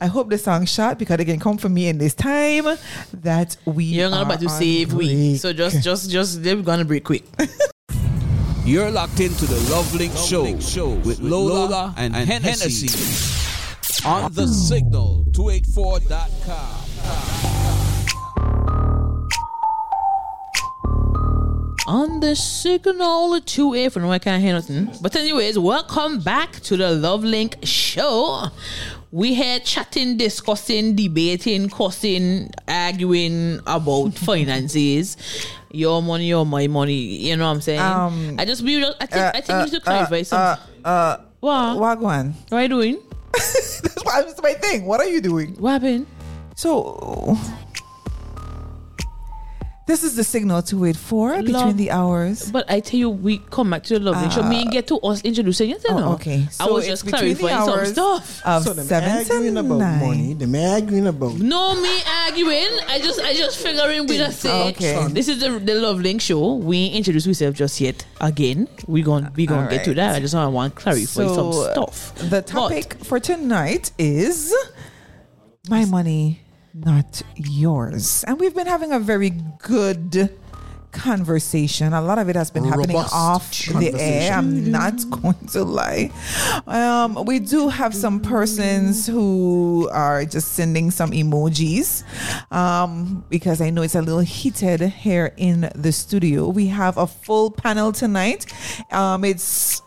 I 0.00 0.06
hope 0.06 0.28
the 0.28 0.38
song 0.38 0.66
shot 0.66 0.98
because 0.98 1.16
they 1.16 1.24
can 1.24 1.40
come 1.40 1.56
for 1.56 1.70
me 1.70 1.88
in 1.88 1.96
this 1.98 2.14
time 2.14 2.66
that 3.14 3.56
we 3.64 3.84
You're 3.84 4.10
not 4.10 4.18
are 4.20 4.22
about 4.26 4.40
to 4.40 4.48
save 4.50 4.92
we. 4.92 5.36
So 5.38 5.52
just, 5.54 5.82
just, 5.82 6.10
just, 6.10 6.42
they're 6.42 6.56
gonna 6.62 6.84
break 6.84 7.04
quick. 7.04 7.24
You're 8.64 8.90
locked 8.90 9.20
into 9.20 9.46
the 9.46 9.58
Love 9.70 9.94
Link 9.94 10.12
Show, 10.16 10.58
show 10.60 10.90
with 10.90 11.20
Lola, 11.20 11.94
and, 11.96 12.14
Hennessy. 12.14 13.45
On 14.04 14.32
the 14.32 14.46
signal 14.46 15.24
284.com. 15.30 16.82
on 21.88 22.18
the 22.18 22.34
signal 22.34 23.40
to 23.40 23.74
A 23.74 23.88
for 23.88 24.00
no, 24.00 24.10
I 24.10 24.18
can't 24.18 24.42
hear 24.42 24.54
nothing. 24.54 24.90
But 25.00 25.14
anyways, 25.14 25.56
welcome 25.56 26.18
back 26.18 26.54
to 26.62 26.76
the 26.76 26.90
Love 26.90 27.22
Link 27.22 27.56
show 27.62 28.50
we 29.12 29.34
here 29.34 29.60
chatting, 29.60 30.16
discussing, 30.16 30.94
debating, 30.96 31.70
cussing, 31.70 32.50
arguing 32.68 33.60
about 33.66 34.14
finances. 34.28 35.16
Your 35.70 36.02
money, 36.02 36.34
or 36.34 36.44
my 36.44 36.66
money. 36.66 36.94
You 36.94 37.36
know 37.36 37.46
what 37.46 37.54
I'm 37.54 37.60
saying? 37.60 37.80
Um, 37.80 38.36
I 38.38 38.44
just 38.44 38.62
we 38.62 38.80
just, 38.80 38.96
I 39.00 39.06
think 39.06 39.24
Uh, 39.24 39.32
I 39.34 39.40
think 39.40 39.58
we 39.58 39.64
need 39.64 39.70
to 39.70 39.76
uh, 39.78 39.80
clarify 39.80 40.20
uh, 40.20 40.24
something. 40.24 40.64
Uh, 40.84 40.88
uh, 40.88 41.20
what? 41.40 42.00
going? 42.00 42.32
What 42.48 42.52
are 42.52 42.62
you 42.62 42.68
doing? 42.68 42.98
That's 43.82 44.04
why 44.04 44.22
that's 44.22 44.42
my 44.42 44.54
thing. 44.54 44.86
What 44.86 45.00
are 45.00 45.06
you 45.06 45.20
doing? 45.20 45.54
What 45.56 45.72
happened? 45.82 46.06
So 46.54 47.36
this 49.86 50.02
is 50.02 50.16
the 50.16 50.24
signal 50.24 50.62
to 50.62 50.76
wait 50.78 50.96
for 50.96 51.30
Love. 51.36 51.44
between 51.46 51.76
the 51.76 51.90
hours. 51.92 52.50
But 52.50 52.68
I 52.70 52.80
tell 52.80 52.98
you, 52.98 53.08
we 53.10 53.38
come 53.38 53.70
back 53.70 53.84
to 53.84 53.94
the 53.98 54.04
Love 54.04 54.20
Link 54.20 54.32
show. 54.32 54.42
Me 54.42 54.62
and 54.62 54.70
get 54.70 54.88
to 54.88 54.98
us 54.98 55.22
introducing 55.22 55.70
you. 55.70 55.76
Uh, 55.76 55.92
Oh, 55.92 55.98
know. 55.98 56.12
okay. 56.14 56.42
I 56.44 56.66
So 56.66 56.74
was 56.74 56.84
it's 56.88 57.02
just 57.02 57.04
between 57.06 57.34
the 57.34 57.40
clarifying 57.40 57.64
some 57.70 57.78
hours 57.78 57.92
stuff. 57.92 58.42
Of 58.46 58.62
So 58.64 58.72
them 58.74 58.86
seven 58.86 59.10
arguing 59.10 59.54
to 59.54 59.60
about 59.60 59.78
nine. 59.78 60.00
money. 60.08 60.34
Them 60.34 60.54
arguing 60.56 61.06
about 61.06 61.34
No, 61.38 61.74
me 61.80 61.96
arguing. 62.24 62.66
I 62.88 62.98
just, 62.98 63.20
I 63.20 63.32
just 63.34 63.58
figuring 63.58 64.06
we 64.06 64.16
just 64.16 64.40
say. 64.40 64.68
Okay. 64.70 65.06
This 65.12 65.28
is 65.28 65.38
the 65.40 65.50
the 65.60 65.74
Love 65.74 66.00
Link 66.00 66.20
show. 66.20 66.54
We 66.54 66.78
ain't 66.86 66.96
introduce 66.96 67.26
ourselves 67.28 67.56
just 67.58 67.80
yet. 67.80 68.04
Again, 68.20 68.68
we 68.88 69.02
gonna 69.02 69.32
we 69.36 69.46
gonna 69.46 69.70
get 69.70 69.84
to 69.84 69.94
that. 69.94 70.16
I 70.16 70.20
just 70.20 70.34
want 70.34 70.74
to 70.74 70.80
clarify 70.82 71.06
some 71.26 71.52
stuff. 71.52 72.14
The 72.28 72.42
topic 72.42 72.94
for 73.04 73.20
tonight 73.20 73.92
is 73.98 74.52
my 75.68 75.84
money, 75.84 76.40
not 76.84 77.22
yours. 77.36 78.24
And 78.26 78.38
we've 78.38 78.54
been 78.54 78.66
having 78.66 78.92
a 78.92 78.98
very 78.98 79.30
good 79.30 80.30
conversation. 80.92 81.92
A 81.92 82.00
lot 82.00 82.18
of 82.18 82.28
it 82.28 82.36
has 82.36 82.50
been 82.50 82.64
happening 82.64 82.96
off 82.96 83.50
the 83.50 83.94
air. 83.98 84.32
I'm 84.32 84.70
not 84.70 84.94
going 85.10 85.46
to 85.48 85.64
lie. 85.64 86.10
Um, 86.66 87.24
we 87.24 87.38
do 87.38 87.68
have 87.68 87.94
some 87.94 88.20
persons 88.20 89.06
who 89.06 89.88
are 89.92 90.24
just 90.24 90.52
sending 90.52 90.90
some 90.90 91.10
emojis 91.10 92.02
um, 92.52 93.24
because 93.28 93.60
I 93.60 93.70
know 93.70 93.82
it's 93.82 93.94
a 93.94 94.02
little 94.02 94.20
heated 94.20 94.80
here 94.80 95.34
in 95.36 95.70
the 95.74 95.92
studio. 95.92 96.48
We 96.48 96.68
have 96.68 96.96
a 96.96 97.06
full 97.06 97.50
panel 97.50 97.92
tonight. 97.92 98.46
Um, 98.90 99.24
it's 99.24 99.82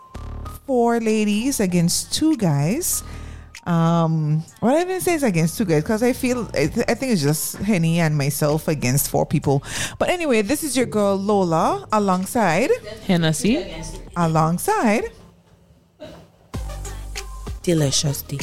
four 0.66 1.00
ladies 1.00 1.60
against 1.60 2.14
two 2.14 2.38
guys. 2.38 3.04
Um, 3.70 4.42
what 4.62 4.74
I 4.74 4.84
didn't 4.84 5.02
say 5.06 5.14
is 5.14 5.22
against 5.22 5.56
two 5.56 5.66
guys 5.66 5.84
because 5.84 6.02
I 6.02 6.12
feel 6.14 6.50
I, 6.58 6.66
th- 6.66 6.90
I 6.90 6.96
think 6.96 7.14
it's 7.14 7.22
just 7.22 7.58
Henny 7.58 8.00
and 8.00 8.18
myself 8.18 8.68
against 8.68 9.12
four 9.12 9.28
people. 9.28 9.62
But 10.00 10.10
anyway, 10.10 10.42
this 10.42 10.64
is 10.64 10.76
your 10.76 10.88
girl 10.88 11.16
Lola 11.16 11.88
alongside 11.94 12.72
Hennessy. 13.06 13.62
alongside 14.18 15.12
Delicious 17.62 18.24
D. 18.24 18.40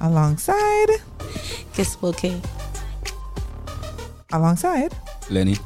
alongside 0.00 0.88
Kiss 1.74 1.98
okay. 2.02 2.40
alongside 4.32 4.96
Lenny. 5.28 5.58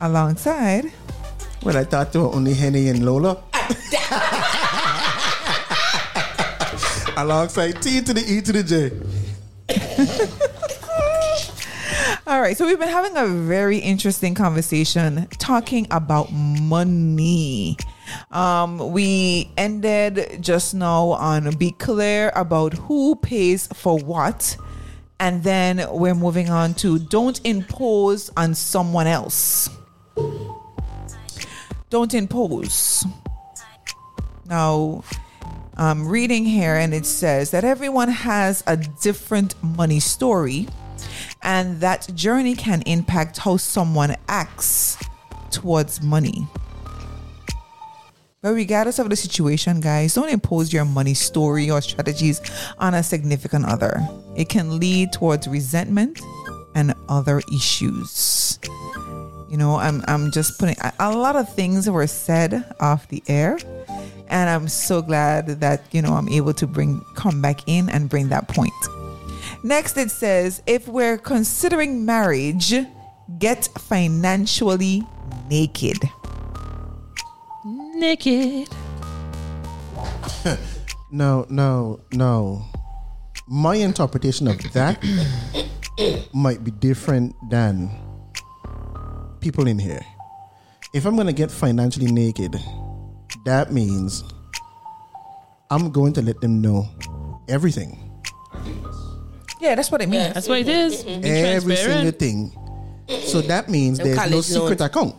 alongside. 0.00 0.90
Well, 1.62 1.76
I 1.76 1.84
thought 1.84 2.12
there 2.12 2.22
were 2.22 2.34
only 2.34 2.54
Henny 2.54 2.88
and 2.88 3.06
Lola. 3.06 3.38
Alongside 7.16 7.80
T 7.80 8.00
to 8.00 8.12
the 8.12 8.24
E 8.26 8.40
to 8.40 8.52
the 8.52 8.62
J. 8.62 8.90
All 12.26 12.40
right, 12.40 12.56
so 12.56 12.66
we've 12.66 12.78
been 12.78 12.88
having 12.88 13.16
a 13.16 13.26
very 13.26 13.78
interesting 13.78 14.34
conversation 14.34 15.28
talking 15.38 15.86
about 15.90 16.32
money. 16.32 17.76
Um, 18.32 18.92
we 18.92 19.50
ended 19.56 20.38
just 20.40 20.74
now 20.74 21.10
on 21.10 21.50
be 21.56 21.70
clear 21.70 22.32
about 22.34 22.72
who 22.72 23.14
pays 23.16 23.68
for 23.68 23.98
what, 23.98 24.56
and 25.20 25.44
then 25.44 25.86
we're 25.90 26.14
moving 26.14 26.50
on 26.50 26.74
to 26.74 26.98
don't 26.98 27.40
impose 27.44 28.30
on 28.36 28.54
someone 28.54 29.06
else. 29.06 29.68
Don't 31.90 32.12
impose. 32.12 33.04
Now, 34.46 35.04
I'm 35.76 36.06
reading 36.06 36.44
here 36.44 36.76
and 36.76 36.94
it 36.94 37.04
says 37.04 37.50
that 37.50 37.64
everyone 37.64 38.08
has 38.08 38.62
a 38.66 38.76
different 38.76 39.54
money 39.62 39.98
story 40.00 40.68
and 41.42 41.80
that 41.80 42.08
journey 42.14 42.54
can 42.54 42.82
impact 42.82 43.38
how 43.38 43.56
someone 43.56 44.16
acts 44.28 44.96
towards 45.50 46.02
money. 46.02 46.46
But 48.40 48.54
regardless 48.54 48.98
of 48.98 49.08
the 49.08 49.16
situation, 49.16 49.80
guys, 49.80 50.14
don't 50.14 50.28
impose 50.28 50.72
your 50.72 50.84
money 50.84 51.14
story 51.14 51.70
or 51.70 51.80
strategies 51.80 52.42
on 52.78 52.94
a 52.94 53.02
significant 53.02 53.64
other. 53.64 54.06
It 54.36 54.50
can 54.50 54.78
lead 54.78 55.12
towards 55.12 55.48
resentment 55.48 56.20
and 56.74 56.94
other 57.08 57.40
issues. 57.54 58.58
You 59.48 59.56
know, 59.56 59.76
I'm 59.76 60.02
I'm 60.08 60.30
just 60.30 60.58
putting 60.58 60.76
a 60.98 61.16
lot 61.16 61.36
of 61.36 61.52
things 61.54 61.88
were 61.88 62.06
said 62.06 62.74
off 62.80 63.08
the 63.08 63.22
air, 63.28 63.58
and 64.28 64.50
I'm 64.50 64.68
so 64.68 65.02
glad 65.02 65.60
that 65.60 65.82
you 65.92 66.02
know 66.02 66.14
I'm 66.14 66.28
able 66.28 66.54
to 66.54 66.66
bring 66.66 67.00
come 67.14 67.40
back 67.40 67.60
in 67.66 67.88
and 67.88 68.08
bring 68.08 68.28
that 68.28 68.48
point. 68.48 68.72
Next, 69.62 69.96
it 69.96 70.10
says 70.10 70.62
if 70.66 70.88
we're 70.88 71.18
considering 71.18 72.04
marriage, 72.04 72.74
get 73.38 73.68
financially 73.78 75.02
naked. 75.48 75.98
Naked. 77.64 78.68
No, 81.14 81.46
no, 81.48 82.00
no. 82.10 82.66
My 83.46 83.76
interpretation 83.76 84.48
of 84.48 84.58
that 84.72 84.98
might 86.34 86.64
be 86.64 86.72
different 86.72 87.36
than 87.48 87.88
people 89.38 89.68
in 89.68 89.78
here. 89.78 90.04
If 90.92 91.06
I'm 91.06 91.14
going 91.14 91.28
to 91.28 91.32
get 91.32 91.52
financially 91.52 92.10
naked, 92.10 92.56
that 93.44 93.72
means 93.72 94.24
I'm 95.70 95.90
going 95.90 96.12
to 96.14 96.22
let 96.22 96.40
them 96.40 96.60
know 96.60 96.88
everything. 97.48 97.98
Yeah, 99.60 99.74
that's 99.74 99.90
what 99.90 100.02
it 100.02 100.08
means. 100.08 100.34
That's 100.34 100.48
what 100.48 100.58
it 100.58 100.68
is. 100.68 101.04
Mm-hmm. 101.04 101.22
Be 101.22 101.28
Every 101.28 101.76
single 101.76 102.12
thing. 102.12 102.52
So 103.22 103.40
that 103.42 103.68
means 103.68 103.98
there's 103.98 104.30
no 104.30 104.40
secret 104.40 104.80
loans. 104.80 104.90
account. 104.90 105.14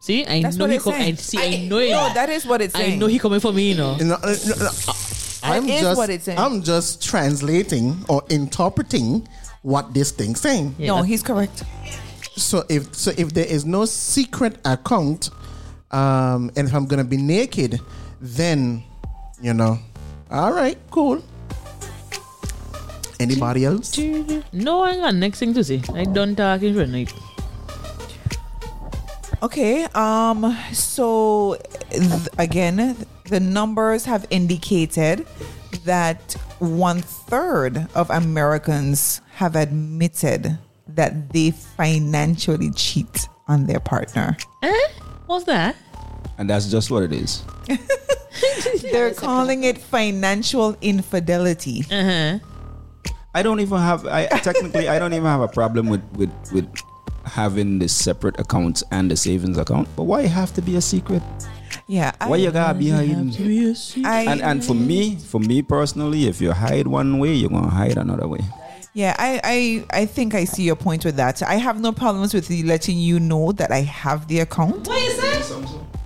See, 0.00 0.26
I 0.26 0.42
That's 0.42 0.56
know 0.56 0.64
what 0.64 0.70
he 0.70 0.76
it's 0.76 0.84
come. 0.84 0.94
I 0.94 0.98
saying. 0.98 1.16
see. 1.16 1.38
I 1.64 1.66
know 1.66 1.78
it. 1.78 1.90
No, 1.90 2.12
that 2.12 2.28
is 2.28 2.44
what 2.44 2.60
it's 2.60 2.74
saying. 2.74 2.94
I 2.94 2.96
know 2.96 3.06
he 3.06 3.18
coming 3.18 3.40
for 3.40 3.52
me. 3.52 3.70
You 3.70 3.76
know. 3.76 3.96
No, 3.96 4.04
no, 4.04 4.16
no, 4.16 4.54
no. 4.60 4.70
I'm 5.42 5.68
is 5.68 5.80
just, 5.80 5.96
what 5.96 6.10
it's 6.10 6.24
saying. 6.24 6.38
I'm 6.38 6.62
just 6.62 7.02
translating 7.02 8.04
or 8.08 8.22
interpreting 8.28 9.26
what 9.62 9.94
this 9.94 10.10
thing's 10.10 10.40
saying. 10.40 10.74
Yeah, 10.78 10.88
no, 10.88 11.02
he's 11.02 11.22
correct. 11.22 11.64
So 12.36 12.64
if 12.68 12.94
so 12.94 13.12
if 13.16 13.32
there 13.32 13.46
is 13.46 13.64
no 13.64 13.86
secret 13.86 14.58
account, 14.66 15.30
um, 15.90 16.50
and 16.56 16.68
if 16.68 16.74
I'm 16.74 16.86
gonna 16.86 17.04
be 17.04 17.16
naked, 17.16 17.80
then 18.20 18.82
you 19.40 19.54
know, 19.54 19.78
all 20.30 20.52
right, 20.52 20.78
cool. 20.90 21.22
Anybody 23.20 23.64
else? 23.64 23.96
No, 24.52 24.82
I 24.82 24.96
got 24.96 25.14
next 25.14 25.38
thing 25.38 25.54
to 25.54 25.62
say. 25.64 25.82
I 25.94 26.04
done 26.04 26.34
talking 26.34 26.74
for 26.74 26.80
the 26.80 26.86
night. 26.86 27.12
Okay. 29.42 29.84
Um. 29.94 30.56
So 30.72 31.56
th- 31.90 32.28
again, 32.38 32.96
the 33.28 33.40
numbers 33.40 34.04
have 34.04 34.26
indicated 34.30 35.26
that 35.84 36.32
one 36.58 37.00
third 37.02 37.86
of 37.94 38.10
Americans 38.10 39.20
have 39.34 39.54
admitted 39.56 40.58
that 40.88 41.32
they 41.32 41.50
financially 41.50 42.70
cheat 42.70 43.28
on 43.48 43.66
their 43.66 43.80
partner. 43.80 44.36
Eh? 44.62 44.88
What's 45.26 45.44
that? 45.44 45.76
And 46.38 46.50
that's 46.50 46.70
just 46.70 46.90
what 46.90 47.02
it 47.02 47.12
is. 47.12 47.42
They're 48.82 49.14
calling 49.14 49.64
it 49.64 49.78
financial 49.78 50.76
infidelity. 50.80 51.84
Uh 51.90 52.04
huh. 52.04 52.38
I 53.34 53.42
don't 53.42 53.60
even 53.60 53.78
have. 53.78 54.06
I 54.06 54.26
technically 54.26 54.88
I 54.88 54.98
don't 54.98 55.12
even 55.12 55.26
have 55.26 55.40
a 55.40 55.48
problem 55.48 55.88
with 55.88 56.02
with 56.14 56.30
with 56.52 56.68
having 57.24 57.78
the 57.78 57.88
separate 57.88 58.38
accounts 58.38 58.82
and 58.90 59.10
the 59.10 59.16
savings 59.16 59.58
account. 59.58 59.88
But 59.96 60.04
why 60.04 60.22
have 60.26 60.52
to 60.54 60.62
be 60.62 60.76
a 60.76 60.80
secret? 60.80 61.22
Yeah. 61.86 62.12
I, 62.20 62.28
Why 62.28 62.36
you 62.36 62.50
gotta 62.50 62.78
be 62.78 62.90
hiding? 62.90 63.34
I, 64.04 64.24
And 64.24 64.40
and 64.40 64.64
for 64.64 64.74
me, 64.74 65.16
for 65.16 65.40
me 65.40 65.62
personally, 65.62 66.26
if 66.26 66.40
you 66.40 66.52
hide 66.52 66.86
one 66.86 67.18
way, 67.18 67.34
you're 67.34 67.50
gonna 67.50 67.68
hide 67.68 67.98
another 67.98 68.28
way. 68.28 68.40
Yeah, 68.94 69.16
I, 69.18 69.40
I 69.42 70.02
I 70.02 70.06
think 70.06 70.34
I 70.36 70.44
see 70.44 70.62
your 70.62 70.76
point 70.76 71.04
with 71.04 71.16
that. 71.16 71.42
I 71.42 71.56
have 71.56 71.80
no 71.80 71.90
problems 71.90 72.32
with 72.32 72.48
you 72.48 72.64
letting 72.64 72.96
you 72.96 73.18
know 73.18 73.50
that 73.50 73.72
I 73.72 73.80
have 73.80 74.28
the 74.28 74.38
account. 74.40 74.86
What 74.86 75.02
you 75.02 75.10
say? 75.10 75.40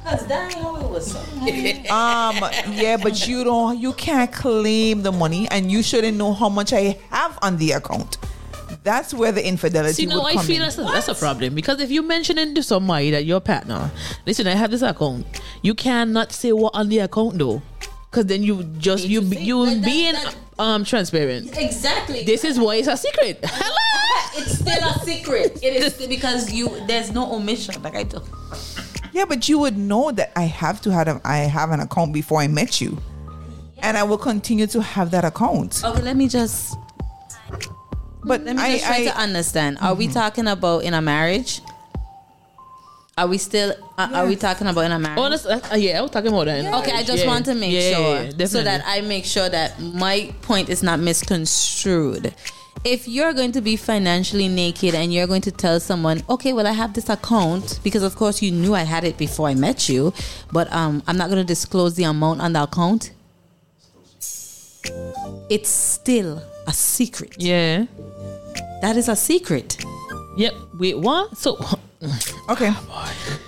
Cause 0.04 0.26
that 0.26 0.54
how 0.54 0.74
it 0.76 0.88
was. 0.88 1.14
Um, 1.14 2.50
yeah, 2.72 2.96
but 2.96 3.28
you 3.28 3.44
don't 3.44 3.78
you 3.78 3.92
can't 3.92 4.32
claim 4.32 5.02
the 5.02 5.12
money 5.12 5.46
and 5.50 5.70
you 5.70 5.82
shouldn't 5.82 6.16
know 6.16 6.32
how 6.32 6.48
much 6.48 6.72
I 6.72 6.98
have 7.10 7.38
on 7.42 7.58
the 7.58 7.72
account. 7.72 8.16
That's 8.84 9.12
where 9.12 9.32
the 9.32 9.46
infidelity 9.46 9.92
See, 9.92 10.06
no, 10.06 10.22
would 10.22 10.38
I 10.38 10.42
feel 10.42 10.56
in. 10.56 10.62
that's 10.62 10.78
a, 10.78 10.82
that's 10.84 11.08
a 11.08 11.14
problem 11.14 11.54
because 11.54 11.80
if 11.80 11.90
you 11.90 12.00
mention 12.00 12.38
it 12.38 12.54
to 12.54 12.62
somebody 12.62 13.10
that 13.10 13.26
your 13.26 13.40
partner, 13.40 13.90
listen, 14.24 14.46
I 14.46 14.54
have 14.54 14.70
this 14.70 14.80
account, 14.80 15.26
you 15.60 15.74
cannot 15.74 16.32
say 16.32 16.52
what 16.52 16.74
on 16.74 16.88
the 16.88 17.00
account 17.00 17.36
though, 17.36 17.60
because 18.10 18.24
because 18.24 18.26
then 18.26 18.42
you 18.42 18.62
just 18.78 19.06
you 19.06 19.20
you 19.22 19.58
Like 19.64 19.76
that- 19.76 19.84
being 19.84 20.12
that- 20.14 20.34
um 20.58 20.84
transparent. 20.84 21.56
Exactly. 21.56 22.24
This 22.24 22.44
is 22.44 22.58
why 22.58 22.76
it's 22.76 22.88
a 22.88 22.96
secret. 22.96 23.38
Hello. 23.44 23.76
it's 24.36 24.58
still 24.58 24.88
a 24.88 24.98
secret. 25.04 25.58
It 25.62 25.76
is 25.82 26.06
because 26.06 26.52
you 26.52 26.68
there's 26.86 27.12
no 27.12 27.32
omission. 27.34 27.82
Like 27.82 27.94
I 27.96 28.02
do. 28.04 28.20
Yeah, 29.12 29.24
but 29.24 29.48
you 29.48 29.58
would 29.58 29.76
know 29.76 30.10
that 30.12 30.32
I 30.36 30.42
have 30.42 30.80
to 30.82 30.90
have 30.92 31.08
a, 31.08 31.20
I 31.24 31.38
have 31.38 31.70
an 31.70 31.80
account 31.80 32.12
before 32.12 32.40
I 32.40 32.46
met 32.48 32.80
you, 32.80 32.98
and 33.82 33.96
I 33.96 34.02
will 34.02 34.18
continue 34.18 34.66
to 34.68 34.82
have 34.82 35.10
that 35.12 35.24
account. 35.24 35.82
Okay, 35.84 36.02
let 36.02 36.16
me 36.16 36.28
just 36.28 36.76
But 38.24 38.44
let 38.44 38.56
me 38.56 38.62
I, 38.62 38.72
just 38.72 38.84
try 38.84 38.96
I 38.96 39.04
to 39.04 39.16
understand. 39.16 39.78
Are 39.80 39.94
we 39.94 40.08
talking 40.08 40.46
about 40.46 40.82
in 40.84 40.92
a 40.94 41.00
marriage? 41.00 41.60
Are 43.18 43.26
we 43.26 43.36
still? 43.38 43.74
Uh, 43.98 44.08
Are 44.14 44.26
we 44.26 44.36
talking 44.36 44.68
about 44.68 44.82
in 44.82 44.92
a 44.92 44.98
marriage? 44.98 45.18
Honest, 45.18 45.46
uh, 45.46 45.58
yeah, 45.74 45.98
I 45.98 46.02
was 46.02 46.12
talking 46.12 46.28
about 46.32 46.44
that. 46.46 46.72
Okay, 46.82 46.92
I 46.92 47.02
just 47.02 47.24
Yeah. 47.24 47.26
want 47.32 47.46
to 47.46 47.54
make 47.56 47.72
Yeah, 47.72 47.80
sure 47.96 48.14
yeah, 48.14 48.30
yeah, 48.38 48.46
so 48.46 48.62
that 48.62 48.78
definitely. 48.78 48.92
I 49.04 49.08
make 49.08 49.24
sure 49.24 49.48
that 49.48 49.80
my 49.80 50.32
point 50.42 50.68
is 50.68 50.84
not 50.84 51.00
misconstrued. 51.00 52.32
If 52.84 53.08
you're 53.08 53.32
going 53.32 53.50
to 53.52 53.60
be 53.60 53.74
financially 53.74 54.46
naked 54.46 54.94
and 54.94 55.12
you're 55.12 55.26
going 55.26 55.40
to 55.42 55.50
tell 55.50 55.80
someone, 55.80 56.22
okay, 56.30 56.52
well, 56.52 56.64
I 56.68 56.70
have 56.82 56.94
this 56.94 57.08
account 57.08 57.80
because, 57.82 58.04
of 58.04 58.14
course, 58.14 58.40
you 58.40 58.52
knew 58.52 58.72
I 58.76 58.84
had 58.84 59.02
it 59.02 59.18
before 59.18 59.48
I 59.48 59.54
met 59.54 59.88
you, 59.88 60.12
but 60.52 60.72
um, 60.72 61.02
I'm 61.08 61.16
not 61.16 61.28
going 61.28 61.44
to 61.44 61.50
disclose 61.56 61.96
the 61.96 62.04
amount 62.04 62.40
on 62.40 62.52
the 62.52 62.62
account. 62.62 63.10
It's 65.50 65.68
still 65.68 66.40
a 66.68 66.72
secret. 66.72 67.34
Yeah. 67.42 67.86
That 68.82 68.96
is 68.96 69.08
a 69.08 69.16
secret. 69.16 69.76
Yep. 70.38 70.54
Wait, 70.78 70.98
what? 70.98 71.36
So 71.36 71.58
okay. 72.48 72.72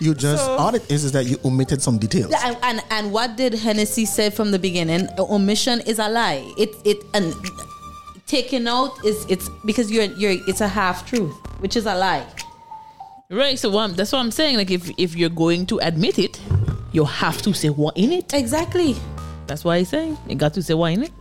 You 0.00 0.12
just 0.14 0.44
So- 0.44 0.56
all 0.56 0.74
it 0.74 0.90
is 0.90 1.04
is 1.04 1.12
that 1.12 1.24
you 1.26 1.38
omitted 1.44 1.80
some 1.80 1.98
details. 1.98 2.34
And, 2.44 2.56
and 2.62 2.82
and 2.90 3.12
what 3.12 3.36
did 3.36 3.54
Hennessy 3.54 4.04
say 4.04 4.28
from 4.30 4.50
the 4.50 4.58
beginning? 4.58 5.08
Omission 5.18 5.80
is 5.86 5.98
a 5.98 6.08
lie. 6.08 6.42
It 6.58 6.74
it 6.84 6.98
and 7.14 7.32
taking 8.26 8.66
out 8.68 8.92
is 9.04 9.24
it's 9.28 9.48
because 9.64 9.90
you're 9.90 10.10
you're 10.18 10.36
it's 10.48 10.60
a 10.60 10.68
half 10.68 11.06
truth, 11.08 11.32
which 11.60 11.76
is 11.76 11.86
a 11.86 11.94
lie. 11.94 12.26
right, 13.30 13.56
so 13.58 13.70
what 13.70 13.82
I'm- 13.82 13.94
that's 13.94 14.10
what 14.12 14.18
I'm 14.18 14.32
saying. 14.32 14.56
Like 14.56 14.70
if 14.72 14.90
if 14.98 15.14
you're 15.14 15.30
going 15.44 15.66
to 15.66 15.78
admit 15.78 16.18
it, 16.18 16.40
you 16.92 17.04
have 17.04 17.40
to 17.42 17.54
say 17.54 17.68
what 17.70 17.96
in 17.96 18.10
it. 18.12 18.34
Exactly. 18.34 18.96
That's 19.46 19.64
why 19.64 19.76
I'm 19.76 19.84
saying 19.84 20.18
you 20.28 20.34
got 20.34 20.54
to 20.54 20.62
say 20.62 20.74
what 20.74 20.92
in 20.92 21.04
it. 21.04 21.12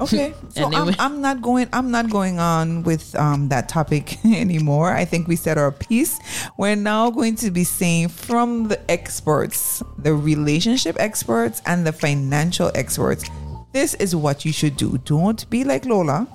Okay, 0.04 0.32
so 0.48 0.64
Anyway. 0.64 0.94
I'm, 0.98 1.14
I'm 1.14 1.20
not 1.20 1.42
going. 1.42 1.68
I'm 1.74 1.90
not 1.90 2.08
going 2.08 2.38
on 2.38 2.84
with 2.84 3.14
um, 3.16 3.50
that 3.50 3.68
topic 3.68 4.24
anymore. 4.24 4.90
I 4.90 5.04
think 5.04 5.28
we 5.28 5.36
said 5.36 5.58
our 5.58 5.70
piece. 5.70 6.18
We're 6.56 6.74
now 6.74 7.10
going 7.10 7.36
to 7.36 7.50
be 7.50 7.64
saying 7.64 8.08
from 8.08 8.68
the 8.68 8.80
experts, 8.90 9.82
the 9.98 10.14
relationship 10.14 10.96
experts 10.98 11.60
and 11.66 11.86
the 11.86 11.92
financial 11.92 12.70
experts. 12.74 13.28
This 13.72 13.92
is 13.94 14.16
what 14.16 14.46
you 14.46 14.52
should 14.54 14.78
do. 14.78 14.96
Don't 15.04 15.48
be 15.50 15.64
like 15.64 15.84
Lola. 15.84 16.26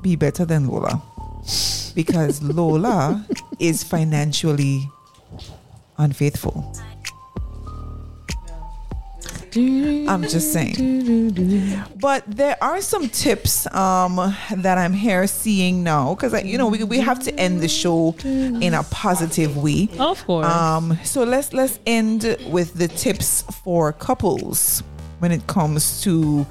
Be 0.00 0.14
better 0.14 0.44
than 0.44 0.68
Lola, 0.68 1.02
because 1.96 2.40
Lola 2.54 3.26
is 3.58 3.82
financially 3.82 4.88
unfaithful. 5.98 6.72
I'm 9.56 10.22
just 10.22 10.52
saying. 10.52 11.84
But 12.00 12.24
there 12.26 12.56
are 12.62 12.80
some 12.80 13.08
tips 13.08 13.66
um, 13.74 14.16
that 14.56 14.78
I'm 14.78 14.92
here 14.92 15.26
seeing 15.26 15.82
now 15.82 16.14
because 16.14 16.44
you 16.44 16.58
know 16.58 16.68
we, 16.68 16.84
we 16.84 16.98
have 16.98 17.20
to 17.20 17.34
end 17.38 17.60
the 17.60 17.68
show 17.68 18.14
in 18.24 18.74
a 18.74 18.82
positive 18.84 19.56
way. 19.56 19.88
Of 19.98 20.24
course. 20.24 20.46
Um, 20.46 20.98
so 21.04 21.24
let's 21.24 21.52
let's 21.52 21.80
end 21.86 22.36
with 22.48 22.74
the 22.74 22.88
tips 22.88 23.42
for 23.62 23.92
couples 23.92 24.82
when 25.18 25.32
it 25.32 25.46
comes 25.46 26.02
to 26.02 26.44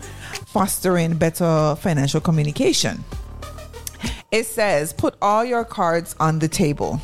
fostering 0.47 1.17
better 1.17 1.75
financial 1.79 2.21
communication. 2.21 3.03
It 4.31 4.45
says 4.45 4.93
put 4.93 5.15
all 5.21 5.43
your 5.43 5.65
cards 5.65 6.15
on 6.19 6.39
the 6.39 6.47
table. 6.47 6.99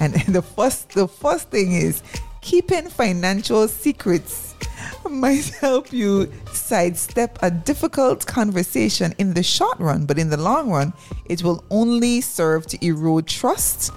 And 0.00 0.14
the 0.28 0.42
first 0.42 0.90
the 0.90 1.08
first 1.08 1.50
thing 1.50 1.72
is 1.72 2.02
keeping 2.46 2.88
financial 2.88 3.66
secrets 3.66 4.54
might 5.10 5.48
help 5.60 5.92
you 5.92 6.30
sidestep 6.52 7.36
a 7.42 7.50
difficult 7.50 8.24
conversation 8.24 9.12
in 9.18 9.34
the 9.34 9.42
short 9.42 9.76
run, 9.80 10.06
but 10.06 10.16
in 10.16 10.30
the 10.30 10.36
long 10.36 10.70
run, 10.70 10.92
it 11.24 11.42
will 11.42 11.64
only 11.70 12.20
serve 12.20 12.64
to 12.68 12.78
erode 12.86 13.26
trust 13.26 13.90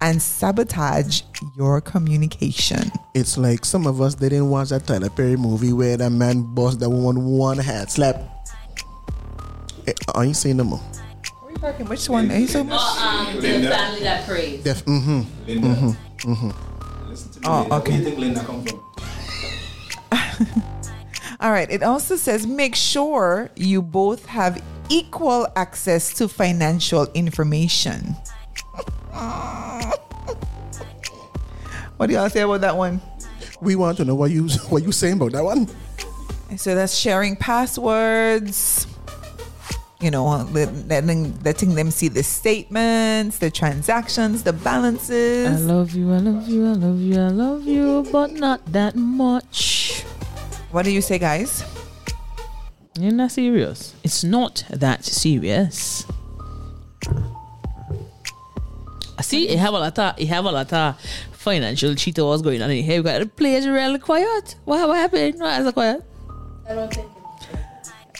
and 0.00 0.22
sabotage 0.22 1.22
your 1.56 1.80
communication. 1.80 2.92
It's 3.14 3.36
like 3.36 3.64
some 3.64 3.88
of 3.88 4.00
us 4.00 4.14
didn't 4.14 4.48
watch 4.50 4.68
that 4.68 4.86
Tyler 4.86 5.10
Perry 5.10 5.36
movie 5.36 5.72
where 5.72 5.96
the 5.96 6.08
man 6.08 6.42
bossed 6.54 6.78
the 6.78 6.88
woman 6.88 7.24
one 7.24 7.58
hand 7.58 7.90
slap. 7.90 8.22
Eh, 9.88 9.92
I 10.14 10.26
ain't 10.26 10.36
seen 10.36 10.58
no 10.58 10.64
more. 10.64 10.80
Are 11.42 11.50
you 11.50 11.56
talking 11.56 11.86
which 11.86 12.08
one? 12.08 12.30
Are 12.30 12.38
you 12.38 12.46
so 12.46 12.62
much? 12.62 12.80
Um, 13.02 13.34
the 13.40 13.68
family 13.68 14.00
that 14.02 14.28
preys. 14.28 14.62
Def, 14.62 14.84
mm-hmm. 14.84 16.50
Oh, 17.44 17.66
okay. 17.78 18.02
All 21.40 21.50
right. 21.50 21.70
It 21.70 21.82
also 21.82 22.16
says 22.16 22.46
make 22.46 22.74
sure 22.74 23.50
you 23.56 23.82
both 23.82 24.26
have 24.26 24.62
equal 24.88 25.46
access 25.56 26.14
to 26.14 26.28
financial 26.28 27.06
information. 27.14 28.16
what 31.96 32.06
do 32.06 32.14
y'all 32.14 32.30
say 32.30 32.40
about 32.40 32.62
that 32.62 32.76
one? 32.76 33.00
We 33.60 33.76
want 33.76 33.96
to 33.98 34.04
know 34.04 34.14
what 34.14 34.30
you 34.30 34.48
what 34.68 34.82
you 34.82 34.92
saying 34.92 35.14
about 35.14 35.32
that 35.32 35.44
one. 35.44 35.68
So 36.56 36.74
that's 36.74 36.96
sharing 36.96 37.36
passwords. 37.36 38.86
You 40.00 40.10
know, 40.10 40.26
letting 40.52 41.42
letting 41.42 41.74
them 41.74 41.90
see 41.90 42.08
the 42.08 42.22
statements, 42.22 43.38
the 43.38 43.50
transactions, 43.50 44.42
the 44.42 44.52
balances. 44.52 45.48
I 45.48 45.64
love 45.64 45.94
you, 45.94 46.12
I 46.12 46.18
love 46.18 46.46
you, 46.48 46.66
I 46.68 46.72
love 46.72 47.00
you, 47.00 47.20
I 47.20 47.28
love 47.28 47.64
you, 47.64 48.06
but 48.12 48.32
not 48.32 48.60
that 48.72 48.94
much. 48.94 50.02
What 50.70 50.84
do 50.84 50.90
you 50.90 51.00
say, 51.00 51.18
guys? 51.18 51.64
You're 52.98 53.12
not 53.12 53.30
serious. 53.30 53.94
It's 54.04 54.22
not 54.22 54.64
that 54.68 55.04
serious. 55.04 56.04
I 59.18 59.22
see 59.22 59.50
you 59.50 59.56
have 59.56 59.72
a 59.72 59.78
lot 59.78 59.98
of 59.98 60.20
you 60.20 60.26
have 60.26 60.44
a 60.44 60.52
lot 60.52 60.70
of 60.72 61.00
financial 61.32 61.94
cheater 61.94 62.24
what's 62.24 62.42
going 62.42 62.60
on 62.60 62.70
in 62.70 62.84
here. 62.84 62.96
You 62.96 63.02
got 63.02 63.20
the 63.20 63.26
players 63.26 63.66
really 63.66 63.98
quiet. 63.98 64.56
What, 64.66 64.86
what 64.88 64.96
happened? 64.98 65.40
Why 65.40 65.60
is 65.60 65.66
it 65.66 65.72
quiet? 65.72 66.04
I 66.68 66.74
don't 66.74 66.92
think. 66.92 67.15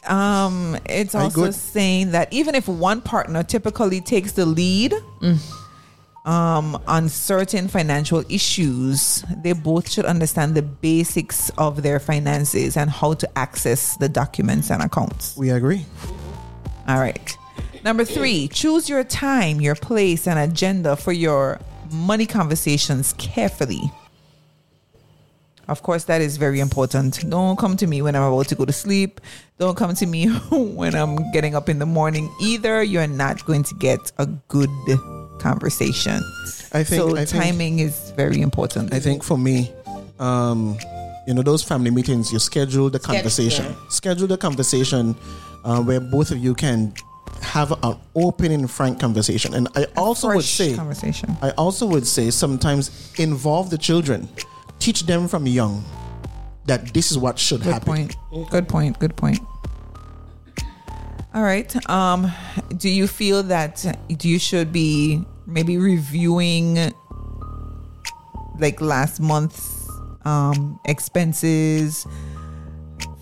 Um, 0.06 0.78
it's 0.86 1.14
Are 1.14 1.22
also 1.22 1.50
saying 1.50 2.12
that 2.12 2.32
even 2.32 2.54
if 2.54 2.68
one 2.68 3.00
partner 3.00 3.42
typically 3.42 4.00
takes 4.00 4.32
the 4.32 4.46
lead 4.46 4.94
um, 6.24 6.80
on 6.86 7.08
certain 7.08 7.68
financial 7.68 8.24
issues, 8.28 9.24
they 9.42 9.52
both 9.52 9.90
should 9.90 10.04
understand 10.04 10.54
the 10.54 10.62
basics 10.62 11.50
of 11.58 11.82
their 11.82 11.98
finances 11.98 12.76
and 12.76 12.90
how 12.90 13.14
to 13.14 13.38
access 13.38 13.96
the 13.96 14.08
documents 14.08 14.70
and 14.70 14.82
accounts. 14.82 15.36
We 15.36 15.50
agree. 15.50 15.84
All 16.88 16.98
right. 16.98 17.36
Number 17.84 18.04
three, 18.04 18.48
choose 18.48 18.88
your 18.88 19.04
time, 19.04 19.60
your 19.60 19.76
place, 19.76 20.26
and 20.26 20.38
agenda 20.38 20.96
for 20.96 21.12
your 21.12 21.60
money 21.92 22.26
conversations 22.26 23.12
carefully. 23.14 23.92
Of 25.68 25.82
course, 25.82 26.04
that 26.04 26.20
is 26.20 26.36
very 26.36 26.60
important. 26.60 27.28
Don't 27.28 27.58
come 27.58 27.76
to 27.76 27.86
me 27.86 28.00
when 28.00 28.14
I'm 28.14 28.22
about 28.22 28.46
to 28.48 28.54
go 28.54 28.64
to 28.64 28.72
sleep. 28.72 29.20
Don't 29.58 29.76
come 29.76 29.94
to 29.94 30.06
me 30.06 30.26
when 30.50 30.94
I'm 30.94 31.30
getting 31.32 31.54
up 31.54 31.68
in 31.68 31.78
the 31.78 31.86
morning 31.86 32.32
either. 32.40 32.82
You're 32.82 33.08
not 33.08 33.44
going 33.44 33.64
to 33.64 33.74
get 33.74 34.12
a 34.18 34.26
good 34.48 34.70
conversation. 35.40 36.22
I 36.72 36.84
think. 36.84 37.00
so 37.00 37.16
I 37.16 37.24
think, 37.24 37.42
timing 37.42 37.78
is 37.80 38.12
very 38.16 38.40
important. 38.40 38.92
I 38.92 39.00
think 39.00 39.24
for 39.24 39.36
me, 39.36 39.72
um, 40.18 40.78
you 41.26 41.34
know, 41.34 41.42
those 41.42 41.62
family 41.62 41.90
meetings, 41.90 42.32
you 42.32 42.38
schedule 42.38 42.88
the 42.88 43.00
conversation. 43.00 43.74
Schedule 43.88 44.28
the 44.28 44.38
conversation 44.38 45.16
uh, 45.64 45.82
where 45.82 46.00
both 46.00 46.30
of 46.30 46.38
you 46.38 46.54
can 46.54 46.94
have 47.42 47.72
an 47.82 47.96
open 48.14 48.52
and 48.52 48.70
frank 48.70 49.00
conversation. 49.00 49.54
And 49.54 49.68
I 49.74 49.86
also 49.96 50.28
would 50.28 50.44
say, 50.44 50.74
conversation. 50.74 51.36
I 51.42 51.50
also 51.50 51.86
would 51.86 52.06
say 52.06 52.30
sometimes 52.30 53.12
involve 53.18 53.70
the 53.70 53.78
children. 53.78 54.28
Teach 54.78 55.04
them 55.06 55.28
from 55.28 55.46
young 55.46 55.84
that 56.66 56.92
this 56.94 57.10
is 57.10 57.18
what 57.18 57.38
should 57.38 57.62
Good 57.62 57.72
happen. 57.72 57.86
point. 57.86 58.50
Good 58.50 58.68
point. 58.68 58.98
Good 58.98 59.16
point. 59.16 59.40
All 61.34 61.42
right. 61.42 61.74
Um, 61.90 62.32
do 62.76 62.88
you 62.88 63.06
feel 63.06 63.42
that 63.44 63.84
you 64.08 64.38
should 64.38 64.72
be 64.72 65.24
maybe 65.46 65.76
reviewing 65.78 66.92
like 68.58 68.80
last 68.80 69.20
month's 69.20 69.88
um, 70.24 70.80
expenses, 70.86 72.06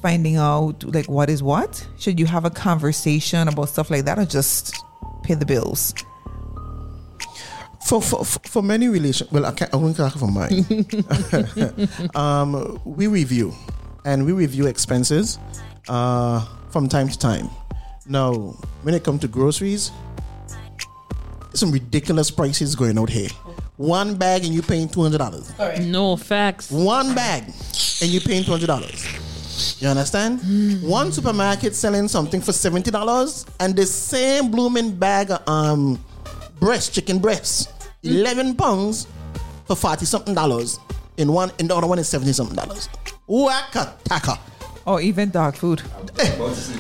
finding 0.01 0.36
out 0.36 0.85
like 0.85 1.06
what 1.06 1.28
is 1.28 1.43
what? 1.43 1.86
Should 1.98 2.20
you 2.20 2.26
have 2.26 2.44
a 2.44 2.51
conversation 2.51 3.48
about 3.48 3.68
stuff 3.68 3.90
like 3.90 4.05
that, 4.05 4.18
or 4.18 4.24
just 4.24 4.74
pay 5.22 5.35
the 5.35 5.47
bills? 5.47 5.93
For 7.85 8.01
for 8.01 8.24
for, 8.24 8.24
for- 8.24 8.48
for 8.48 8.62
many 8.62 8.89
relations, 8.89 9.31
well, 9.32 9.44
I 9.47 9.52
can't. 9.52 9.73
I 9.73 9.77
won't 9.77 9.97
talk 9.97 10.15
for 10.16 10.27
mine. 10.28 10.65
um, 12.15 12.81
we 12.85 13.06
review, 13.06 13.52
and 14.05 14.24
we 14.24 14.32
review 14.32 14.66
expenses 14.66 15.39
uh, 15.89 16.47
from 16.70 16.89
time 16.89 17.09
to 17.09 17.19
time. 17.19 17.48
Now, 18.06 18.32
when 18.82 18.94
it 18.94 19.05
comes 19.05 19.20
to 19.23 19.28
groceries, 19.28 19.90
some 21.55 21.70
ridiculous 21.73 22.31
prices 22.31 22.74
going 22.74 22.98
out 22.98 23.11
here. 23.11 23.28
One 23.77 24.16
bag 24.16 24.44
and 24.44 24.55
you're 24.55 24.62
paying 24.62 24.89
two 24.89 25.02
hundred 25.02 25.19
dollars. 25.19 25.52
No 25.81 26.16
facts. 26.16 26.70
One 26.70 27.15
bag 27.15 27.44
and 28.01 28.11
you're 28.11 28.23
paying 28.23 28.44
two 28.44 28.52
hundred 28.52 28.66
dollars. 28.69 29.05
You 29.81 29.89
understand? 29.89 30.40
One 30.82 31.12
supermarket 31.12 31.74
selling 31.74 32.09
something 32.09 32.40
for 32.40 32.52
seventy 32.52 32.90
dollars, 32.90 33.44
and 33.61 33.74
the 33.77 33.85
same 33.86 34.51
blooming 34.51 34.94
bag 34.97 35.31
of 35.32 35.47
um 35.48 36.02
breast 36.61 36.94
chicken 36.94 37.19
breasts, 37.19 37.69
eleven 38.05 38.55
pounds 38.55 39.06
for 39.66 39.76
forty 39.76 40.05
something 40.05 40.35
dollars. 40.35 40.78
In 41.16 41.32
one, 41.32 41.51
in 41.59 41.68
the 41.68 41.76
other 41.76 41.86
one 41.86 41.98
is 41.98 42.09
seventy 42.09 42.32
something 42.32 42.56
dollars. 42.56 42.89
Waka 43.26 43.94
taka. 44.05 44.39
Or 44.86 45.01
even 45.01 45.31
dog 45.31 45.56
food. 45.56 45.81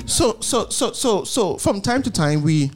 So 0.06 0.36
so 0.40 0.68
so 0.68 0.92
so 0.92 1.24
so 1.24 1.56
from 1.56 1.80
time 1.80 2.02
to 2.02 2.10
time 2.10 2.42
we 2.42 2.70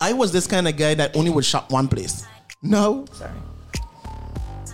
I 0.00 0.12
was 0.12 0.30
this 0.32 0.46
kind 0.46 0.68
of 0.68 0.76
guy 0.76 0.94
that 0.94 1.16
only 1.16 1.30
would 1.30 1.44
shop 1.44 1.72
one 1.72 1.88
place. 1.88 2.24
No. 2.62 3.04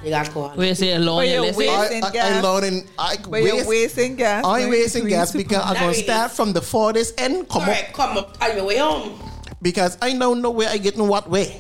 You 0.02 0.10
got 0.10 0.26
to 0.26 0.32
go 0.32 0.42
on. 0.42 0.56
Where 0.58 0.66
you 0.66 0.74
say 0.74 0.92
alone, 0.94 1.20
But 1.20 1.26
you 1.28 1.32
you're 1.32 1.40
listen. 1.42 1.58
wait- 1.58 1.70
I, 1.70 1.80
Wasting 1.80 2.04
I, 2.04 2.08
I 2.08 2.10
gas. 2.12 2.44
learn 2.44 2.64
in 2.64 2.86
I 2.98 3.16
But 3.26 3.42
you're 3.42 3.66
wasting 3.66 4.16
gas. 4.16 4.44
I'm 4.44 4.68
wasting 4.68 5.06
gas 5.08 5.32
because 5.32 5.62
I'm 5.64 5.74
gonna 5.74 5.94
start 5.94 6.30
from 6.32 6.52
the 6.52 6.60
farthest 6.60 7.18
end, 7.18 7.48
come 7.48 7.62
up 7.62 7.68
Alright, 7.68 7.92
come 7.94 8.18
up 8.18 8.36
on 8.42 8.54
your 8.56 8.66
way 8.66 8.76
home. 8.76 9.18
because 9.62 9.96
I 10.02 10.12
don't 10.18 10.42
know 10.42 10.50
where 10.50 10.68
I 10.68 10.76
get 10.76 10.96
in 10.96 11.08
what 11.08 11.30
way. 11.30 11.58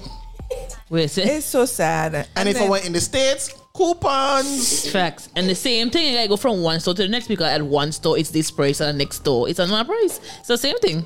Where 0.94 1.08
It's 1.12 1.46
so 1.46 1.66
sad. 1.66 2.14
And, 2.14 2.28
And, 2.36 2.48
if 2.48 2.60
I 2.60 2.68
went 2.68 2.86
in 2.86 2.92
the 2.92 3.00
States, 3.00 3.52
coupons. 3.74 4.88
facts. 4.90 5.28
And 5.34 5.48
the 5.48 5.54
same 5.56 5.90
thing, 5.90 6.16
I 6.16 6.28
go 6.28 6.36
from 6.36 6.62
one 6.62 6.78
store 6.78 6.94
to 6.94 7.02
the 7.02 7.08
next 7.08 7.26
because 7.26 7.46
at 7.46 7.62
one 7.62 7.90
store 7.90 8.16
it's 8.16 8.30
this 8.30 8.52
price 8.52 8.80
and 8.80 8.94
the 8.94 9.04
next 9.04 9.16
store 9.16 9.48
it's 9.48 9.58
another 9.58 9.84
price. 9.84 10.20
It's 10.38 10.46
the 10.46 10.56
same 10.56 10.78
thing. 10.78 11.04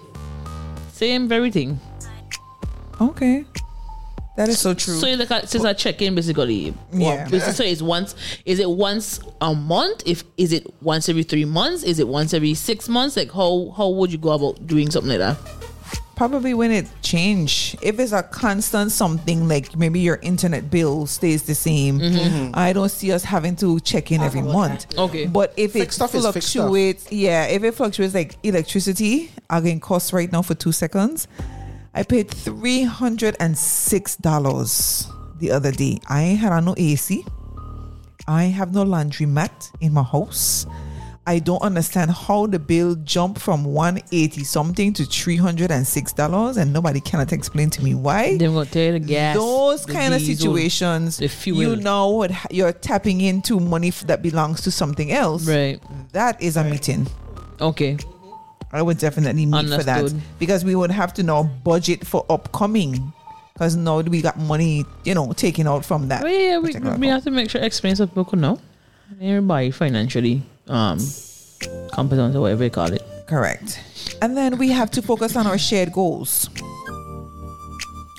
Same 0.93 1.27
very 1.27 1.51
thing. 1.51 1.81
Okay. 3.01 3.47
That 4.37 4.51
is 4.51 4.59
so 4.59 4.75
true. 4.75 4.95
So 4.95 5.07
you 5.07 5.17
look 5.17 5.31
at 5.31 5.49
since 5.49 5.65
I 5.65 5.73
check 5.73 6.03
in 6.03 6.15
basically. 6.15 6.75
Yeah. 6.93 7.27
Well, 7.31 7.41
so 7.41 7.65
it's 7.65 7.81
once 7.81 8.15
is 8.45 8.59
it 8.59 8.69
once 8.69 9.21
a 9.41 9.55
month? 9.55 10.03
If 10.05 10.23
is 10.37 10.53
it 10.53 10.67
once 10.83 11.09
every 11.09 11.23
three 11.23 11.47
months? 11.47 11.83
Is 11.83 11.99
it 11.99 12.07
once 12.07 12.35
every 12.35 12.53
six 12.53 12.91
months? 12.91 13.17
Like 13.17 13.33
how 13.33 13.73
how 13.75 13.89
would 13.89 14.13
you 14.13 14.19
go 14.19 14.33
about 14.33 14.67
doing 14.67 14.91
something 14.91 15.09
like 15.09 15.21
that? 15.21 15.58
Probably 16.19 16.53
when 16.53 16.73
it 16.73 16.89
change. 17.01 17.77
If 17.81 18.01
it's 18.01 18.11
a 18.11 18.25
constant 18.25 18.91
something 18.91 19.47
like 19.47 19.77
maybe 19.77 20.01
your 20.01 20.19
internet 20.21 20.69
bill 20.69 21.07
stays 21.07 21.45
the 21.45 21.55
same, 21.55 22.01
I 22.55 22.73
don't 22.73 22.89
see 22.89 23.13
us 23.13 23.23
having 23.23 23.55
to 23.57 23.79
check 23.81 24.11
in 24.11 24.21
every 24.21 24.43
month. 24.43 24.99
Okay. 24.99 25.27
But 25.27 25.55
if 25.57 25.77
it 25.77 25.79
Fixed 25.79 25.97
stuff 25.97 26.15
is 26.17 26.27
fixed 26.27 26.49
stuff. 26.49 26.63
fluctuates, 26.65 27.13
yeah, 27.13 27.45
if 27.47 27.63
it 27.63 27.73
fluctuates 27.73 28.15
like 28.15 28.37
electricity, 28.43 29.31
again 29.49 29.79
cost 29.79 30.13
right 30.13 30.31
now 30.31 30.43
for 30.43 30.55
two 30.55 30.73
seconds. 30.73 31.29
I 31.95 32.03
paid 32.03 32.29
three 32.29 32.83
hundred 32.83 33.37
and 33.39 33.57
six 33.57 34.17
dollars 34.17 35.09
the 35.39 35.53
other 35.53 35.71
day. 35.71 36.01
I 36.09 36.23
had 36.23 36.65
no 36.65 36.75
AC. 36.77 37.25
I 38.27 38.45
have 38.45 38.75
no 38.75 38.83
laundry 38.83 39.27
mat 39.27 39.71
in 39.81 39.95
my 39.95 40.03
house. 40.03 40.67
I 41.29 41.41
don't 41.41 41.61
understand 41.61 42.11
how 42.11 42.47
the 42.47 42.59
bill 42.59 42.95
jumped 42.95 43.39
from 43.39 43.63
180 43.63 44.45
something 44.45 44.95
to 44.95 45.05
306 45.05 46.13
dollars 46.15 46.57
and 46.57 46.73
nobody 46.73 47.01
cannot 47.01 47.35
explain 47.35 47.69
to 47.69 47.85
me 47.85 47.95
why. 47.95 48.39
Then 48.39 48.55
we'll 48.55 48.65
tell 48.65 48.85
you 48.85 48.93
the 48.93 49.01
gas. 49.01 49.37
Those 49.37 49.85
the 49.85 49.93
kind 49.93 50.15
of 50.15 50.23
situations, 50.23 51.19
the 51.19 51.29
fuel. 51.29 51.61
you 51.61 51.77
know 51.77 52.09
what 52.09 52.31
you're 52.51 52.73
tapping 52.73 53.21
into 53.21 53.61
money 53.61 53.91
that 54.07 54.23
belongs 54.23 54.63
to 54.63 54.71
something 54.71 55.13
else. 55.13 55.47
Right. 55.47 55.79
That 56.13 56.41
is 56.41 56.57
a 56.57 56.65
meeting. 56.65 57.07
Okay. 57.61 57.99
I 58.73 58.81
would 58.81 58.97
definitely 58.97 59.45
meet 59.45 59.69
for 59.69 59.83
that 59.83 60.11
because 60.39 60.65
we 60.65 60.75
would 60.77 60.91
have 60.91 61.13
to 61.15 61.23
now 61.23 61.43
budget 61.43 62.07
for 62.07 62.25
upcoming 62.31 63.13
because 63.53 63.77
now 63.77 64.01
we 64.01 64.23
got 64.23 64.39
money, 64.39 64.87
you 65.05 65.15
know, 65.15 65.35
taken 65.35 65.69
out 65.69 65.85
from 65.85 66.09
that. 66.09 66.23
Well, 66.23 66.33
yeah, 66.33 66.57
we, 66.57 66.71
we 66.71 66.75
account. 66.75 67.05
have 67.05 67.25
to 67.25 67.31
make 67.31 67.51
sure 67.51 67.61
explain 67.61 67.97
so 67.97 68.07
people 68.07 68.25
could 68.25 68.39
know. 68.39 68.59
Everybody 69.21 69.73
financially 69.73 70.43
um 70.69 70.99
competent 71.93 72.35
or 72.37 72.41
whatever 72.43 72.65
you 72.65 72.71
call 72.71 72.93
it. 72.93 73.03
Correct. 73.27 73.81
And 74.23 74.37
then 74.37 74.59
we 74.59 74.69
have 74.71 74.91
to 74.93 75.03
focus 75.03 75.37
on 75.37 75.47
our 75.47 75.59
shared 75.59 75.93
goals. 75.93 76.49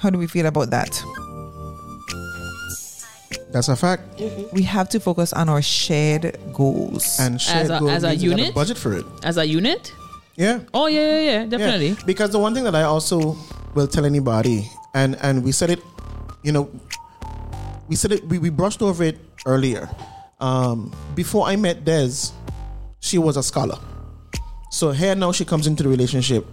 How 0.02 0.10
do 0.10 0.18
we 0.18 0.28
feel 0.28 0.46
about 0.46 0.70
that? 0.70 0.90
That's 3.52 3.68
a 3.68 3.76
fact. 3.76 4.22
We 4.54 4.62
have 4.64 4.90
to 4.90 5.00
focus 5.00 5.34
on 5.34 5.50
our 5.50 5.62
shared 5.62 6.38
goals. 6.54 7.20
And 7.20 7.42
shared 7.42 7.72
a- 7.72 7.80
goals 7.80 7.92
as 7.92 8.04
a 8.04 8.10
means 8.10 8.24
you 8.24 8.30
gotta 8.30 8.42
unit? 8.44 8.56
budget 8.56 8.78
for 8.78 8.94
it. 8.94 9.06
As 9.24 9.38
a 9.38 9.46
unit? 9.46 9.92
Yeah. 10.36 10.60
Oh 10.74 10.88
yeah, 10.88 11.02
yeah, 11.02 11.20
yeah, 11.32 11.46
definitely. 11.46 11.90
Yeah, 11.90 12.06
because 12.06 12.30
the 12.32 12.40
one 12.40 12.54
thing 12.54 12.64
that 12.64 12.76
I 12.76 12.84
also 12.84 13.36
will 13.76 13.88
tell 13.88 14.06
anybody, 14.06 14.70
and 14.94 15.18
and 15.22 15.44
we 15.44 15.52
said 15.52 15.70
it, 15.70 15.82
you 16.44 16.52
know, 16.54 16.70
we 17.90 17.96
said 17.96 18.12
it, 18.14 18.24
we, 18.30 18.38
we 18.38 18.50
brushed 18.50 18.82
over 18.82 19.04
it 19.04 19.18
earlier. 19.46 19.90
Um, 20.40 20.94
before 21.16 21.48
I 21.48 21.58
met 21.58 21.84
Des, 21.84 22.32
she 23.00 23.18
was 23.18 23.38
a 23.38 23.44
scholar. 23.44 23.78
So 24.72 24.92
here 24.92 25.16
now 25.16 25.32
she 25.32 25.46
comes 25.46 25.68
into 25.68 25.84
the 25.84 25.90
relationship, 25.90 26.46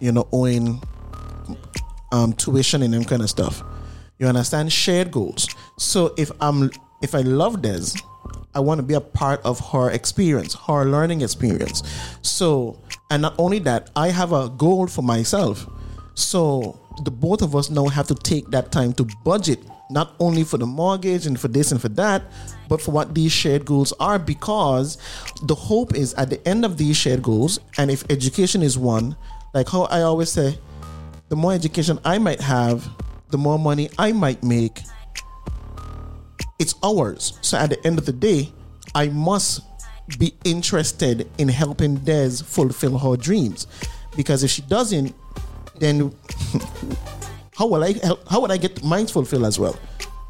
you 0.00 0.12
know, 0.12 0.28
owing 0.32 0.80
um, 2.12 2.32
tuition 2.34 2.82
and 2.82 2.92
them 2.92 3.04
kind 3.04 3.22
of 3.22 3.30
stuff. 3.30 3.62
You 4.18 4.26
understand? 4.26 4.72
Shared 4.72 5.10
goals. 5.10 5.48
So 5.78 6.14
if 6.16 6.30
I'm 6.40 6.70
if 7.02 7.14
I 7.14 7.20
love 7.20 7.62
Des, 7.62 7.94
I 8.54 8.60
want 8.60 8.78
to 8.78 8.82
be 8.82 8.94
a 8.94 9.00
part 9.00 9.40
of 9.44 9.60
her 9.70 9.90
experience, 9.90 10.54
her 10.66 10.84
learning 10.84 11.20
experience. 11.22 11.82
So 12.22 12.80
and 13.10 13.22
not 13.22 13.34
only 13.38 13.58
that, 13.60 13.90
I 13.96 14.08
have 14.08 14.32
a 14.32 14.48
goal 14.48 14.86
for 14.86 15.02
myself. 15.02 15.66
So 16.14 16.78
the 17.04 17.10
both 17.10 17.42
of 17.42 17.54
us 17.54 17.70
now 17.70 17.86
have 17.86 18.06
to 18.08 18.14
take 18.14 18.50
that 18.50 18.72
time 18.72 18.92
to 18.94 19.04
budget 19.24 19.60
not 19.90 20.14
only 20.18 20.42
for 20.44 20.58
the 20.58 20.66
mortgage 20.66 21.26
and 21.26 21.38
for 21.38 21.48
this 21.48 21.70
and 21.70 21.80
for 21.80 21.88
that, 21.90 22.22
but 22.68 22.80
for 22.80 22.90
what 22.90 23.14
these 23.14 23.32
shared 23.32 23.64
goals 23.64 23.92
are 24.00 24.18
because 24.18 24.98
the 25.42 25.54
hope 25.54 25.94
is 25.94 26.14
at 26.14 26.30
the 26.30 26.46
end 26.46 26.64
of 26.64 26.78
these 26.78 26.96
shared 26.96 27.22
goals, 27.22 27.58
and 27.78 27.90
if 27.90 28.08
education 28.10 28.62
is 28.62 28.78
one, 28.78 29.16
like 29.54 29.68
how 29.68 29.82
I 29.84 30.02
always 30.02 30.30
say, 30.30 30.58
the 31.28 31.36
more 31.36 31.52
education 31.52 31.98
I 32.04 32.18
might 32.18 32.40
have, 32.40 32.88
the 33.30 33.38
more 33.38 33.58
money 33.58 33.90
I 33.98 34.12
might 34.12 34.42
make. 34.42 34.80
It's 36.58 36.74
ours. 36.82 37.38
So 37.42 37.58
at 37.58 37.70
the 37.70 37.86
end 37.86 37.98
of 37.98 38.06
the 38.06 38.12
day, 38.12 38.52
I 38.94 39.08
must 39.08 39.62
be 40.18 40.34
interested 40.44 41.28
in 41.38 41.48
helping 41.48 41.96
Des 41.96 42.42
fulfill 42.44 42.98
her 42.98 43.16
dreams. 43.16 43.66
Because 44.16 44.44
if 44.44 44.50
she 44.50 44.62
doesn't, 44.62 45.14
then 45.78 46.14
how 47.56 47.66
will 47.66 47.84
I 47.84 47.94
how 48.30 48.40
would 48.40 48.50
I 48.50 48.56
get 48.56 48.82
mine 48.82 49.06
fulfilled 49.06 49.44
as 49.44 49.58
well? 49.58 49.78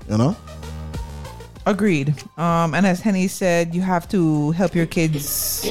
You 0.08 0.18
know? 0.18 0.36
Agreed. 1.66 2.14
Um, 2.38 2.74
and 2.74 2.86
as 2.86 3.01
Henny 3.01 3.26
said, 3.26 3.74
you 3.74 3.82
have 3.82 4.09
to 4.10 4.52
help 4.52 4.74
your 4.74 4.86
kids 4.86 5.66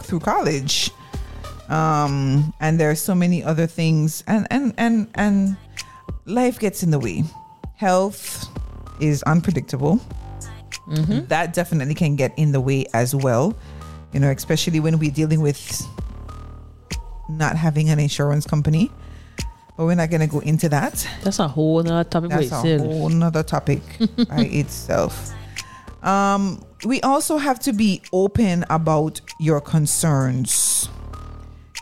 through 0.00 0.20
college. 0.20 0.90
Um, 1.68 2.54
and 2.60 2.80
there 2.80 2.90
are 2.90 2.94
so 2.96 3.14
many 3.14 3.44
other 3.44 3.66
things, 3.66 4.24
and 4.26 4.46
and 4.50 4.72
and 4.78 5.08
and 5.14 5.56
life 6.24 6.58
gets 6.58 6.82
in 6.82 6.90
the 6.90 6.98
way. 6.98 7.24
Health 7.74 8.48
is 9.00 9.22
unpredictable. 9.24 10.00
That 11.26 11.52
definitely 11.52 11.94
can 11.94 12.16
get 12.16 12.32
in 12.38 12.52
the 12.52 12.60
way 12.60 12.86
as 12.94 13.14
well. 13.14 13.54
You 14.12 14.20
know, 14.20 14.30
especially 14.30 14.80
when 14.80 14.98
we're 14.98 15.10
dealing 15.10 15.40
with 15.42 15.60
not 17.28 17.56
having 17.56 17.90
an 17.90 17.98
insurance 17.98 18.46
company. 18.46 18.90
But 19.76 19.84
we're 19.84 19.94
not 19.94 20.08
going 20.10 20.22
to 20.22 20.26
go 20.26 20.38
into 20.40 20.68
that. 20.70 21.06
That's 21.22 21.38
a 21.38 21.48
whole 21.48 21.80
other 21.80 22.02
topic 22.04 22.30
by 22.30 22.36
That's 22.36 22.52
a 22.52 22.74
itself. 22.74 22.80
whole 22.80 23.08
nother 23.10 23.42
topic 23.42 23.82
by 24.28 24.40
itself. 24.50 25.32
Um, 26.02 26.64
we 26.84 27.00
also 27.02 27.36
have 27.36 27.58
to 27.60 27.72
be 27.72 28.00
open 28.12 28.64
about 28.70 29.20
your 29.38 29.60
concerns. 29.60 30.88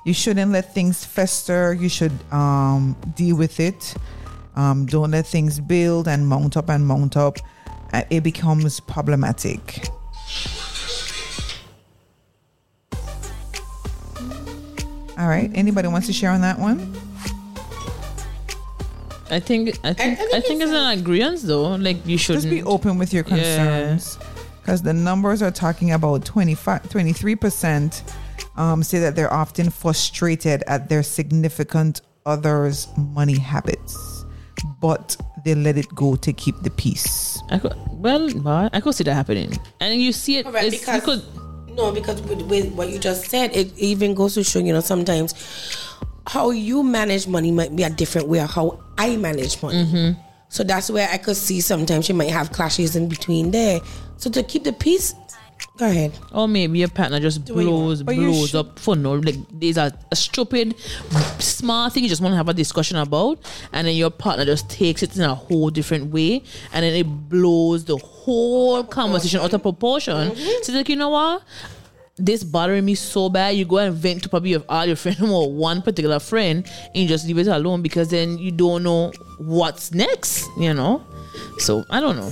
You 0.04 0.12
shouldn't 0.12 0.50
let 0.52 0.74
things 0.74 1.04
fester. 1.04 1.72
You 1.72 1.88
should 1.88 2.12
um, 2.32 2.96
deal 3.14 3.36
with 3.36 3.60
it. 3.60 3.94
Um, 4.56 4.86
don't 4.86 5.10
let 5.10 5.26
things 5.26 5.60
build 5.60 6.08
and 6.08 6.26
mount 6.28 6.56
up 6.56 6.68
and 6.70 6.86
mount 6.86 7.16
up. 7.16 7.38
Uh, 7.92 8.02
it 8.10 8.22
becomes 8.22 8.80
problematic. 8.80 9.86
All 15.16 15.28
right. 15.28 15.50
Anybody 15.54 15.88
wants 15.88 16.06
to 16.08 16.12
share 16.12 16.30
on 16.30 16.40
that 16.40 16.58
one? 16.58 16.92
I 19.30 19.40
think 19.40 19.78
I 19.84 19.92
think 19.94 20.18
I 20.20 20.26
think 20.30 20.44
think, 20.46 20.62
it's 20.62 20.72
an 20.72 20.98
agreement 20.98 21.40
though. 21.42 21.74
Like 21.76 22.06
you 22.06 22.18
shouldn't 22.18 22.44
Just 22.44 22.54
be 22.54 22.62
open 22.62 22.98
with 22.98 23.12
your 23.12 23.24
concerns. 23.24 24.18
Because 24.60 24.82
the 24.82 24.92
numbers 24.94 25.42
are 25.42 25.50
talking 25.50 25.92
about 25.92 26.24
25, 26.24 26.84
23% 26.84 28.02
um, 28.56 28.82
say 28.82 28.98
that 29.00 29.14
they're 29.14 29.32
often 29.32 29.68
frustrated 29.68 30.62
at 30.66 30.88
their 30.88 31.02
significant 31.02 32.00
others' 32.24 32.88
money 32.96 33.36
habits. 33.38 34.24
but 34.80 35.16
they 35.44 35.54
let 35.54 35.76
it 35.76 35.92
go 35.94 36.16
to 36.16 36.32
keep 36.32 36.56
the 36.62 36.70
peace. 36.70 37.42
I 37.50 37.58
could, 37.58 37.74
well, 37.90 38.30
but 38.40 38.74
I 38.74 38.80
could 38.80 38.94
see 38.94 39.04
that 39.04 39.12
happening, 39.14 39.52
and 39.80 40.00
you 40.00 40.12
see 40.12 40.38
it. 40.38 40.46
Correct, 40.46 40.64
it's- 40.66 40.80
you 40.86 41.00
because 41.00 41.20
could, 41.26 41.76
no, 41.76 41.92
because 41.92 42.22
with, 42.22 42.40
with 42.48 42.72
what 42.72 42.88
you 42.88 42.98
just 42.98 43.28
said, 43.28 43.54
it 43.54 43.76
even 43.76 44.14
goes 44.14 44.34
to 44.34 44.44
show 44.44 44.60
you 44.60 44.72
know 44.72 44.80
sometimes 44.80 45.34
how 46.26 46.50
you 46.50 46.82
manage 46.82 47.26
money 47.26 47.50
might 47.50 47.74
be 47.76 47.82
a 47.82 47.90
different 47.90 48.28
way 48.28 48.40
of 48.40 48.50
how 48.50 48.80
I 48.98 49.16
manage 49.16 49.62
money. 49.62 49.84
Mm-hmm. 49.84 50.20
So 50.48 50.62
that's 50.64 50.90
where 50.90 51.08
I 51.10 51.18
could 51.18 51.36
see 51.36 51.60
sometimes 51.60 52.08
you 52.08 52.14
might 52.14 52.30
have 52.30 52.52
clashes 52.52 52.96
in 52.96 53.08
between 53.08 53.50
there. 53.50 53.80
So 54.16 54.30
to 54.30 54.42
keep 54.42 54.64
the 54.64 54.72
peace, 54.72 55.14
go 55.76 55.86
ahead. 55.86 56.12
or 56.32 56.46
maybe 56.46 56.78
your 56.78 56.88
partner 56.88 57.18
just 57.20 57.48
you 57.48 57.54
blows 57.54 58.02
blows 58.02 58.50
should- 58.50 58.58
up 58.60 58.78
for 58.78 58.94
no 58.96 59.14
like 59.14 59.36
there's 59.52 59.76
a, 59.76 59.92
a 60.12 60.16
stupid 60.16 60.74
small 61.38 61.88
thing 61.90 62.02
you 62.02 62.08
just 62.08 62.20
want 62.20 62.32
to 62.32 62.36
have 62.36 62.48
a 62.48 62.54
discussion 62.54 62.96
about 62.96 63.38
and 63.72 63.86
then 63.86 63.94
your 63.96 64.10
partner 64.10 64.44
just 64.44 64.68
takes 64.70 65.02
it 65.02 65.16
in 65.16 65.22
a 65.22 65.34
whole 65.34 65.70
different 65.70 66.12
way 66.12 66.42
and 66.72 66.84
then 66.84 66.94
it 66.94 67.04
blows 67.28 67.84
the 67.84 67.96
whole 67.96 68.84
conversation 68.84 69.40
out 69.40 69.52
of 69.52 69.62
proportion 69.62 70.14
Mm-hmm. 70.30 70.62
so 70.62 70.72
like 70.72 70.88
you 70.88 70.96
know 70.96 71.10
what 71.10 71.42
this 72.16 72.44
bothering 72.44 72.84
me 72.84 72.94
so 72.94 73.28
bad 73.28 73.50
you 73.56 73.64
go 73.64 73.78
and 73.78 73.94
vent 73.94 74.22
to 74.22 74.28
probably 74.28 74.50
your 74.50 74.62
all 74.68 74.86
your 74.86 74.96
friends 74.96 75.20
or 75.22 75.52
one 75.52 75.82
particular 75.82 76.20
friend 76.20 76.64
and 76.86 76.96
you 76.96 77.08
just 77.08 77.26
leave 77.26 77.38
it 77.38 77.46
alone 77.48 77.82
because 77.82 78.08
then 78.08 78.38
you 78.38 78.52
don't 78.52 78.82
know 78.82 79.10
what's 79.38 79.92
next 79.92 80.46
you 80.58 80.72
know 80.72 81.04
so 81.58 81.84
i 81.90 82.00
don't 82.00 82.16
know 82.16 82.30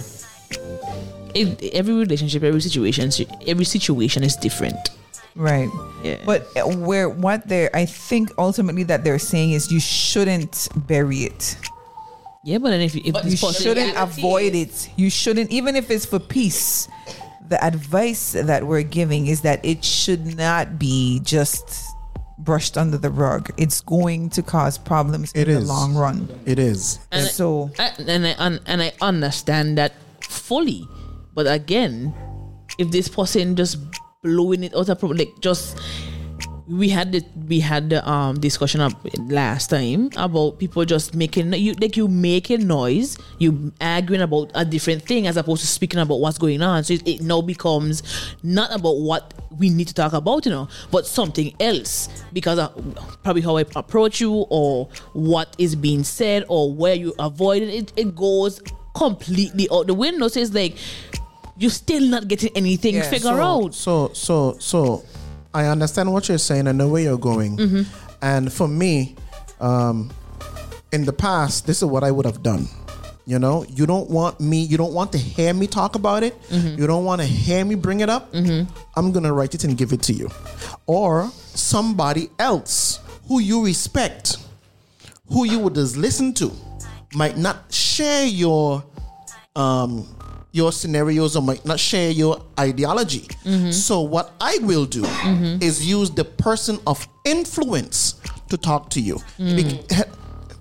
it, 1.34 1.74
every 1.74 1.94
relationship, 1.94 2.42
every 2.42 2.60
situation, 2.60 3.10
every 3.46 3.64
situation 3.64 4.22
is 4.24 4.36
different. 4.36 4.90
Right. 5.34 5.70
Yeah. 6.02 6.18
But 6.26 6.46
uh, 6.56 6.68
where 6.76 7.08
what 7.08 7.48
they're 7.48 7.74
I 7.74 7.86
think 7.86 8.30
ultimately 8.36 8.82
that 8.84 9.02
they're 9.02 9.18
saying 9.18 9.52
is 9.52 9.72
you 9.72 9.80
shouldn't 9.80 10.68
bury 10.86 11.20
it. 11.20 11.56
Yeah, 12.44 12.58
but 12.58 12.70
then 12.70 12.80
if, 12.80 12.96
if 12.96 13.14
You 13.24 13.36
shouldn't 13.36 13.96
avoid 13.96 14.54
it. 14.54 14.90
You 14.96 15.08
shouldn't 15.08 15.50
even 15.50 15.76
if 15.76 15.90
it's 15.90 16.04
for 16.04 16.18
peace. 16.18 16.88
The 17.52 17.62
advice 17.62 18.32
that 18.32 18.66
we're 18.66 18.80
giving 18.80 19.26
is 19.26 19.42
that 19.42 19.62
it 19.62 19.84
should 19.84 20.38
not 20.38 20.78
be 20.78 21.20
just 21.20 21.84
brushed 22.38 22.78
under 22.78 22.96
the 22.96 23.10
rug. 23.10 23.52
It's 23.58 23.82
going 23.82 24.30
to 24.30 24.42
cause 24.42 24.78
problems 24.78 25.32
It 25.34 25.48
in 25.48 25.60
the 25.60 25.60
long 25.60 25.94
run. 25.94 26.32
It 26.46 26.58
is. 26.58 26.98
and 27.12 27.26
so 27.26 27.70
I, 27.78 27.92
and 28.08 28.26
I 28.26 28.34
un, 28.38 28.58
and 28.64 28.80
I 28.80 28.92
understand 29.02 29.76
that 29.76 29.92
fully, 30.24 30.88
but 31.34 31.46
again, 31.46 32.14
if 32.78 32.90
this 32.90 33.06
person 33.06 33.54
just 33.54 33.76
blowing 34.22 34.64
it 34.64 34.74
out 34.74 34.88
of 34.88 34.98
pro- 34.98 35.10
like 35.10 35.28
just 35.40 35.76
we 36.72 36.88
had 36.88 37.12
the 37.12 37.22
we 37.48 37.60
had 37.60 37.90
the 37.90 38.08
um 38.08 38.40
discussion 38.40 38.80
up 38.80 38.92
last 39.28 39.68
time 39.68 40.08
about 40.16 40.58
people 40.58 40.84
just 40.86 41.14
making 41.14 41.52
you 41.52 41.74
like 41.74 41.96
you 41.98 42.08
making 42.08 42.66
noise 42.66 43.18
you 43.38 43.72
arguing 43.80 44.22
about 44.22 44.50
a 44.54 44.64
different 44.64 45.02
thing 45.02 45.26
as 45.26 45.36
opposed 45.36 45.60
to 45.60 45.66
speaking 45.66 46.00
about 46.00 46.18
what's 46.20 46.38
going 46.38 46.62
on. 46.62 46.82
So 46.84 46.94
it, 46.94 47.06
it 47.06 47.20
now 47.20 47.42
becomes 47.42 48.02
not 48.42 48.74
about 48.74 48.96
what 48.98 49.34
we 49.58 49.68
need 49.68 49.88
to 49.88 49.94
talk 49.94 50.14
about 50.14 50.46
you 50.46 50.50
know 50.50 50.68
but 50.90 51.06
something 51.06 51.54
else. 51.60 52.08
Because 52.32 52.58
of 52.58 52.72
probably 53.22 53.42
how 53.42 53.58
I 53.58 53.64
approach 53.76 54.20
you 54.20 54.32
or 54.48 54.88
what 55.12 55.54
is 55.58 55.76
being 55.76 56.04
said 56.04 56.44
or 56.48 56.72
where 56.72 56.94
you 56.94 57.14
avoid 57.18 57.62
it 57.62 57.92
it, 57.96 58.16
goes 58.16 58.62
completely 58.96 59.68
out 59.70 59.86
the 59.86 59.94
window. 59.94 60.28
So 60.28 60.40
it's 60.40 60.54
like 60.54 60.76
you're 61.58 61.70
still 61.70 62.02
not 62.08 62.28
getting 62.28 62.50
anything 62.56 62.94
Yeah, 62.94 63.02
figure 63.02 63.36
so, 63.36 63.42
out. 63.42 63.74
So, 63.74 64.10
so, 64.14 64.56
so, 64.58 65.04
I 65.54 65.66
understand 65.66 66.12
what 66.12 66.28
you're 66.28 66.38
saying 66.38 66.66
and 66.66 66.78
know 66.78 66.88
where 66.88 67.02
you're 67.02 67.18
going. 67.18 67.56
Mm-hmm. 67.56 67.82
And 68.22 68.52
for 68.52 68.68
me, 68.68 69.16
um, 69.60 70.10
in 70.92 71.04
the 71.04 71.12
past, 71.12 71.66
this 71.66 71.78
is 71.78 71.84
what 71.84 72.04
I 72.04 72.10
would 72.10 72.26
have 72.26 72.42
done. 72.42 72.66
You 73.24 73.38
know, 73.38 73.64
you 73.68 73.86
don't 73.86 74.10
want 74.10 74.40
me, 74.40 74.62
you 74.62 74.76
don't 74.76 74.92
want 74.92 75.12
to 75.12 75.18
hear 75.18 75.54
me 75.54 75.66
talk 75.66 75.94
about 75.94 76.22
it. 76.22 76.40
Mm-hmm. 76.48 76.80
You 76.80 76.86
don't 76.86 77.04
want 77.04 77.20
to 77.20 77.26
hear 77.26 77.64
me 77.64 77.76
bring 77.76 78.00
it 78.00 78.08
up. 78.08 78.34
I'm 78.96 79.12
going 79.12 79.22
to 79.24 79.32
write 79.32 79.54
it 79.54 79.64
and 79.64 79.76
give 79.76 79.92
it 79.92 80.02
to 80.02 80.12
you. 80.12 80.28
Or 80.86 81.30
somebody 81.54 82.30
else 82.38 82.98
who 83.28 83.38
you 83.38 83.64
respect, 83.64 84.38
who 85.28 85.44
you 85.44 85.58
would 85.60 85.74
just 85.74 85.96
listen 85.96 86.34
to, 86.34 86.50
might 87.14 87.36
not 87.36 87.72
share 87.72 88.26
your 88.26 88.84
um, 89.54 90.06
your 90.52 90.70
scenarios 90.70 91.34
or 91.34 91.42
might 91.42 91.64
not 91.64 91.80
share 91.80 92.10
your 92.10 92.42
ideology. 92.60 93.26
Mm-hmm. 93.44 93.70
So 93.70 94.00
what 94.02 94.32
I 94.40 94.58
will 94.60 94.84
do 94.84 95.02
mm-hmm. 95.02 95.62
is 95.62 95.84
use 95.84 96.10
the 96.10 96.24
person 96.24 96.78
of 96.86 97.06
influence 97.24 98.20
to 98.48 98.56
talk 98.56 98.90
to 98.90 99.00
you. 99.00 99.16
Mm. 99.38 99.88
Bec- 99.88 100.08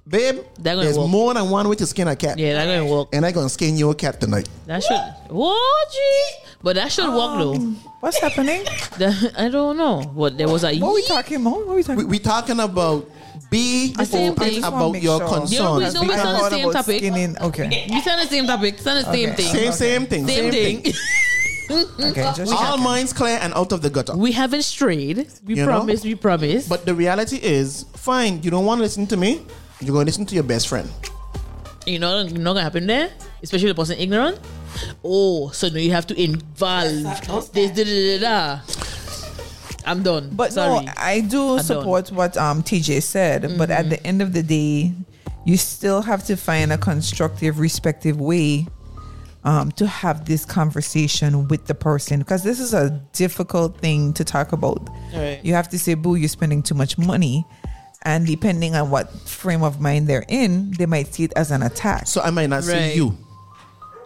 babe, 0.08 0.40
there's 0.58 0.98
work. 0.98 1.10
more 1.10 1.34
than 1.34 1.50
one 1.50 1.68
way 1.68 1.76
to 1.76 1.86
skin 1.86 2.08
a 2.08 2.16
cat. 2.16 2.38
yeah 2.38 2.54
that 2.54 2.66
gonna 2.66 2.90
work 2.92 3.10
And 3.14 3.26
I 3.26 3.32
gonna 3.32 3.50
skin 3.50 3.78
your 3.78 3.94
cat 3.94 4.20
tonight. 4.20 4.48
That 4.66 4.84
should 4.84 5.00
what? 5.30 5.92
Gee? 5.92 6.48
But 6.64 6.76
that 6.76 6.92
should 6.92 7.08
work 7.08 7.40
though. 7.40 7.56
Um, 7.56 7.76
what's 8.00 8.20
happening? 8.20 8.66
That- 8.98 9.34
I 9.38 9.50
don't 9.50 9.78
know. 9.78 10.02
What 10.14 10.38
there 10.38 10.48
was 10.48 10.64
a 10.64 10.78
What 10.80 10.90
are 10.90 10.94
we 10.96 11.04
talking 11.06 11.42
about? 11.42 11.66
What 11.66 11.74
are 11.74 11.76
we 11.76 11.84
talking 11.84 11.98
We, 11.98 12.06
we 12.06 12.20
talking 12.20 12.60
about 12.60 13.10
be 13.50 13.94
The 13.94 14.06
same 14.06 14.32
open 14.32 14.44
thing. 14.50 14.64
about 14.64 15.02
your 15.02 15.20
Yeah, 15.20 15.26
we 15.26 15.34
concerns. 15.34 15.94
don't- 15.94 16.08
we 16.08 16.14
I 16.14 16.18
don't 16.24 16.34
the 16.44 16.50
same 16.50 16.70
about 16.70 16.74
topic. 16.74 16.98
skinning. 16.98 17.38
Okay. 17.42 17.88
We 17.90 18.02
said 18.02 18.20
the 18.20 18.28
same 18.28 18.48
topic. 18.48 18.76
It's 18.76 18.84
the 18.84 19.04
same 19.04 19.30
Okay. 19.32 19.36
thing. 19.44 19.54
Same, 19.54 19.72
same 19.74 20.06
thing. 20.08 20.28
Same 20.28 20.52
Same, 20.52 20.52
thing. 20.52 20.82
thing. 20.84 20.94
Okay. 21.72 22.24
Just 22.36 22.52
All 22.52 22.60
checking. 22.76 22.84
minds 22.84 23.14
clear 23.14 23.40
and 23.42 23.54
out 23.54 23.72
of 23.72 23.82
the 23.82 23.90
gutter. 23.90 24.14
we 24.18 24.34
haven't 24.34 24.64
strayed. 24.64 25.28
We 25.46 25.56
You 25.56 25.62
know? 25.66 25.68
promise. 25.72 26.04
We 26.04 26.16
promise. 26.16 26.68
But 26.68 26.86
the 26.86 26.94
reality 26.94 27.38
is, 27.42 27.86
fine, 27.96 28.44
you 28.44 28.52
don't 28.52 28.66
want 28.66 28.80
to 28.80 28.84
listen 28.84 29.08
to 29.08 29.16
me, 29.16 29.40
you're 29.80 29.94
going 29.94 30.04
to 30.06 30.10
listen 30.12 30.26
to 30.26 30.36
your 30.36 30.44
best 30.44 30.68
friend. 30.68 30.90
you 31.88 31.98
know, 31.98 32.22
you 32.22 32.38
know 32.38 32.54
gonna 32.54 32.62
happen 32.62 32.86
there, 32.88 33.10
especially 33.42 33.70
the 33.70 33.74
person 33.76 33.98
ignorant. 33.98 34.38
Oh, 35.04 35.50
so 35.50 35.68
now 35.70 35.80
you 35.80 35.92
have 35.92 36.06
to 36.08 36.16
involve 36.22 36.92
this. 37.54 37.70
Da, 37.72 37.84
da, 37.84 37.84
da, 37.84 38.20
da. 38.20 38.60
I'm 39.86 40.04
done. 40.04 40.30
But 40.34 40.54
sorry. 40.54 40.86
no, 40.86 40.92
I 40.98 41.22
do 41.22 41.58
I'm 41.58 41.64
support 41.64 42.12
what 42.12 42.38
um 42.38 42.64
TJ 42.64 43.04
said. 43.04 43.58
But 43.58 43.72
at 43.72 43.90
the 43.90 44.06
end 44.06 44.22
of 44.22 44.34
the 44.34 44.44
day, 44.44 44.94
you 45.46 45.58
still 45.58 46.02
have 46.02 46.26
to 46.26 46.36
find 46.36 46.72
a 46.72 46.78
constructive, 46.78 47.60
respective 47.60 48.20
way 48.20 48.68
um, 49.44 49.72
to 49.74 49.88
have 49.88 50.26
this 50.26 50.46
conversation 50.46 51.48
with 51.48 51.66
the 51.66 51.74
person 51.74 52.20
because 52.20 52.44
this 52.44 52.60
is 52.60 52.74
a 52.74 52.90
difficult 53.14 53.78
thing 53.80 54.14
to 54.14 54.24
talk 54.24 54.52
about. 54.52 54.88
Right. 55.14 55.40
You 55.44 55.54
have 55.54 55.70
to 55.70 55.80
say, 55.80 55.96
"Boo, 55.96 56.16
you're 56.16 56.30
spending 56.30 56.62
too 56.62 56.76
much 56.76 56.98
money," 56.98 57.46
and 58.04 58.26
depending 58.26 58.76
on 58.76 58.90
what 58.90 59.12
frame 59.28 59.64
of 59.64 59.82
mind 59.82 60.08
they're 60.08 60.26
in, 60.28 60.72
they 60.74 60.86
might 60.86 61.14
see 61.14 61.24
it 61.24 61.34
as 61.36 61.52
an 61.52 61.64
attack. 61.64 62.08
So 62.08 62.22
I 62.22 62.30
might 62.30 62.50
not 62.50 62.64
say 62.64 62.96
you. 62.96 63.18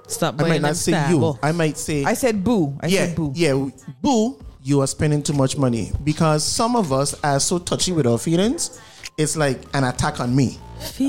Stop 0.07 0.39
I 0.39 0.47
might 0.47 0.61
not 0.61 0.75
say 0.75 0.91
Starbucks. 0.91 1.09
you. 1.09 1.39
I 1.41 1.51
might 1.51 1.77
say 1.77 2.03
I 2.05 2.13
said, 2.13 2.43
"Boo." 2.43 2.77
I 2.79 2.87
yeah, 2.87 3.05
said, 3.07 3.15
"Boo." 3.15 3.31
yeah, 3.35 3.69
boo. 4.01 4.39
You 4.65 4.81
are 4.81 4.87
spending 4.87 5.21
too 5.21 5.33
much 5.33 5.57
money 5.59 5.91
because 6.03 6.43
some 6.43 6.75
of 6.75 6.91
us 6.91 7.13
are 7.23 7.39
so 7.39 7.59
touchy 7.59 7.91
with 7.91 8.07
our 8.07 8.17
feelings. 8.17 8.81
It's 9.15 9.37
like 9.37 9.61
an 9.75 9.83
attack 9.83 10.19
on 10.19 10.35
me. 10.35 10.57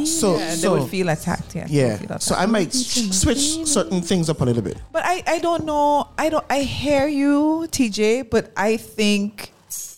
So, 0.05 0.37
And 0.39 0.61
they 0.61 0.69
would 0.69 0.91
feel 0.91 1.09
attacked. 1.09 1.55
Yeah. 1.57 1.67
yeah. 1.71 1.95
attacked. 1.95 2.23
So 2.23 2.35
I 2.35 2.45
might 2.45 2.69
s- 2.69 3.19
switch 3.19 3.65
certain 3.67 4.03
things 4.03 4.29
up 4.29 4.43
a 4.43 4.45
little 4.45 4.61
bit. 4.61 4.77
But 4.93 5.05
I, 5.07 5.23
I 5.27 5.39
don't 5.39 5.65
know. 5.65 6.07
I 6.19 6.29
don't. 6.29 6.45
I 6.51 6.61
hear 6.61 7.09
you, 7.09 7.67
TJ. 7.71 8.29
But 8.29 8.53
I 8.59 8.77
think 8.77 9.53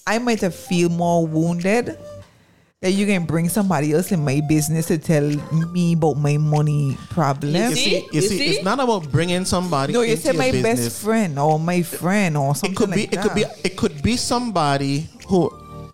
I 0.07 0.19
might 0.21 0.41
have 0.43 0.55
feel 0.55 0.89
more 0.89 1.27
wounded 1.27 1.99
that 2.81 2.93
you 2.93 3.07
can 3.07 3.25
bring 3.25 3.49
somebody 3.49 3.93
else 3.93 4.13
in 4.13 4.25
my 4.25 4.41
business 4.49 4.87
to 4.87 4.99
tell 4.99 5.25
me 5.73 5.95
about 5.95 6.15
my 6.17 6.37
money 6.37 6.97
problem. 7.11 7.53
You 7.55 7.75
see, 7.75 7.97
you 7.97 8.09
You 8.13 8.21
see, 8.21 8.39
see? 8.39 8.47
it's 8.51 8.65
not 8.65 8.79
about 8.79 9.11
bringing 9.11 9.45
somebody. 9.45 9.93
no, 9.93 10.03
you 10.03 10.13
into 10.13 10.23
said 10.23 10.35
your 10.37 10.43
my 10.45 10.51
business. 10.53 10.81
best 10.87 11.03
friend 11.03 11.39
or 11.41 11.59
my 11.59 11.83
friend 11.83 12.37
or 12.37 12.55
something 12.55 12.73
it 12.75 12.77
could 12.77 12.91
be 12.95 13.01
like 13.01 13.13
it 13.13 13.17
that. 13.17 13.23
could 13.25 13.35
be 13.35 13.45
it 13.65 13.77
could 13.77 14.03
be 14.03 14.17
somebody 14.17 15.09
who 15.27 15.51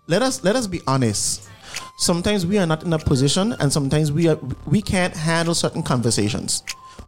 let 0.07 0.21
us 0.21 0.43
let 0.43 0.55
us 0.55 0.67
be 0.67 0.79
honest 0.85 1.49
sometimes 1.97 2.45
we 2.45 2.59
are 2.59 2.67
not 2.67 2.83
in 2.83 2.93
a 2.93 2.99
position 2.99 3.53
and 3.59 3.73
sometimes 3.73 4.11
we 4.11 4.27
are 4.27 4.37
we 4.67 4.79
can't 4.81 5.15
handle 5.15 5.55
certain 5.55 5.81
conversations 5.81 6.61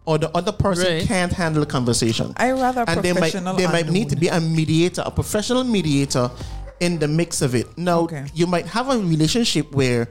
or 0.05 0.17
the 0.17 0.35
other 0.35 0.51
person 0.53 0.87
Right. 0.91 1.03
can't 1.05 1.31
handle 1.31 1.59
the 1.63 1.69
conversation 1.69 2.33
I 2.37 2.51
rather 2.51 2.83
and 2.87 3.03
they 3.03 3.13
might 3.13 3.19
professional 3.31 3.53
there 3.55 3.69
might 3.69 3.89
need 3.89 4.09
to 4.09 4.15
be 4.15 4.27
a 4.29 4.39
mediator 4.39 5.03
a 5.05 5.11
professional 5.11 5.63
mediator 5.63 6.31
in 6.79 6.99
the 6.99 7.07
mix 7.07 7.41
of 7.41 7.55
it. 7.55 7.65
Now 7.77 8.01
Okay. 8.01 8.25
you 8.33 8.47
might 8.47 8.65
have 8.67 8.89
a 8.89 8.97
relationship 8.97 9.71
where 9.73 10.07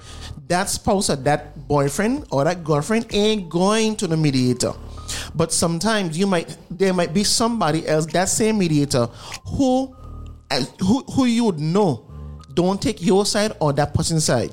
that 0.48 0.68
spouse 0.68 1.10
or 1.10 1.16
that 1.16 1.66
boyfriend 1.68 2.26
or 2.30 2.44
that 2.44 2.64
girlfriend 2.64 3.06
ain't 3.12 3.48
going 3.48 3.96
to 3.96 4.06
the 4.06 4.16
mediator. 4.16 4.72
But 5.34 5.52
sometimes 5.52 6.18
you 6.18 6.26
might 6.26 6.56
there 6.70 6.92
might 6.92 7.14
be 7.14 7.24
somebody 7.24 7.86
else 7.86 8.06
that 8.06 8.28
same 8.28 8.58
mediator 8.58 9.06
who 9.46 9.94
uh, 10.50 10.60
who, 10.80 11.02
who 11.14 11.24
you 11.26 11.44
would 11.44 11.58
know 11.58 12.02
don't 12.54 12.80
take 12.80 13.02
your 13.02 13.26
side 13.26 13.52
or 13.60 13.72
that 13.74 13.92
person's 13.94 14.24
side. 14.24 14.50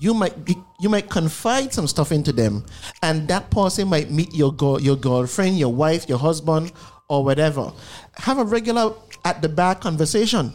You 0.00 0.14
might 0.14 0.44
be, 0.44 0.56
you 0.80 0.88
might 0.88 1.08
confide 1.10 1.72
some 1.72 1.86
stuff 1.86 2.10
into 2.10 2.32
them 2.32 2.64
and 3.02 3.28
that 3.28 3.50
person 3.50 3.86
might 3.88 4.10
meet 4.10 4.34
your 4.34 4.52
girl, 4.52 4.80
your 4.80 4.96
girlfriend 4.96 5.58
your 5.58 5.72
wife 5.72 6.08
your 6.08 6.18
husband 6.18 6.72
or 7.08 7.22
whatever. 7.24 7.72
Have 8.16 8.38
a 8.38 8.44
regular 8.44 8.94
at 9.24 9.42
the 9.42 9.48
back 9.48 9.80
conversation 9.80 10.52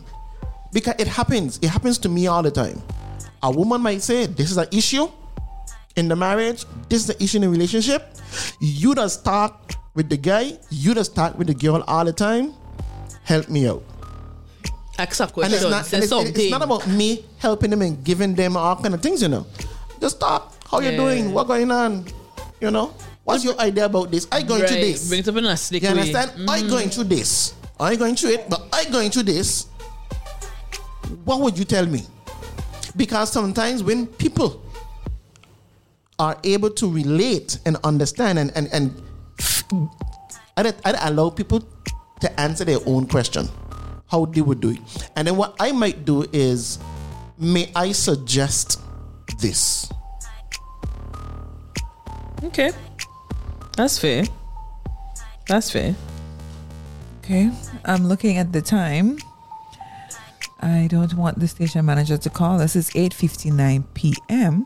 because 0.74 0.96
it 1.00 1.08
happens 1.08 1.58
it 1.62 1.70
happens 1.70 1.98
to 1.98 2.10
me 2.10 2.28
all 2.28 2.42
the 2.44 2.52
time 2.52 2.82
a 3.44 3.52
woman 3.52 3.80
might 3.82 4.02
say 4.02 4.26
this 4.26 4.52
is 4.52 4.58
an 4.58 4.68
issue 4.72 5.08
in 5.96 6.08
the 6.08 6.16
marriage, 6.16 6.64
this 6.90 7.02
is 7.02 7.08
the 7.08 7.24
issue 7.24 7.38
in 7.38 7.42
the 7.42 7.50
relationship. 7.50 8.16
You 8.60 8.94
just 8.94 9.22
start 9.22 9.76
with 9.96 10.10
the 10.10 10.18
guy, 10.18 10.54
you 10.70 10.94
just 10.94 11.10
start 11.12 11.36
with 11.40 11.48
the 11.48 11.56
girl 11.56 11.84
all 11.88 12.06
the 12.06 12.14
time. 12.14 12.54
Help 13.24 13.50
me 13.50 13.68
out. 13.68 13.82
Ask 15.00 15.20
a 15.20 15.24
And 15.24 15.34
question. 15.34 15.54
it's 15.54 15.64
not, 15.64 15.94
and 15.94 16.04
it's, 16.04 16.12
it's 16.38 16.52
not 16.52 16.62
about 16.62 16.88
me 16.88 17.26
helping 17.40 17.72
them 17.72 17.82
and 17.82 18.04
giving 18.04 18.36
them 18.36 18.58
all 18.58 18.76
kind 18.76 18.94
of 18.94 19.02
things, 19.02 19.24
you 19.24 19.28
know. 19.28 19.46
Just 20.00 20.20
talk. 20.20 20.54
How 20.70 20.82
you 20.82 20.92
doing? 20.92 21.34
What 21.34 21.48
going 21.48 21.72
on? 21.72 22.06
You 22.62 22.70
know? 22.70 22.94
What's 23.24 23.44
your 23.44 23.58
idea 23.60 23.86
about 23.86 24.12
this? 24.12 24.28
I 24.32 24.44
going 24.44 24.66
through 24.66 24.78
this. 24.78 25.08
Bring 25.10 25.22
it 25.22 25.28
up 25.28 25.36
in 25.36 25.46
a 25.46 25.58
slick 25.58 25.82
You 25.82 25.90
way. 25.90 26.00
understand? 26.00 26.32
I 26.50 26.62
Mm. 26.62 26.70
going 26.70 26.90
through 26.90 27.06
this. 27.06 27.54
I 27.80 27.96
going 27.96 28.16
through 28.16 28.32
it, 28.32 28.50
but 28.50 28.68
I 28.72 28.86
going 28.86 29.10
through 29.10 29.24
this. 29.24 29.66
What 31.26 31.40
would 31.42 31.58
you 31.58 31.66
tell 31.66 31.86
me? 31.86 32.04
Because 32.96 33.32
sometimes 33.32 33.84
when 33.84 34.08
people 34.08 34.64
are 36.20 36.38
able 36.44 36.70
to 36.72 36.92
relate 36.92 37.60
and 37.66 37.78
understand 37.84 38.40
and 38.40 38.52
and 38.56 38.68
and 38.74 39.04
I'd, 40.58 40.74
I'd 40.84 40.96
allow 41.12 41.30
people 41.30 41.64
to 42.22 42.40
answer 42.40 42.66
their 42.66 42.80
own 42.86 43.06
question, 43.08 43.48
how 44.10 44.26
they 44.26 44.42
would 44.42 44.60
do 44.60 44.72
it. 44.72 44.80
And 45.16 45.28
then 45.28 45.38
what 45.38 45.56
I 45.60 45.72
might 45.72 46.06
do 46.06 46.26
is, 46.34 46.80
may 47.38 47.72
I 47.76 47.92
suggest 47.92 48.82
this? 49.40 49.92
Okay. 52.44 52.72
That's 53.76 54.00
fair. 54.00 54.24
That's 55.48 55.70
fair. 55.70 55.96
Okay, 57.20 57.52
I'm 57.86 58.08
looking 58.08 58.38
at 58.38 58.52
the 58.52 58.62
time. 58.62 59.20
I 60.60 60.88
don't 60.90 61.14
want 61.14 61.40
the 61.40 61.48
station 61.48 61.86
manager 61.86 62.18
to 62.18 62.30
call 62.30 62.60
us. 62.62 62.76
It's 62.76 62.90
8:59 62.92 63.86
p.m. 63.94 64.66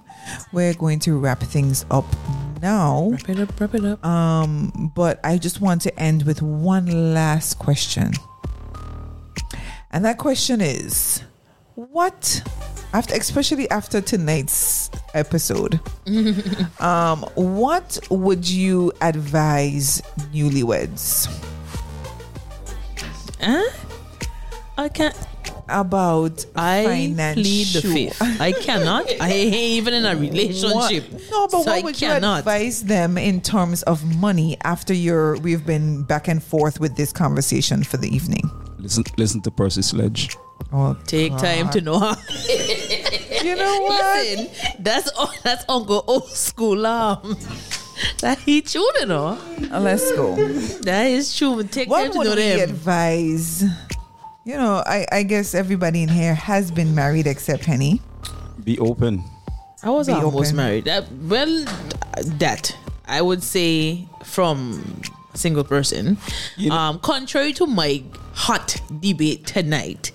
We're 0.53 0.73
going 0.73 0.99
to 0.99 1.17
wrap 1.17 1.41
things 1.41 1.85
up 1.91 2.05
now. 2.61 3.09
Wrap 3.11 3.29
it 3.29 3.39
up, 3.39 3.59
wrap 3.59 3.75
it 3.75 3.85
up. 3.85 4.05
Um, 4.05 4.91
but 4.95 5.19
I 5.23 5.37
just 5.37 5.61
want 5.61 5.81
to 5.83 5.99
end 5.99 6.23
with 6.23 6.41
one 6.41 7.13
last 7.13 7.59
question. 7.59 8.13
And 9.91 10.05
that 10.05 10.17
question 10.17 10.61
is 10.61 11.23
what 11.75 12.41
after 12.93 13.15
especially 13.15 13.69
after 13.71 14.01
tonight's 14.01 14.91
episode 15.13 15.79
um 16.81 17.19
what 17.35 17.97
would 18.09 18.47
you 18.47 18.91
advise 19.01 20.01
newlyweds 20.33 21.27
Huh? 23.41 23.69
I 24.77 24.87
can't. 24.89 25.15
About 25.71 26.45
I 26.55 26.83
financial 26.85 27.43
plead 27.43 27.67
the 27.67 27.81
fifth. 27.81 28.41
I 28.41 28.51
cannot. 28.51 29.05
I 29.21 29.31
even 29.33 29.93
in 29.93 30.05
a 30.05 30.15
relationship. 30.15 31.11
What? 31.11 31.21
No, 31.31 31.47
but 31.47 31.51
so 31.51 31.57
what 31.59 31.67
I 31.69 31.81
would 31.81 31.95
cannot. 31.95 32.33
you 32.33 32.39
advise 32.39 32.83
them 32.83 33.17
in 33.17 33.41
terms 33.41 33.83
of 33.83 34.03
money 34.17 34.57
after 34.63 34.93
your 34.93 35.37
we've 35.39 35.65
been 35.65 36.03
back 36.03 36.27
and 36.27 36.43
forth 36.43 36.79
with 36.79 36.95
this 36.95 37.11
conversation 37.11 37.83
for 37.83 37.97
the 37.97 38.07
evening? 38.13 38.49
Listen, 38.79 39.03
listen 39.17 39.41
to 39.41 39.51
Percy 39.51 39.81
Sledge. 39.81 40.35
Oh, 40.73 40.95
Take 41.05 41.35
time 41.37 41.69
to 41.71 41.81
know 41.81 41.99
how. 41.99 42.15
you 43.43 43.55
know 43.55 43.81
what? 43.81 44.15
Listen, 44.25 44.47
that's 44.79 45.11
that's 45.43 45.65
Uncle 45.67 46.03
old 46.07 46.27
school 46.29 46.85
um. 46.85 47.37
That 48.21 48.39
he 48.39 48.61
true, 48.61 48.87
you 48.99 49.05
know. 49.05 49.37
Uh, 49.71 49.79
Let's 49.79 50.11
go. 50.13 50.35
That 50.81 51.05
is 51.07 51.35
true. 51.37 51.61
Take 51.63 51.87
time 51.87 51.89
What 51.89 52.11
to 52.13 52.17
would 52.19 52.27
know 52.29 52.35
we 52.35 52.41
them. 52.41 52.69
advise? 52.69 53.63
You 54.43 54.57
know, 54.57 54.81
I, 54.85 55.05
I 55.11 55.23
guess 55.23 55.53
everybody 55.53 56.01
in 56.03 56.09
here 56.09 56.33
has 56.33 56.71
been 56.71 56.95
married 56.95 57.27
except 57.27 57.65
Henny. 57.65 58.01
Be 58.63 58.77
open. 58.79 59.23
I 59.83 59.89
was 59.89 60.07
Be 60.07 60.13
almost 60.13 60.49
open. 60.51 60.55
married. 60.57 60.85
That 60.85 61.11
well, 61.29 61.65
that 62.39 62.75
I 63.05 63.21
would 63.21 63.43
say 63.43 64.07
from 64.23 65.01
a 65.33 65.37
single 65.37 65.63
person. 65.63 66.17
um, 66.71 66.99
contrary 66.99 67.53
to 67.53 67.67
my 67.67 68.03
hot 68.33 68.81
debate 68.99 69.45
tonight, 69.45 70.11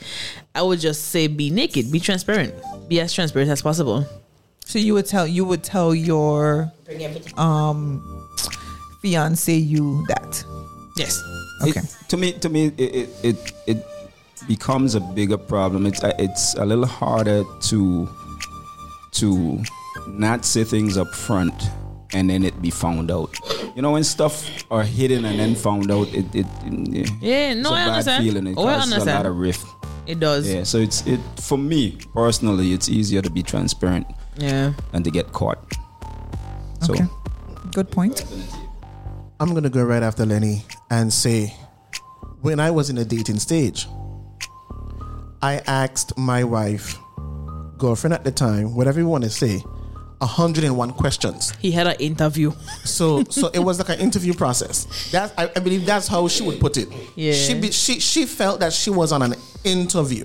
I 0.54 0.62
would 0.62 0.80
just 0.80 1.06
say 1.06 1.26
be 1.28 1.50
naked, 1.50 1.90
be 1.92 2.00
transparent, 2.00 2.54
be 2.88 3.00
as 3.00 3.12
transparent 3.12 3.50
as 3.50 3.62
possible. 3.62 4.06
So 4.64 4.78
you 4.80 4.94
would 4.94 5.06
tell 5.06 5.26
you 5.26 5.44
would 5.44 5.62
tell 5.62 5.94
your 5.94 6.72
um 7.36 8.02
fiance 9.02 9.54
you 9.54 10.04
that. 10.08 10.44
Yes. 10.96 11.22
Okay. 11.62 11.80
It- 11.80 11.94
to 12.08 12.16
me, 12.16 12.32
to 12.32 12.48
me, 12.48 12.66
it 12.76 12.80
it, 12.90 13.08
it 13.22 13.52
it 13.66 13.86
becomes 14.48 14.94
a 14.94 15.00
bigger 15.00 15.36
problem. 15.38 15.86
It's 15.86 16.02
uh, 16.02 16.12
it's 16.18 16.54
a 16.54 16.64
little 16.64 16.86
harder 16.86 17.44
to 17.62 18.08
to 19.12 19.62
not 20.08 20.44
say 20.44 20.64
things 20.64 20.96
up 20.96 21.08
front 21.14 21.54
and 22.12 22.30
then 22.30 22.44
it 22.44 22.60
be 22.62 22.70
found 22.70 23.10
out. 23.10 23.34
You 23.74 23.82
know, 23.82 23.92
when 23.92 24.04
stuff 24.04 24.48
are 24.70 24.82
hidden 24.84 25.24
and 25.24 25.38
then 25.38 25.54
found 25.54 25.90
out, 25.90 26.08
it 26.14 26.26
it, 26.34 26.46
it 26.64 27.10
Yeah, 27.20 27.52
it's 27.52 27.60
no, 27.62 27.70
a 27.70 27.72
I 27.72 27.76
bad 27.84 27.88
understand. 27.90 28.24
feeling. 28.24 28.46
It 28.46 28.54
Oh, 28.58 28.66
I 28.66 28.74
causes 28.74 28.92
a 28.92 28.94
understand. 28.94 29.24
lot 29.24 29.26
of 29.30 29.36
rift. 29.36 29.66
It 30.06 30.20
does. 30.20 30.46
Yeah, 30.48 30.62
so 30.62 30.78
it's 30.78 31.04
it 31.06 31.20
for 31.40 31.58
me 31.58 31.98
personally, 32.14 32.72
it's 32.72 32.88
easier 32.88 33.22
to 33.22 33.30
be 33.30 33.42
transparent 33.42 34.06
Yeah. 34.38 34.72
and 34.92 35.04
to 35.04 35.10
get 35.10 35.32
caught. 35.32 35.58
So 36.82 36.92
Okay. 36.94 37.04
Good 37.72 37.90
point. 37.90 38.24
I'm 39.40 39.52
gonna 39.52 39.68
go 39.70 39.82
right 39.82 40.02
after 40.02 40.24
Lenny 40.24 40.64
and 40.90 41.12
say, 41.12 41.52
when 42.42 42.60
I 42.60 42.70
was 42.70 42.88
in 42.88 42.96
the 42.96 43.04
dating 43.04 43.40
stage, 43.40 43.88
I 45.46 45.62
asked 45.68 46.18
my 46.18 46.42
wife, 46.42 46.98
girlfriend 47.78 48.14
at 48.14 48.24
the 48.24 48.32
time, 48.32 48.74
whatever 48.74 48.98
you 48.98 49.06
want 49.06 49.22
to 49.22 49.30
say, 49.30 49.58
101 50.18 50.90
questions. 50.94 51.52
He 51.60 51.70
had 51.70 51.86
an 51.86 51.94
interview. 52.00 52.50
So, 52.82 53.22
so 53.30 53.46
it 53.54 53.60
was 53.60 53.78
like 53.78 53.90
an 53.90 54.00
interview 54.00 54.34
process. 54.34 55.08
That 55.12 55.32
I, 55.38 55.44
I 55.54 55.60
believe 55.60 55.86
that's 55.86 56.08
how 56.08 56.26
she 56.26 56.42
would 56.42 56.58
put 56.58 56.76
it. 56.76 56.88
Yeah. 57.14 57.32
She 57.32 57.54
be, 57.54 57.70
she 57.70 58.00
she 58.00 58.26
felt 58.26 58.58
that 58.58 58.72
she 58.72 58.90
was 58.90 59.12
on 59.12 59.22
an 59.22 59.34
interview 59.62 60.24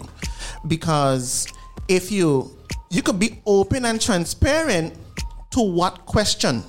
because 0.67 1.45
if 1.87 2.11
you 2.11 2.57
you 2.89 3.03
could 3.03 3.19
be 3.19 3.43
open 3.45 3.85
and 3.85 4.01
transparent 4.01 4.95
to 5.51 5.61
what 5.61 6.07
question. 6.07 6.63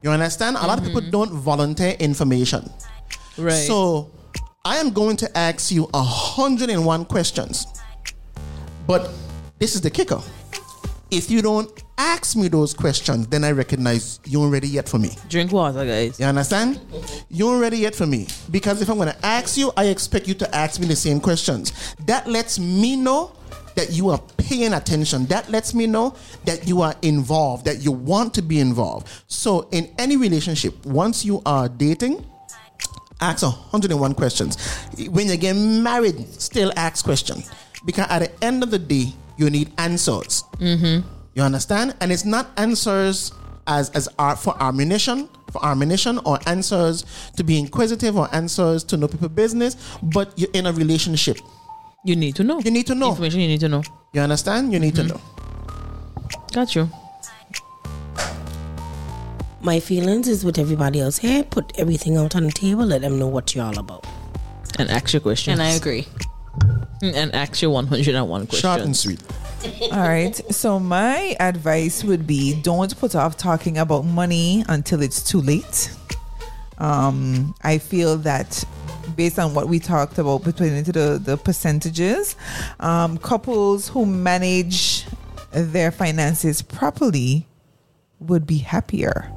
You 0.00 0.08
understand? 0.12 0.56
A 0.56 0.66
lot 0.66 0.78
of 0.78 0.84
people 0.84 1.02
mm-hmm. 1.02 1.10
don't 1.10 1.32
volunteer 1.32 1.94
information. 1.98 2.70
Right. 3.36 3.52
So 3.52 4.12
I 4.66 4.78
am 4.78 4.90
going 4.90 5.16
to 5.18 5.38
ask 5.38 5.70
you 5.70 5.84
101 5.92 7.04
questions. 7.04 7.68
But 8.88 9.12
this 9.60 9.76
is 9.76 9.80
the 9.80 9.90
kicker. 9.90 10.20
If 11.08 11.30
you 11.30 11.40
don't 11.40 11.70
ask 11.96 12.34
me 12.34 12.48
those 12.48 12.74
questions, 12.74 13.28
then 13.28 13.44
I 13.44 13.52
recognize 13.52 14.18
you 14.24 14.42
ain't 14.42 14.52
ready 14.52 14.66
yet 14.66 14.88
for 14.88 14.98
me. 14.98 15.10
Drink 15.28 15.52
water, 15.52 15.86
guys. 15.86 16.18
You 16.18 16.26
understand? 16.26 16.80
You 17.30 17.52
ain't 17.52 17.60
ready 17.60 17.78
yet 17.78 17.94
for 17.94 18.06
me. 18.08 18.26
Because 18.50 18.82
if 18.82 18.88
I'm 18.88 18.98
gonna 18.98 19.14
ask 19.22 19.56
you, 19.56 19.70
I 19.76 19.84
expect 19.84 20.26
you 20.26 20.34
to 20.34 20.52
ask 20.52 20.80
me 20.80 20.88
the 20.88 20.96
same 20.96 21.20
questions. 21.20 21.94
That 22.06 22.26
lets 22.26 22.58
me 22.58 22.96
know 22.96 23.36
that 23.76 23.92
you 23.92 24.10
are 24.10 24.20
paying 24.36 24.74
attention. 24.74 25.26
That 25.26 25.48
lets 25.48 25.74
me 25.74 25.86
know 25.86 26.16
that 26.44 26.66
you 26.66 26.82
are 26.82 26.96
involved, 27.02 27.66
that 27.66 27.82
you 27.82 27.92
want 27.92 28.34
to 28.34 28.42
be 28.42 28.58
involved. 28.58 29.06
So 29.28 29.68
in 29.70 29.94
any 29.96 30.16
relationship, 30.16 30.84
once 30.84 31.24
you 31.24 31.40
are 31.46 31.68
dating, 31.68 32.26
ask 33.20 33.42
101 33.42 34.14
questions. 34.14 34.56
When 35.08 35.28
you 35.28 35.36
get 35.36 35.54
married, 35.54 36.26
still 36.40 36.72
ask 36.76 37.04
questions. 37.04 37.50
Because 37.84 38.06
at 38.08 38.20
the 38.20 38.44
end 38.44 38.62
of 38.62 38.70
the 38.70 38.78
day, 38.78 39.12
you 39.36 39.50
need 39.50 39.72
answers. 39.78 40.42
Mm-hmm. 40.58 41.06
You 41.34 41.42
understand? 41.42 41.94
And 42.00 42.10
it's 42.10 42.24
not 42.24 42.48
answers 42.56 43.32
as 43.66 43.90
as 43.90 44.08
for 44.40 44.54
ammunition, 44.60 45.28
for 45.52 45.64
ammunition, 45.64 46.18
or 46.24 46.38
answers 46.46 47.04
to 47.36 47.44
be 47.44 47.58
inquisitive, 47.58 48.16
or 48.16 48.28
answers 48.34 48.82
to 48.84 48.96
know 48.96 49.08
people 49.08 49.28
business. 49.28 49.76
But 50.02 50.32
you're 50.38 50.50
in 50.52 50.66
a 50.66 50.72
relationship. 50.72 51.38
You 52.04 52.16
need 52.16 52.36
to 52.36 52.44
know. 52.44 52.60
You 52.60 52.70
need 52.70 52.86
to 52.86 52.94
know. 52.94 53.10
Information 53.10 53.40
you 53.40 53.48
need 53.48 53.60
to 53.60 53.68
know. 53.68 53.82
You 54.12 54.20
understand? 54.22 54.72
You 54.72 54.78
need 54.78 54.94
to 54.94 55.02
know. 55.02 55.20
Got 56.52 56.74
you. 56.74 56.88
My 59.66 59.80
feelings 59.80 60.28
is 60.28 60.44
with 60.44 60.60
everybody 60.60 61.00
else 61.00 61.18
here. 61.18 61.42
Put 61.42 61.76
everything 61.76 62.16
out 62.16 62.36
on 62.36 62.44
the 62.44 62.52
table. 62.52 62.86
Let 62.86 63.00
them 63.00 63.18
know 63.18 63.26
what 63.26 63.52
you're 63.52 63.64
all 63.64 63.76
about. 63.76 64.06
And 64.78 64.88
ask 64.88 65.12
your 65.12 65.18
questions. 65.18 65.58
And 65.58 65.60
I 65.60 65.72
agree. 65.72 66.06
And 67.02 67.34
ask 67.34 67.60
your 67.60 67.72
101 67.72 68.46
questions. 68.46 68.60
Short 68.60 68.80
and 68.80 68.96
sweet. 68.96 69.20
All 69.90 69.98
right. 69.98 70.40
So 70.54 70.78
my 70.78 71.34
advice 71.40 72.04
would 72.04 72.28
be 72.28 72.54
don't 72.62 72.96
put 72.96 73.16
off 73.16 73.36
talking 73.36 73.76
about 73.76 74.04
money 74.04 74.64
until 74.68 75.02
it's 75.02 75.20
too 75.20 75.40
late. 75.40 75.90
Um, 76.78 77.52
I 77.64 77.78
feel 77.78 78.18
that 78.18 78.62
based 79.16 79.40
on 79.40 79.52
what 79.52 79.66
we 79.66 79.80
talked 79.80 80.18
about 80.18 80.44
between 80.44 80.84
to 80.84 80.92
the, 80.92 81.20
the 81.20 81.36
percentages, 81.36 82.36
um, 82.78 83.18
couples 83.18 83.88
who 83.88 84.06
manage 84.06 85.06
their 85.50 85.90
finances 85.90 86.62
properly 86.62 87.48
would 88.20 88.46
be 88.46 88.58
happier 88.58 89.32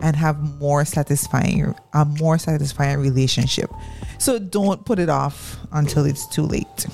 and 0.00 0.16
have 0.16 0.40
more 0.60 0.84
satisfying 0.84 1.74
a 1.92 2.04
more 2.04 2.38
satisfying 2.38 2.98
relationship. 2.98 3.70
So 4.18 4.38
don't 4.38 4.84
put 4.84 4.98
it 4.98 5.08
off 5.08 5.56
until 5.72 6.04
it's 6.04 6.26
too 6.26 6.42
late. 6.42 6.86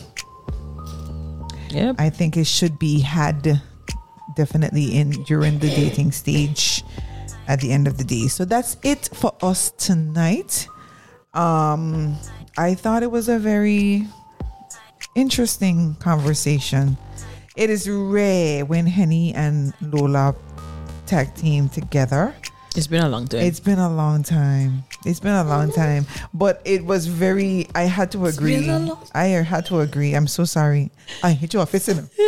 Yep. 1.70 1.96
I 1.98 2.10
think 2.10 2.36
it 2.36 2.46
should 2.46 2.78
be 2.78 3.00
had 3.00 3.62
definitely 4.36 4.96
in 4.96 5.10
during 5.24 5.58
the 5.58 5.68
dating 5.70 6.12
stage 6.12 6.82
at 7.48 7.60
the 7.60 7.72
end 7.72 7.86
of 7.86 7.98
the 7.98 8.04
day. 8.04 8.28
So 8.28 8.44
that's 8.44 8.76
it 8.82 9.08
for 9.12 9.34
us 9.42 9.70
tonight. 9.72 10.68
Um, 11.34 12.16
I 12.58 12.74
thought 12.74 13.02
it 13.02 13.10
was 13.10 13.28
a 13.28 13.38
very 13.38 14.06
interesting 15.14 15.94
conversation. 15.96 16.96
It 17.56 17.70
is 17.70 17.88
rare 17.88 18.64
when 18.64 18.86
Henny 18.86 19.34
and 19.34 19.74
Lola 19.80 20.34
tag 21.06 21.34
team 21.34 21.68
together. 21.68 22.34
It's 22.76 22.86
been 22.86 23.02
a 23.02 23.08
long 23.08 23.26
time. 23.26 23.40
It's 23.40 23.58
been 23.58 23.78
a 23.80 23.90
long 23.90 24.22
time. 24.22 24.84
It's 25.04 25.18
been 25.18 25.34
a 25.34 25.42
long 25.42 25.72
time, 25.72 26.06
but 26.32 26.62
it 26.64 26.84
was 26.84 27.06
very. 27.08 27.66
I 27.74 27.82
had 27.82 28.12
to 28.12 28.26
agree. 28.26 28.60
been 28.60 28.70
a 28.70 28.78
long 28.78 29.06
I 29.12 29.26
had 29.26 29.66
to 29.66 29.80
agree. 29.80 30.14
I'm 30.14 30.28
so 30.28 30.44
sorry. 30.44 30.90
I 31.22 31.32
hit 31.32 31.52
you 31.52 31.60
off. 31.60 31.72
Listen. 31.72 32.08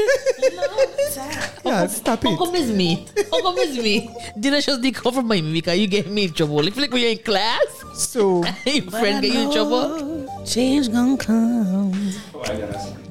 yeah, 1.65 1.87
stop 1.87 2.25
How 2.25 2.33
it. 2.33 2.39
come 2.39 2.55
it's 2.57 2.71
me? 2.73 3.07
How 3.31 3.41
come 3.41 3.55
it's 3.59 3.79
me? 3.79 4.11
Did 4.41 4.55
I 4.55 4.61
just 4.61 4.83
take 4.83 5.07
over 5.07 5.23
my 5.23 5.41
me 5.41 5.53
because 5.53 5.79
you 5.79 5.87
get 5.87 6.11
me 6.11 6.25
in 6.25 6.33
trouble? 6.33 6.67
If 6.67 6.77
like 6.77 6.91
when 6.91 7.03
you're 7.03 7.13
in 7.13 7.19
class, 7.19 7.85
So 7.95 8.43
your 8.67 8.91
friend 8.91 9.23
get 9.23 9.33
you 9.35 9.41
in 9.43 9.53
trouble. 9.53 10.45
Change 10.45 10.91
gonna 10.91 11.17
come. 11.19 11.93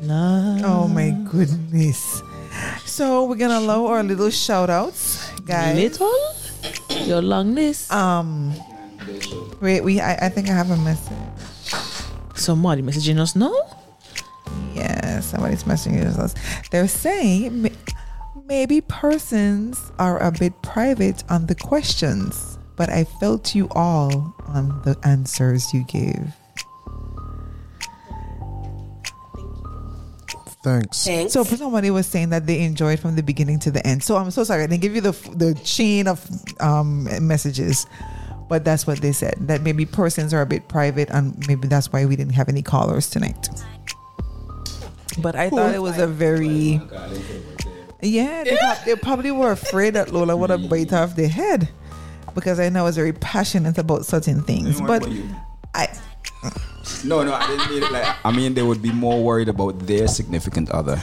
Oh 0.10 0.88
my 0.92 1.12
goodness. 1.32 2.22
So 2.86 3.24
we're 3.26 3.38
gonna 3.38 3.60
allow 3.60 3.86
our 3.86 4.04
little 4.04 4.30
shout 4.30 4.70
outs, 4.70 5.32
guys. 5.46 5.78
Little? 5.78 6.41
Your 7.06 7.22
long 7.22 7.56
list. 7.56 7.92
Um 7.92 8.54
wait, 9.62 9.82
we 9.82 10.00
I, 10.00 10.28
I 10.28 10.30
think 10.30 10.50
I 10.50 10.54
have 10.54 10.72
a 10.72 10.78
message. 10.78 11.18
Somebody 12.36 12.82
messaging 12.82 13.20
us 13.20 13.36
now? 13.36 13.54
Yeah, 14.74 15.20
somebody's 15.20 15.64
messaging 15.64 16.06
us. 16.06 16.34
They're 16.72 16.88
saying 16.88 17.70
maybe 18.48 18.82
persons 18.82 19.92
are 20.00 20.20
a 20.20 20.32
bit 20.32 20.60
private 20.62 21.24
on 21.30 21.46
the 21.46 21.56
questions, 21.56 22.58
but 22.76 22.90
I 22.90 23.04
felt 23.04 23.54
you 23.56 23.68
all 23.72 24.36
on 24.48 24.82
the 24.84 24.98
answers 25.04 25.74
you 25.74 25.84
gave. 25.86 26.34
Thanks. 30.64 31.04
Thanks. 31.04 31.34
So 31.34 31.44
somebody 31.44 31.90
was 31.90 32.06
saying 32.06 32.30
that 32.30 32.46
they 32.46 32.62
enjoyed 32.62 33.00
from 33.00 33.16
the 33.16 33.24
beginning 33.24 33.60
to 33.60 33.72
the 33.72 33.86
end. 33.86 34.04
So 34.04 34.16
I'm 34.16 34.30
so 34.30 34.44
sorry. 34.44 34.64
I 34.64 34.68
didn't 34.68 34.82
give 34.82 34.94
you 34.94 35.02
the 35.02 35.12
the 35.36 35.56
chain 35.64 36.08
of 36.08 36.28
um, 36.60 37.08
messages, 37.26 37.88
but 38.48 38.64
that's 38.64 38.86
what 38.86 39.00
they 39.02 39.12
said. 39.12 39.36
That 39.40 39.62
maybe 39.62 39.86
persons 39.86 40.34
are 40.34 40.42
a 40.42 40.46
bit 40.46 40.68
private, 40.68 41.10
and 41.10 41.36
maybe 41.48 41.68
that's 41.68 41.92
why 41.92 42.06
we 42.06 42.16
didn't 42.16 42.34
have 42.34 42.48
any 42.48 42.62
callers 42.62 43.10
tonight. 43.10 43.50
But 45.18 45.36
I 45.36 45.50
thought 45.50 45.74
it 45.74 45.82
was 45.82 45.98
a 45.98 46.08
very 46.08 46.80
yeah. 48.02 48.44
They, 48.44 48.58
prob- 48.58 48.86
they 48.86 48.96
probably 48.96 49.32
were 49.32 49.52
afraid 49.52 49.96
that 49.96 50.14
Lola 50.14 50.38
would 50.38 50.52
have 50.52 50.70
bite 50.70 50.94
off 50.94 51.16
their 51.16 51.30
head 51.30 51.70
because 52.36 52.60
I 52.60 52.70
know 52.70 52.82
I 52.82 52.84
was 52.84 52.96
very 52.96 53.14
passionate 53.14 53.78
about 53.78 54.06
certain 54.06 54.44
things. 54.44 54.80
But 54.80 55.08
I 55.74 55.88
No, 57.06 57.24
no, 57.24 57.34
I 57.34 57.46
didn't 57.48 57.70
mean 57.70 57.84
it 57.84 57.92
like. 57.92 58.16
I 58.26 58.32
mean, 58.32 58.54
they 58.56 58.64
would 58.64 58.82
be 58.82 58.92
more 58.92 59.24
worried 59.24 59.50
about 59.50 59.78
their 59.86 60.08
significant 60.08 60.70
other. 60.72 61.02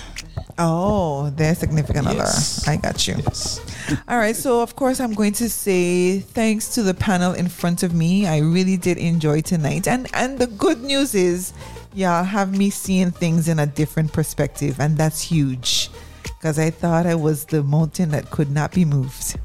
Oh, 0.59 1.31
their 1.31 1.55
significant 1.55 2.06
Yes. 2.06 2.66
other. 2.66 2.73
I 2.73 2.77
got 2.81 3.06
you. 3.06 3.15
Yes. 3.24 3.60
All 4.09 4.19
right. 4.19 4.35
So, 4.35 4.60
of 4.60 4.74
course, 4.74 4.98
I'm 5.01 5.15
going 5.15 5.32
to 5.35 5.48
say 5.48 6.19
thanks 6.19 6.74
to 6.74 6.82
the 6.82 6.94
panel 6.94 7.32
in 7.32 7.48
front 7.48 7.85
of 7.85 7.94
me. 7.94 8.27
I 8.27 8.39
really 8.39 8.77
did 8.77 8.98
enjoy 8.98 9.40
tonight. 9.40 9.86
And 9.86 10.09
and 10.15 10.39
the 10.39 10.48
good 10.48 10.82
news 10.82 11.15
is, 11.15 11.52
y'all 11.94 12.24
have 12.24 12.56
me 12.56 12.70
seeing 12.70 13.12
things 13.12 13.47
in 13.48 13.59
a 13.60 13.66
different 13.66 14.12
perspective. 14.12 14.81
And 14.81 14.98
that's 14.98 15.20
huge 15.23 15.90
because 16.24 16.59
I 16.59 16.70
thought 16.70 17.06
I 17.06 17.15
was 17.15 17.44
the 17.47 17.62
mountain 17.62 18.10
that 18.10 18.31
could 18.31 18.51
not 18.51 18.73
be 18.73 18.85
moved. 18.85 19.36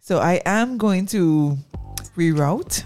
So, 0.00 0.18
I 0.18 0.40
am 0.44 0.78
going 0.78 1.06
to 1.14 1.56
reroute 2.16 2.82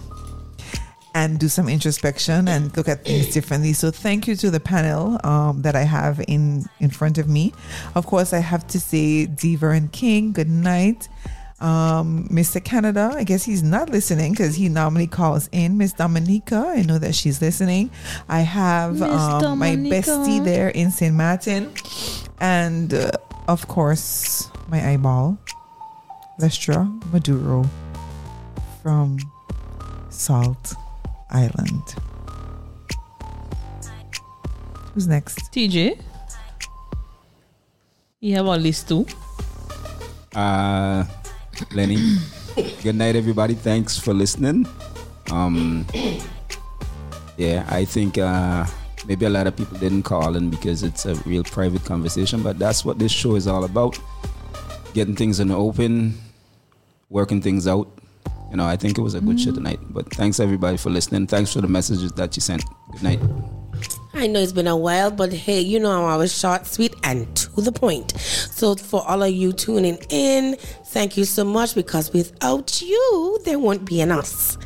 and 1.15 1.39
do 1.39 1.49
some 1.49 1.69
introspection 1.69 2.49
and 2.49 2.77
look 2.77 2.89
at 2.89 3.05
things 3.05 3.33
differently. 3.33 3.73
So 3.73 3.91
thank 3.93 4.27
you 4.27 4.35
to 4.37 4.51
the 4.51 4.61
panel 4.61 5.19
um, 5.25 5.63
that 5.63 5.77
I 5.77 5.83
have 5.83 6.21
in 6.27 6.67
in 6.81 6.91
front 6.91 7.19
of 7.19 7.29
me. 7.29 7.53
Of 7.95 8.07
course, 8.07 8.33
I 8.33 8.41
have 8.41 8.67
to 8.69 8.81
say, 8.81 9.27
Deaver 9.27 9.77
and 9.77 9.91
King, 9.93 10.33
good 10.33 10.51
night. 10.51 11.09
Um, 11.61 12.29
Mr. 12.31 12.63
Canada, 12.63 13.13
I 13.15 13.23
guess 13.23 13.45
he's 13.45 13.63
not 13.63 13.89
listening 13.89 14.33
because 14.33 14.57
he 14.57 14.69
normally 14.69 15.07
calls 15.07 15.49
in. 15.53 15.79
Miss 15.79 15.93
Dominica, 15.93 16.75
I 16.77 16.83
know 16.83 16.99
that 16.99 17.15
she's 17.15 17.41
listening. 17.41 17.91
I 18.29 18.41
have 18.41 19.01
um, 19.01 19.59
my 19.59 19.77
bestie 19.77 20.45
there 20.45 20.69
in 20.69 20.91
St. 20.91 21.15
Martin, 21.15 21.73
and 22.41 22.93
uh, 22.93 23.13
of 23.47 23.69
course, 23.69 24.51
my 24.69 24.85
eyeball, 24.85 25.39
Lestra 26.41 26.85
Maduro 27.13 27.65
from 28.83 29.19
Salt 30.11 30.75
Island. 31.35 31.97
Who's 34.95 35.09
next? 35.09 35.53
TJ? 35.53 36.01
You 38.21 38.35
have 38.37 38.47
a 38.47 38.57
list 38.57 38.89
too? 38.89 39.07
Uh, 40.35 41.05
Lenny. 41.73 41.99
Good 42.83 42.95
night, 42.95 43.17
everybody. 43.17 43.55
Thanks 43.55 43.99
for 43.99 44.15
listening. 44.15 44.67
Um, 45.33 45.85
yeah, 47.37 47.67
I 47.69 47.85
think 47.85 48.17
uh, 48.17 48.65
maybe 49.07 49.27
a 49.27 49.31
lot 49.31 49.49
of 49.49 49.57
people 49.57 49.77
didn't 49.79 50.05
call 50.05 50.37
in 50.37 50.51
because 50.51 50.85
it's 50.85 51.05
a 51.07 51.17
real 51.27 51.43
private 51.43 51.85
conversation, 51.85 52.43
but 52.43 52.59
that's 52.59 52.85
what 52.85 52.99
this 53.01 53.11
show 53.11 53.35
is 53.35 53.49
all 53.49 53.65
about: 53.65 53.99
getting 54.95 55.17
things 55.17 55.41
in 55.41 55.49
the 55.49 55.57
open, 55.57 56.15
working 57.11 57.43
things 57.43 57.67
out. 57.67 57.89
You 58.55 58.59
know, 58.59 58.67
I 58.67 58.77
think 58.77 58.99
it 58.99 59.01
was 59.01 59.15
a 59.15 59.21
good 59.21 59.41
show 59.41 59.51
tonight. 59.51 59.81
But 59.91 60.09
thanks 60.15 60.39
everybody 60.39 60.77
for 60.77 60.89
listening. 60.89 61.27
Thanks 61.27 61.53
for 61.53 61.61
the 61.61 61.67
messages 61.67 62.13
that 62.13 62.37
you 62.37 62.41
sent. 62.41 62.63
Good 62.93 63.03
night. 63.03 63.21
I 64.13 64.29
know 64.29 64.39
it's 64.39 64.53
been 64.53 64.69
a 64.69 64.77
while, 64.77 65.11
but 65.11 65.33
hey, 65.33 65.61
you 65.61 65.81
know 65.81 65.91
I 65.91 65.97
was 65.97 66.13
always 66.13 66.39
short, 66.39 66.67
sweet, 66.69 66.95
and 67.03 67.37
to 67.37 67.61
the 67.61 67.73
point. 67.73 68.13
So 68.17 68.77
for 68.77 69.05
all 69.09 69.25
of 69.25 69.33
you 69.33 69.53
tuning 69.53 69.99
in, 70.09 70.55
thank 70.85 71.17
you 71.17 71.25
so 71.25 71.43
much 71.43 71.75
because 71.75 72.13
without 72.13 72.81
you, 72.81 73.41
there 73.45 73.59
won't 73.59 73.85
be 73.85 74.01
an 74.01 74.13
us. 74.13 74.57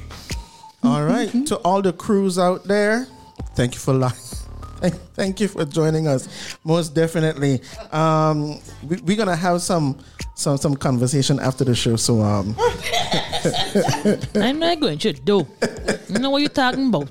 All 0.82 1.06
right. 1.06 1.30
to 1.46 1.56
all 1.64 1.80
the 1.80 1.94
crews 1.94 2.38
out 2.38 2.64
there, 2.64 3.06
thank 3.54 3.72
you 3.72 3.80
for 3.80 3.94
life. 3.94 4.20
thank, 4.80 4.94
thank 5.14 5.40
you 5.40 5.48
for 5.48 5.64
joining 5.64 6.08
us. 6.08 6.58
Most 6.62 6.94
definitely. 6.94 7.62
Um, 7.90 8.60
we, 8.86 8.98
we're 8.98 9.16
gonna 9.16 9.34
have 9.34 9.62
some 9.62 9.98
some 10.34 10.58
some 10.58 10.76
conversation 10.76 11.40
after 11.40 11.64
the 11.64 11.74
show. 11.74 11.96
So 11.96 12.20
um, 12.20 12.54
I'm 14.34 14.58
not 14.58 14.80
going 14.80 14.98
to 14.98 15.12
do. 15.12 15.46
You 16.08 16.18
know 16.18 16.30
what 16.30 16.38
you're 16.42 16.48
talking 16.48 16.88
about. 16.88 17.08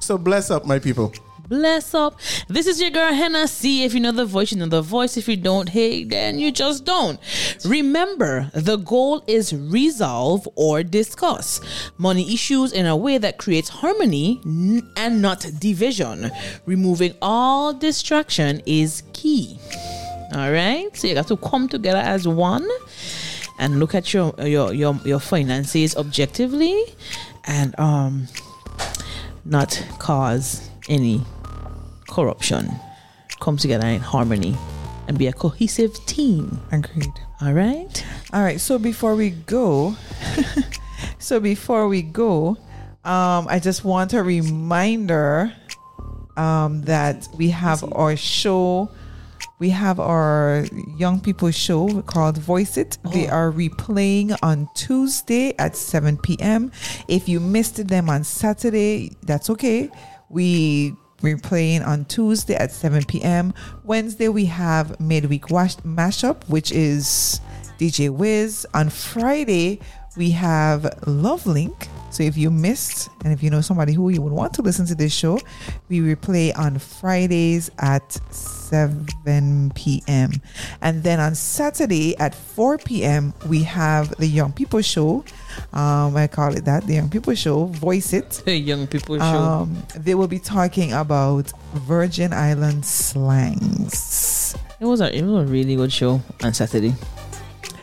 so 0.00 0.18
bless 0.18 0.50
up, 0.50 0.66
my 0.66 0.78
people. 0.78 1.12
Bless 1.48 1.94
up. 1.94 2.18
This 2.48 2.66
is 2.66 2.80
your 2.80 2.90
girl 2.90 3.12
Hannah 3.12 3.46
C. 3.46 3.84
If 3.84 3.94
you 3.94 4.00
know 4.00 4.10
the 4.10 4.24
voice, 4.24 4.50
you 4.50 4.58
know 4.58 4.66
the 4.66 4.82
voice. 4.82 5.16
If 5.16 5.28
you 5.28 5.36
don't, 5.36 5.68
hey, 5.68 6.02
then 6.02 6.40
you 6.40 6.50
just 6.50 6.84
don't. 6.84 7.20
Remember, 7.64 8.50
the 8.52 8.78
goal 8.78 9.22
is 9.28 9.52
resolve 9.52 10.48
or 10.56 10.82
discuss 10.82 11.60
money 11.98 12.34
issues 12.34 12.72
in 12.72 12.86
a 12.86 12.96
way 12.96 13.18
that 13.18 13.38
creates 13.38 13.68
harmony 13.68 14.40
and 14.96 15.22
not 15.22 15.46
division. 15.60 16.32
Removing 16.66 17.14
all 17.22 17.72
distraction 17.72 18.60
is 18.66 19.04
key. 19.12 19.60
All 20.34 20.50
right, 20.50 20.88
so 20.96 21.06
you 21.06 21.14
got 21.14 21.28
to 21.28 21.36
come 21.36 21.68
together 21.68 21.98
as 21.98 22.26
one 22.26 22.68
and 23.58 23.80
look 23.80 23.94
at 23.94 24.12
your 24.12 24.34
your 24.38 24.72
your, 24.72 24.98
your 25.04 25.20
finances 25.20 25.96
objectively 25.96 26.84
and 27.44 27.78
um 27.78 28.28
not 29.44 29.82
cause 29.98 30.68
any 30.88 31.22
corruption. 32.08 32.70
Come 33.40 33.56
together 33.56 33.86
in 33.86 34.00
harmony 34.00 34.56
and 35.06 35.18
be 35.18 35.26
a 35.26 35.32
cohesive 35.32 35.94
team. 36.06 36.60
Agreed. 36.72 37.12
All 37.40 37.52
right. 37.52 38.04
All 38.32 38.42
right. 38.42 38.60
So 38.60 38.78
before 38.78 39.14
we 39.14 39.30
go, 39.30 39.94
so 41.18 41.38
before 41.38 41.86
we 41.88 42.02
go, 42.02 42.56
um, 43.04 43.46
I 43.48 43.60
just 43.62 43.84
want 43.84 44.14
a 44.14 44.22
reminder 44.22 45.52
um, 46.36 46.82
that 46.82 47.28
we 47.36 47.50
have 47.50 47.84
our 47.92 48.16
show. 48.16 48.90
We 49.58 49.70
have 49.70 49.98
our 49.98 50.66
young 50.96 51.20
people 51.20 51.50
show 51.50 52.02
called 52.02 52.36
Voice 52.36 52.76
It. 52.76 52.98
Oh. 53.04 53.10
They 53.10 53.26
are 53.28 53.50
replaying 53.50 54.36
on 54.42 54.68
Tuesday 54.74 55.54
at 55.58 55.76
7 55.76 56.18
p.m. 56.18 56.70
If 57.08 57.28
you 57.28 57.40
missed 57.40 57.88
them 57.88 58.10
on 58.10 58.24
Saturday, 58.24 59.16
that's 59.22 59.48
okay. 59.50 59.90
We 60.28 60.94
replaying 61.22 61.86
on 61.86 62.04
Tuesday 62.04 62.54
at 62.54 62.70
7 62.70 63.04
p.m. 63.04 63.54
Wednesday 63.84 64.28
we 64.28 64.44
have 64.44 65.00
midweek 65.00 65.50
wash- 65.50 65.76
mashup, 65.76 66.46
which 66.48 66.70
is 66.72 67.40
DJ 67.78 68.10
Wiz. 68.10 68.66
On 68.74 68.90
Friday 68.90 69.80
we 70.16 70.30
have 70.32 70.92
Love 71.06 71.46
Link 71.46 71.88
So 72.16 72.22
if 72.22 72.38
you 72.38 72.50
missed, 72.50 73.10
and 73.24 73.32
if 73.34 73.42
you 73.42 73.50
know 73.50 73.60
somebody 73.60 73.92
who 73.92 74.08
you 74.08 74.22
would 74.22 74.32
want 74.32 74.54
to 74.54 74.62
listen 74.62 74.86
to 74.86 74.94
this 74.94 75.12
show, 75.12 75.38
we 75.90 76.00
replay 76.00 76.56
on 76.56 76.78
Fridays 76.78 77.70
at 77.78 78.10
7 78.32 79.70
p.m. 79.74 80.32
And 80.80 81.02
then 81.02 81.20
on 81.20 81.34
Saturday 81.34 82.16
at 82.16 82.34
4 82.34 82.78
p.m., 82.78 83.34
we 83.50 83.64
have 83.64 84.16
the 84.16 84.26
Young 84.26 84.52
People 84.52 84.80
Show. 84.80 85.26
Um, 85.74 86.16
I 86.16 86.26
call 86.26 86.56
it 86.56 86.64
that, 86.64 86.86
the 86.86 86.94
Young 86.94 87.10
People 87.10 87.34
Show. 87.34 87.66
Voice 87.66 88.14
it. 88.14 88.30
The 88.46 88.56
young 88.72 88.86
people 88.86 89.18
show. 89.18 89.22
Um, 89.22 89.76
they 89.94 90.14
will 90.14 90.26
be 90.26 90.38
talking 90.38 90.94
about 90.94 91.52
Virgin 91.74 92.32
Island 92.32 92.86
slangs. 92.86 94.56
It 94.80 94.86
was 94.86 95.02
a 95.02 95.14
it 95.14 95.22
was 95.22 95.46
a 95.46 95.52
really 95.52 95.76
good 95.76 95.92
show 95.92 96.22
on 96.42 96.54
Saturday. 96.54 96.94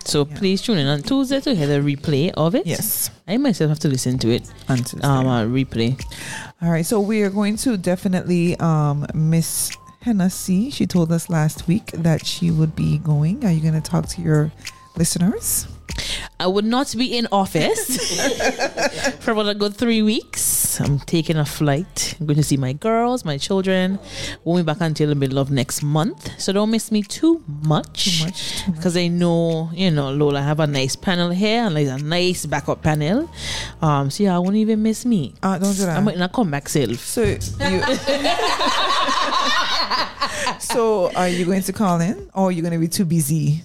So 0.05 0.27
Yeah. 0.29 0.37
please 0.37 0.61
tune 0.61 0.77
in 0.77 0.87
on 0.87 1.01
Tuesday 1.01 1.39
to 1.41 1.55
hear 1.55 1.67
the 1.67 1.79
replay 1.79 2.31
of 2.35 2.55
it. 2.55 2.65
Yes. 2.65 3.09
I 3.27 3.37
myself 3.37 3.69
have 3.69 3.79
to 3.79 3.87
listen 3.87 4.17
to 4.19 4.29
it. 4.29 4.43
On 4.69 4.77
Tuesday. 4.77 5.01
Um, 5.07 5.27
uh, 5.27 5.43
replay. 5.45 5.99
All 6.61 6.69
right, 6.71 6.85
so 6.85 6.99
we 6.99 7.21
are 7.23 7.29
going 7.29 7.55
to 7.57 7.77
definitely 7.77 8.57
um, 8.59 9.05
miss 9.13 9.71
Hennessy. 10.01 10.69
She 10.71 10.85
told 10.85 11.11
us 11.11 11.29
last 11.29 11.67
week 11.67 11.91
that 11.93 12.25
she 12.25 12.51
would 12.51 12.75
be 12.75 12.97
going. 12.99 13.43
Are 13.45 13.51
you 13.51 13.61
going 13.61 13.79
to 13.81 13.81
talk 13.81 14.07
to 14.09 14.21
your 14.21 14.51
listeners? 14.97 15.67
I 16.39 16.47
would 16.47 16.65
not 16.65 16.93
be 16.97 17.17
in 17.17 17.27
office 17.31 18.11
for 19.19 19.31
about 19.31 19.47
a 19.49 19.55
good 19.55 19.75
three 19.75 20.01
weeks. 20.01 20.62
I'm 20.81 20.99
taking 20.99 21.37
a 21.37 21.45
flight. 21.45 22.15
I'm 22.19 22.25
going 22.25 22.37
to 22.37 22.43
see 22.43 22.57
my 22.57 22.73
girls, 22.73 23.25
my 23.25 23.37
children. 23.37 23.99
Won't 24.43 24.65
be 24.65 24.71
back 24.71 24.81
until 24.81 25.09
the 25.09 25.15
middle 25.15 25.39
of 25.39 25.51
next 25.51 25.83
month. 25.83 26.39
So 26.39 26.53
don't 26.53 26.71
miss 26.71 26.91
me 26.91 27.03
too 27.03 27.43
much. 27.47 28.19
Too 28.19 28.25
much. 28.25 28.65
Because 28.71 28.97
I 28.97 29.07
know, 29.07 29.69
you 29.73 29.91
know, 29.91 30.11
Lola 30.11 30.41
have 30.41 30.59
a 30.59 30.67
nice 30.67 30.95
panel 30.95 31.29
here 31.29 31.63
and 31.63 31.75
like 31.75 31.87
a 31.87 31.97
nice 31.97 32.45
backup 32.45 32.81
panel. 32.81 33.29
Um, 33.81 34.09
so 34.09 34.23
yeah, 34.23 34.35
I 34.35 34.39
won't 34.39 34.55
even 34.55 34.81
miss 34.81 35.05
me. 35.05 35.33
Uh, 35.41 35.57
don't 35.57 35.75
do 35.75 35.85
that. 35.85 35.97
I 35.97 36.01
might 36.01 36.17
not 36.17 36.33
come 36.33 36.51
back 36.51 36.69
self. 36.69 36.99
so 36.99 37.23
you. 37.23 37.39
so 40.59 41.11
are 41.15 41.27
you 41.29 41.45
going 41.45 41.61
to 41.63 41.73
call 41.73 41.99
in, 42.01 42.29
or 42.33 42.47
are 42.47 42.51
you 42.51 42.61
going 42.61 42.73
to 42.73 42.79
be 42.79 42.87
too 42.87 43.05
busy? 43.05 43.63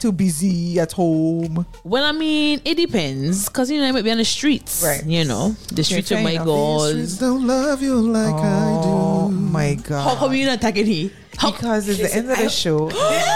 Too 0.00 0.12
busy 0.12 0.78
at 0.78 0.92
home. 0.92 1.66
Well, 1.84 2.04
I 2.04 2.12
mean, 2.12 2.60
it 2.64 2.76
depends. 2.76 3.48
Because, 3.48 3.70
you 3.70 3.80
know, 3.80 3.88
I 3.88 3.92
might 3.92 4.04
be 4.04 4.10
on 4.10 4.18
the 4.18 4.24
streets. 4.24 4.82
Right. 4.84 5.04
You 5.04 5.24
know, 5.24 5.56
the 5.72 5.82
streets 5.84 6.08
fair 6.10 6.18
of 6.18 6.24
my 6.24 6.36
god 6.36 6.44
goals. 6.44 7.18
don't 7.18 7.46
love 7.46 7.82
you 7.82 7.94
like 8.00 8.34
Oh 8.34 9.26
I 9.28 9.28
do. 9.30 9.34
my 9.34 9.74
god 9.74 10.04
How 10.08 10.14
come 10.16 10.34
you're 10.34 10.46
not 10.46 10.58
attacking 10.58 10.86
he? 10.86 11.10
How 11.36 11.50
Because 11.50 11.88
it's 11.88 11.98
the 12.00 12.14
end 12.14 12.30
of 12.30 12.38
the 12.38 12.48
show. 12.48 12.90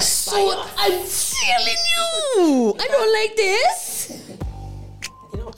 So 0.00 0.34
I'm 0.78 0.90
telling 1.04 1.82
you, 1.94 2.74
I 2.80 2.88
don't 2.88 3.12
like 3.12 3.36
this. 3.36 4.22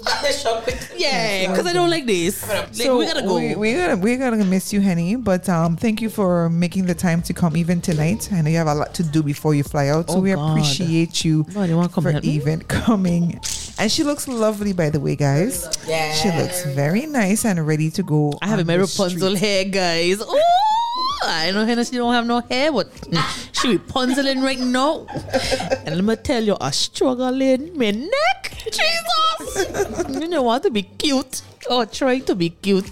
Yeah, 0.96 1.50
because 1.50 1.66
I 1.66 1.72
don't 1.72 1.90
like 1.90 2.06
this. 2.06 2.46
Like, 2.48 2.74
So 2.74 2.96
we 2.98 3.06
gotta 3.06 3.22
go. 3.22 3.34
We, 3.36 3.54
we're 3.56 3.86
gonna 3.88 4.00
we're 4.00 4.16
gonna 4.18 4.44
miss 4.44 4.72
you, 4.72 4.80
Henny. 4.80 5.16
But 5.16 5.48
um, 5.48 5.76
thank 5.76 6.00
you 6.00 6.08
for 6.08 6.48
making 6.48 6.86
the 6.86 6.94
time 6.94 7.20
to 7.22 7.34
come 7.34 7.56
even 7.56 7.80
tonight. 7.80 8.30
I 8.32 8.40
know 8.40 8.50
you 8.50 8.56
have 8.58 8.68
a 8.68 8.74
lot 8.74 8.94
to 8.94 9.02
do 9.02 9.22
before 9.22 9.54
you 9.54 9.62
fly 9.64 9.88
out, 9.88 10.08
so 10.10 10.16
Oh, 10.16 10.20
we 10.20 10.32
God. 10.32 10.50
appreciate 10.50 11.24
you 11.24 11.44
No, 11.54 11.66
they 11.66 11.74
wanna 11.74 11.88
come 11.88 12.04
for 12.04 12.12
help 12.12 12.24
me? 12.24 12.30
even 12.30 12.60
coming. 12.62 13.40
And 13.78 13.90
she 13.90 14.04
looks 14.04 14.28
lovely, 14.28 14.72
by 14.72 14.88
the 14.90 15.00
way, 15.00 15.16
guys. 15.16 15.66
Yeah, 15.86 16.12
she 16.14 16.30
looks 16.30 16.64
very 16.66 17.06
nice 17.06 17.44
and 17.44 17.66
ready 17.66 17.90
to 17.90 18.02
go. 18.02 18.32
I 18.40 18.46
have 18.46 18.58
a 18.58 18.62
on 18.62 18.66
my 18.68 18.74
Rapunzel 18.76 19.34
hair, 19.36 19.64
guys. 19.64 20.20
Ooh, 20.22 20.40
I 21.24 21.50
know 21.50 21.64
Hennessy 21.64 21.96
don't 21.96 22.12
have 22.12 22.26
no 22.26 22.40
hair, 22.40 22.72
but 22.72 22.88
she 23.52 23.78
Rapunzeling 23.78 24.42
right 24.42 24.58
now. 24.58 25.06
And 25.86 25.96
let 25.96 26.04
me 26.04 26.16
tell 26.16 26.42
you, 26.42 26.56
I 26.60 26.70
struggle 26.70 27.40
in 27.40 27.76
my 27.76 27.90
neck. 27.90 28.64
Jesus! 28.64 30.08
you 30.20 30.28
know 30.28 30.42
what? 30.42 30.62
To 30.62 30.70
be 30.70 30.82
cute. 30.82 31.42
Oh, 31.70 31.84
trying 31.86 32.24
to 32.24 32.34
be 32.34 32.50
cute. 32.50 32.90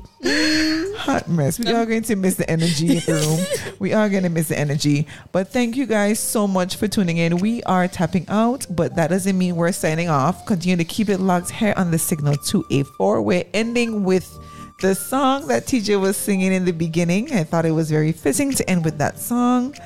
hot 0.97 1.29
mess. 1.29 1.59
We 1.59 1.71
are 1.73 1.85
going 1.85 2.03
to 2.05 2.17
miss 2.17 2.37
the 2.37 2.49
energy 2.49 2.97
in 2.97 3.03
the 3.05 3.15
room. 3.15 3.75
We 3.79 3.93
are 3.93 4.09
going 4.09 4.23
to 4.23 4.29
miss 4.31 4.49
the 4.49 4.59
energy. 4.59 5.07
But 5.31 5.49
thank 5.49 5.77
you 5.77 5.87
guys 5.87 6.19
so 6.21 6.47
much 6.47 6.77
for 6.77 6.89
tuning 6.89 7.19
in. 7.19 7.39
We 7.39 7.63
are 7.65 7.87
tapping 7.89 8.27
out, 8.29 8.67
but 8.71 8.95
that 8.97 9.11
doesn't 9.11 9.37
mean 9.37 9.57
we're 9.57 9.73
signing 9.73 10.09
off. 10.09 10.47
Continue 10.47 10.77
to 10.77 10.85
keep 10.85 11.09
it 11.09 11.19
locked 11.19 11.51
here 11.51 11.75
on 11.77 11.91
the 11.91 11.99
signal 11.99 12.37
284. 12.37 13.21
We're 13.21 13.45
ending 13.53 14.05
with 14.05 14.39
the 14.83 14.95
song 14.97 15.47
that 15.47 15.65
TJ 15.65 16.01
was 16.01 16.17
singing 16.17 16.53
in 16.53 16.65
the 16.65 16.73
beginning. 16.73 17.33
I 17.33 17.45
thought 17.45 17.65
it 17.65 17.71
was 17.71 17.89
very 17.89 18.11
fitting 18.11 18.51
to 18.55 18.69
end 18.69 18.85
with 18.85 18.99
that 18.99 19.17
song. 19.17 19.77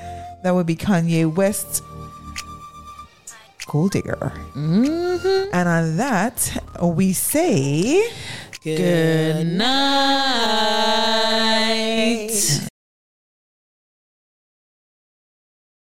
That 0.41 0.55
would 0.55 0.65
be 0.65 0.75
Kanye 0.75 1.31
West. 1.33 1.83
Gold 3.67 3.91
Digger. 3.91 4.33
Mm-hmm. 4.55 5.53
And 5.53 5.69
on 5.69 5.97
that, 5.97 6.63
we 6.81 7.13
say 7.13 8.09
Good 8.63 9.45
night. 9.45 9.87